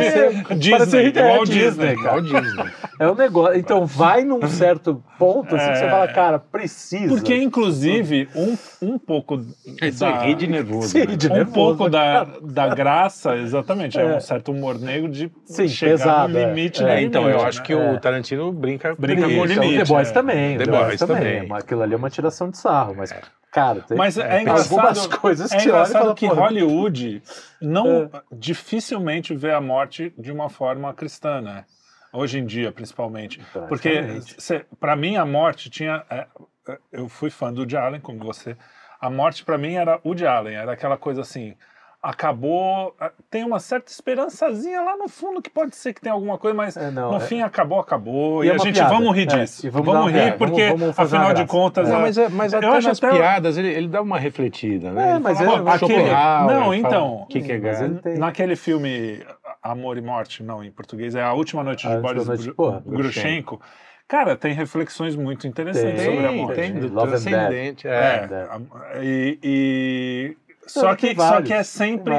Disney, 0.55 0.71
parecer 0.79 1.07
igual 1.09 1.27
é, 1.43 1.45
Disney, 1.45 1.61
Disney, 1.65 1.97
cara. 1.97 2.19
Igual 2.19 2.21
Disney. 2.43 2.71
É 3.01 3.11
um 3.11 3.15
negócio. 3.17 3.59
Então 3.59 3.85
vai 3.85 4.23
num 4.23 4.47
certo 4.47 5.03
ponto 5.19 5.57
assim, 5.57 5.73
que 5.73 5.79
você 5.79 5.91
fala, 5.91 6.07
cara, 6.07 6.39
precisa. 6.39 7.09
Porque, 7.09 7.35
inclusive, 7.37 8.29
um, 8.33 8.57
um 8.81 8.97
pouco. 8.97 9.45
Isso 9.83 9.99
da- 9.99 10.21
aí 10.21 10.37
de 10.37 10.47
nervoso. 10.47 10.87
Sim, 10.89 11.01
né? 11.05 11.17
de 11.17 11.27
um 11.27 11.33
nervoso, 11.35 11.53
pouco 11.53 11.91
da, 11.91 11.99
cara. 11.99 12.29
da 12.43 12.69
graça, 12.73 13.35
exatamente. 13.37 13.99
É. 13.99 14.03
É. 14.05 14.17
um 14.19 14.21
certo 14.21 14.53
humor 14.53 14.79
negro 14.79 15.11
de 15.11 15.33
Sim, 15.47 15.67
chegar 15.67 15.91
pesado, 15.93 16.33
no 16.33 16.39
é. 16.39 16.47
limite 16.47 16.85
É, 16.85 16.95
É, 16.95 17.03
então, 17.03 17.23
eu 17.23 17.31
limite, 17.31 17.47
acho 17.49 17.59
né? 17.59 17.65
que 17.67 17.73
É. 17.73 17.93
o 17.93 17.99
Tarantino 17.99 18.53
brinca, 18.53 18.95
Brinca 18.97 19.23
com 19.29 19.41
o 19.41 19.45
limite, 19.45 19.79
The 19.79 19.85
Boys 19.85 20.11
é. 20.11 20.13
também, 20.13 20.59
The 20.59 20.65
The 20.65 20.71
Boys 20.71 20.87
Boys 20.87 21.01
também. 21.01 21.17
também. 21.17 21.49
Mas 21.49 21.65
Aquilo 21.65 21.83
ali 21.83 21.95
é 21.95 21.97
uma 21.97 22.11
tiração 22.11 22.49
de 22.51 22.57
sarro, 22.59 22.95
mas, 22.97 23.13
cara, 23.55 23.85
Mas 23.97 24.19
é, 24.19 24.29
tem 24.29 24.43
engraçado, 24.43 24.73
algumas 24.81 25.07
coisas 25.07 25.51
que 25.51 25.57
é 25.57 25.63
engraçado 25.63 26.15
que 26.15 26.29
"Pô, 26.29 26.35
Hollywood 26.35 27.23
não 27.63 28.11
dificilmente 28.33 29.35
vê 29.35 29.53
a 29.53 29.61
morte 29.61 30.13
de 30.19 30.33
uma 30.33 30.51
forma 30.51 30.93
cristã, 30.93 31.41
né? 31.41 31.65
Hoje 32.13 32.39
em 32.39 32.45
dia, 32.45 32.71
principalmente. 32.71 33.41
Porque, 33.69 33.91
Praticamente. 33.91 34.67
para 34.79 34.95
mim, 34.97 35.17
a 35.17 35.25
morte 35.25 35.71
tinha. 35.71 36.05
é, 36.11 36.27
é, 36.69 36.79
eu 36.93 37.09
fui 37.09 37.31
fã 37.31 37.53
do 37.53 37.61
Woody 37.61 37.77
Allen, 37.77 38.01
como 38.01 38.25
você. 38.25 38.57
A 39.01 39.11
morte, 39.11 39.45
para 39.45 39.59
mim, 39.59 39.75
era 39.75 39.97
o 40.05 40.09
Woody 40.09 40.27
Allen. 40.27 40.55
Era 40.55 40.73
aquela 40.73 40.97
coisa 40.97 41.21
assim. 41.23 41.57
Acabou. 42.05 42.95
é, 43.01 43.11
Tem 43.31 43.43
uma 43.45 43.59
certa 43.59 43.91
esperançazinha 43.91 44.81
lá 44.83 44.95
no 44.97 45.09
fundo 45.09 45.41
que 45.41 45.49
pode 45.49 45.75
ser 45.75 45.95
que 45.95 46.01
tenha 46.03 46.13
alguma 46.13 46.37
coisa, 46.37 46.55
mas 46.55 46.77
É, 46.77 46.91
não, 46.91 47.13
no 47.13 47.17
é- 47.17 47.21
fim 47.21 47.41
acabou, 47.41 47.81
acabou. 47.81 48.45
E 48.45 48.49
E, 48.49 48.51
é 48.51 48.55
a 48.55 48.59
gente 48.59 48.75
piada. 48.75 48.91
vamos 48.95 49.17
rir 49.17 49.23
É, 49.23 49.27
disso. 49.39 49.67
e 49.67 49.71
vamos 49.71 49.87
vamos, 49.87 50.13
rir, 50.13 50.19
piada, 50.19 50.37
porque 50.37 50.67
vamos- 50.67 50.81
vamos 50.81 50.99
afinal 50.99 51.33
de 51.33 51.47
contas. 51.47 51.89
Não, 51.89 51.97
a- 51.97 52.01
mas, 52.01 52.19
é, 52.19 52.29
mas 52.29 52.53
eu 52.53 52.59
até 52.59 52.69
acho 52.69 52.89
nas 52.89 53.03
até- 53.03 53.11
piadas 53.17 53.57
ele, 53.57 53.69
ele 53.69 53.89
dá 53.89 54.03
uma 54.03 54.19
refletida, 54.19 54.93
né? 54.93 55.07
É, 55.07 55.11
Ele 55.13 55.19
mas 55.21 55.39
fala, 55.39 55.51
é- 55.51 55.53
"Ó, 55.61 55.63
mas 55.65 55.83
aquele- 55.83 55.95
Schopenhauer", 56.01 56.55
não, 56.55 56.75
ele 56.75 56.83
então, 56.87 57.15
o 57.23 57.27
que, 57.27 57.41
que 57.41 57.53
é 57.53 57.55
ele 57.57 57.95
tem- 58.01 58.19
Naquele 58.19 58.55
filme 58.57 59.25
Amor 59.63 59.97
e 59.97 60.03
Morte, 60.03 60.43
não, 60.43 60.63
em 60.63 60.71
português, 60.71 61.15
é 61.15 61.23
A 61.23 61.33
Última 61.33 61.65
Noite 61.65 61.87
A 61.87 61.91
de 61.91 61.97
Última 61.97 62.13
Boris 62.13 62.29
Noite, 62.29 62.45
Gru- 62.45 62.55
porra, 62.55 62.83
Grushenko. 62.87 63.61
Cara, 64.07 64.37
tem 64.37 64.53
reflexões 64.53 65.17
muito 65.17 65.47
interessantes 65.47 66.03
Tem, 66.03 66.05
sobre 66.13 66.27
a 66.27 66.29
Tem, 66.29 66.37
morte. 66.43 66.55
tem, 66.57 66.71
and 66.77 66.89
transcendente. 66.91 67.89
É, 67.89 67.91
É. 67.91 68.29
a- 68.51 68.61
e, 69.03 69.39
e- 69.43 70.37
só, 70.67 70.95
tem 70.95 71.15
que, 71.15 71.21
só 71.21 71.43
que 71.43 71.53
é 71.53 71.57
tem 71.57 71.65
sempre 71.65 72.15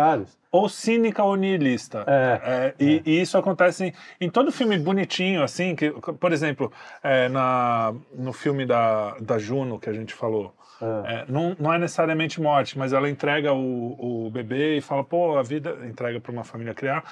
ou 0.56 0.70
cínica 0.70 1.22
ou 1.22 1.36
niilista. 1.36 2.06
É, 2.08 2.74
É, 2.80 2.84
e, 2.84 3.02
e 3.06 3.22
isso 3.22 3.38
acontece 3.38 3.86
em, 3.86 3.94
em 4.22 4.30
todo 4.30 4.52
filme 4.52 4.78
bonitinho, 4.78 5.44
assim, 5.44 5.76
que, 5.76 5.92
por 5.92 6.32
exemplo, 6.32 6.72
é, 7.04 7.28
na, 7.28 7.94
no 8.14 8.32
filme 8.32 8.66
da, 8.66 9.18
da 9.20 9.38
Juno 9.38 9.78
que 9.78 9.90
a 9.90 9.94
gente 9.94 10.14
falou, 10.14 10.56
É. 10.82 11.14
é, 11.14 11.26
não, 11.28 11.56
não 11.60 11.74
é 11.74 11.78
necessariamente 11.78 12.40
morte, 12.40 12.78
mas 12.78 12.94
ela 12.94 13.10
entrega 13.10 13.54
o, 13.54 14.26
o 14.26 14.30
bebê 14.30 14.78
e 14.78 14.82
fala, 14.82 15.04
pô, 15.04 15.38
a 15.38 15.44
vida 15.44 15.78
entrega 15.86 16.22
para 16.22 16.32
uma 16.32 16.44
família 16.46 16.74
criar, 16.74 17.04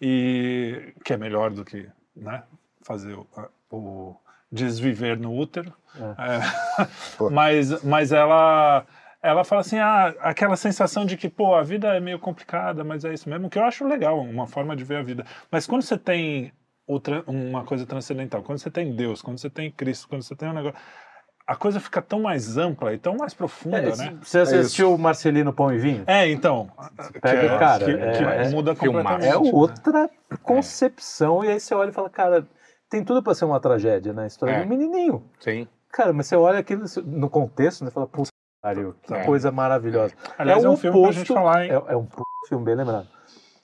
e 0.00 0.92
que 1.04 1.14
é 1.14 1.16
melhor 1.16 1.50
do 1.50 1.64
que 1.64 1.88
né, 2.14 2.42
fazer 2.82 3.14
o, 3.14 3.26
o 3.70 4.16
desviver 4.52 5.18
no 5.18 5.34
útero. 5.34 5.72
É, 5.96 6.84
mas, 7.32 7.82
mas 7.82 8.12
ela 8.12 8.84
ela 9.22 9.44
fala 9.44 9.60
assim, 9.60 9.78
ah, 9.78 10.14
aquela 10.20 10.56
sensação 10.56 11.04
de 11.04 11.16
que, 11.16 11.28
pô, 11.28 11.54
a 11.54 11.62
vida 11.62 11.88
é 11.94 12.00
meio 12.00 12.18
complicada, 12.18 12.82
mas 12.82 13.04
é 13.04 13.12
isso 13.12 13.28
mesmo, 13.28 13.50
que 13.50 13.58
eu 13.58 13.64
acho 13.64 13.86
legal, 13.86 14.18
uma 14.20 14.46
forma 14.46 14.74
de 14.74 14.84
ver 14.84 14.96
a 14.96 15.02
vida. 15.02 15.24
Mas 15.50 15.66
quando 15.66 15.82
você 15.82 15.98
tem 15.98 16.52
outra, 16.86 17.22
uma 17.26 17.64
coisa 17.64 17.84
transcendental, 17.86 18.42
quando 18.42 18.58
você 18.58 18.70
tem 18.70 18.94
Deus, 18.94 19.20
quando 19.22 19.38
você 19.38 19.50
tem 19.50 19.70
Cristo, 19.70 20.08
quando 20.08 20.22
você 20.22 20.34
tem 20.34 20.48
um 20.48 20.54
negócio, 20.54 20.78
a 21.46 21.56
coisa 21.56 21.80
fica 21.80 22.00
tão 22.00 22.20
mais 22.22 22.56
ampla 22.56 22.94
e 22.94 22.98
tão 22.98 23.16
mais 23.16 23.34
profunda, 23.34 23.78
É, 23.78 23.96
né? 23.96 24.16
Você 24.22 24.38
assistiu 24.38 24.96
Marcelino 24.96 25.52
Pão 25.52 25.72
e 25.72 25.78
Vinho? 25.78 26.04
É, 26.06 26.28
então, 26.30 26.70
Pega, 27.20 27.40
que, 27.40 27.58
cara, 27.58 27.84
que, 27.84 27.90
é- 27.90 28.12
que 28.12 28.22
é- 28.24 28.48
muda 28.50 28.74
completamente. 28.74 29.26
É 29.26 29.36
outra 29.36 30.08
concepção, 30.42 31.44
e 31.44 31.48
aí 31.48 31.60
você 31.60 31.74
olha 31.74 31.90
e 31.90 31.92
fala, 31.92 32.08
cara, 32.08 32.46
tem 32.88 33.04
tudo 33.04 33.22
pra 33.22 33.34
ser 33.34 33.44
uma 33.44 33.60
tragédia, 33.60 34.12
né? 34.12 34.24
A 34.24 34.26
história 34.26 34.52
É. 34.54 34.60
de 34.60 34.66
um 34.66 34.68
menininho. 34.68 35.24
Sim. 35.40 35.66
Cara, 35.92 36.12
mas 36.12 36.26
você 36.26 36.36
olha 36.36 36.58
aquilo 36.58 36.84
no 37.04 37.28
contexto, 37.28 37.84
né? 37.84 37.90
Fala, 37.90 38.06
puta 38.06 38.30
pariu, 38.60 38.94
que 39.02 39.14
É. 39.14 39.24
coisa 39.24 39.50
maravilhosa. 39.50 40.14
Aliás, 40.38 40.62
é, 40.64 40.68
o 40.68 40.72
um 40.72 40.76
filme 40.76 41.02
pra 41.02 41.12
gente 41.12 41.32
falar, 41.32 41.64
hein? 41.64 41.70
É, 41.72 41.92
é 41.92 41.96
um 41.96 42.06
filme 42.48 42.64
bem 42.64 42.74
lembrado. 42.74 43.06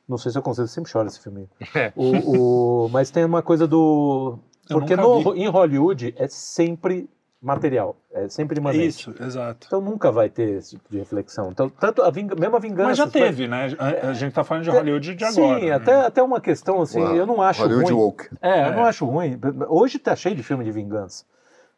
Não 0.08 0.16
sei 0.16 0.30
se 0.30 0.38
eu 0.38 0.42
consigo, 0.42 0.68
sempre 0.68 0.90
choro 0.90 1.08
esse 1.08 1.20
filme. 1.20 1.48
É. 1.74 1.92
O, 1.96 2.84
o- 2.84 2.88
mas 2.90 3.10
tem 3.10 3.24
uma 3.24 3.42
coisa 3.42 3.66
do. 3.66 4.38
Eu 4.70 4.78
Porque 4.78 4.94
no- 4.96 5.34
em 5.34 5.48
Hollywood 5.48 6.14
é 6.16 6.28
sempre 6.28 7.08
material, 7.42 7.96
é 8.12 8.28
sempre 8.28 8.58
imanente. 8.58 8.86
Isso, 8.86 9.14
exato. 9.20 9.66
Então 9.66 9.80
nunca 9.80 10.10
vai 10.10 10.28
ter 10.28 10.48
esse 10.58 10.70
tipo 10.76 10.88
de 10.90 10.98
reflexão. 10.98 11.50
Então, 11.50 11.68
tanto 11.68 12.02
a 12.02 12.10
vinga, 12.10 12.34
mesmo 12.34 12.56
a 12.56 12.58
vingança. 12.58 12.88
Mas 12.88 12.96
já 12.98 13.06
teve, 13.08 13.46
né? 13.46 13.68
A, 13.78 14.08
a 14.08 14.12
gente 14.14 14.32
tá 14.32 14.42
falando 14.42 14.64
de 14.64 14.70
Hollywood 14.70 15.14
de 15.14 15.26
Sim, 15.32 15.44
agora. 15.44 15.60
né? 15.66 15.72
até, 15.72 15.94
até 16.06 16.22
uma 16.22 16.40
questão 16.40 16.80
assim, 16.80 17.00
Uau. 17.00 17.14
eu 17.14 17.26
não 17.26 17.42
acho 17.42 17.62
Hollywood 17.62 17.92
ruim. 17.92 18.02
woke. 18.02 18.28
É, 18.40 18.68
eu 18.68 18.72
não 18.74 18.84
acho 18.84 19.04
ruim. 19.06 19.38
Hoje 19.68 19.98
tá 19.98 20.16
cheio 20.16 20.34
de 20.34 20.42
filme 20.42 20.64
de 20.64 20.72
vingança. 20.72 21.24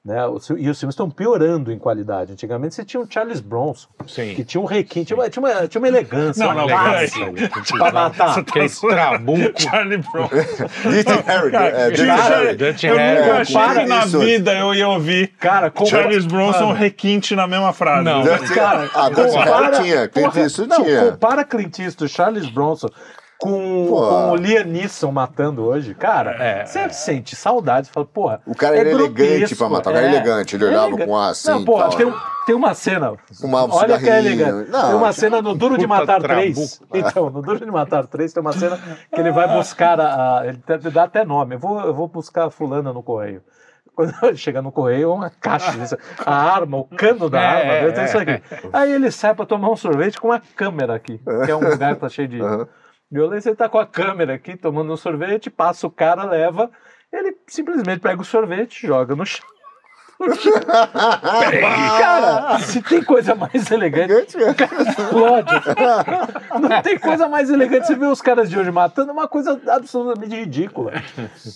Né? 0.05 0.16
E 0.57 0.70
os 0.70 0.78
filmes 0.78 0.94
estão 0.94 1.11
piorando 1.11 1.70
em 1.72 1.78
qualidade. 1.78 2.32
Antigamente 2.32 2.74
você 2.74 2.84
tinha 2.84 3.01
o 3.03 3.07
Charles 3.11 3.40
Bronson, 3.40 3.88
Sim. 4.07 4.32
que 4.34 4.44
tinha 4.44 4.61
um 4.61 4.64
requinte, 4.64 5.07
tinha 5.09 5.16
uma, 5.18 5.28
tinha 5.28 5.44
uma, 5.44 5.68
tinha 5.68 5.80
uma 5.80 5.88
elegância. 5.88 6.44
Não, 6.46 6.53
uma 6.53 6.61
não, 6.62 6.68
classe 6.68 7.20
pra 7.76 7.92
matar. 7.92 8.38
Aquele 8.38 8.68
trabuco. 8.70 9.61
Charlie 9.61 9.99
Brown. 9.99 10.28
Dirty 10.90 11.22
Harry. 11.26 11.51
Cara, 11.51 11.66
é, 11.68 11.90
Dirty 12.55 12.86
Harry. 12.86 12.88
Eu 12.88 12.96
Harry. 12.96 13.20
nunca 13.20 13.36
É, 13.36 13.40
achei 13.40 13.55
para 13.57 13.80
que 13.82 13.86
na 13.88 14.05
isso. 14.07 14.18
vida 14.20 14.55
eu 14.59 14.74
ia 14.74 14.88
ouvir 14.88 15.26
Cara, 15.38 15.70
com 15.70 15.84
Charles 15.84 16.24
Bronson 16.26 16.72
requinte 16.72 17.34
na 17.36 17.46
mesma 17.46 17.72
frase. 17.72 18.05
Não. 18.05 18.22
Dirty- 18.22 18.55
Cara, 18.55 18.88
ah, 18.94 19.11
compara- 19.11 19.82
tinha. 19.82 20.09
Clint 20.09 20.36
Eastwood 20.36 20.70
não, 20.70 20.84
tinha. 20.84 21.11
compara 21.11 21.44
Clint 21.44 21.78
Eastwood, 21.80 22.11
Charles 22.12 22.49
Bronson 22.49 22.88
com, 23.39 23.86
Pô. 23.89 24.01
com 24.01 24.30
o 24.32 24.36
Liam 24.36 24.64
Neeson 24.64 25.12
matando 25.12 25.64
hoje. 25.64 25.95
Cara, 25.95 26.32
É, 26.43 26.64
você 26.66 26.80
é. 26.80 26.89
sente 26.89 27.36
saudade. 27.36 27.89
Fala, 27.91 28.05
porra. 28.07 28.41
O 28.47 28.55
cara 28.55 28.76
é 28.76 28.80
era 28.80 28.91
elegante 28.91 29.39
grotesco, 29.39 29.57
pra 29.59 29.68
matar. 29.68 29.91
O 29.91 29.95
cara 29.95 30.05
é. 30.05 30.09
era 30.09 30.16
elegante. 30.16 30.57
Ele 30.57 30.64
olhava 30.64 30.86
Elegante. 30.89 31.07
com 31.09 31.16
ar 31.16 31.30
assim 31.30 31.51
Não, 31.51 31.64
porra, 31.64 31.97
tem, 31.97 32.07
um- 32.07 32.14
tem 32.47 32.55
uma 32.55 32.74
cena. 32.74 33.14
Fumava 33.41 33.72
um 33.72 33.76
Olha 33.76 33.99
que 33.99 34.09
é 34.11 34.18
elegante. 34.18 34.70
Não, 34.70 34.80
tem 34.82 34.91
uma 34.95 34.99
tinha- 35.01 35.12
cena 35.12 35.41
no 35.43 35.55
Duro 35.55 35.78
de 35.78 35.86
Matar 35.86 36.20
trabuco. 36.20 36.53
3. 36.53 36.80
Então, 36.95 37.30
no 37.30 37.41
Duro 37.43 37.64
de 37.64 37.70
Matar 37.70 38.07
3 38.07 38.32
tem 38.32 38.41
uma 38.41 38.53
cena 38.53 38.76
que 39.14 39.20
ele 39.20 39.30
vai 39.30 39.47
buscar 39.49 40.01
a. 40.01 40.41
a- 40.41 40.47
ele 40.47 40.59
te- 40.59 40.91
dá 40.91 41.05
até 41.05 41.24
nome. 41.24 41.55
Eu 41.55 41.59
vou, 41.61 41.80
eu 41.80 41.95
vou 41.95 42.09
buscar 42.09 42.47
a 42.47 42.51
fulana 42.51 42.93
no 42.93 43.03
correio. 43.03 43.43
Quando 43.95 44.12
chega 44.36 44.62
no 44.62 44.70
correio, 44.72 45.11
é 45.11 45.14
uma 45.14 45.30
caixa. 45.30 45.99
A 46.24 46.34
arma, 46.34 46.76
o 46.78 46.84
cano 46.84 47.28
da 47.30 47.41
É, 47.41 47.47
arma, 47.47 47.72
é, 47.72 47.93
tem 47.93 48.05
isso 48.05 48.18
aqui. 48.18 48.43
Aí 48.72 48.93
ele 48.93 49.11
sai 49.11 49.34
pra 49.34 49.45
tomar 49.47 49.70
um 49.70 49.76
sorvete 49.76 50.20
com 50.20 50.28
uma 50.28 50.41
câmera 50.57 50.95
aqui, 50.95 51.20
que 51.45 51.51
é 51.51 51.55
um 51.57 51.68
lugar 51.68 51.95
que 51.95 52.01
tá 52.01 52.09
cheio 52.09 52.28
de 52.28 52.41
Aham. 52.41 52.66
Violência. 53.11 53.48
Ele 53.50 53.56
tá 53.56 53.68
com 53.68 53.78
a 53.78 53.86
câmera 53.86 54.34
aqui, 54.34 54.56
tomando 54.56 54.92
um 54.92 54.96
sorvete, 54.96 55.50
passa 55.50 55.86
o 55.86 55.90
cara, 55.90 56.24
leva. 56.24 56.70
Ele 57.12 57.36
simplesmente 57.46 58.00
pega 58.00 58.20
o 58.20 58.24
sorvete, 58.24 58.86
joga 58.86 59.14
no 59.16 59.24
chão. 59.24 59.46
Cara, 61.98 62.59
se 62.59 62.82
tem 62.82 63.02
coisa 63.04 63.34
mais 63.34 63.70
elegante, 63.70 64.36
cara 64.54 64.82
explode. 64.82 65.52
Não 66.61 66.82
tem 66.82 66.98
coisa 66.98 67.28
mais 67.28 67.50
elegante. 67.50 67.86
Você 67.86 67.94
vê 67.94 68.06
os 68.06 68.20
caras 68.20 68.50
de 68.50 68.59
hoje 68.59 68.70
matando, 68.70 69.11
é 69.11 69.12
uma 69.12 69.28
coisa 69.28 69.61
absolutamente 69.68 70.34
ridícula. 70.34 70.92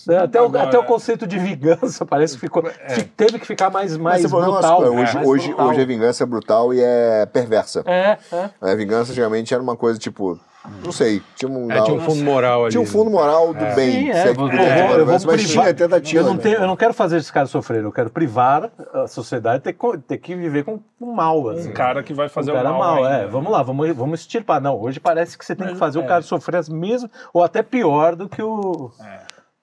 Né? 0.07 0.17
Até, 0.17 0.41
o, 0.41 0.57
até 0.57 0.77
o 0.79 0.83
conceito 0.83 1.27
de 1.27 1.37
vingança 1.37 2.05
parece 2.05 2.35
que 2.35 2.39
ficou. 2.41 2.63
fi- 2.63 3.03
Teve 3.03 3.39
que 3.39 3.45
ficar 3.45 3.69
mais, 3.69 3.97
mais 3.97 4.25
brutal. 4.25 4.81
nossa, 4.81 4.89
hoje, 4.89 5.13
mais 5.15 5.27
hoje, 5.27 5.47
brutal. 5.49 5.67
hoje 5.67 5.81
a 5.81 5.85
vingança 5.85 6.23
é 6.23 6.25
brutal 6.27 6.73
e 6.73 6.79
é 6.81 7.25
perversa. 7.25 7.83
É, 7.85 8.17
é. 8.31 8.49
A 8.61 8.75
vingança 8.75 9.11
antigamente 9.11 9.53
era 9.53 9.61
uma 9.61 9.75
coisa 9.75 9.99
tipo, 9.99 10.39
não 10.83 10.91
sei, 10.91 11.21
tinha 11.35 11.49
um, 11.51 11.69
É, 11.71 11.81
tinha 11.83 11.95
um 11.95 11.99
fundo 12.01 12.23
moral 12.23 12.61
ali. 12.63 12.71
tinha 12.71 12.81
um 12.81 12.85
fundo 12.85 13.11
moral 13.11 13.53
do 13.53 13.65
bem. 13.75 13.91
Sim, 13.91 14.09
é, 14.11 14.29
eu 14.29 14.33
vou, 14.33 14.49
puder, 14.49 14.79
eu 14.79 14.87
vou- 14.87 14.97
eu 14.99 15.05
vou 15.05 15.13
mas 15.13 15.25
privar. 15.25 15.63
tinha 15.65 15.73
tentativa. 15.73 16.21
eu, 16.21 16.25
não 16.25 16.33
né? 16.35 16.41
tenho- 16.41 16.55
eu 16.55 16.67
não 16.67 16.75
quero 16.75 16.93
fazer 16.93 17.17
esse 17.17 17.31
cara 17.31 17.45
sofrer, 17.47 17.83
eu 17.83 17.91
quero 17.91 18.09
privar 18.09 18.71
a 18.93 19.07
sociedade 19.07 19.61
ter, 19.63 19.75
ter 20.07 20.17
que 20.17 20.35
viver 20.35 20.63
com, 20.63 20.79
com 20.99 21.13
mal. 21.13 21.49
Assim. 21.49 21.69
Um 21.69 21.73
cara 21.73 22.01
que 22.01 22.13
vai 22.13 22.29
fazer 22.29 22.51
um 22.51 22.55
cara 22.55 22.69
o 22.71 22.79
mal. 22.79 22.95
mal, 22.95 23.03
ainda. 23.05 23.17
é. 23.23 23.27
Vamos 23.27 23.51
lá, 23.51 23.61
vamos, 23.61 23.93
vamos 23.95 24.19
extirpar. 24.21 24.61
Não, 24.61 24.79
hoje 24.79 24.99
parece 24.99 25.37
que 25.37 25.45
você 25.45 25.55
tem 25.55 25.67
que 25.67 25.75
fazer 25.75 25.99
o 25.99 26.03
é. 26.03 26.07
cara 26.07 26.21
sofrer 26.21 26.57
as 26.57 26.69
mesmas, 26.69 27.11
ou 27.33 27.43
até 27.43 27.61
pior 27.61 28.15
do 28.15 28.29
que 28.29 28.41
o. 28.41 28.91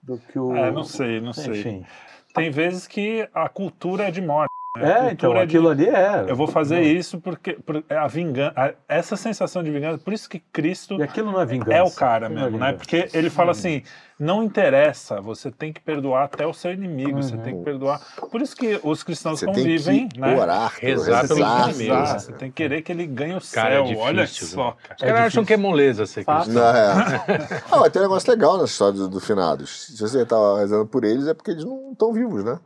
Do 0.03 0.19
que 0.19 0.39
o. 0.39 0.55
É, 0.55 0.71
não 0.71 0.85
sei, 0.85 1.21
não 1.21 1.33
sei. 1.33 1.61
Enfim. 1.61 1.87
Tem 2.35 2.51
vezes 2.51 2.87
que 2.87 3.29
a 3.35 3.49
cultura 3.49 4.09
é 4.09 4.11
de 4.11 4.21
morte. 4.21 4.51
Né? 4.77 4.93
A 4.95 5.09
É, 5.09 5.13
então, 5.13 5.33
de- 5.33 5.39
aquilo 5.41 5.69
ali 5.69 5.89
é. 5.89 6.27
Eu 6.29 6.37
vou 6.37 6.47
fazer 6.47 6.81
isso 6.83 7.21
porque 7.21 7.55
por- 7.55 7.83
é 7.89 7.97
a 7.97 8.07
vingança, 8.07 8.75
essa 8.89 9.17
sensação 9.17 9.63
de 9.65 9.71
vingança, 9.71 9.99
por 9.99 10.13
isso 10.13 10.29
que 10.29 10.39
Cristo 10.39 10.95
E 10.99 11.03
aquilo 11.03 11.33
não 11.33 11.41
é 11.41 11.47
vingança. 11.47 11.73
é 11.75 11.83
o 11.83 11.91
cara 11.91 12.29
não 12.29 12.37
é 12.41 12.45
mesmo, 12.45 12.59
né? 12.59 12.67
vingança. 12.73 12.79
Porque 12.79 13.09
ele 13.17 13.29
fala 13.31 13.51
assim: 13.51 13.83
não 14.19 14.45
interessa, 14.45 15.21
você 15.21 15.51
tem 15.51 15.73
que 15.73 15.81
perdoar 15.81 16.25
até 16.25 16.47
o 16.47 16.53
seu 16.55 16.73
inimigo, 16.73 17.21
você 17.21 17.37
tem 17.39 17.59
que 17.59 17.65
perdoar. 17.65 18.01
Por 18.31 18.41
isso 18.41 18.55
que 18.57 18.79
os 18.85 19.03
cristãos 19.03 19.41
Você 19.41 19.47
tem 19.47 19.55
convivem, 19.57 20.07
que 20.09 20.21
né? 20.21 20.39
orar, 20.39 20.73
Rezar 20.81 21.27
tem 21.27 21.39
inimigos. 21.39 21.79
rezar, 21.79 22.19
você 22.21 22.33
tem 22.33 22.49
que 22.51 22.55
querer 22.55 22.83
que 22.83 22.93
ele 22.93 23.07
ganhe 23.07 23.35
o 23.35 23.41
Cara, 23.53 23.75
é 23.75 23.87
céu. 23.87 23.99
Olha 23.99 24.25
difícil, 24.25 24.47
só, 24.49 24.67
né? 24.69 24.75
cara. 24.83 24.95
Os 24.97 25.03
caras 25.05 25.21
acham 25.27 25.45
que 25.45 25.53
é 25.53 25.57
moleza 25.57 26.07
ser 26.07 26.25
cristão. 26.25 26.55
Não, 26.55 26.63
é. 26.63 26.93
ah, 27.73 27.77
mas 27.81 27.89
tem 27.91 28.01
um 28.01 28.05
negócio 28.05 28.31
legal 28.31 28.53
nessa 28.55 28.67
história 28.73 28.93
dos 28.95 29.09
do 29.09 29.21
finados. 29.21 29.87
Se 29.87 30.01
você 30.01 30.25
tá 30.25 30.37
rezando 30.59 30.87
por 30.87 31.03
eles, 31.03 31.27
é 31.27 31.35
porque 31.35 31.51
eles 31.51 31.65
não 31.65 31.91
estão 31.93 32.13
vivos, 32.13 32.45
né? 32.45 32.59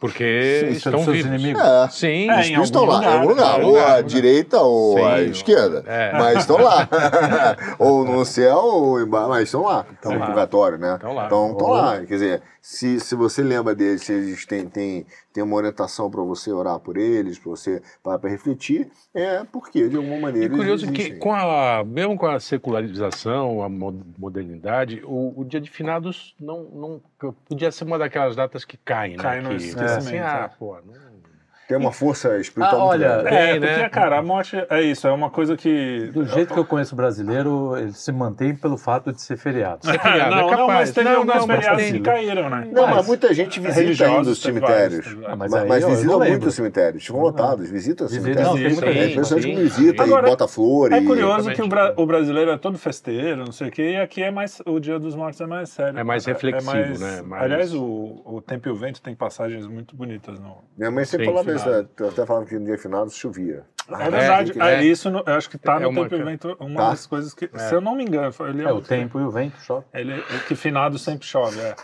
Porque 0.00 0.60
Sim, 0.64 0.70
estão 0.72 0.92
são 0.92 1.04
seus 1.04 1.16
vivos. 1.18 1.30
inimigos. 1.30 1.62
É. 1.62 1.88
Sim. 1.90 2.30
É, 2.30 2.46
em 2.46 2.62
estão 2.62 2.84
lá, 2.86 3.02
em 3.04 3.06
algum 3.06 3.28
lugar, 3.28 3.58
lugar, 3.58 3.60
é, 3.60 3.64
ou 3.64 3.68
lugar, 3.70 3.82
à 3.84 3.86
lugar. 3.96 4.02
direita 4.02 4.58
ou 4.62 4.94
Sim, 4.96 5.04
à 5.04 5.08
ou- 5.10 5.18
esquerda. 5.20 5.84
é. 5.86 6.12
Mas 6.14 6.38
estão 6.38 6.56
lá. 6.56 6.88
ou 7.78 8.04
no 8.04 8.24
céu, 8.24 8.56
ou 8.58 9.00
embaixo, 9.00 9.28
mas 9.28 9.42
estão 9.42 9.62
lá. 9.64 9.84
no 10.02 10.18
lá. 10.18 10.26
purgatório, 10.26 10.78
né? 10.78 10.94
Estão 10.94 11.12
lá. 11.14 11.26
Então 11.26 11.52
estão 11.52 11.68
lá. 11.68 11.98
Quer 11.98 12.04
dizer, 12.14 12.42
se, 12.60 13.00
se 13.00 13.14
você 13.14 13.42
lembra 13.42 13.74
deles, 13.74 14.02
se 14.02 14.12
eles 14.12 14.44
têm, 14.44 14.68
têm, 14.68 15.06
têm 15.32 15.42
uma 15.42 15.56
orientação 15.56 16.10
para 16.10 16.22
você 16.22 16.52
orar 16.52 16.78
por 16.78 16.96
eles, 16.96 17.38
para 17.38 17.50
você 17.50 17.82
para 18.02 18.28
refletir, 18.28 18.90
é 19.14 19.44
porque 19.44 19.88
de 19.88 19.96
alguma 19.96 20.20
maneira. 20.20 20.52
É 20.52 20.56
curioso 20.56 20.90
que 20.92 21.14
com 21.16 21.32
a, 21.32 21.82
mesmo 21.84 22.16
com 22.16 22.26
a 22.26 22.38
secularização, 22.38 23.62
a 23.62 23.68
modernidade, 23.68 25.02
o, 25.04 25.40
o 25.40 25.44
dia 25.44 25.60
de 25.60 25.70
finados 25.70 26.34
não, 26.38 26.64
não 26.64 27.02
podia 27.48 27.70
ser 27.72 27.84
uma 27.84 27.98
daquelas 27.98 28.36
datas 28.36 28.64
que 28.64 28.76
caem, 28.76 29.16
né? 29.16 29.22
Cai 29.22 29.40
no 29.40 29.50
que, 29.50 29.56
esquecimento. 29.56 29.98
assim, 29.98 30.18
ah, 30.18 30.50
pô, 30.58 30.76
não, 30.76 31.09
tem 31.70 31.78
uma 31.78 31.92
força 31.92 32.36
espiritual 32.38 32.90
Ah, 32.90 32.96
muito 32.96 33.04
olha, 33.04 33.22
grande. 33.22 33.28
É, 33.36 33.50
Tem, 33.52 33.60
né? 33.60 33.74
porque, 33.74 33.88
cara, 33.90 34.18
a 34.18 34.22
morte 34.22 34.56
é 34.68 34.82
isso, 34.82 35.06
é 35.06 35.12
uma 35.12 35.30
coisa 35.30 35.56
que. 35.56 36.10
Do 36.12 36.24
jeito 36.26 36.52
que 36.52 36.58
eu 36.58 36.64
conheço 36.64 36.94
o 36.94 36.96
brasileiro, 36.96 37.76
ele 37.76 37.92
se 37.92 38.10
mantém 38.10 38.56
pelo 38.56 38.76
fato 38.76 39.12
de 39.12 39.22
ser 39.22 39.36
feriado. 39.36 39.86
Ser 39.86 40.00
feriado, 40.00 40.34
não, 40.34 40.52
é 40.52 40.56
não, 40.56 40.66
mas 40.66 40.90
teve 40.90 41.08
Não, 41.08 41.18
alguns 41.18 41.44
feriados 41.46 41.82
tem. 41.84 41.92
que 41.92 42.00
caíram, 42.00 42.50
né? 42.50 42.68
Não, 42.72 42.86
mas, 42.88 42.96
Mas- 42.96 43.06
muita 43.06 43.32
gente 43.32 43.60
visita 43.60 44.04
ainda 44.06 44.30
os 44.30 44.42
cemitérios. 44.42 45.04
vários, 45.06 45.24
Ah, 45.30 45.36
Mas, 45.36 45.50
mas 45.52 45.64
mas, 45.68 45.70
aí, 45.70 45.84
ó, 45.84 45.86
eu 45.86 45.90
visitam 45.90 46.12
não 46.12 46.18
muito 46.18 46.32
lembro. 46.32 46.48
os 46.48 46.54
cemitérios. 46.56 47.06
Ficam 47.06 47.20
lotados, 47.20 47.70
visitam 47.70 48.06
os 48.06 48.12
Visita- 48.12 48.34
cemitérios. 48.44 48.54
não, 48.54 48.60
tem 48.62 48.70
Sim, 48.74 48.84
muita 48.84 49.00
É 49.00 49.10
impressionante 49.12 49.46
que 49.48 49.54
visita 49.62 50.02
Agora, 50.02 50.26
e 50.26 50.30
bota 50.30 50.48
flor. 50.48 50.92
É 50.92 51.00
curioso 51.00 51.50
que 51.52 51.62
o, 51.62 51.68
bra- 51.68 51.80
Exatamente. 51.82 52.02
o 52.02 52.06
brasileiro 52.06 52.50
é 52.50 52.58
todo 52.58 52.78
festeiro, 52.78 53.44
não 53.44 53.52
sei 53.52 53.68
o 53.68 53.70
quê, 53.70 53.92
e 53.92 53.96
aqui 53.96 54.22
é 54.22 54.30
mais. 54.32 54.60
O 54.66 54.80
Dia 54.80 54.98
dos 54.98 55.14
Mortos 55.14 55.40
é 55.40 55.46
mais 55.46 55.68
sério. 55.68 55.98
É 55.98 56.02
mais 56.02 56.24
reflexivo, 56.24 56.98
né? 56.98 57.22
Mais- 57.22 57.42
Aliás, 57.44 57.72
o, 57.74 58.42
Tempo 58.46 58.68
e 58.68 58.72
o 58.72 58.74
Vento 58.74 59.00
tem 59.00 59.14
passagens 59.14 59.66
muito 59.66 59.94
bonitas. 59.94 60.40
Minha 60.76 60.90
mãe 60.90 61.04
sempre 61.04 61.26
falava 61.26 61.52
isso, 61.52 61.59
finado. 61.64 61.88
né? 62.00 62.08
até 62.08 62.26
falava 62.26 62.46
que 62.46 62.58
no 62.58 62.64
dia 62.66 62.78
final 62.78 63.08
chovia. 63.10 63.64
Ah, 63.88 64.04
É 64.06 64.10
verdade, 64.10 64.52
tem 64.52 64.62
que- 64.62 64.68
é, 64.68 64.84
isso 64.84 65.10
no- 65.10 65.22
eu 65.26 65.34
acho 65.34 65.50
que 65.50 65.58
tá 65.58 65.76
É 65.76 65.80
no 65.80 65.88
uma 65.88 66.02
Tempo 66.02 66.14
e 66.14 66.16
o 66.16 66.18
ca- 66.20 66.30
Vento, 66.30 66.56
uma 66.60 66.76
Tá. 66.76 66.90
das 66.90 67.06
coisas 67.06 67.34
que, 67.34 67.50
se 67.52 67.74
eu 67.74 67.80
não 67.80 67.94
me 67.96 68.04
engano, 68.04 68.32
ele 68.48 68.62
É, 68.62 68.72
o 68.72 68.80
tempo 68.80 69.18
e 69.18 69.24
o 69.24 69.30
vento 69.30 69.58
chove. 69.60 69.84
Ele, 69.92 70.12
é 70.12 70.38
que 70.46 70.54
finado 70.54 70.96
sempre 70.98 71.26
chove, 71.26 71.58
é. 71.60 71.74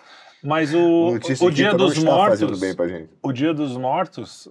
Mas 0.42 0.72
o, 0.72 1.12
Notícia 1.14 1.44
o 1.46 1.50
Dia 1.50 1.74
dos 1.74 1.96
está 1.96 2.08
Mortos, 2.08 2.60
bem 2.60 2.74
pra 2.76 2.86
gente. 2.86 3.10
o 3.22 3.32
Dia 3.32 3.52
dos 3.52 3.76
Mortos 3.76 4.48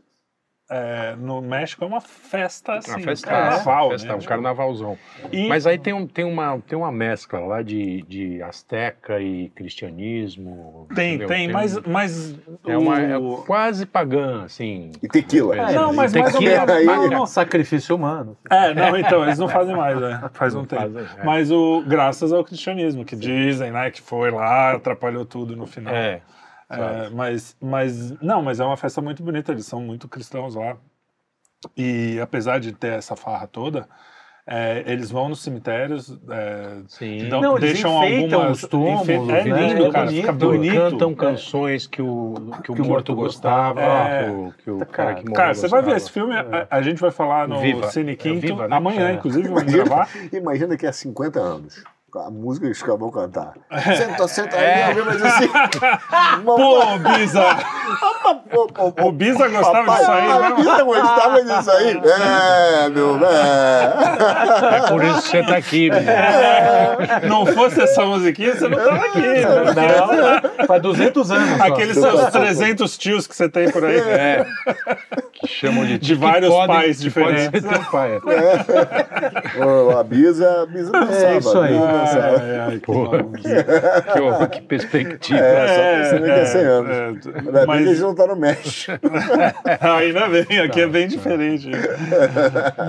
é, 0.69 1.15
no 1.17 1.41
México 1.41 1.83
é 1.83 1.87
uma 1.87 2.01
festa 2.01 2.73
assim, 2.73 2.91
Uma 2.91 2.99
festa, 2.99 3.27
carnaval, 3.29 3.91
festa, 3.91 4.07
né? 4.07 4.15
um 4.15 4.19
carnavalzão. 4.21 4.97
E- 5.31 5.47
Mas 5.47 5.67
aí 5.67 5.77
tem, 5.77 5.93
um, 5.93 6.07
tem, 6.07 6.25
uma, 6.25 6.59
tem 6.59 6.77
uma 6.77 6.91
mescla 6.91 7.39
lá 7.39 7.61
de, 7.61 8.01
de 8.03 8.41
asteca 8.41 9.19
e 9.19 9.49
cristianismo. 9.49 10.87
Tem, 10.95 11.09
entendeu? 11.15 11.27
tem, 11.27 11.47
mas, 11.51 11.77
mas 11.81 12.35
É, 12.67 12.77
uma, 12.77 12.99
é 12.99 13.17
o- 13.17 13.43
quase 13.45 13.85
pagã, 13.85 14.43
assim. 14.43 14.91
E 15.01 15.07
tequila. 15.07 15.55
É, 15.55 15.73
Não, 15.73 15.93
mas 15.93 16.11
tem 16.11 16.21
mais 16.23 16.35
ou 16.35 16.41
menos. 16.41 16.69
aí- 16.69 16.85
não, 16.85 17.09
não. 17.09 17.25
Sacrifício 17.25 17.95
humano. 17.95 18.37
É, 18.49 18.73
não, 18.73 18.95
então, 18.97 19.23
eles 19.23 19.37
não 19.39 19.47
fazem 19.47 19.75
mais, 19.75 19.99
né? 19.99 20.29
Faz 20.33 20.53
um 20.55 20.59
Não 20.59 20.65
tempo. 20.65 20.81
fazem, 20.81 21.01
é. 21.19 21.23
Mas 21.23 21.51
o, 21.51 21.83
graças 21.87 22.31
ao 22.33 22.43
cristianismo, 22.43 23.05
que 23.05 23.15
dizem, 23.15 23.71
né, 23.71 23.91
que 23.91 24.01
foi 24.01 24.31
lá, 24.31 24.73
atrapalhou 24.73 25.25
tudo 25.25 25.55
no 25.55 25.65
final. 25.65 25.93
É. 25.93 26.21
É, 26.69 27.09
mas, 27.09 27.55
mas, 27.61 28.11
não, 28.21 28.41
mas 28.41 28.59
é 28.59 28.65
uma 28.65 28.77
festa 28.77 29.01
muito 29.01 29.21
bonita, 29.23 29.51
eles 29.51 29.65
são 29.65 29.79
muito 29.81 30.07
cristãos 30.07 30.55
lá. 30.55 30.77
E 31.77 32.19
apesar 32.21 32.59
de 32.59 32.71
ter 32.71 32.93
essa 32.93 33.15
farra 33.15 33.47
toda, 33.47 33.87
é, 34.47 34.83
eles 34.85 35.09
vão 35.09 35.29
nos 35.29 35.41
cemitérios, 35.41 36.15
é, 36.29 36.81
dão- 37.29 37.41
Não, 37.41 37.59
deixam 37.59 37.97
algumas... 37.99 38.61
os 38.63 38.69
túmulos, 38.69 39.09
é 39.09 39.43
né? 39.43 39.67
lindo, 39.69 39.85
É 39.85 39.91
cara, 39.91 40.05
bonito. 40.05 40.21
fica 40.21 40.31
bonito. 40.33 40.75
Cantam 40.75 41.15
canções 41.15 41.87
que 41.87 42.01
o, 42.01 42.33
que 42.63 42.71
o, 42.71 42.75
Que 42.75 42.81
o 42.81 42.85
morto 42.85 42.87
morto 42.87 43.15
gostava, 43.15 43.81
que 43.81 44.29
o, 44.29 44.53
que 44.63 44.71
o 44.71 44.77
Tá, 44.79 44.85
cara 44.85 45.13
que 45.15 45.21
morreu 45.21 45.35
Cara, 45.35 45.53
você 45.55 45.67
vai 45.67 45.81
ver 45.81 45.95
esse 45.97 46.11
filme, 46.11 46.35
a, 46.35 46.67
a 46.69 46.81
gente 46.83 46.99
vai 47.01 47.09
falar 47.11 47.47
no 47.47 47.59
Viva. 47.59 47.87
Cine 47.89 48.11
É 48.11 48.15
Quinto 48.15 48.41
Viva, 48.41 48.67
né? 48.67 48.75
amanhã, 48.75 49.09
É. 49.09 49.13
inclusive, 49.13 49.47
vamos 49.47 49.63
Imagina, 49.63 49.83
gravar. 49.83 50.09
imagina 50.31 50.77
que 50.77 50.85
há 50.85 50.93
50 50.93 51.39
anos. 51.39 51.83
A 52.17 52.31
música 52.31 52.65
que 52.67 52.71
os 52.71 52.81
caras 52.81 52.99
vão 52.99 53.11
cantar. 53.11 53.53
Senta, 53.97 54.27
senta 54.27 54.55
aí, 54.55 54.83
alguém 54.83 55.03
vai 55.03 55.15
dizer 55.15 55.27
assim. 55.27 55.49
Pô, 56.45 56.97
Bisa! 57.17 57.41
pô, 58.21 58.67
pô, 58.67 58.91
pô, 58.91 59.07
O 59.07 59.11
Bisa 59.11 59.47
gostava 59.47 59.85
papai, 59.85 59.99
disso 59.99 60.11
aí, 60.11 60.27
né? 60.27 60.53
Bisa 60.55 60.83
gostava 60.83 61.43
disso 61.43 61.71
aí. 61.71 62.01
É, 62.85 62.89
meu, 62.89 63.19
é. 63.25 64.77
É 64.77 64.87
por 64.87 65.03
isso 65.03 65.21
que 65.23 65.27
você 65.29 65.43
tá 65.43 65.57
aqui, 65.57 65.89
menino. 65.89 66.11
Não 67.27 67.45
fosse 67.47 67.81
essa 67.81 68.05
musiquinha, 68.05 68.55
você 68.55 68.67
não 68.69 68.77
tava 68.77 69.05
aqui. 69.05 69.19
né? 69.19 70.41
Não, 70.57 70.65
faz 70.67 70.81
200 70.81 71.31
anos. 71.31 71.61
Aqueles 71.61 71.97
seus 71.97 72.25
300 72.31 72.97
tios 72.97 73.27
que 73.27 73.35
você 73.35 73.49
tem 73.49 73.69
por 73.71 73.83
aí. 73.85 73.97
É. 73.99 74.45
Que 75.37 75.47
chamam 75.47 75.85
de 75.85 75.97
De 75.97 76.13
que 76.13 76.19
vários 76.19 76.49
podem- 76.49 76.67
pais 76.75 76.99
que 77.01 77.09
pode 77.11 77.39
ser 77.39 77.51
diferentes. 77.51 77.69
teu 77.83 77.91
pai. 77.91 78.19
Ô, 79.61 79.97
A 79.97 80.03
Bisa, 80.03 80.61
a 80.61 80.65
Bisa 80.65 80.91
dançava. 80.91 81.25
É 81.25 81.37
isso 81.37 81.59
aí. 81.59 81.75
a 81.77 81.77
Bisa 81.77 81.87
dançava. 81.91 82.41
Ai, 82.41 82.57
ai, 82.59 82.71
que 82.71 82.79
Pô, 82.85 83.09
que, 84.13 84.19
horror, 84.21 84.49
que 84.49 84.61
perspectiva. 84.61 85.39
É, 85.39 85.67
só 85.67 86.03
pensando 86.03 86.25
que 86.25 86.31
é 86.31 86.45
100 86.45 86.61
anos. 86.61 87.27
é, 87.27 87.29
que 87.59 87.65
mas 87.67 87.85
gente 87.87 87.99
não 87.99 88.15
tá 88.15 88.27
no 88.27 88.35
México. 88.37 88.97
ainda 89.81 90.27
bem, 90.29 90.59
aqui 90.59 90.81
é 90.81 90.87
bem 90.87 91.07
diferente. 91.07 91.69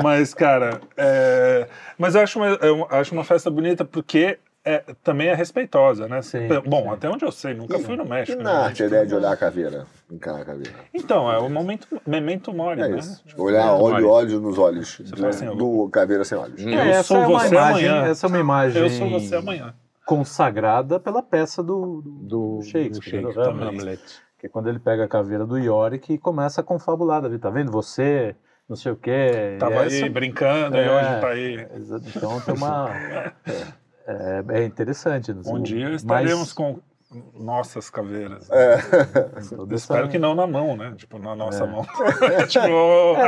Mas, 0.03 0.32
cara, 0.32 0.80
é, 0.97 1.66
mas 1.99 2.14
eu 2.14 2.20
acho, 2.20 2.38
uma, 2.38 2.47
eu 2.62 2.86
acho 2.90 3.12
uma 3.12 3.24
festa 3.24 3.51
bonita 3.51 3.84
porque 3.84 4.38
é, 4.67 4.85
também 5.03 5.29
é 5.29 5.35
respeitosa, 5.35 6.09
né? 6.09 6.21
Sim, 6.23 6.49
Bom, 6.67 6.83
sim. 6.83 6.89
até 6.91 7.09
onde 7.09 7.25
eu 7.25 7.31
sei, 7.33 7.55
nunca 7.55 7.79
fui 7.79 7.97
no 7.97 8.05
E 8.05 8.09
México. 8.09 8.43
na 8.43 8.53
né? 8.53 8.64
arte, 8.67 8.83
a 8.83 8.87
ideia 8.87 9.07
de 9.07 9.14
olhar 9.14 9.33
a 9.33 9.37
caveira. 9.37 9.87
Encarar 10.11 10.41
a 10.41 10.45
caveira. 10.45 10.73
Então, 10.93 11.31
é 11.33 11.39
o 11.39 11.49
momento, 11.49 11.87
memento 12.07 12.53
mori, 12.53 12.81
É 12.83 12.89
né? 12.89 12.99
isso. 12.99 13.23
Olhar 13.39 13.73
olho, 13.75 14.09
olhos 14.09 14.41
nos 14.41 14.59
olhos. 14.59 15.01
do, 15.01 15.17
fala 15.17 15.29
assim, 15.29 15.47
do 15.57 15.89
caveira 15.89 16.25
sem 16.25 16.37
olhos. 16.37 16.62
Hum. 16.64 16.69
Eu 16.71 16.79
É, 16.81 16.91
essa 16.91 17.03
sou 17.05 17.17
é 17.19 17.27
uma 17.27 17.39
você 17.41 17.55
imagem, 17.55 17.89
amanhã. 17.89 18.11
Essa 18.11 18.27
é 18.27 18.29
uma 18.29 18.39
imagem 18.39 18.83
Eu 18.83 18.91
sou 18.91 19.09
você 19.09 19.37
amanhã. 19.37 19.75
consagrada 20.05 20.99
pela 21.01 21.23
peça 21.23 21.62
do, 21.62 22.03
do, 22.05 22.61
Shakespeare, 22.62 23.23
do 23.23 23.33
Shakespeare, 23.33 23.55
do 23.55 23.64
Hamlet. 23.64 24.03
Que 24.39 24.47
é 24.47 24.49
quando 24.49 24.69
ele 24.69 24.79
pega 24.79 25.05
a 25.05 25.09
caveira 25.09 25.47
do 25.47 25.57
Yorick 25.57 26.12
e 26.12 26.19
começa 26.19 26.61
a 26.61 26.64
confabular 26.64 27.23
Davi. 27.23 27.39
Tá 27.39 27.51
vendo? 27.51 27.73
Você, 27.73 28.37
não 28.69 28.77
sei 28.77 28.93
o 28.93 28.97
quê. 28.97 29.57
Tava 29.59 29.75
E 29.75 29.79
aí 29.79 29.87
essa- 30.03 30.11
brincando 30.11 30.77
e 30.77 30.81
É. 30.81 30.91
hoje 30.91 31.21
tá 31.21 31.29
aí. 31.29 31.67
Então 32.14 32.41
tem 32.41 32.55
uma. 32.55 32.91
É, 34.07 34.45
é 34.61 34.65
interessante. 34.65 35.33
né? 35.33 35.41
Um 35.47 35.61
dia 35.63 35.89
Mas 35.91 36.03
estaremos 36.03 36.53
com 36.53 36.79
nossas 37.39 37.89
caveiras. 37.89 38.49
toda 38.49 39.75
essa- 39.75 39.75
Espero 39.75 40.09
que 40.09 40.19
não 40.19 40.35
na 40.35 40.47
mão, 40.47 40.77
né? 40.77 40.93
Tipo, 40.97 41.19
na 41.21 41.35
nossa 41.37 41.65
É. 41.65 41.67
mão. 41.67 41.83
tipo, 42.49 42.67
É, 42.67 42.69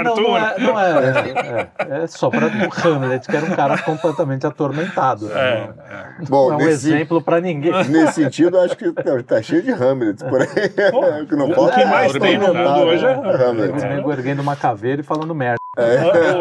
não, 0.03 0.11
Arthur. 0.11 0.23
não 0.23 0.37
é, 0.39 0.59
não 0.59 0.81
é, 0.81 1.71
é, 1.99 2.03
é 2.03 2.07
só 2.09 2.29
para 2.29 2.47
o 2.47 2.51
Hamlet, 2.95 3.27
que 3.29 3.37
era 3.37 3.47
um 3.47 3.55
cara 3.55 3.81
completamente 3.83 4.47
atormentado. 4.47 5.27
né? 5.29 5.35
É, 5.41 6.23
é. 6.23 6.25
Bom, 6.29 6.51
Não 6.51 6.61
é 6.61 6.65
um 6.65 6.67
nesse, 6.67 6.93
exemplo 6.93 7.23
para 7.23 7.41
ninguém. 7.41 7.73
nesse 7.89 8.15
sentido, 8.15 8.59
acho 8.59 8.77
que 8.77 8.93
tá, 8.93 9.23
tá 9.23 9.41
cheio 9.43 9.63
de 9.63 9.71
Hamlet 9.73 10.25
por 10.25 10.43
aí. 10.43 10.49
Pô, 10.91 11.01
que 11.27 11.37
não 11.37 11.49
o 11.51 11.55
pode 11.55 11.77
que 11.77 11.85
mais 11.85 12.15
é 12.15 12.19
tem 12.19 12.37
no 12.39 12.49
mundo 12.53 12.81
hoje 12.81 13.07
é 13.07 13.17
né? 13.17 13.45
Hamlet. 13.45 13.71
O 13.73 13.89
nego 13.89 14.13
erguendo 14.13 14.43
uma 14.43 14.57
caveira 14.57 15.01
e 15.01 15.05
falando 15.05 15.35
merda. 15.35 15.59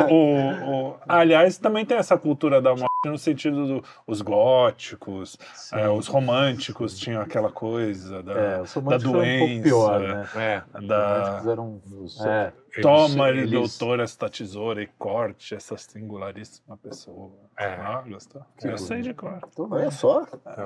O- 0.09 0.13
o- 0.13 0.89
o- 0.89 0.95
aliás, 1.07 1.57
também 1.57 1.85
tem 1.85 1.97
essa 1.97 2.17
cultura 2.17 2.61
da 2.61 2.71
morte 2.71 2.87
no 3.05 3.17
sentido 3.17 3.83
dos 4.07 4.21
góticos, 4.21 5.37
é, 5.73 5.87
os 5.89 6.07
românticos 6.07 6.97
tinham 6.97 7.21
aquela 7.21 7.51
coisa 7.51 8.23
da, 8.23 8.33
É, 8.33 8.61
os 8.61 8.73
da 8.73 8.81
eram 8.81 9.09
um 9.11 9.13
pouco 9.13 9.17
doença, 9.19 9.63
pior, 9.63 9.99
né? 9.99 10.27
É. 10.35 10.77
Os 10.79 10.87
da 10.87 11.07
românticos 11.17 11.47
eram. 11.51 11.81
Os- 12.03 12.25
É, 12.25 12.53
toma, 12.81 13.29
eles- 13.29 13.51
doutor, 13.51 13.99
esta 13.99 14.29
tesoura 14.29 14.81
e 14.81 14.87
corte 14.97 15.53
essa 15.55 15.77
singularíssima 15.77 16.75
pessoa. 16.77 17.31
É. 17.59 17.65
Ah, 17.65 18.03
gostou? 18.07 18.41
Eu 18.63 18.77
sei 18.77 19.01
de 19.01 19.13
cor. 19.15 19.39
Olha 19.57 19.89
só. 19.89 20.21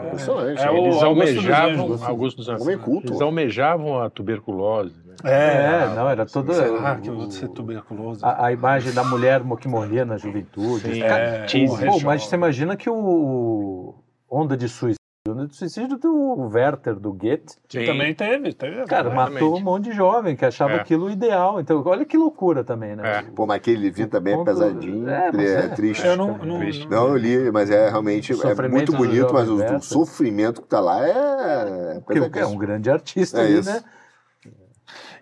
Impressionante. 0.08 0.62
É 0.62 0.70
o 0.70 0.76
Eles 0.78 1.02
Augusto 1.02 1.36
dos 1.36 1.50
almejavam. 1.50 2.04
Augusto 2.06 2.38
dos 2.38 2.50
Anjos, 2.50 2.62
Homem 2.64 2.78
culto. 2.78 3.08
eles 3.08 3.22
almejavam 3.22 4.02
a 4.02 4.10
tuberculose. 4.10 4.96
Né? 5.06 5.16
é, 5.24 5.96
não, 5.96 6.10
era 6.10 6.26
toda. 6.26 6.54
Será 6.54 6.96
que 6.98 7.08
eu 7.10 7.14
o- 7.14 7.18
vou 7.18 7.32
ser 7.32 7.48
tuberculoso? 7.50 8.26
a, 8.26 8.48
a 8.48 8.52
imagem 8.52 8.92
da 8.94 9.04
mulher 9.06 9.42
que 9.60 9.68
morria 9.70 10.04
na 10.04 10.18
juventude. 10.18 10.94
Sim, 10.96 11.00
Cara, 11.00 11.24
é, 11.24 11.46
Pô, 11.88 12.00
mas 12.04 12.26
você 12.26 12.36
imagina 12.36 12.76
que 12.76 12.90
o 12.90 13.96
Onda 14.30 14.58
de 14.58 14.68
Suicídio, 14.68 15.01
De 15.24 15.56
Suicídio 15.56 16.00
do 16.00 16.50
Werther, 16.52 16.96
do 16.96 17.14
Goethe, 17.14 17.54
Sim. 17.70 17.86
Também 17.86 18.12
teve, 18.16 18.54
teve. 18.54 18.84
cara, 18.88 19.08
Exatamente. 19.10 19.34
matou 19.34 19.56
um 19.56 19.62
monte 19.62 19.84
de 19.84 19.92
jovem 19.92 20.36
que 20.36 20.44
achava 20.44 20.74
É. 20.74 20.76
aquilo 20.78 21.12
ideal. 21.12 21.60
Então, 21.62 21.84
olha 21.86 22.04
que 22.04 22.18
loucura 22.18 22.64
também, 22.64 22.96
né? 22.96 23.20
É. 23.20 23.22
Pô, 23.22 23.46
mas 23.46 23.58
aquele 23.58 23.78
livrinho 23.84 24.08
também 24.10 24.34
é 24.34 24.38
Ponto- 24.38 24.48
pesadinho, 24.48 25.08
É, 25.08 25.30
é, 25.38 25.54
é- 25.66 25.68
triste. 25.70 26.08
Eu 26.08 26.18
não, 26.18 26.36
não, 26.40 26.58
Triste. 26.58 26.88
não- 26.90 27.04
Não, 27.04 27.08
eu 27.10 27.18
li, 27.18 27.52
mas 27.52 27.70
é 27.70 27.88
realmente 27.88 28.34
O 28.34 28.48
é 28.48 28.68
muito 28.68 28.94
bonito, 28.94 29.32
mas 29.32 29.48
o, 29.48 29.64
o 29.64 29.80
sofrimento 29.80 30.60
que 30.64 30.68
tá 30.68 30.80
lá 30.80 31.06
é. 31.08 32.00
Porque 32.04 32.20
o 32.20 32.28
cara 32.32 32.46
é 32.48 32.50
um 32.50 32.58
grande 32.58 32.90
artista 32.90 33.42
É 33.42 33.46
ali, 33.46 33.60
isso. 33.60 33.70
né? 33.72 33.84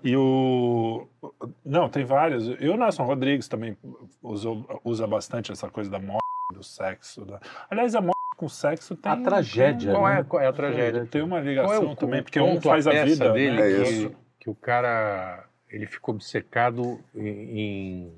E 0.02 0.16
o. 0.16 1.08
Não, 1.66 1.90
tem 1.90 2.06
vários. 2.06 2.48
E 2.48 2.70
o 2.70 2.78
Nelson 2.78 3.04
Rodrigues 3.04 3.50
também 3.50 3.76
usou, 4.24 4.66
usa 4.86 5.06
bastante 5.06 5.52
essa 5.52 5.70
coisa 5.70 5.90
da 5.92 6.00
morte, 6.00 6.24
do 6.54 6.64
sexo. 6.64 7.26
Da... 7.26 7.42
Aliás, 7.70 7.94
a 7.96 8.00
morte 8.00 8.16
com 8.40 8.48
sexo 8.48 8.96
tem. 8.96 9.12
A 9.12 9.18
tragédia, 9.18 9.92
Qual 9.92 10.08
né? 10.08 10.20
é, 10.20 10.24
qual 10.24 10.42
é 10.42 10.48
a 10.48 10.54
tragédia? 10.54 11.06
tem 11.06 11.22
uma 11.22 11.40
é 11.40 11.42
ligação 11.42 11.92
o, 11.92 11.96
também, 11.96 12.22
o 12.22 12.24
porque 12.24 12.40
um 12.40 12.54
ponto, 12.54 12.70
faz 12.70 12.88
a 12.88 12.92
peça 12.92 13.06
vida. 13.06 13.34
dele 13.34 13.56
né? 13.58 13.72
É 13.72 13.84
que, 13.84 13.90
isso. 13.92 14.12
que 14.40 14.50
o 14.50 14.56
cara 14.56 15.44
ele 15.70 15.86
ficou 15.86 16.16
obcecado 16.16 17.00
em, 17.14 17.28
em 17.60 18.14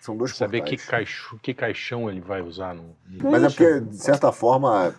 São 0.00 0.16
dois 0.16 0.34
saber 0.34 0.62
que, 0.62 0.78
caixo, 0.78 1.38
que 1.42 1.52
caixão 1.52 2.08
ele 2.08 2.20
vai 2.20 2.40
usar 2.40 2.74
no, 2.74 2.96
Mas 3.22 3.42
é 3.44 3.48
porque, 3.48 3.80
de 3.80 3.96
certa 3.98 4.32
forma, 4.32 4.94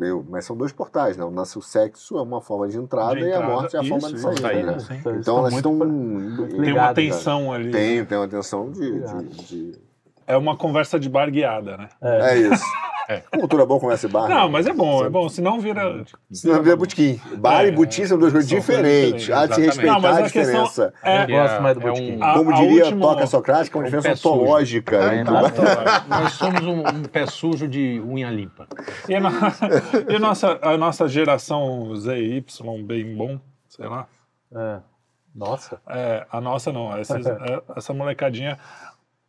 Eu, 0.00 0.24
mas 0.28 0.44
são 0.44 0.56
dois 0.56 0.72
portais, 0.72 1.16
né? 1.16 1.24
O 1.24 1.44
sexo 1.60 2.16
é 2.16 2.22
uma 2.22 2.40
forma 2.40 2.68
de 2.68 2.78
entrada, 2.78 3.16
De 3.16 3.22
e 3.22 3.24
a 3.24 3.36
entrada, 3.36 3.52
morte 3.52 3.76
é 3.76 3.80
a 3.80 3.84
forma 3.84 4.08
de 4.08 4.14
isso, 4.14 4.32
saída. 4.40 4.76
isso, 4.76 4.92
né? 4.92 5.00
sim. 5.02 5.10
Então 5.18 5.38
elas 5.38 5.52
muito 5.52 5.68
estão. 5.72 6.48
Tem 6.62 6.72
uma 6.72 6.94
tensão 6.94 7.52
ali. 7.52 7.70
Tem, 7.72 8.04
tem 8.04 8.18
uma 8.18 8.28
tensão 8.28 8.70
de. 8.70 9.00
de, 9.00 9.28
de- 9.46 9.91
É 10.26 10.36
uma 10.36 10.56
conversa 10.56 10.98
de 10.98 11.08
bar 11.08 11.30
guiada, 11.30 11.76
né? 11.76 11.88
É 12.00 12.36
isso. 12.38 12.64
Cultura 13.30 13.66
boa 13.66 13.78
conversa 13.78 14.06
e 14.06 14.08
bar. 14.08 14.26
Não, 14.28 14.44
né? 14.44 14.48
mas 14.48 14.66
é 14.66 14.72
bom, 14.72 15.04
é 15.04 15.10
bom. 15.10 15.28
Senão 15.28 15.60
vira. 15.60 16.02
Senão 16.30 16.62
vira 16.62 16.76
botequim. 16.76 17.20
Bar 17.36 17.64
É, 17.64 17.68
e 17.68 17.72
botequim 17.72 18.06
são 18.06 18.16
duas 18.16 18.32
coisas 18.32 18.48
diferentes. 18.48 19.28
Há 19.30 19.46
de 19.46 19.54
se 19.56 19.60
respeitar 19.60 19.92
Não, 19.94 20.00
mas 20.00 20.16
a 20.16 20.20
a 20.20 20.22
questão 20.22 20.42
diferença. 20.42 20.94
é- 21.02 21.22
Eu 21.24 21.28
gosto 21.28 21.62
mais 21.62 21.76
do 21.76 21.82
é 21.82 21.90
um- 21.90 21.94
botequim. 21.94 22.18
A- 22.22 22.32
Como 22.34 22.50
a 22.50 22.54
diria 22.54 22.84
última- 22.84 23.06
Toca 23.08 23.26
Socrática, 23.26 23.76
uma 23.78 23.82
um 23.82 23.90
diferença 23.90 24.28
ontológica. 24.28 24.96
É, 24.96 25.16
entre- 25.20 25.34
nada- 25.34 26.04
Nós 26.08 26.32
somos 26.34 26.62
um, 26.62 26.78
um 26.88 27.02
pé 27.02 27.26
sujo 27.26 27.68
de 27.68 28.00
unha 28.06 28.30
limpa. 28.30 28.66
E 29.08 29.14
a, 29.14 29.20
no- 29.20 29.28
e 30.10 30.16
a 30.16 30.18
nossa, 30.18 30.58
a 30.62 30.78
nossa 30.78 31.06
geração 31.08 31.94
Z 31.96 32.16
e 32.18 32.36
Y, 32.38 32.82
bem 32.84 33.14
bom, 33.14 33.38
sei 33.68 33.88
lá. 33.88 34.06
É. 34.54 34.78
Nossa. 35.34 35.80
É, 35.88 36.26
a 36.30 36.40
nossa 36.40 36.72
não, 36.72 36.96
essa, 36.96 37.16
é, 37.18 37.62
essa 37.76 37.92
molecadinha. 37.92 38.58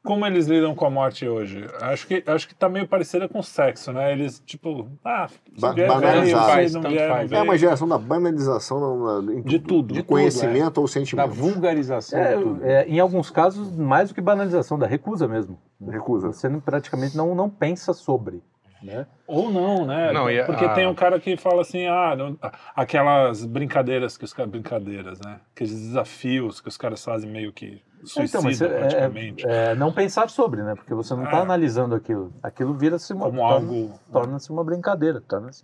Como 0.04 0.26
eles 0.26 0.48
lidam 0.48 0.76
com 0.76 0.86
a 0.86 0.90
morte 0.90 1.26
hoje? 1.28 1.66
Acho 1.82 2.06
que, 2.06 2.22
acho 2.28 2.46
que 2.48 2.54
tá 2.54 2.68
meio 2.68 2.86
parecida 2.86 3.30
com 3.30 3.40
o 3.40 3.44
sexo, 3.44 3.94
né? 3.94 4.12
Eles, 4.12 4.42
tipo, 4.46 4.90
ah, 5.04 5.28
se 5.30 5.40
Ba- 5.62 5.72
vier. 5.72 5.90
É 5.90 7.26
veio. 7.26 7.44
uma 7.44 7.58
geração 7.58 7.88
da 7.88 7.98
banalização 7.98 8.80
na- 8.98 9.22
na- 9.22 9.34
em 9.34 9.42
De 9.42 9.60
tudo. 9.60 9.94
De 9.94 10.02
De 10.02 10.04
conhecimento 10.04 10.78
ou 10.80 10.84
Da 10.86 10.92
sentimento. 10.92 11.30
vulgarização 11.32 12.20
É, 12.20 12.36
de 12.36 12.44
tudo. 12.44 12.66
é, 12.66 12.86
em 12.86 13.00
alguns 13.00 13.30
casos, 13.30 13.72
mais 13.78 14.10
do 14.10 14.16
que 14.16 14.20
banalização, 14.22 14.78
da 14.78 14.86
recusa 14.88 15.26
mesmo. 15.26 15.58
Recusa. 15.82 16.28
Você 16.34 16.50
não- 16.50 16.60
praticamente 16.60 17.16
não, 17.16 17.34
não 17.34 17.50
pensa 17.50 17.94
sobre. 17.94 18.44
Né? 18.82 19.08
Ou 19.26 19.50
não, 19.50 19.86
né? 19.86 20.12
Não, 20.12 20.30
e 20.30 20.44
Porque 20.44 20.66
a- 20.66 20.74
tem 20.74 20.86
um 20.86 20.94
cara 20.94 21.18
que 21.18 21.38
fala 21.38 21.62
assim, 21.62 21.88
ah, 21.88 22.14
não- 22.18 22.38
aquelas 22.76 23.46
brincadeiras 23.46 24.18
que 24.18 24.26
os 24.26 24.34
caras. 24.34 24.52
Brincadeiras, 24.52 25.20
né? 25.24 25.40
Aqueles 25.56 25.74
desafios 25.74 26.60
que 26.60 26.68
os 26.68 26.76
caras 26.76 27.02
fazem 27.02 27.32
meio 27.32 27.54
que 27.54 27.82
suicida, 28.06 28.40
Então, 28.40 28.44
mas 28.44 28.62
é- 28.62 28.68
praticamente. 28.80 29.48
é, 29.48 29.72
é 29.72 29.76
não 29.76 29.92
pensar 29.92 30.30
sobre, 30.30 30.62
né? 30.64 30.76
Porque 30.76 30.94
você 30.94 31.14
não 31.16 31.24
está 31.26 31.38
É. 31.38 31.42
analisando 31.42 31.96
aquilo. 31.96 32.32
Aquilo 32.42 32.74
vira-se 32.74 33.14
uma, 33.14 33.26
Como 33.26 33.40
torna- 33.40 33.56
algo- 33.56 34.00
torna-se 34.12 34.52
uma 34.52 34.64
brincadeira. 34.64 35.22
Torna-se 35.22 35.64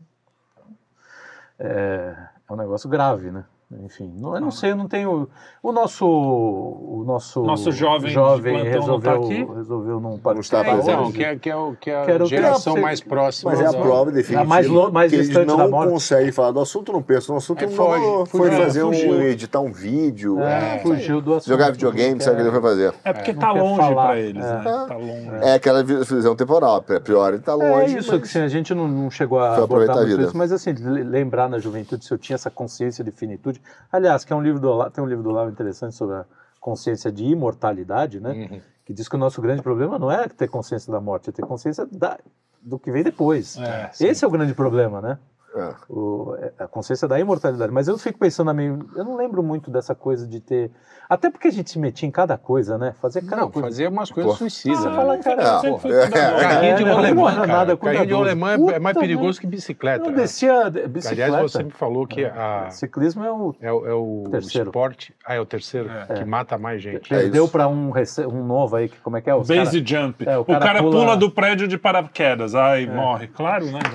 é, 1.60 2.16
é 2.50 2.54
um 2.54 2.56
negócio 2.56 2.90
grave, 2.90 3.32
né? 3.32 3.44
Enfim, 3.72 4.12
não, 4.18 4.34
eu 4.34 4.42
não 4.42 4.50
sei, 4.50 4.72
eu 4.72 4.76
não 4.76 4.88
tenho. 4.88 5.30
O 5.62 5.72
nosso. 5.72 6.04
O 6.08 7.04
nosso, 7.06 7.44
Nosso 7.44 7.72
jovem 7.72 8.08
de 8.08 8.14
jovem 8.16 8.54
plantão 8.54 8.72
não 8.72 8.80
resolveu, 8.98 9.12
tá 9.12 9.26
aqui? 9.28 9.54
resolveu 9.54 10.00
não 10.00 10.10
Não 10.14 10.18
participar. 10.18 10.62
está 10.62 10.72
É, 10.72 10.94
então, 10.96 11.12
que 11.12 11.24
é, 11.24 11.36
que 11.36 11.50
é, 11.52 11.56
o- 11.56 11.76
que 11.80 11.92
é 11.92 12.02
a 12.02 12.06
Quero- 12.06 12.26
geração 12.26 12.74
quero- 12.74 12.84
mais 12.84 13.00
próxima. 13.00 13.52
Mas 13.52 13.62
é 13.62 13.68
a 13.68 13.74
prova 13.80 14.12
definitiva 14.12 14.44
mais 14.44 14.68
lo- 14.68 14.92
mais 14.92 15.12
que 15.12 15.18
eles 15.18 15.28
distante 15.28 15.48
não 15.50 15.58
da 15.58 15.68
morte. 15.68 15.92
conseguem 15.92 16.32
falar 16.32 16.50
do 16.52 16.60
assunto, 16.62 16.92
não 16.92 17.04
pensam 17.04 17.34
no 17.36 17.38
assunto, 17.38 17.64
É, 17.64 17.68
não 17.68 17.74
foge, 17.74 18.02
fugiu, 18.04 18.26
foi 18.26 18.50
é, 18.50 18.58
fazer 18.58 18.84
um, 18.84 18.88
fugiu. 18.92 19.22
editar 19.22 19.60
um 19.60 19.72
vídeo, 19.72 20.40
É, 20.40 20.78
é, 20.78 20.80
fugiu 20.80 21.22
do 21.22 21.36
assunto. 21.36 21.50
jogar 21.54 21.72
videogame, 21.72 22.20
sabe 22.24 22.38
o 22.38 22.40
que 22.40 22.42
ele 22.50 22.60
vai 22.60 22.62
fazer? 22.72 22.94
É 23.06 23.14
porque 23.14 23.34
não 23.34 23.40
tá 23.40 23.54
quer 23.54 23.62
longe 23.62 23.94
pra 23.94 24.18
eles, 24.20 24.46
É. 24.46 24.54
né? 24.58 24.64
Tá 24.64 24.96
longe. 24.98 25.30
É 25.44 25.54
aquela 25.54 25.84
visão 25.84 26.36
temporal, 26.36 26.78
a 26.78 27.00
priori 27.00 27.38
tá 27.38 27.52
É 27.52 27.56
longe. 27.56 27.98
isso, 28.00 28.12
mas- 28.14 28.22
que 28.22 28.28
assim, 28.28 28.40
a 28.40 28.48
gente 28.48 28.74
não, 28.74 28.88
não 28.88 29.12
chegou 29.12 29.40
a 29.40 29.54
Foi 29.54 29.64
aproveitar 29.66 29.94
abordar 29.94 29.96
a 29.98 30.00
muito 30.08 30.18
vida. 30.18 30.28
isso, 30.30 30.36
mas 30.38 30.52
assim, 30.52 30.72
le- 30.74 31.04
lembrar 31.04 31.48
na 31.48 31.60
juventude 31.60 32.04
se 32.04 32.12
eu 32.12 32.18
tinha 32.18 32.34
essa 32.34 32.50
consciência 32.50 33.04
de 33.04 33.12
finitude. 33.12 33.59
Aliás, 33.92 34.24
que 34.26 34.32
é 34.34 34.36
um 34.36 34.42
livro 34.42 34.60
do 34.60 34.70
Olavo, 34.70 34.92
tem 34.92 35.04
um 35.04 35.08
livro 35.08 35.24
do 35.24 35.30
Olavo 35.30 35.50
interessante 35.52 35.96
sobre 35.96 36.16
a 36.16 36.26
consciência 36.60 37.12
de 37.12 37.26
imortalidade, 37.26 38.20
né? 38.20 38.32
Uhum. 38.52 38.62
Que 38.86 38.94
diz 38.94 39.08
que 39.08 39.16
o 39.16 39.20
nosso 39.20 39.42
grande 39.42 39.62
problema 39.62 39.98
não 40.00 40.12
é 40.12 40.28
ter 40.28 40.48
consciência 40.48 40.92
da 40.92 41.00
morte, 41.00 41.30
é 41.30 41.34
ter 41.34 41.44
consciência 41.46 41.86
da- 41.92 42.18
do 42.62 42.78
que 42.80 42.92
vem 42.92 43.04
depois. 43.04 43.58
É, 43.58 43.92
Esse 44.02 44.26
é 44.26 44.28
o 44.28 44.32
grande 44.32 44.54
problema, 44.54 45.00
né? 45.02 45.18
É. 45.56 45.74
O- 45.90 46.36
é 46.38 46.52
a 46.64 46.68
consciência 46.68 47.08
da 47.08 47.20
imortalidade. 47.20 47.72
Mas 47.72 47.88
eu 47.88 47.98
fico 47.98 48.20
pensando, 48.20 48.52
a 48.52 48.54
eu 48.64 49.04
não 49.04 49.16
lembro 49.16 49.42
muito 49.42 49.72
dessa 49.72 49.96
coisa 49.96 50.28
de 50.28 50.40
ter. 50.40 50.72
Até 51.10 51.32
porque 51.32 51.48
a 51.48 51.52
gente 51.52 51.72
se 51.72 51.80
metia 51.80 52.08
em 52.08 52.12
cada 52.12 52.38
coisa, 52.38 52.78
né? 52.78 52.94
Fazer 53.02 53.24
cada 53.24 53.42
Não, 53.42 53.50
coisa. 53.50 53.68
fazer 53.68 53.88
umas 53.88 54.12
coisas 54.12 54.36
suicidas. 54.36 54.78
Você 54.80 54.90
né? 54.90 54.96
fala, 54.96 55.18
cara, 55.18 55.42
É, 55.42 55.60
sempre 55.60 55.92
é. 55.92 56.08
Carrinho 56.10 56.76
de 56.78 56.84
É, 56.84 56.86
não 56.86 56.96
rolemã, 56.96 57.34
cara. 57.36 57.48
nada, 57.48 57.78
Carrinho 57.78 58.06
de 58.06 58.14
rolemã 58.14 58.52
é- 58.52 58.76
é 58.76 58.80
mais 58.80 58.96
perigoso 58.96 59.42
que 59.42 59.48
bicicleta. 59.48 60.06
Eu 60.06 60.12
né? 60.12 60.18
descia 60.18 60.70
de- 60.70 60.88
bicicleta. 60.88 61.26
Aliás, 61.34 61.52
você 61.52 61.64
me 61.64 61.72
falou 61.72 62.06
que 62.06 62.24
a, 62.26 62.70
Ciclismo 62.70 63.24
é 63.26 63.32
o 63.32 63.56
é, 63.60 63.72
o- 63.72 63.88
é 63.88 63.94
o 63.94 64.24
Terceiro. 64.30 64.68
esporte. 64.70 65.16
Ah, 65.26 65.34
é 65.34 65.40
o 65.40 65.46
terceiro 65.48 65.90
É. 65.90 66.14
que 66.14 66.26
mata 66.26 66.60
mais 66.60 66.80
gente. 66.80 67.12
É 67.12 67.18
Perdeu 67.22 67.46
isso. 67.46 67.52
pra 67.52 67.68
um, 67.68 67.90
rece- 67.90 68.28
um 68.28 68.46
novo 68.46 68.76
aí, 68.76 68.88
que 68.88 68.98
como 69.00 69.18
é 69.18 69.22
que 69.22 69.32
é? 69.32 69.34
Os 69.36 69.48
Base 69.48 69.82
cara- 69.84 70.02
jump. 70.06 70.30
É, 70.30 70.38
o 70.38 70.42
o, 70.42 70.46
cara 70.46 70.80
pula... 70.80 70.92
pula- 70.92 71.18
do 71.18 71.32
prédio 71.32 71.68
de 71.68 71.78
paraquedas. 71.80 72.54
Ai, 72.54 72.86
morre. 72.86 73.28
Claro, 73.30 73.66
né, 73.66 73.80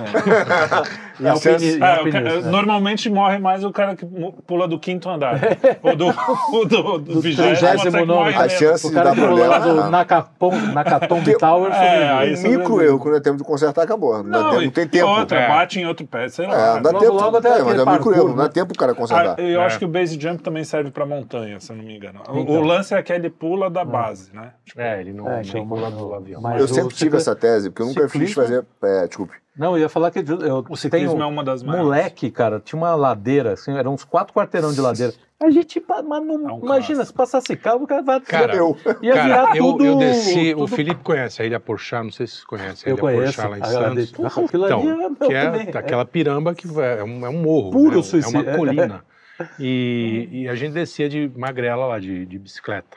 velho? 1.21 1.44
É, 1.49 1.53
alpinismo, 1.99 2.11
cara- 2.11 2.41
né? 2.43 2.51
Normalmente 2.51 3.11
morre 3.11 3.39
mais 3.39 3.65
o 3.65 3.71
cara 3.73 3.95
que 3.97 4.07
pula 4.47 4.67
do 4.69 4.79
quinto 4.79 5.09
andar. 5.09 5.39
Ou 5.83 5.97
do, 5.97 6.09
o 6.09 6.65
do, 6.65 6.83
do, 6.99 6.99
Do 6.99 7.21
vigésimo, 7.21 8.05
nono. 8.07 8.29
A 8.39 8.49
chance 8.49 8.87
O 8.87 8.91
de 8.91 8.95
cara 8.95 9.11
dar 9.11 9.15
que 9.15 9.21
pulou 9.21 9.39
lá 9.39 9.61
problema. 9.61 9.83
do 9.85 9.91
Nakapom- 9.91 10.73
Nakatombe 10.73 11.37
Tower 11.39 11.73
É, 11.73 12.33
Um 12.33 12.37
você 12.37 12.49
micro 12.49 12.83
erro, 12.83 12.99
quando 12.99 13.17
é 13.17 13.21
tempo 13.21 13.39
de 13.39 13.45
consertar, 13.45 13.83
acabou. 13.83 14.23
Não, 14.23 14.25
Não, 14.25 14.51
tempo, 14.51 14.63
e 14.63 14.65
não 14.67 14.73
tem 14.73 14.89
tempo. 14.89 15.07
Outra, 15.07 15.39
É. 15.41 15.49
bate 15.49 15.81
em 15.81 15.87
outro 15.87 16.07
pé, 16.07 16.29
sei 16.29 16.47
lá. 16.47 16.55
É, 16.79 16.81
dá 16.81 16.91
Logo, 16.91 16.99
tempo. 17.05 17.13
logo 17.15 17.37
até 17.37 17.49
é, 17.59 17.63
mas 17.63 17.79
é 17.79 17.85
micro 17.85 18.15
erro, 18.15 18.29
não 18.29 18.37
dá 18.37 18.49
tempo 18.49 18.73
o 18.73 18.77
cara 18.77 18.95
consertar. 18.95 19.37
Ah, 19.39 19.43
eu 19.43 19.61
É. 19.61 19.65
acho 19.67 19.79
que 19.79 19.85
o 19.85 19.89
base 19.89 20.19
jump 20.21 20.43
também 20.43 20.65
serve 20.65 20.91
pra 20.91 21.05
montanha, 21.07 21.59
se 21.61 21.71
eu 21.73 21.77
não 21.77 21.85
me 21.85 21.97
engano. 21.97 22.21
O- 22.29 22.39
Então. 22.39 22.63
Lance 22.63 22.95
é 22.95 23.03
que 23.03 23.13
ele 23.13 23.29
pula 23.31 23.69
da 23.71 23.85
base, 23.85 24.31
né? 24.35 24.51
É, 24.77 25.01
ele 25.01 25.13
não 25.13 25.31
É, 25.31 25.43
então, 25.43 25.67
pula 25.67 25.91
do 25.91 26.15
avião. 26.15 26.43
Eu 26.57 26.67
sempre 26.69 26.95
tive 26.95 27.17
essa 27.17 27.35
tese, 27.37 27.71
porque 27.71 27.83
eu 27.83 27.87
nunca 27.87 28.09
fiz 28.09 28.33
fazer. 28.33 28.65
É, 28.83 29.07
desculpe. 29.07 29.35
Não, 29.57 29.77
eu 29.77 29.83
ia 29.83 29.89
falar 29.89 30.11
que 30.11 30.19
eu 30.19 30.65
O 30.69 30.77
ciclismo 30.77 31.11
tenho 31.13 31.23
é 31.23 31.27
uma 31.27 31.45
das 31.45 31.63
maiores. 31.63 31.85
moleque, 31.87 32.31
cara, 32.31 32.59
tinha 32.61 32.77
uma 32.77 32.95
ladeira, 32.95 33.53
assim, 33.53 33.77
eram 33.77 33.95
uns 33.95 34.05
quatro 34.05 34.35
quarteirão 34.35 34.73
de 34.73 34.81
ladeira. 34.81 35.13
A 35.41 35.51
gente, 35.51 35.83
mas 35.89 36.05
não, 36.05 36.49
É 36.49 36.53
um 36.53 36.59
imagina, 36.61 36.67
clássico. 36.97 37.05
se 37.07 37.13
passasse 37.13 37.57
carro, 37.57 37.85
o 37.85 37.87
cara 37.87 38.03
vai 38.03 38.21
Cara, 38.21 38.55
Eu. 38.57 38.77
ia 39.03 39.13
virar 39.13 39.45
Cara, 39.47 39.57
eu, 39.59 39.65
tudo. 39.65 39.85
eu 39.85 39.97
desci, 39.99 40.55
o 40.55 40.59
tudo- 40.65 40.69
Felipe 40.69 41.03
conhece 41.05 41.43
a 41.43 41.45
Ilha 41.45 41.61
Porchá, 41.61 42.03
não 42.03 42.11
sei 42.11 42.27
se 42.27 42.35
vocês 42.35 42.45
conhecem 42.45 42.87
a 42.87 42.91
Eu 42.91 42.95
Ilha 42.95 43.01
conheço. 43.03 43.35
Porchá 43.35 43.49
lá 43.49 43.59
em 43.59 43.65
Santos. 43.65 43.81
Ali 43.81 44.03
é 44.03 44.67
Então, 44.67 44.83
meu 44.83 45.15
que 45.17 45.35
é 45.35 45.45
também. 45.51 45.69
aquela 45.75 46.05
piramba 46.05 46.55
que 46.55 46.67
é 46.81 47.05
um, 47.05 47.27
é 47.27 47.29
um 47.29 47.41
morro, 47.43 47.71
Puro 47.71 47.97
né? 47.97 48.03
suicídio. 48.03 48.41
é 48.49 48.51
uma 48.51 48.57
colina. 48.59 49.05
E, 49.59 50.29
e 50.31 50.49
a 50.49 50.55
gente 50.55 50.73
descia 50.73 51.09
de 51.09 51.31
magrela 51.37 51.87
lá, 51.87 51.99
de, 51.99 52.25
de 52.27 52.39
bicicleta. 52.39 52.97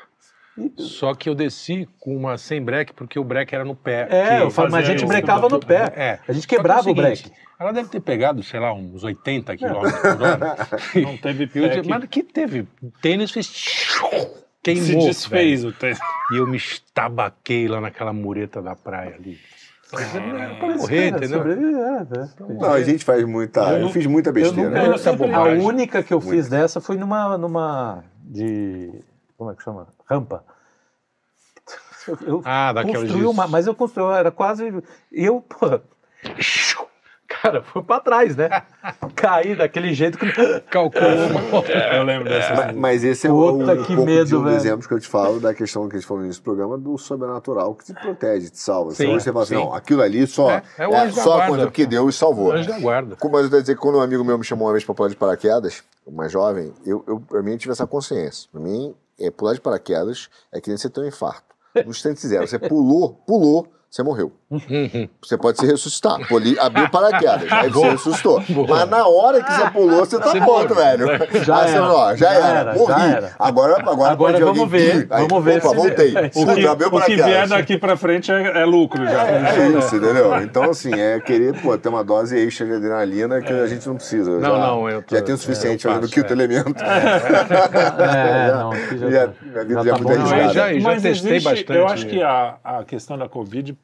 Só 0.77 1.13
que 1.13 1.29
eu 1.29 1.35
desci 1.35 1.88
com 1.99 2.15
uma 2.15 2.38
sem 2.38 2.61
breque, 2.61 2.93
porque 2.93 3.19
o 3.19 3.23
breque 3.23 3.53
era 3.53 3.63
no 3.63 3.75
pé. 3.75 4.07
É, 4.09 4.41
eu 4.41 4.49
falo, 4.49 4.71
mas 4.71 4.88
a 4.88 4.91
gente 4.91 5.05
brecava 5.05 5.47
no 5.47 5.59
pé. 5.59 5.93
É. 5.95 6.19
A 6.27 6.34
gente 6.34 6.43
Só 6.43 6.47
que 6.47 6.55
é 6.55 6.57
quebrava 6.57 6.81
o 6.81 6.84
seguinte, 6.84 7.01
breque. 7.01 7.31
Ela 7.59 7.71
deve 7.71 7.89
ter 7.89 7.99
pegado, 7.99 8.43
sei 8.43 8.59
lá, 8.59 8.73
uns 8.73 9.03
80 9.03 9.55
quilômetros 9.57 9.99
por 10.01 10.21
hora. 10.21 10.55
Não 10.95 11.17
teve 11.17 11.47
que 11.47 11.88
mas 11.88 12.05
que 12.05 12.23
teve? 12.23 12.67
O 12.81 12.91
tênis 13.01 13.31
fez. 13.31 13.47
Queimou. 14.63 14.84
se 14.85 15.07
desfez 15.07 15.61
velho. 15.61 15.73
o 15.73 15.77
tênis. 15.77 15.99
E 16.34 16.38
eu 16.38 16.45
me 16.47 16.57
estabaquei 16.57 17.67
lá 17.67 17.79
naquela 17.79 18.11
mureta 18.11 18.61
da 18.61 18.75
praia 18.75 19.15
ali. 19.15 19.38
Pra 19.89 19.99
Mas, 20.67 20.75
morrer, 20.77 21.11
cara, 21.11 21.25
entendeu? 21.25 21.47
é, 21.47 22.01
é. 22.01 22.53
Não, 22.53 22.73
a 22.73 22.84
gente 22.84 23.05
faz 23.05 23.23
muita. 23.23 23.61
Eu, 23.61 23.77
Eu 23.77 23.81
não- 23.84 23.89
fiz 23.91 24.05
muita 24.05 24.29
Eu 24.29 24.34
besteira. 24.34 24.69
nunca, 24.69 24.81
Eu 24.81 25.25
eu 25.29 25.35
a 25.35 25.43
única 25.65 26.03
que 26.03 26.13
eu 26.13 26.19
Muito. 26.19 26.31
fiz 26.35 26.49
dessa 26.49 26.81
foi 26.81 26.97
numa, 26.97 27.38
numa 27.38 28.03
de 28.21 28.91
como 29.38 29.51
é 29.51 29.55
que 29.55 29.64
chama? 29.64 29.88
Rampa. 30.09 30.43
Eu, 32.26 32.41
Ah, 32.45 32.72
daquelas 32.73 33.01
construí 33.03 33.22
de- 33.22 33.27
uma, 33.27 33.47
mas 33.47 33.68
eu 33.68 33.76
construí, 33.76 34.14
era 34.15 34.31
quase 34.31 34.81
eu, 35.11 35.41
pô, 35.41 35.80
cara, 37.52 37.64
foi 37.64 37.84
pra 37.84 37.99
trás, 37.99 38.36
né? 38.36 38.49
Caí 39.15 39.56
daquele 39.56 39.94
jeito 39.94 40.18
que 40.18 40.32
Calculou 40.69 41.10
uma 41.10 41.41
Eu 41.95 42.03
lembro 42.03 42.30
dessa. 42.30 42.53
Mas, 42.53 42.76
mas 42.76 43.03
esse 43.03 43.28
é 43.28 43.30
Puta, 43.30 43.52
um, 43.52 43.80
um 43.82 43.84
que 43.84 43.95
pouco 43.95 44.06
medo, 44.06 44.26
de 44.26 44.36
um 44.36 44.44
dos 44.44 44.53
exemplos 44.53 44.88
que 44.88 44.94
eu 44.94 44.99
te 44.99 45.07
falo 45.07 45.40
da 45.40 45.53
questão 45.53 45.88
que 45.88 45.95
a 45.95 45.99
gente 45.99 46.07
falou 46.07 46.22
no 46.22 46.26
início 46.28 46.41
do 46.41 46.45
programa 46.45 46.78
do 46.78 46.98
sobrenatural 46.98 47.74
que 47.76 47.86
te 47.86 47.94
protege, 47.94 48.49
te 48.49 48.60
salva. 48.60 48.91
Sim, 48.91 49.14
você 49.14 49.32
fala 49.32 49.44
assim, 49.44 49.56
sim. 49.56 49.64
não, 49.64 49.74
aquilo 49.74 50.02
ali 50.02 50.28
só 50.28 50.52
É, 50.52 50.64
é 50.78 50.88
o 50.88 50.95
anjo 50.95 51.15
da 51.15 51.22
só 51.22 51.30
guarda. 51.30 51.44
aconteceu 51.45 51.68
porque 51.68 51.86
Deus 51.86 52.15
salvou. 52.15 52.52
anjo 52.52 52.69
da 52.69 52.80
guarda. 52.80 53.15
Como 53.15 53.38
eu 53.38 53.45
estou 53.45 53.60
dizer 53.60 53.76
que 53.76 53.82
quando 53.82 53.98
um 53.98 54.02
amigo 54.02 54.24
meu 54.24 54.38
me 54.38 54.44
chamou 54.44 54.68
uma 54.68 54.74
vez 54.74 54.84
para 54.84 54.95
pular 54.95 55.10
de 55.10 55.15
paraquedas, 55.15 55.84
mais 56.11 56.32
jovem, 56.32 56.74
eu, 56.86 57.03
eu 57.07 57.19
para 57.19 57.41
mim 57.41 57.52
eu 57.52 57.57
tive 57.57 57.72
essa 57.72 57.88
consciência. 57.88 58.49
Para 58.52 58.61
mim, 58.61 58.94
é, 59.19 59.30
pular 59.32 59.53
de 59.53 59.61
paraquedas 59.61 60.30
é 60.52 60.61
que 60.61 60.69
nem 60.69 60.78
você 60.78 60.90
ter 60.90 61.02
um 61.02 61.07
infarto. 61.07 61.56
No 61.76 61.91
instante 61.91 62.26
zero, 62.28 62.48
você 62.48 62.57
pulou, 62.57 63.14
pulou, 63.28 63.68
você 63.90 64.02
morreu. 64.03 64.32
Uhum. 64.49 65.10
Você 65.22 65.38
pode 65.38 65.57
se 65.60 65.65
ressuscitar. 65.65 66.26
Poli, 66.30 66.57
abriu 66.57 66.90
paraquedas, 66.90 67.52
aí 67.52 67.69
você 67.69 67.90
ressuscitou. 67.90 68.41
Mas 68.69 68.90
na 68.90 69.06
hora 69.06 69.44
que 69.44 69.52
você 69.52 69.69
pulou, 69.72 69.99
você 70.06 70.18
tá 70.18 70.32
pronto, 70.32 70.74
velho. 70.74 71.06
Já 71.44 71.57
Aí 71.64 71.68
você 71.68 71.76
era. 71.76 71.82
falou, 71.86 71.98
ó, 71.98 72.15
já, 72.15 72.28
Já 72.28 72.34
era, 72.34 72.60
era, 72.60 72.74
morri. 72.74 72.94
já 72.94 73.06
era. 73.07 73.32
Agora, 73.38 73.74
agora, 73.80 74.11
Agora 74.14 74.15
pode 74.40 74.44
vamos 74.45 74.69
ver, 74.72 75.06
Aí, 75.10 75.28
vamos 75.28 75.44
ver 75.44 75.57
Opa, 75.57 75.69
se- 75.69 75.76
voltei. 75.76 76.14
O 76.18 76.30
que, 76.30 76.30
Puta, 76.56 76.72
abriu 76.72 76.88
o 76.88 77.02
que 77.02 77.15
vier 77.15 77.48
daqui 77.48 77.78
pra 77.78 77.98
frente 77.98 78.32
é, 78.32 78.61
é 78.61 78.65
lucro 78.65 79.03
já. 79.03 79.28
É 79.28 79.68
isso, 79.80 79.95
entendeu? 79.98 80.41
Então, 80.41 80.64
assim, 80.69 80.94
é 80.98 81.19
querer 81.19 81.53
pô, 81.61 81.78
ter 81.78 81.90
uma 81.90 82.03
dose 82.03 82.38
extra 82.40 82.65
de 82.68 82.74
adrenalina 82.76 83.41
que 83.41 83.52
a 83.52 83.68
gente 83.68 83.86
não 83.86 83.95
precisa. 83.95 84.32
Não, 84.32 84.41
já, 84.41 84.57
não, 84.57 84.90
eu 84.90 85.02
tô- 85.02 85.14
Já 85.14 85.22
tem 85.22 85.36
o 85.36 85.38
suficiente 85.38 85.86
é, 85.86 85.90
fazendo 85.90 86.03
faço, 86.03 86.14
quinto 86.14 86.30
é. 86.30 86.34
elemento. 86.34 86.84
É, 86.84 88.52
não, 88.53 88.72
aqui 88.72 88.98
já, 88.98 89.10
Já- 89.10 89.28
tá- 89.28 89.34
já 89.68 89.84
já 89.84 89.98
tá 89.98 90.14
é 90.38 90.49
já- 90.53 90.80
já 90.80 91.02
testei 91.02 91.40
bastante. 91.41 91.74
Eu 91.78 91.88
acho 91.88 92.06
que 92.07 92.22
a 92.24 92.84
questão 92.88 93.18
da 93.18 93.28
Covid 93.28 93.78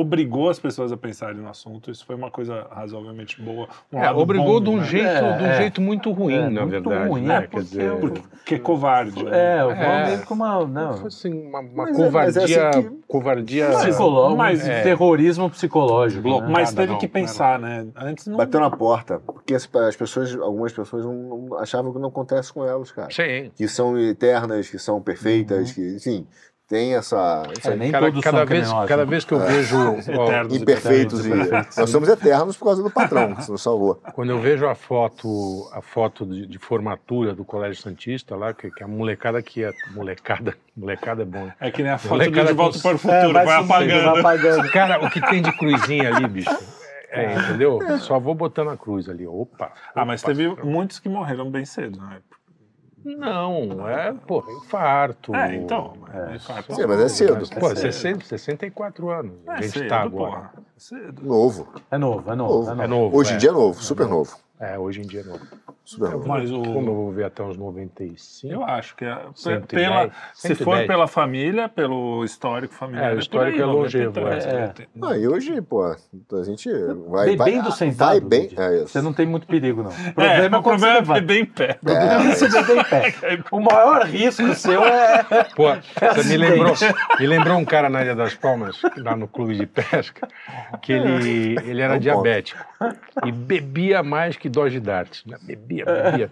obrigou 0.00 0.48
as 0.50 0.58
pessoas 0.58 0.92
a 0.92 0.96
pensarem 0.96 1.36
no 1.40 1.48
assunto. 1.48 1.90
Isso 1.90 2.04
foi 2.06 2.14
uma 2.16 2.30
coisa 2.30 2.66
razoavelmente 2.70 3.40
boa. 3.40 3.68
Um 3.92 3.98
É, 3.98 4.10
obrigou 4.12 4.60
bom, 4.60 4.64
de 4.64 4.70
um, 4.70 4.76
né? 4.78 4.84
jeito, 4.84 5.06
É, 5.06 5.36
de 5.38 5.42
um 5.44 5.46
é. 5.46 5.56
jeito 5.56 5.80
muito 5.80 6.10
ruim, 6.12 6.34
É, 6.34 6.48
na 6.48 6.60
muito 6.66 6.70
verdade. 6.88 7.08
ruim, 7.10 7.22
né? 7.22 7.34
é, 7.36 7.40
porque 7.42 7.60
dizer, 7.60 7.92
Porque 8.30 8.54
é 8.54 8.58
covarde. 8.58 9.24
né? 9.24 9.30
É, 9.32 9.60
eu 9.62 9.66
vou 9.66 9.74
É. 9.84 10.06
meio 10.06 10.26
com 10.26 10.34
uma. 10.34 10.66
Não, 10.66 10.94
foi 10.98 11.06
assim, 11.08 11.32
uma, 11.48 11.60
uma 11.60 11.84
Mas 11.84 11.98
é- 11.98 12.04
covardia, 12.04 12.40
mas 12.42 12.50
é 12.52 12.68
assim 12.68 12.82
que- 12.82 12.98
covardia 13.06 13.68
psicológico, 13.70 14.36
mas- 14.36 14.68
é. 14.68 14.82
terrorismo 14.82 15.50
psicológico. 15.50 16.28
Né? 16.28 16.46
Mas 16.48 16.70
Nada, 16.70 16.76
teve 16.82 16.92
não, 16.92 16.98
que 16.98 17.06
não 17.06 17.12
pensar, 17.12 17.58
né? 17.58 17.86
Antes 17.96 18.26
não. 18.26 18.36
Bateu 18.36 18.60
na 18.60 18.70
porta. 18.70 19.18
Porque 19.24 19.54
as, 19.54 19.68
as 19.74 19.96
pessoas, 19.96 20.34
algumas 20.36 20.72
pessoas 20.72 21.04
não, 21.04 21.14
não 21.48 21.58
achavam 21.58 21.92
que 21.92 21.98
não 21.98 22.08
acontece 22.08 22.52
com 22.52 22.64
elas, 22.64 22.90
cara. 22.92 23.08
Sim. 23.10 23.50
Que 23.56 23.66
são 23.68 23.98
eternas, 23.98 24.68
que 24.68 24.78
são 24.78 25.00
perfeitas, 25.00 25.72
que, 25.72 25.96
enfim, 25.96 26.26
tem 26.68 26.94
essa. 26.94 27.44
É, 27.64 27.74
nem 27.74 27.90
Cada, 27.90 28.06
todos 28.06 28.22
cada 28.22 28.38
são 28.38 28.46
vez, 28.46 28.68
cada 28.86 29.04
vez 29.06 29.24
que 29.24 29.32
eu 29.32 29.40
vejo, 29.40 29.76
ó, 29.78 30.24
Eternos 30.26 30.52
e 30.54 30.60
imperfeitos 30.60 31.26
e. 31.26 31.30
Nós 31.30 31.88
somos 31.90 32.08
eternos 32.08 32.56
por 32.56 32.66
causa 32.66 32.82
do 32.82 32.90
patrão, 32.90 33.34
que 33.34 33.50
nos 33.50 33.62
salvou. 33.62 33.94
quando 34.12 34.30
eu 34.30 34.38
vejo 34.40 34.66
a 34.68 34.74
foto, 34.74 35.68
a 35.72 35.80
foto 35.80 36.26
de, 36.26 36.46
de 36.46 36.58
formatura 36.58 37.34
do 37.34 37.44
Colégio 37.44 37.82
Santista 37.82 38.36
lá, 38.36 38.52
que, 38.52 38.70
que 38.70 38.84
a 38.84 38.88
molecada 38.88 39.42
que 39.42 39.64
é 39.64 39.72
molecada, 39.94 40.54
molecada 40.76 41.22
é 41.22 41.26
bom. 41.26 41.46
né? 41.46 41.54
É 41.58 41.70
que 41.70 41.82
nem 41.82 41.90
a 41.92 41.98
foto 41.98 42.10
do 42.10 42.16
Molecada 42.16 42.48
De 42.48 42.52
Volta 42.54 42.78
com- 42.78 42.82
para 42.82 42.92
o 42.92 42.94
É, 42.94 42.98
Futuro, 42.98 43.32
vai, 43.32 43.46
sumindo, 43.46 43.72
apagando. 43.72 44.04
vai 44.04 44.20
apagando. 44.20 44.70
Cara, 44.70 45.04
o 45.06 45.10
que 45.10 45.20
tem 45.22 45.40
de 45.42 45.52
cruzinha 45.56 46.14
ali, 46.14 46.26
bicho? 46.28 46.50
É, 47.10 47.34
entendeu? 47.34 47.78
Só 48.00 48.18
vou 48.20 48.34
botando 48.34 48.68
a 48.68 48.76
cruz 48.76 49.08
ali. 49.08 49.26
Opa. 49.26 49.72
Ah, 49.94 50.04
mas 50.04 50.22
teve 50.22 50.46
muitos 50.62 50.98
que 50.98 51.08
morreram 51.08 51.50
bem 51.50 51.64
cedo, 51.64 51.98
né? 51.98 52.18
Não, 53.04 53.88
é, 53.88 54.12
porra, 54.12 54.50
infarto. 54.52 55.34
É, 55.34 55.54
então. 55.56 55.94
É, 56.12 56.38
fato. 56.38 56.74
Sim, 56.74 56.86
mas 56.86 57.00
é 57.00 57.08
cedo. 57.08 57.48
Pô, 57.58 57.74
60, 57.74 58.24
64 58.24 59.10
anos. 59.10 59.32
a 59.46 59.58
É 59.58 59.62
gente 59.62 59.78
cedo, 59.78 59.88
tá 59.88 60.02
agora. 60.02 60.50
É 60.56 60.60
cedo. 60.76 61.22
Novo. 61.22 61.68
É 61.90 61.98
novo, 61.98 62.30
é 62.30 62.34
novo. 62.34 62.66
Novo. 62.66 62.82
É 62.82 62.86
novo. 62.86 63.16
É. 63.16 63.18
Hoje 63.18 63.32
em 63.32 63.36
é. 63.36 63.38
dia 63.38 63.50
é 63.50 63.52
novo, 63.52 63.82
super 63.82 64.06
novo. 64.06 64.36
É, 64.60 64.78
hoje 64.78 65.00
em 65.00 65.06
dia 65.06 65.20
é. 65.20 65.38
Super 65.84 66.10
novo. 66.10 66.28
Mas 66.28 66.50
o. 66.50 66.60
Como 66.62 66.90
eu 66.90 66.94
vou 66.94 67.12
ver 67.12 67.24
até 67.24 67.42
uns 67.42 67.56
95? 67.56 68.52
Eu 68.52 68.62
acho 68.64 68.94
que 68.94 69.04
é, 69.06 69.14
pe- 69.14 69.22
110, 69.34 69.68
pela, 69.88 70.10
se 70.34 70.48
for 70.56 70.64
110. 70.76 70.86
pela 70.86 71.06
família, 71.06 71.68
pelo 71.68 72.24
histórico 72.24 72.74
familiar. 72.74 73.04
É, 73.04 73.08
o 73.08 73.14
por 73.14 73.20
histórico 73.22 73.56
aí, 73.56 73.62
é 73.62 73.64
longevo, 73.64 74.20
93, 74.20 74.44
é. 74.46 74.60
90. 74.60 74.86
Ah, 75.06 75.16
e 75.16 75.28
hoje, 75.28 75.62
pô, 75.62 75.84
a 75.84 75.96
gente 76.44 76.68
vai. 77.08 77.34
Bebendo 77.36 77.62
vai, 77.70 77.72
sentado. 77.72 78.10
Vai 78.10 78.20
bem. 78.20 78.50
É 78.56 78.76
isso. 78.78 78.88
Você 78.88 79.00
não 79.00 79.12
tem 79.14 79.26
muito 79.26 79.46
perigo, 79.46 79.82
não. 79.82 79.90
O 79.90 79.94
É, 79.94 80.12
problema 80.12 80.56
é, 80.56 80.60
o 80.60 80.62
quando 80.62 80.62
problema 80.62 80.78
você 80.80 80.86
é 80.86 80.94
levanta. 81.00 81.20
beber 81.20 81.40
em 81.40 81.46
pé. 81.46 81.78
O 81.80 81.84
problema 81.86 82.12
é 82.12 82.34
você 82.34 82.48
beber 82.48 82.76
em 82.76 82.84
pé. 82.84 83.44
O 83.52 83.60
maior 83.60 84.02
risco 84.04 84.54
seu 84.54 84.84
é. 84.84 85.24
Pô, 85.56 85.68
você 86.14 86.28
me 86.28 86.36
lembrou, 86.36 86.74
me 87.18 87.26
lembrou 87.26 87.56
um 87.56 87.64
cara 87.64 87.88
na 87.88 88.02
Ilha 88.02 88.14
das 88.14 88.34
Palmas, 88.34 88.76
lá 88.96 89.16
no 89.16 89.26
clube 89.28 89.56
de 89.56 89.66
pesca, 89.66 90.28
que 90.82 90.92
ele, 90.92 91.56
ele 91.64 91.80
era 91.80 91.98
diabético 91.98 92.62
e 93.24 93.32
bebia 93.32 94.02
mais 94.02 94.36
que 94.36 94.47
Dodge 94.48 94.80
Dart. 94.80 95.24
Bebia, 95.42 95.84
bebia. 95.86 96.30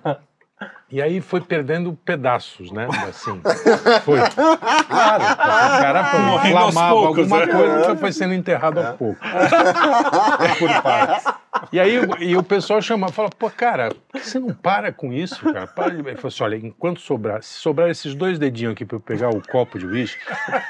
E 0.88 1.02
aí 1.02 1.20
foi 1.20 1.40
perdendo 1.40 1.92
pedaços, 2.04 2.70
né? 2.70 2.86
Assim. 3.08 3.40
Foi. 4.04 4.20
Claro, 4.30 5.22
o 5.24 5.36
cara 5.82 6.10
inflamava 6.46 6.94
alguma 6.94 7.44
né? 7.44 7.52
coisa 7.52 7.96
foi 7.96 8.12
sendo 8.12 8.34
enterrado 8.34 8.78
aos 8.78 8.96
poucos. 8.96 9.18
Por 10.60 10.82
partes. 10.82 11.24
E 11.72 11.80
aí 11.80 11.98
o- 11.98 12.22
e 12.22 12.36
o 12.36 12.42
pessoal 12.42 12.80
chamava, 12.82 13.12
fala, 13.12 13.30
pô, 13.30 13.50
cara, 13.50 13.88
por 14.12 14.20
que 14.20 14.28
você 14.28 14.38
não 14.38 14.50
para 14.54 14.92
com 14.92 15.12
isso, 15.12 15.42
cara? 15.52 15.66
Para 15.66 15.90
de... 15.90 15.96
Ele 16.00 16.14
falou 16.16 16.28
assim, 16.28 16.44
olha, 16.44 16.56
enquanto 16.56 17.00
sobrar, 17.00 17.42
se 17.42 17.54
sobrar 17.58 17.88
esses 17.88 18.14
dois 18.14 18.38
dedinhos 18.38 18.74
aqui 18.74 18.84
para 18.84 18.96
eu 18.96 19.00
pegar 19.00 19.30
o 19.30 19.40
copo 19.48 19.78
de 19.78 19.86
uísque, 19.86 20.20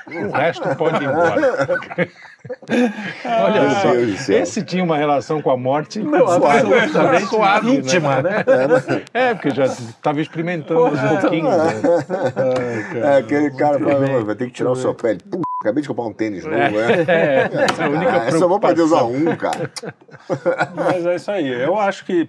o 0.09 0.31
resto 0.31 0.75
pode 0.77 1.03
ir 1.05 1.09
embora. 1.09 1.67
Olha 3.25 3.61
Meu 3.63 3.71
só, 3.73 3.91
Deus 3.93 4.29
esse 4.29 4.63
tinha 4.65 4.83
uma 4.85 4.97
relação 4.97 5.43
com 5.43 5.51
a 5.51 5.57
morte 5.57 6.01
absolutamente 6.01 7.27
suave, 7.27 7.67
né? 7.67 7.75
íntima, 7.75 8.23
né? 8.23 8.45
É, 9.13 9.35
porque 9.35 9.51
já 9.51 9.67
estava 10.07 10.21
experimentando 10.21 10.85
um 10.87 11.21
pouquinho. 11.21 11.49
Né? 11.51 13.03
É, 13.03 13.17
aquele 13.19 13.51
cara 13.51 13.79
fala, 13.79 14.25
vai 14.25 14.35
ter 14.37 14.47
que 14.47 14.53
tirar 14.53 14.71
o 14.71 14.77
seu 14.77 14.95
pé. 14.95 15.19
Acabei 15.61 15.83
de 15.83 15.89
comprar 15.89 16.05
um 16.05 16.13
tênis 16.13 16.45
novo, 16.45 16.57
né? 16.57 16.71
É, 17.09 17.51
essa 17.65 17.83
é 17.83 17.87
a 17.87 17.89
única 17.89 18.13
Ah, 18.13 18.31
só 18.33 18.47
vou 18.47 18.61
poder 18.61 18.83
usar 18.83 19.03
um, 19.05 19.37
cara. 19.37 19.71
Mas 20.75 21.05
é 21.07 21.17
isso 21.17 21.31
aí. 21.31 21.49
Eu 21.49 21.77
acho 21.79 22.05
que. 22.05 22.29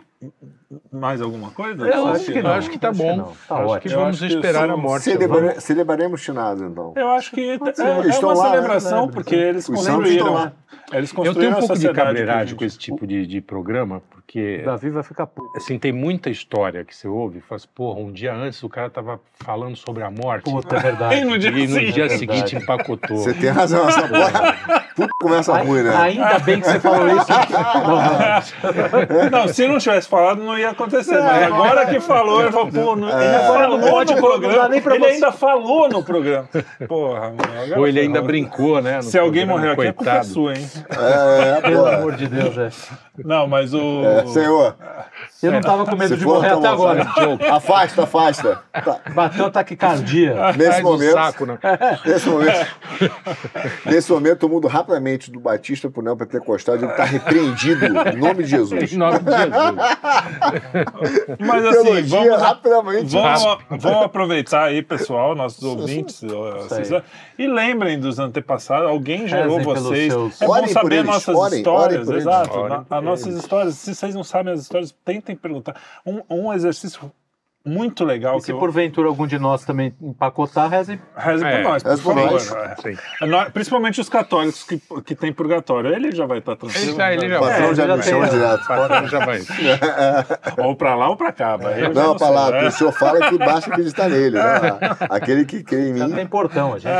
Mais 0.92 1.22
alguma 1.22 1.52
coisa? 1.52 1.86
Eu 1.88 2.08
acho 2.08 2.26
que 2.32 2.40
Eu 2.40 2.44
não. 2.44 2.52
acho 2.52 2.70
que 2.70 2.80
tá 2.80 2.90
Acho 2.90 2.98
bom. 2.98 3.34
Tá 3.48 3.56
acho 3.56 3.64
ótimo. 3.68 3.80
que 3.82 3.88
Eu 3.96 4.00
vamos 4.00 4.16
acho 4.18 4.28
que 4.28 4.34
esperar 4.36 4.68
eu 4.68 4.74
a 4.74 4.78
morte. 4.78 5.04
Celebra- 5.04 5.60
Celebraremos 5.62 6.22
chinado, 6.22 6.66
então. 6.66 6.94
Eu 6.96 7.10
acho 7.10 7.32
que 7.32 7.42
é, 7.42 7.54
é 7.54 8.08
estão 8.10 8.30
uma 8.30 8.34
lá, 8.38 8.44
né? 8.50 8.56
celebração, 8.56 9.00
Lembra. 9.02 9.14
porque 9.14 9.36
eles 9.36 9.70
Os 9.70 9.76
construíram. 9.76 10.52
Eles 10.92 11.10
Eu 11.12 11.16
construíram 11.16 11.34
tenho 11.36 11.52
um 11.52 11.60
pouco 11.60 11.74
de 11.76 11.82
gente- 12.46 12.56
com 12.56 12.66
esse 12.66 12.78
tipo 12.78 13.06
de, 13.08 13.28
de 13.28 13.40
programa, 13.42 14.02
porque 14.28 14.62
Davi 14.66 14.90
vai 14.90 15.04
ficar 15.04 15.26
puto. 15.26 15.50
assim, 15.56 15.80
tem 15.80 15.94
muita 15.94 16.30
história 16.30 16.84
que 16.84 16.94
você 16.94 17.08
ouve 17.08 17.38
e 17.38 17.42
fala 17.42 17.56
assim, 17.56 17.68
porra, 17.74 18.00
um 18.02 18.12
dia 18.12 18.34
antes 18.34 18.62
o 18.62 18.68
cara 18.68 18.90
tava 18.90 19.22
falando 19.40 19.78
sobre 19.78 20.04
a 20.04 20.12
morte 20.12 20.44
Puta, 20.44 20.76
é 20.76 20.80
verdade. 20.80 21.16
E 21.16 21.24
no 21.24 21.40
dia 21.40 21.50
e 21.50 21.66
no 21.66 21.74
seguinte- 21.74 21.94
dia 21.94 22.06
É 22.06 22.10
seguinte 22.10 22.56
empacotou. 22.58 23.16
Você 23.18 23.34
tem 23.34 23.50
razão, 23.50 23.88
essa 23.88 24.02
porra. 24.06 24.84
Puta, 24.98 25.10
começa 25.22 25.54
Ai- 25.54 25.66
ruim, 25.66 25.82
né? 25.82 25.96
Ainda 25.96 26.40
bem 26.40 26.60
que 26.60 26.68
você 26.68 26.80
falou 26.80 27.08
isso. 27.08 27.28
Não, 29.32 29.48
se 29.48 29.68
não 29.68 29.78
tivesse 29.78 30.08
falado, 30.10 30.44
não 30.44 30.58
ia 30.58 30.70
acontecer. 30.72 31.20
Mas 31.22 31.44
agora 31.44 31.86
que 31.86 32.00
falou, 32.00 32.42
ele 32.42 32.52
falou, 32.52 32.68
pô, 32.72 32.96
não, 32.96 33.10
ele 33.10 33.28
É. 33.28 33.38
Não 33.38 33.54
falou 33.54 33.78
no 33.78 33.86
não 33.86 34.06
dá 34.06 34.16
programa. 34.16 34.76
Ele 34.76 34.82
você. 34.82 35.06
ainda 35.06 35.32
falou 35.32 35.90
no 35.90 36.04
programa. 36.04 36.48
Porra, 36.88 37.30
mano. 37.32 37.78
Ou 37.78 37.88
ele 37.88 38.00
ainda 38.02 38.22
brincou, 38.22 38.82
né? 38.82 38.98
no 38.98 39.04
Se 39.04 39.18
alguém 39.18 39.46
programa, 39.46 39.74
morreu 39.74 39.74
aqui, 39.74 39.88
a 39.90 39.94
culpa 39.94 40.10
é 40.10 40.14
coitado. 40.14 40.28
sua, 40.34 40.54
hein? 40.54 40.68
É, 40.90 41.58
é, 41.58 41.62
pelo 41.62 41.84
porra. 41.84 41.96
amor 41.98 42.16
de 42.16 42.28
Deus, 42.28 42.58
é. 42.58 42.70
Não, 43.24 43.48
mas 43.48 43.74
o. 43.74 44.02
Senhor, 44.26 44.76
Eu 45.44 45.52
não 45.52 45.62
tava 45.62 45.86
com 45.86 45.96
medo 45.96 46.10
se 46.14 46.18
de 46.18 46.24
for, 46.24 46.36
morrer 46.36 46.50
tá 46.50 46.56
até 46.58 46.68
agora. 46.68 47.08
afasta, 47.52 48.04
afasta. 48.04 48.60
Tá. 48.74 49.00
Bateu 49.14 49.46
a 49.46 49.52
taquicardia. 49.52 50.36
Nesse 50.58 50.82
momento, 50.82 51.14
saco, 51.14 51.46
né? 51.46 51.60
nesse 52.06 52.28
momento, 52.30 52.68
nesse 53.86 54.12
momento, 54.12 54.44
eu 54.46 54.50
mudo 54.50 54.68
rapidamente 54.68 55.30
do 55.32 55.40
Batista 55.40 55.90
pro 55.90 56.02
Neopentecostal 56.02 56.76
e 56.76 56.80
digo 56.80 56.92
que 56.92 56.98
tá 56.98 57.04
repreendido 57.06 57.86
em 57.86 58.16
nome 58.18 58.44
de 58.44 58.50
Jesus. 58.50 58.92
Em 58.94 58.98
nome 58.98 59.20
de 59.20 59.32
Jesus. 59.32 59.76
Mas 61.40 61.66
assim, 61.66 61.84
Teologia 61.84 62.20
vamos, 62.20 62.42
rapidamente. 62.42 63.12
vamos, 63.14 63.58
vamos 63.70 64.04
aproveitar 64.06 64.64
aí, 64.66 64.82
pessoal, 64.82 65.36
nossos 65.36 65.64
ouvintes, 65.64 66.22
vocês- 66.22 66.90
e 67.38 67.48
lembrem 67.48 68.00
dos 68.00 68.18
antepassados. 68.20 68.90
Alguém 68.90 69.28
gerou 69.28 69.62
vocês. 69.62 70.12
seus- 70.12 70.42
É 70.42 70.46
bom 70.46 70.54
Orem 70.54 70.68
saber 70.70 71.04
nossas 71.04 71.36
orem, 71.36 71.58
histórias, 71.60 72.10
exato. 72.10 72.58
Orem 72.58 72.70
na- 72.70 72.82
por 72.84 72.98
as 72.98 73.04
nossas 73.04 73.36
histórias. 73.36 73.76
Se 73.76 73.94
vocês 73.94 74.16
não 74.16 74.24
sabem 74.24 74.54
as 74.54 74.62
histórias, 74.62 74.92
tentem 75.28 75.36
perguntar. 75.36 75.80
Um, 76.06 76.22
um 76.30 76.54
exercício 76.54 77.12
muito 77.68 78.04
legal 78.06 78.36
E 78.36 78.40
que 78.40 78.46
se 78.46 78.52
eu 78.52 78.58
porventura 78.60 79.08
algum 79.08 79.28
de 79.28 79.38
nós 79.38 79.64
também 79.66 79.94
empacotar, 80.02 80.70
rezem. 80.70 81.00
Reze 81.16 81.44
É, 81.46 81.58
por 81.62 81.64
nós, 81.70 81.84
por 81.84 81.90
reze 81.90 82.02
por 82.02 82.14
favor. 82.16 82.32
nós. 82.32 82.52
É. 82.52 82.94
É, 83.46 83.50
Principalmente 83.50 84.02
os 84.02 84.10
católicos 84.10 84.64
que, 84.64 84.82
que 85.06 85.16
têm 85.16 85.32
purgatório. 85.34 85.94
Ele 85.94 86.12
já 86.12 86.26
vai 86.26 86.40
estar 86.40 86.54
Ele 86.54 86.60
tranquilo. 86.60 86.98
já, 86.98 87.14
ele 87.14 87.30
já 87.30 87.40
patrão 87.40 87.70
É, 87.72 87.76
já 87.76 87.88
já 87.88 87.98
me 87.98 88.04
tem- 88.04 88.12
chama 88.14 88.28
direto. 88.30 88.68
Patrão 88.68 89.08
já 89.08 89.26
vai. 89.26 89.40
Ou 90.66 90.76
pra 90.76 90.96
lá 90.96 91.10
ou 91.10 91.18
pra 91.18 91.32
cá. 91.32 91.58
já 91.78 91.90
Não, 91.90 92.16
pra 92.16 92.30
lá, 92.30 92.52
né? 92.52 92.68
o 92.68 92.72
senhor 92.72 92.92
fala 92.94 93.30
que 93.30 93.38
basta 93.38 93.70
acreditar 93.72 94.10
nele. 94.10 94.38
né? 94.38 94.44
Aquele 95.10 95.46
que 95.46 95.64
crê 95.64 95.90
em 95.90 95.98
Já 95.98 96.08
mim, 96.08 96.14
tem 96.16 96.26
portão, 96.28 96.74
a 96.74 96.80
gente. 96.80 96.92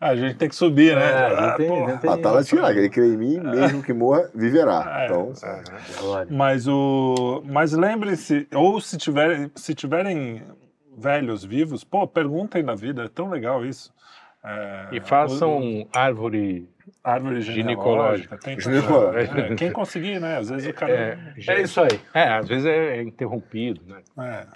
A 0.00 0.14
gente 0.16 0.36
tem 0.36 0.48
que 0.48 0.54
subir, 0.54 0.94
né? 0.94 1.02
É, 1.02 1.26
Ah, 1.36 1.46
não 1.48 1.56
tem, 1.56 1.68
porra. 1.68 1.92
não 1.92 1.98
tem. 1.98 2.10
batalha 2.10 2.44
que 2.44 2.88
crê 2.90 3.06
em 3.08 3.16
mim, 3.16 3.40
mesmo 3.40 3.82
que 3.82 3.92
morra, 3.92 4.28
viverá. 4.34 4.84
É, 5.00 5.06
Então. 5.06 5.32
Mas 6.30 6.66
o, 6.68 7.42
mas 7.46 7.72
lembrem-se, 7.72 8.46
ou 8.54 8.80
se 8.80 8.98
tiverem, 9.18 9.50
se 9.54 9.74
tiverem 9.74 10.42
velhos 10.96 11.44
vivos, 11.44 11.84
pô, 11.84 12.06
perguntem 12.06 12.64
da 12.64 12.74
vida, 12.74 13.04
é 13.04 13.08
tão 13.08 13.28
legal 13.28 13.64
isso. 13.64 13.92
É, 14.44 14.88
E 14.92 15.00
façam 15.00 15.58
o- 15.82 15.88
árvore. 15.92 16.68
árvore 17.02 17.40
ginecológica. 17.42 18.36
ginecológica. 18.36 18.38
Tem 18.38 18.60
Ginecológica. 18.60 19.40
é, 19.40 19.54
quem 19.56 19.72
conseguir, 19.72 20.20
né? 20.20 20.38
Às 20.38 20.48
vezes 20.48 20.68
o 20.68 20.72
cara. 20.72 20.92
É, 20.92 21.18
É 21.48 21.60
isso 21.62 21.80
aí. 21.80 22.00
É, 22.14 22.22
às 22.28 22.46
vezes 22.48 22.64
é 22.64 23.02
interrompido, 23.02 23.80
né? 23.86 24.00
É. 24.20 24.46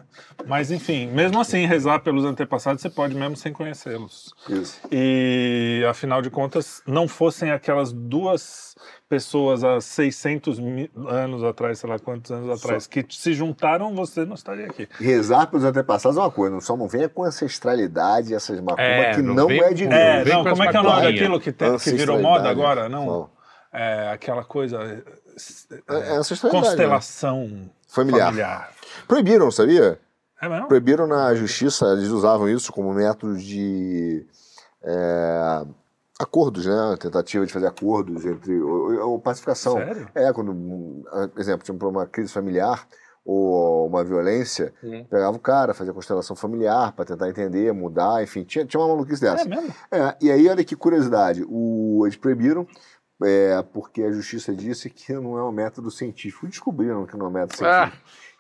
Mas 0.47 0.71
enfim, 0.71 1.09
mesmo 1.09 1.41
assim, 1.41 1.67
rezar 1.67 1.99
pelos 1.99 2.25
antepassados 2.25 2.81
você 2.81 2.89
pode 2.89 3.15
mesmo 3.15 3.37
sem 3.37 3.53
conhecê-los. 3.53 4.33
isso. 4.49 4.81
E 4.91 5.85
afinal 5.91 6.23
de 6.23 6.31
contas, 6.31 6.81
não 6.87 7.09
fossem 7.09 7.51
aquelas 7.51 7.93
duas 7.93 8.77
pessoas 9.13 9.63
há 9.63 9.79
600 9.79 10.59
mil 10.59 10.89
anos 11.07 11.45
atrás, 11.45 11.79
sei 11.79 11.91
lá 11.91 11.99
quantos 11.99 12.31
anos 12.31 12.49
atrás, 12.49 12.87
que 12.87 13.05
se 13.11 13.35
juntaram, 13.35 13.95
você 13.95 14.25
não 14.25 14.33
estaria 14.35 14.65
aqui. 14.65 14.89
Rezar 14.99 15.49
pelos 15.49 15.67
antepassados 15.67 16.17
é 16.17 16.21
uma 16.23 16.31
coisa, 16.31 16.59
só 16.63 16.75
não 16.79 16.89
venha 16.89 17.11
com 17.11 17.23
ancestralidade, 17.23 18.33
essas 18.35 18.59
macumbas 18.59 18.79
É, 18.87 19.11
que 19.15 19.21
não 19.21 19.35
não, 19.35 19.47
vem 19.49 19.61
é 19.61 19.75
de 19.75 19.85
com- 19.85 19.91
Deus. 19.91 20.01
É, 20.01 20.25
vem 20.25 20.33
não, 20.33 20.45
com 20.45 20.51
como 20.51 20.63
é 20.63 20.69
que 20.71 20.77
é 20.79 20.81
o 20.81 20.83
nome 20.83 21.03
daquilo 21.03 21.39
que, 21.39 21.53
tem, 21.53 21.77
que 21.77 21.91
virou 21.93 22.19
moda 22.23 22.49
agora? 22.49 22.89
Não. 22.89 23.05
Não. 23.05 23.31
É 23.71 24.09
aquela 24.11 24.45
coisa. 24.45 24.79
é, 24.79 25.03
É, 25.91 25.95
é 26.15 26.17
ancestralidade, 26.17 26.67
constelação 26.69 27.71
Familiar. 27.89 28.27
familiar. 28.29 28.71
Proibiram, 29.07 29.51
sabia? 29.51 30.01
É 30.41 30.49
mesmo? 30.49 30.69
Proibiram 30.69 31.07
na 31.07 31.35
justiça, 31.35 31.85
eles 31.93 32.09
usavam 32.09 32.49
isso 32.49 32.73
como 32.73 32.95
método 32.95 33.37
de 33.37 34.27
é, 34.83 35.63
acordos, 36.23 36.67
né? 36.67 36.97
Tentativa 36.99 37.45
de 37.47 37.53
fazer 37.53 37.67
acordos 37.67 38.25
entre. 38.25 38.61
Ou, 38.61 39.11
ou 39.11 39.19
pacificação. 39.21 39.75
Sério? 39.75 40.09
É, 40.15 40.33
quando, 40.33 40.55
por 41.29 41.41
exemplo, 41.41 41.65
tinha 41.65 41.77
uma 41.89 42.07
crise 42.07 42.33
familiar 42.33 42.87
ou 43.25 43.87
uma 43.87 44.03
violência, 44.03 44.75
Hum. 44.83 45.05
pegava 45.09 45.37
o 45.37 45.41
cara, 45.41 45.73
fazia 45.75 45.93
constelação 45.93 46.35
familiar 46.35 46.93
para 46.93 47.05
tentar 47.05 47.29
entender, 47.29 47.73
mudar, 47.73 48.21
enfim, 48.23 48.43
tinha, 48.43 48.65
tinha 48.65 48.81
uma 48.81 48.89
maluquice 48.89 49.21
dessa. 49.21 49.45
É 49.45 49.49
mesmo? 49.49 49.73
É, 49.93 50.17
e 50.21 50.31
aí, 50.31 50.49
olha 50.49 50.65
que 50.65 50.75
curiosidade, 50.75 51.45
o, 51.49 52.03
eles 52.05 52.17
proibiram 52.17 52.67
é, 53.23 53.63
porque 53.73 54.03
a 54.03 54.11
justiça 54.11 54.53
disse 54.53 54.91
que 54.91 55.13
não 55.13 55.39
é 55.39 55.45
um 55.45 55.53
método 55.53 55.91
científico. 55.91 56.49
Descobriram 56.49 57.07
que 57.07 57.17
não 57.17 57.27
é 57.27 57.29
um 57.29 57.33
método 57.33 57.65
Ah. 57.65 57.93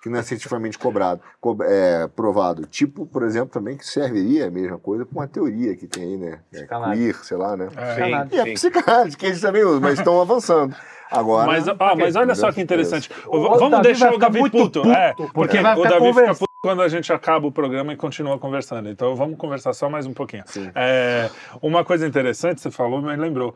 Que 0.03 0.09
não 0.09 0.19
é 0.19 0.23
cientificamente 0.23 0.77
cobrado, 0.79 1.20
co- 1.41 1.57
é, 1.62 2.09
provado. 2.09 2.66
Tipo, 2.66 3.07
por 3.07 3.23
exemplo, 3.23 3.49
também 3.51 3.77
que 3.77 3.87
serviria 3.87 4.49
a 4.49 4.51
mesma 4.51 4.77
coisa 4.79 5.07
para 5.07 5.16
uma 5.16 5.29
teoria 5.29 5.77
que 5.77 5.87
tem 5.87 6.03
aí, 6.03 6.16
né? 6.16 6.41
É, 6.53 6.57
Psicanálise. 6.59 7.03
queer, 7.03 7.24
sei 7.24 7.37
lá, 7.37 7.57
né? 7.57 7.69
Sim, 7.95 8.37
E 8.37 8.41
a 8.41 8.45
sim. 8.45 8.55
psicanálise, 8.55 9.16
que 9.16 9.27
eles 9.27 9.41
também 9.41 9.62
usam, 9.65 9.81
mas 9.81 9.99
estão 10.01 10.20
avançando. 10.20 10.74
Agora. 11.09 11.47
Mas, 11.47 11.69
ah, 11.69 11.77
mas 11.97 12.16
olha 12.16 12.35
só 12.35 12.51
que 12.51 12.61
interessante. 12.61 13.11
O 13.29 13.43
Vamos 13.43 13.70
Davi 13.70 13.83
deixar 13.85 14.12
o 14.12 14.19
Davi 14.19 14.39
puto. 14.41 14.59
puto, 14.81 14.91
é, 14.91 15.12
porque 15.15 15.33
porque 15.33 15.61
vai 15.61 15.77
o 15.79 15.83
Davi 15.83 16.12
fica 16.15 16.35
puto 16.35 16.53
quando 16.62 16.81
a 16.83 16.89
gente 16.89 17.12
acaba 17.12 17.47
o 17.47 17.53
programa 17.53 17.93
e 17.93 17.97
continua 17.97 18.39
conversando. 18.39 18.89
Então 18.89 19.15
vamos 19.15 19.37
conversar 19.39 19.73
só 19.74 19.89
mais 19.91 20.07
um 20.07 20.12
pouquinho. 20.15 20.43
É, 20.74 21.29
uma 21.61 21.85
coisa 21.85 22.07
interessante, 22.07 22.61
você 22.61 22.70
falou, 22.70 23.01
me 23.03 23.15
lembrou. 23.15 23.55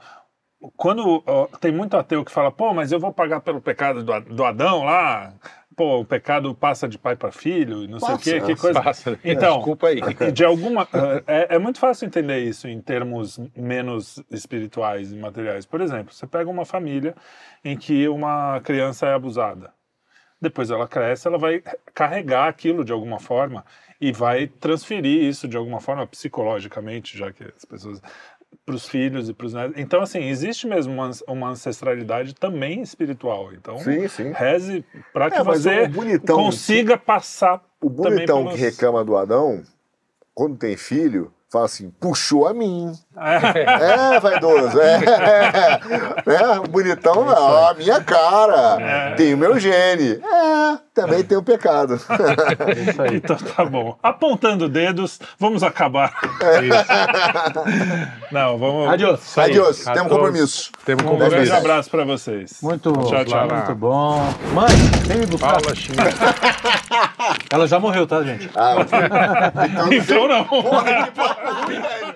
Quando 0.77 1.23
ó, 1.27 1.47
tem 1.60 1.73
muito 1.73 1.97
ateu 1.97 2.24
que 2.24 2.31
fala, 2.32 2.51
pô, 2.52 2.73
mas 2.74 2.93
eu 2.93 3.01
vou 3.01 3.12
pagar 3.12 3.40
pelo 3.40 3.60
pecado 3.60 4.02
do, 4.02 4.20
do 4.20 4.44
Adão 4.44 4.85
lá, 4.85 5.32
pô, 5.77 6.01
o 6.01 6.05
pecado 6.05 6.55
passa 6.55 6.89
de 6.89 6.98
pai 6.98 7.15
para 7.15 7.31
filho, 7.31 7.85
e 7.85 7.86
não 7.86 8.01
sei 8.01 8.15
o 8.15 8.19
quê, 8.19 8.40
Passa, 8.40 8.47
que 8.47 8.61
coisa. 8.61 8.82
Passa? 8.82 9.20
Então, 9.23 9.57
Desculpa 9.57 9.89
aí. 9.89 10.01
de 10.32 10.44
alguma 10.44 10.89
é, 11.27 11.57
é 11.57 11.59
muito 11.59 11.78
fácil 11.78 12.07
entender 12.07 12.39
isso 12.39 12.66
em 12.66 12.81
termos 12.81 13.39
menos 13.55 14.23
espirituais 14.31 15.12
e 15.12 15.16
materiais. 15.16 15.66
Por 15.66 15.81
exemplo, 15.82 16.15
você 16.15 16.27
pega 16.27 16.48
uma 16.48 16.65
família 16.65 17.15
em 17.62 17.77
que 17.77 18.09
uma 18.09 18.61
criança 18.65 19.07
é 19.07 19.15
abusada. 19.15 19.70
Depois 20.40 20.70
ela 20.70 20.89
cresce, 20.89 21.28
ela 21.28 21.39
vai 21.39 21.62
carregar 21.94 22.48
aquilo 22.48 22.85
de 22.85 22.93
alguma 22.93 23.19
forma 23.19 23.65
e 24.01 24.12
vai 24.12 24.47
transferir 24.47 25.23
isso 25.23 25.48
de 25.48 25.57
alguma 25.57 25.81
forma 25.81 26.07
psicologicamente, 26.07 27.16
já 27.16 27.32
que 27.32 27.44
as 27.44 27.65
pessoas 27.65 28.03
para 28.64 28.74
os 28.74 28.88
filhos 28.88 29.28
e 29.28 29.34
para 29.34 29.46
os 29.46 29.54
netos. 29.54 29.74
Então, 29.78 30.00
assim, 30.02 30.20
existe 30.24 30.66
mesmo 30.66 30.92
uma, 30.92 31.10
uma 31.28 31.48
ancestralidade 31.50 32.34
também 32.34 32.80
espiritual. 32.80 33.52
Então, 33.52 33.78
Sim, 33.78 34.08
sim. 34.08 34.32
reze 34.32 34.84
para 35.12 35.30
que 35.30 35.36
É, 35.38 35.44
você 35.44 35.82
o 35.82 35.88
bonitão- 35.88 36.36
consiga 36.36 36.96
passar 36.96 37.62
O 37.80 37.88
bonitão 37.90 38.46
que 38.48 38.56
reclama 38.56 39.04
do 39.04 39.16
Adão, 39.16 39.62
quando 40.34 40.56
tem 40.56 40.76
filho, 40.76 41.32
fala 41.50 41.66
assim, 41.66 41.90
puxou 42.00 42.46
a 42.46 42.54
mim. 42.54 42.92
É, 43.18 44.20
vaidoso. 44.20 44.80
É, 44.80 45.01
é. 46.26 46.59
O 46.59 46.64
bonitão, 46.68 47.26
ó, 47.28 47.70
a 47.70 47.74
minha 47.74 48.01
cara. 48.02 49.14
Tem 49.16 49.32
o 49.34 49.38
meu 49.38 49.59
gene. 49.59 50.20
É, 50.22 50.78
também 50.94 51.22
tem 51.24 51.36
o 51.38 51.43
pecado. 51.43 51.94
Isso 51.97 53.02
aí. 53.02 53.16
Então 53.26 53.36
tá 53.36 53.64
bom. 53.64 53.97
Apontando 54.02 54.68
dedos, 54.68 55.18
vamos 55.38 55.62
acabar. 55.62 56.12
Não, 58.30 58.59
vamos. 58.59 58.88
Adiós. 58.90 59.38
Adiós, 59.38 59.78
temos 59.78 59.94
todos. 60.02 60.12
compromisso. 60.12 60.70
Temos 60.84 61.05
Um 61.05 61.09
compromisso. 61.09 61.30
grande 61.36 61.51
vezes. 61.51 61.64
abraço 61.64 61.90
pra 61.90 62.05
vocês. 62.05 62.59
Muito, 62.62 62.93
Tchau, 62.93 63.24
tchau. 63.24 63.48
muito 63.48 63.74
bom. 63.74 64.22
Mãe, 64.52 64.68
me 65.16 65.26
buscar. 65.26 65.56
Paula. 65.60 65.74
Ela 67.51 67.66
já 67.66 67.78
morreu, 67.80 68.06
tá, 68.06 68.22
gente? 68.22 68.51
Ah, 68.55 68.76
Então 69.90 70.28
não. 70.28 70.44
porra, 70.44 70.84
que 70.84 71.51
ruim, 71.64 71.80
velho. 71.80 72.14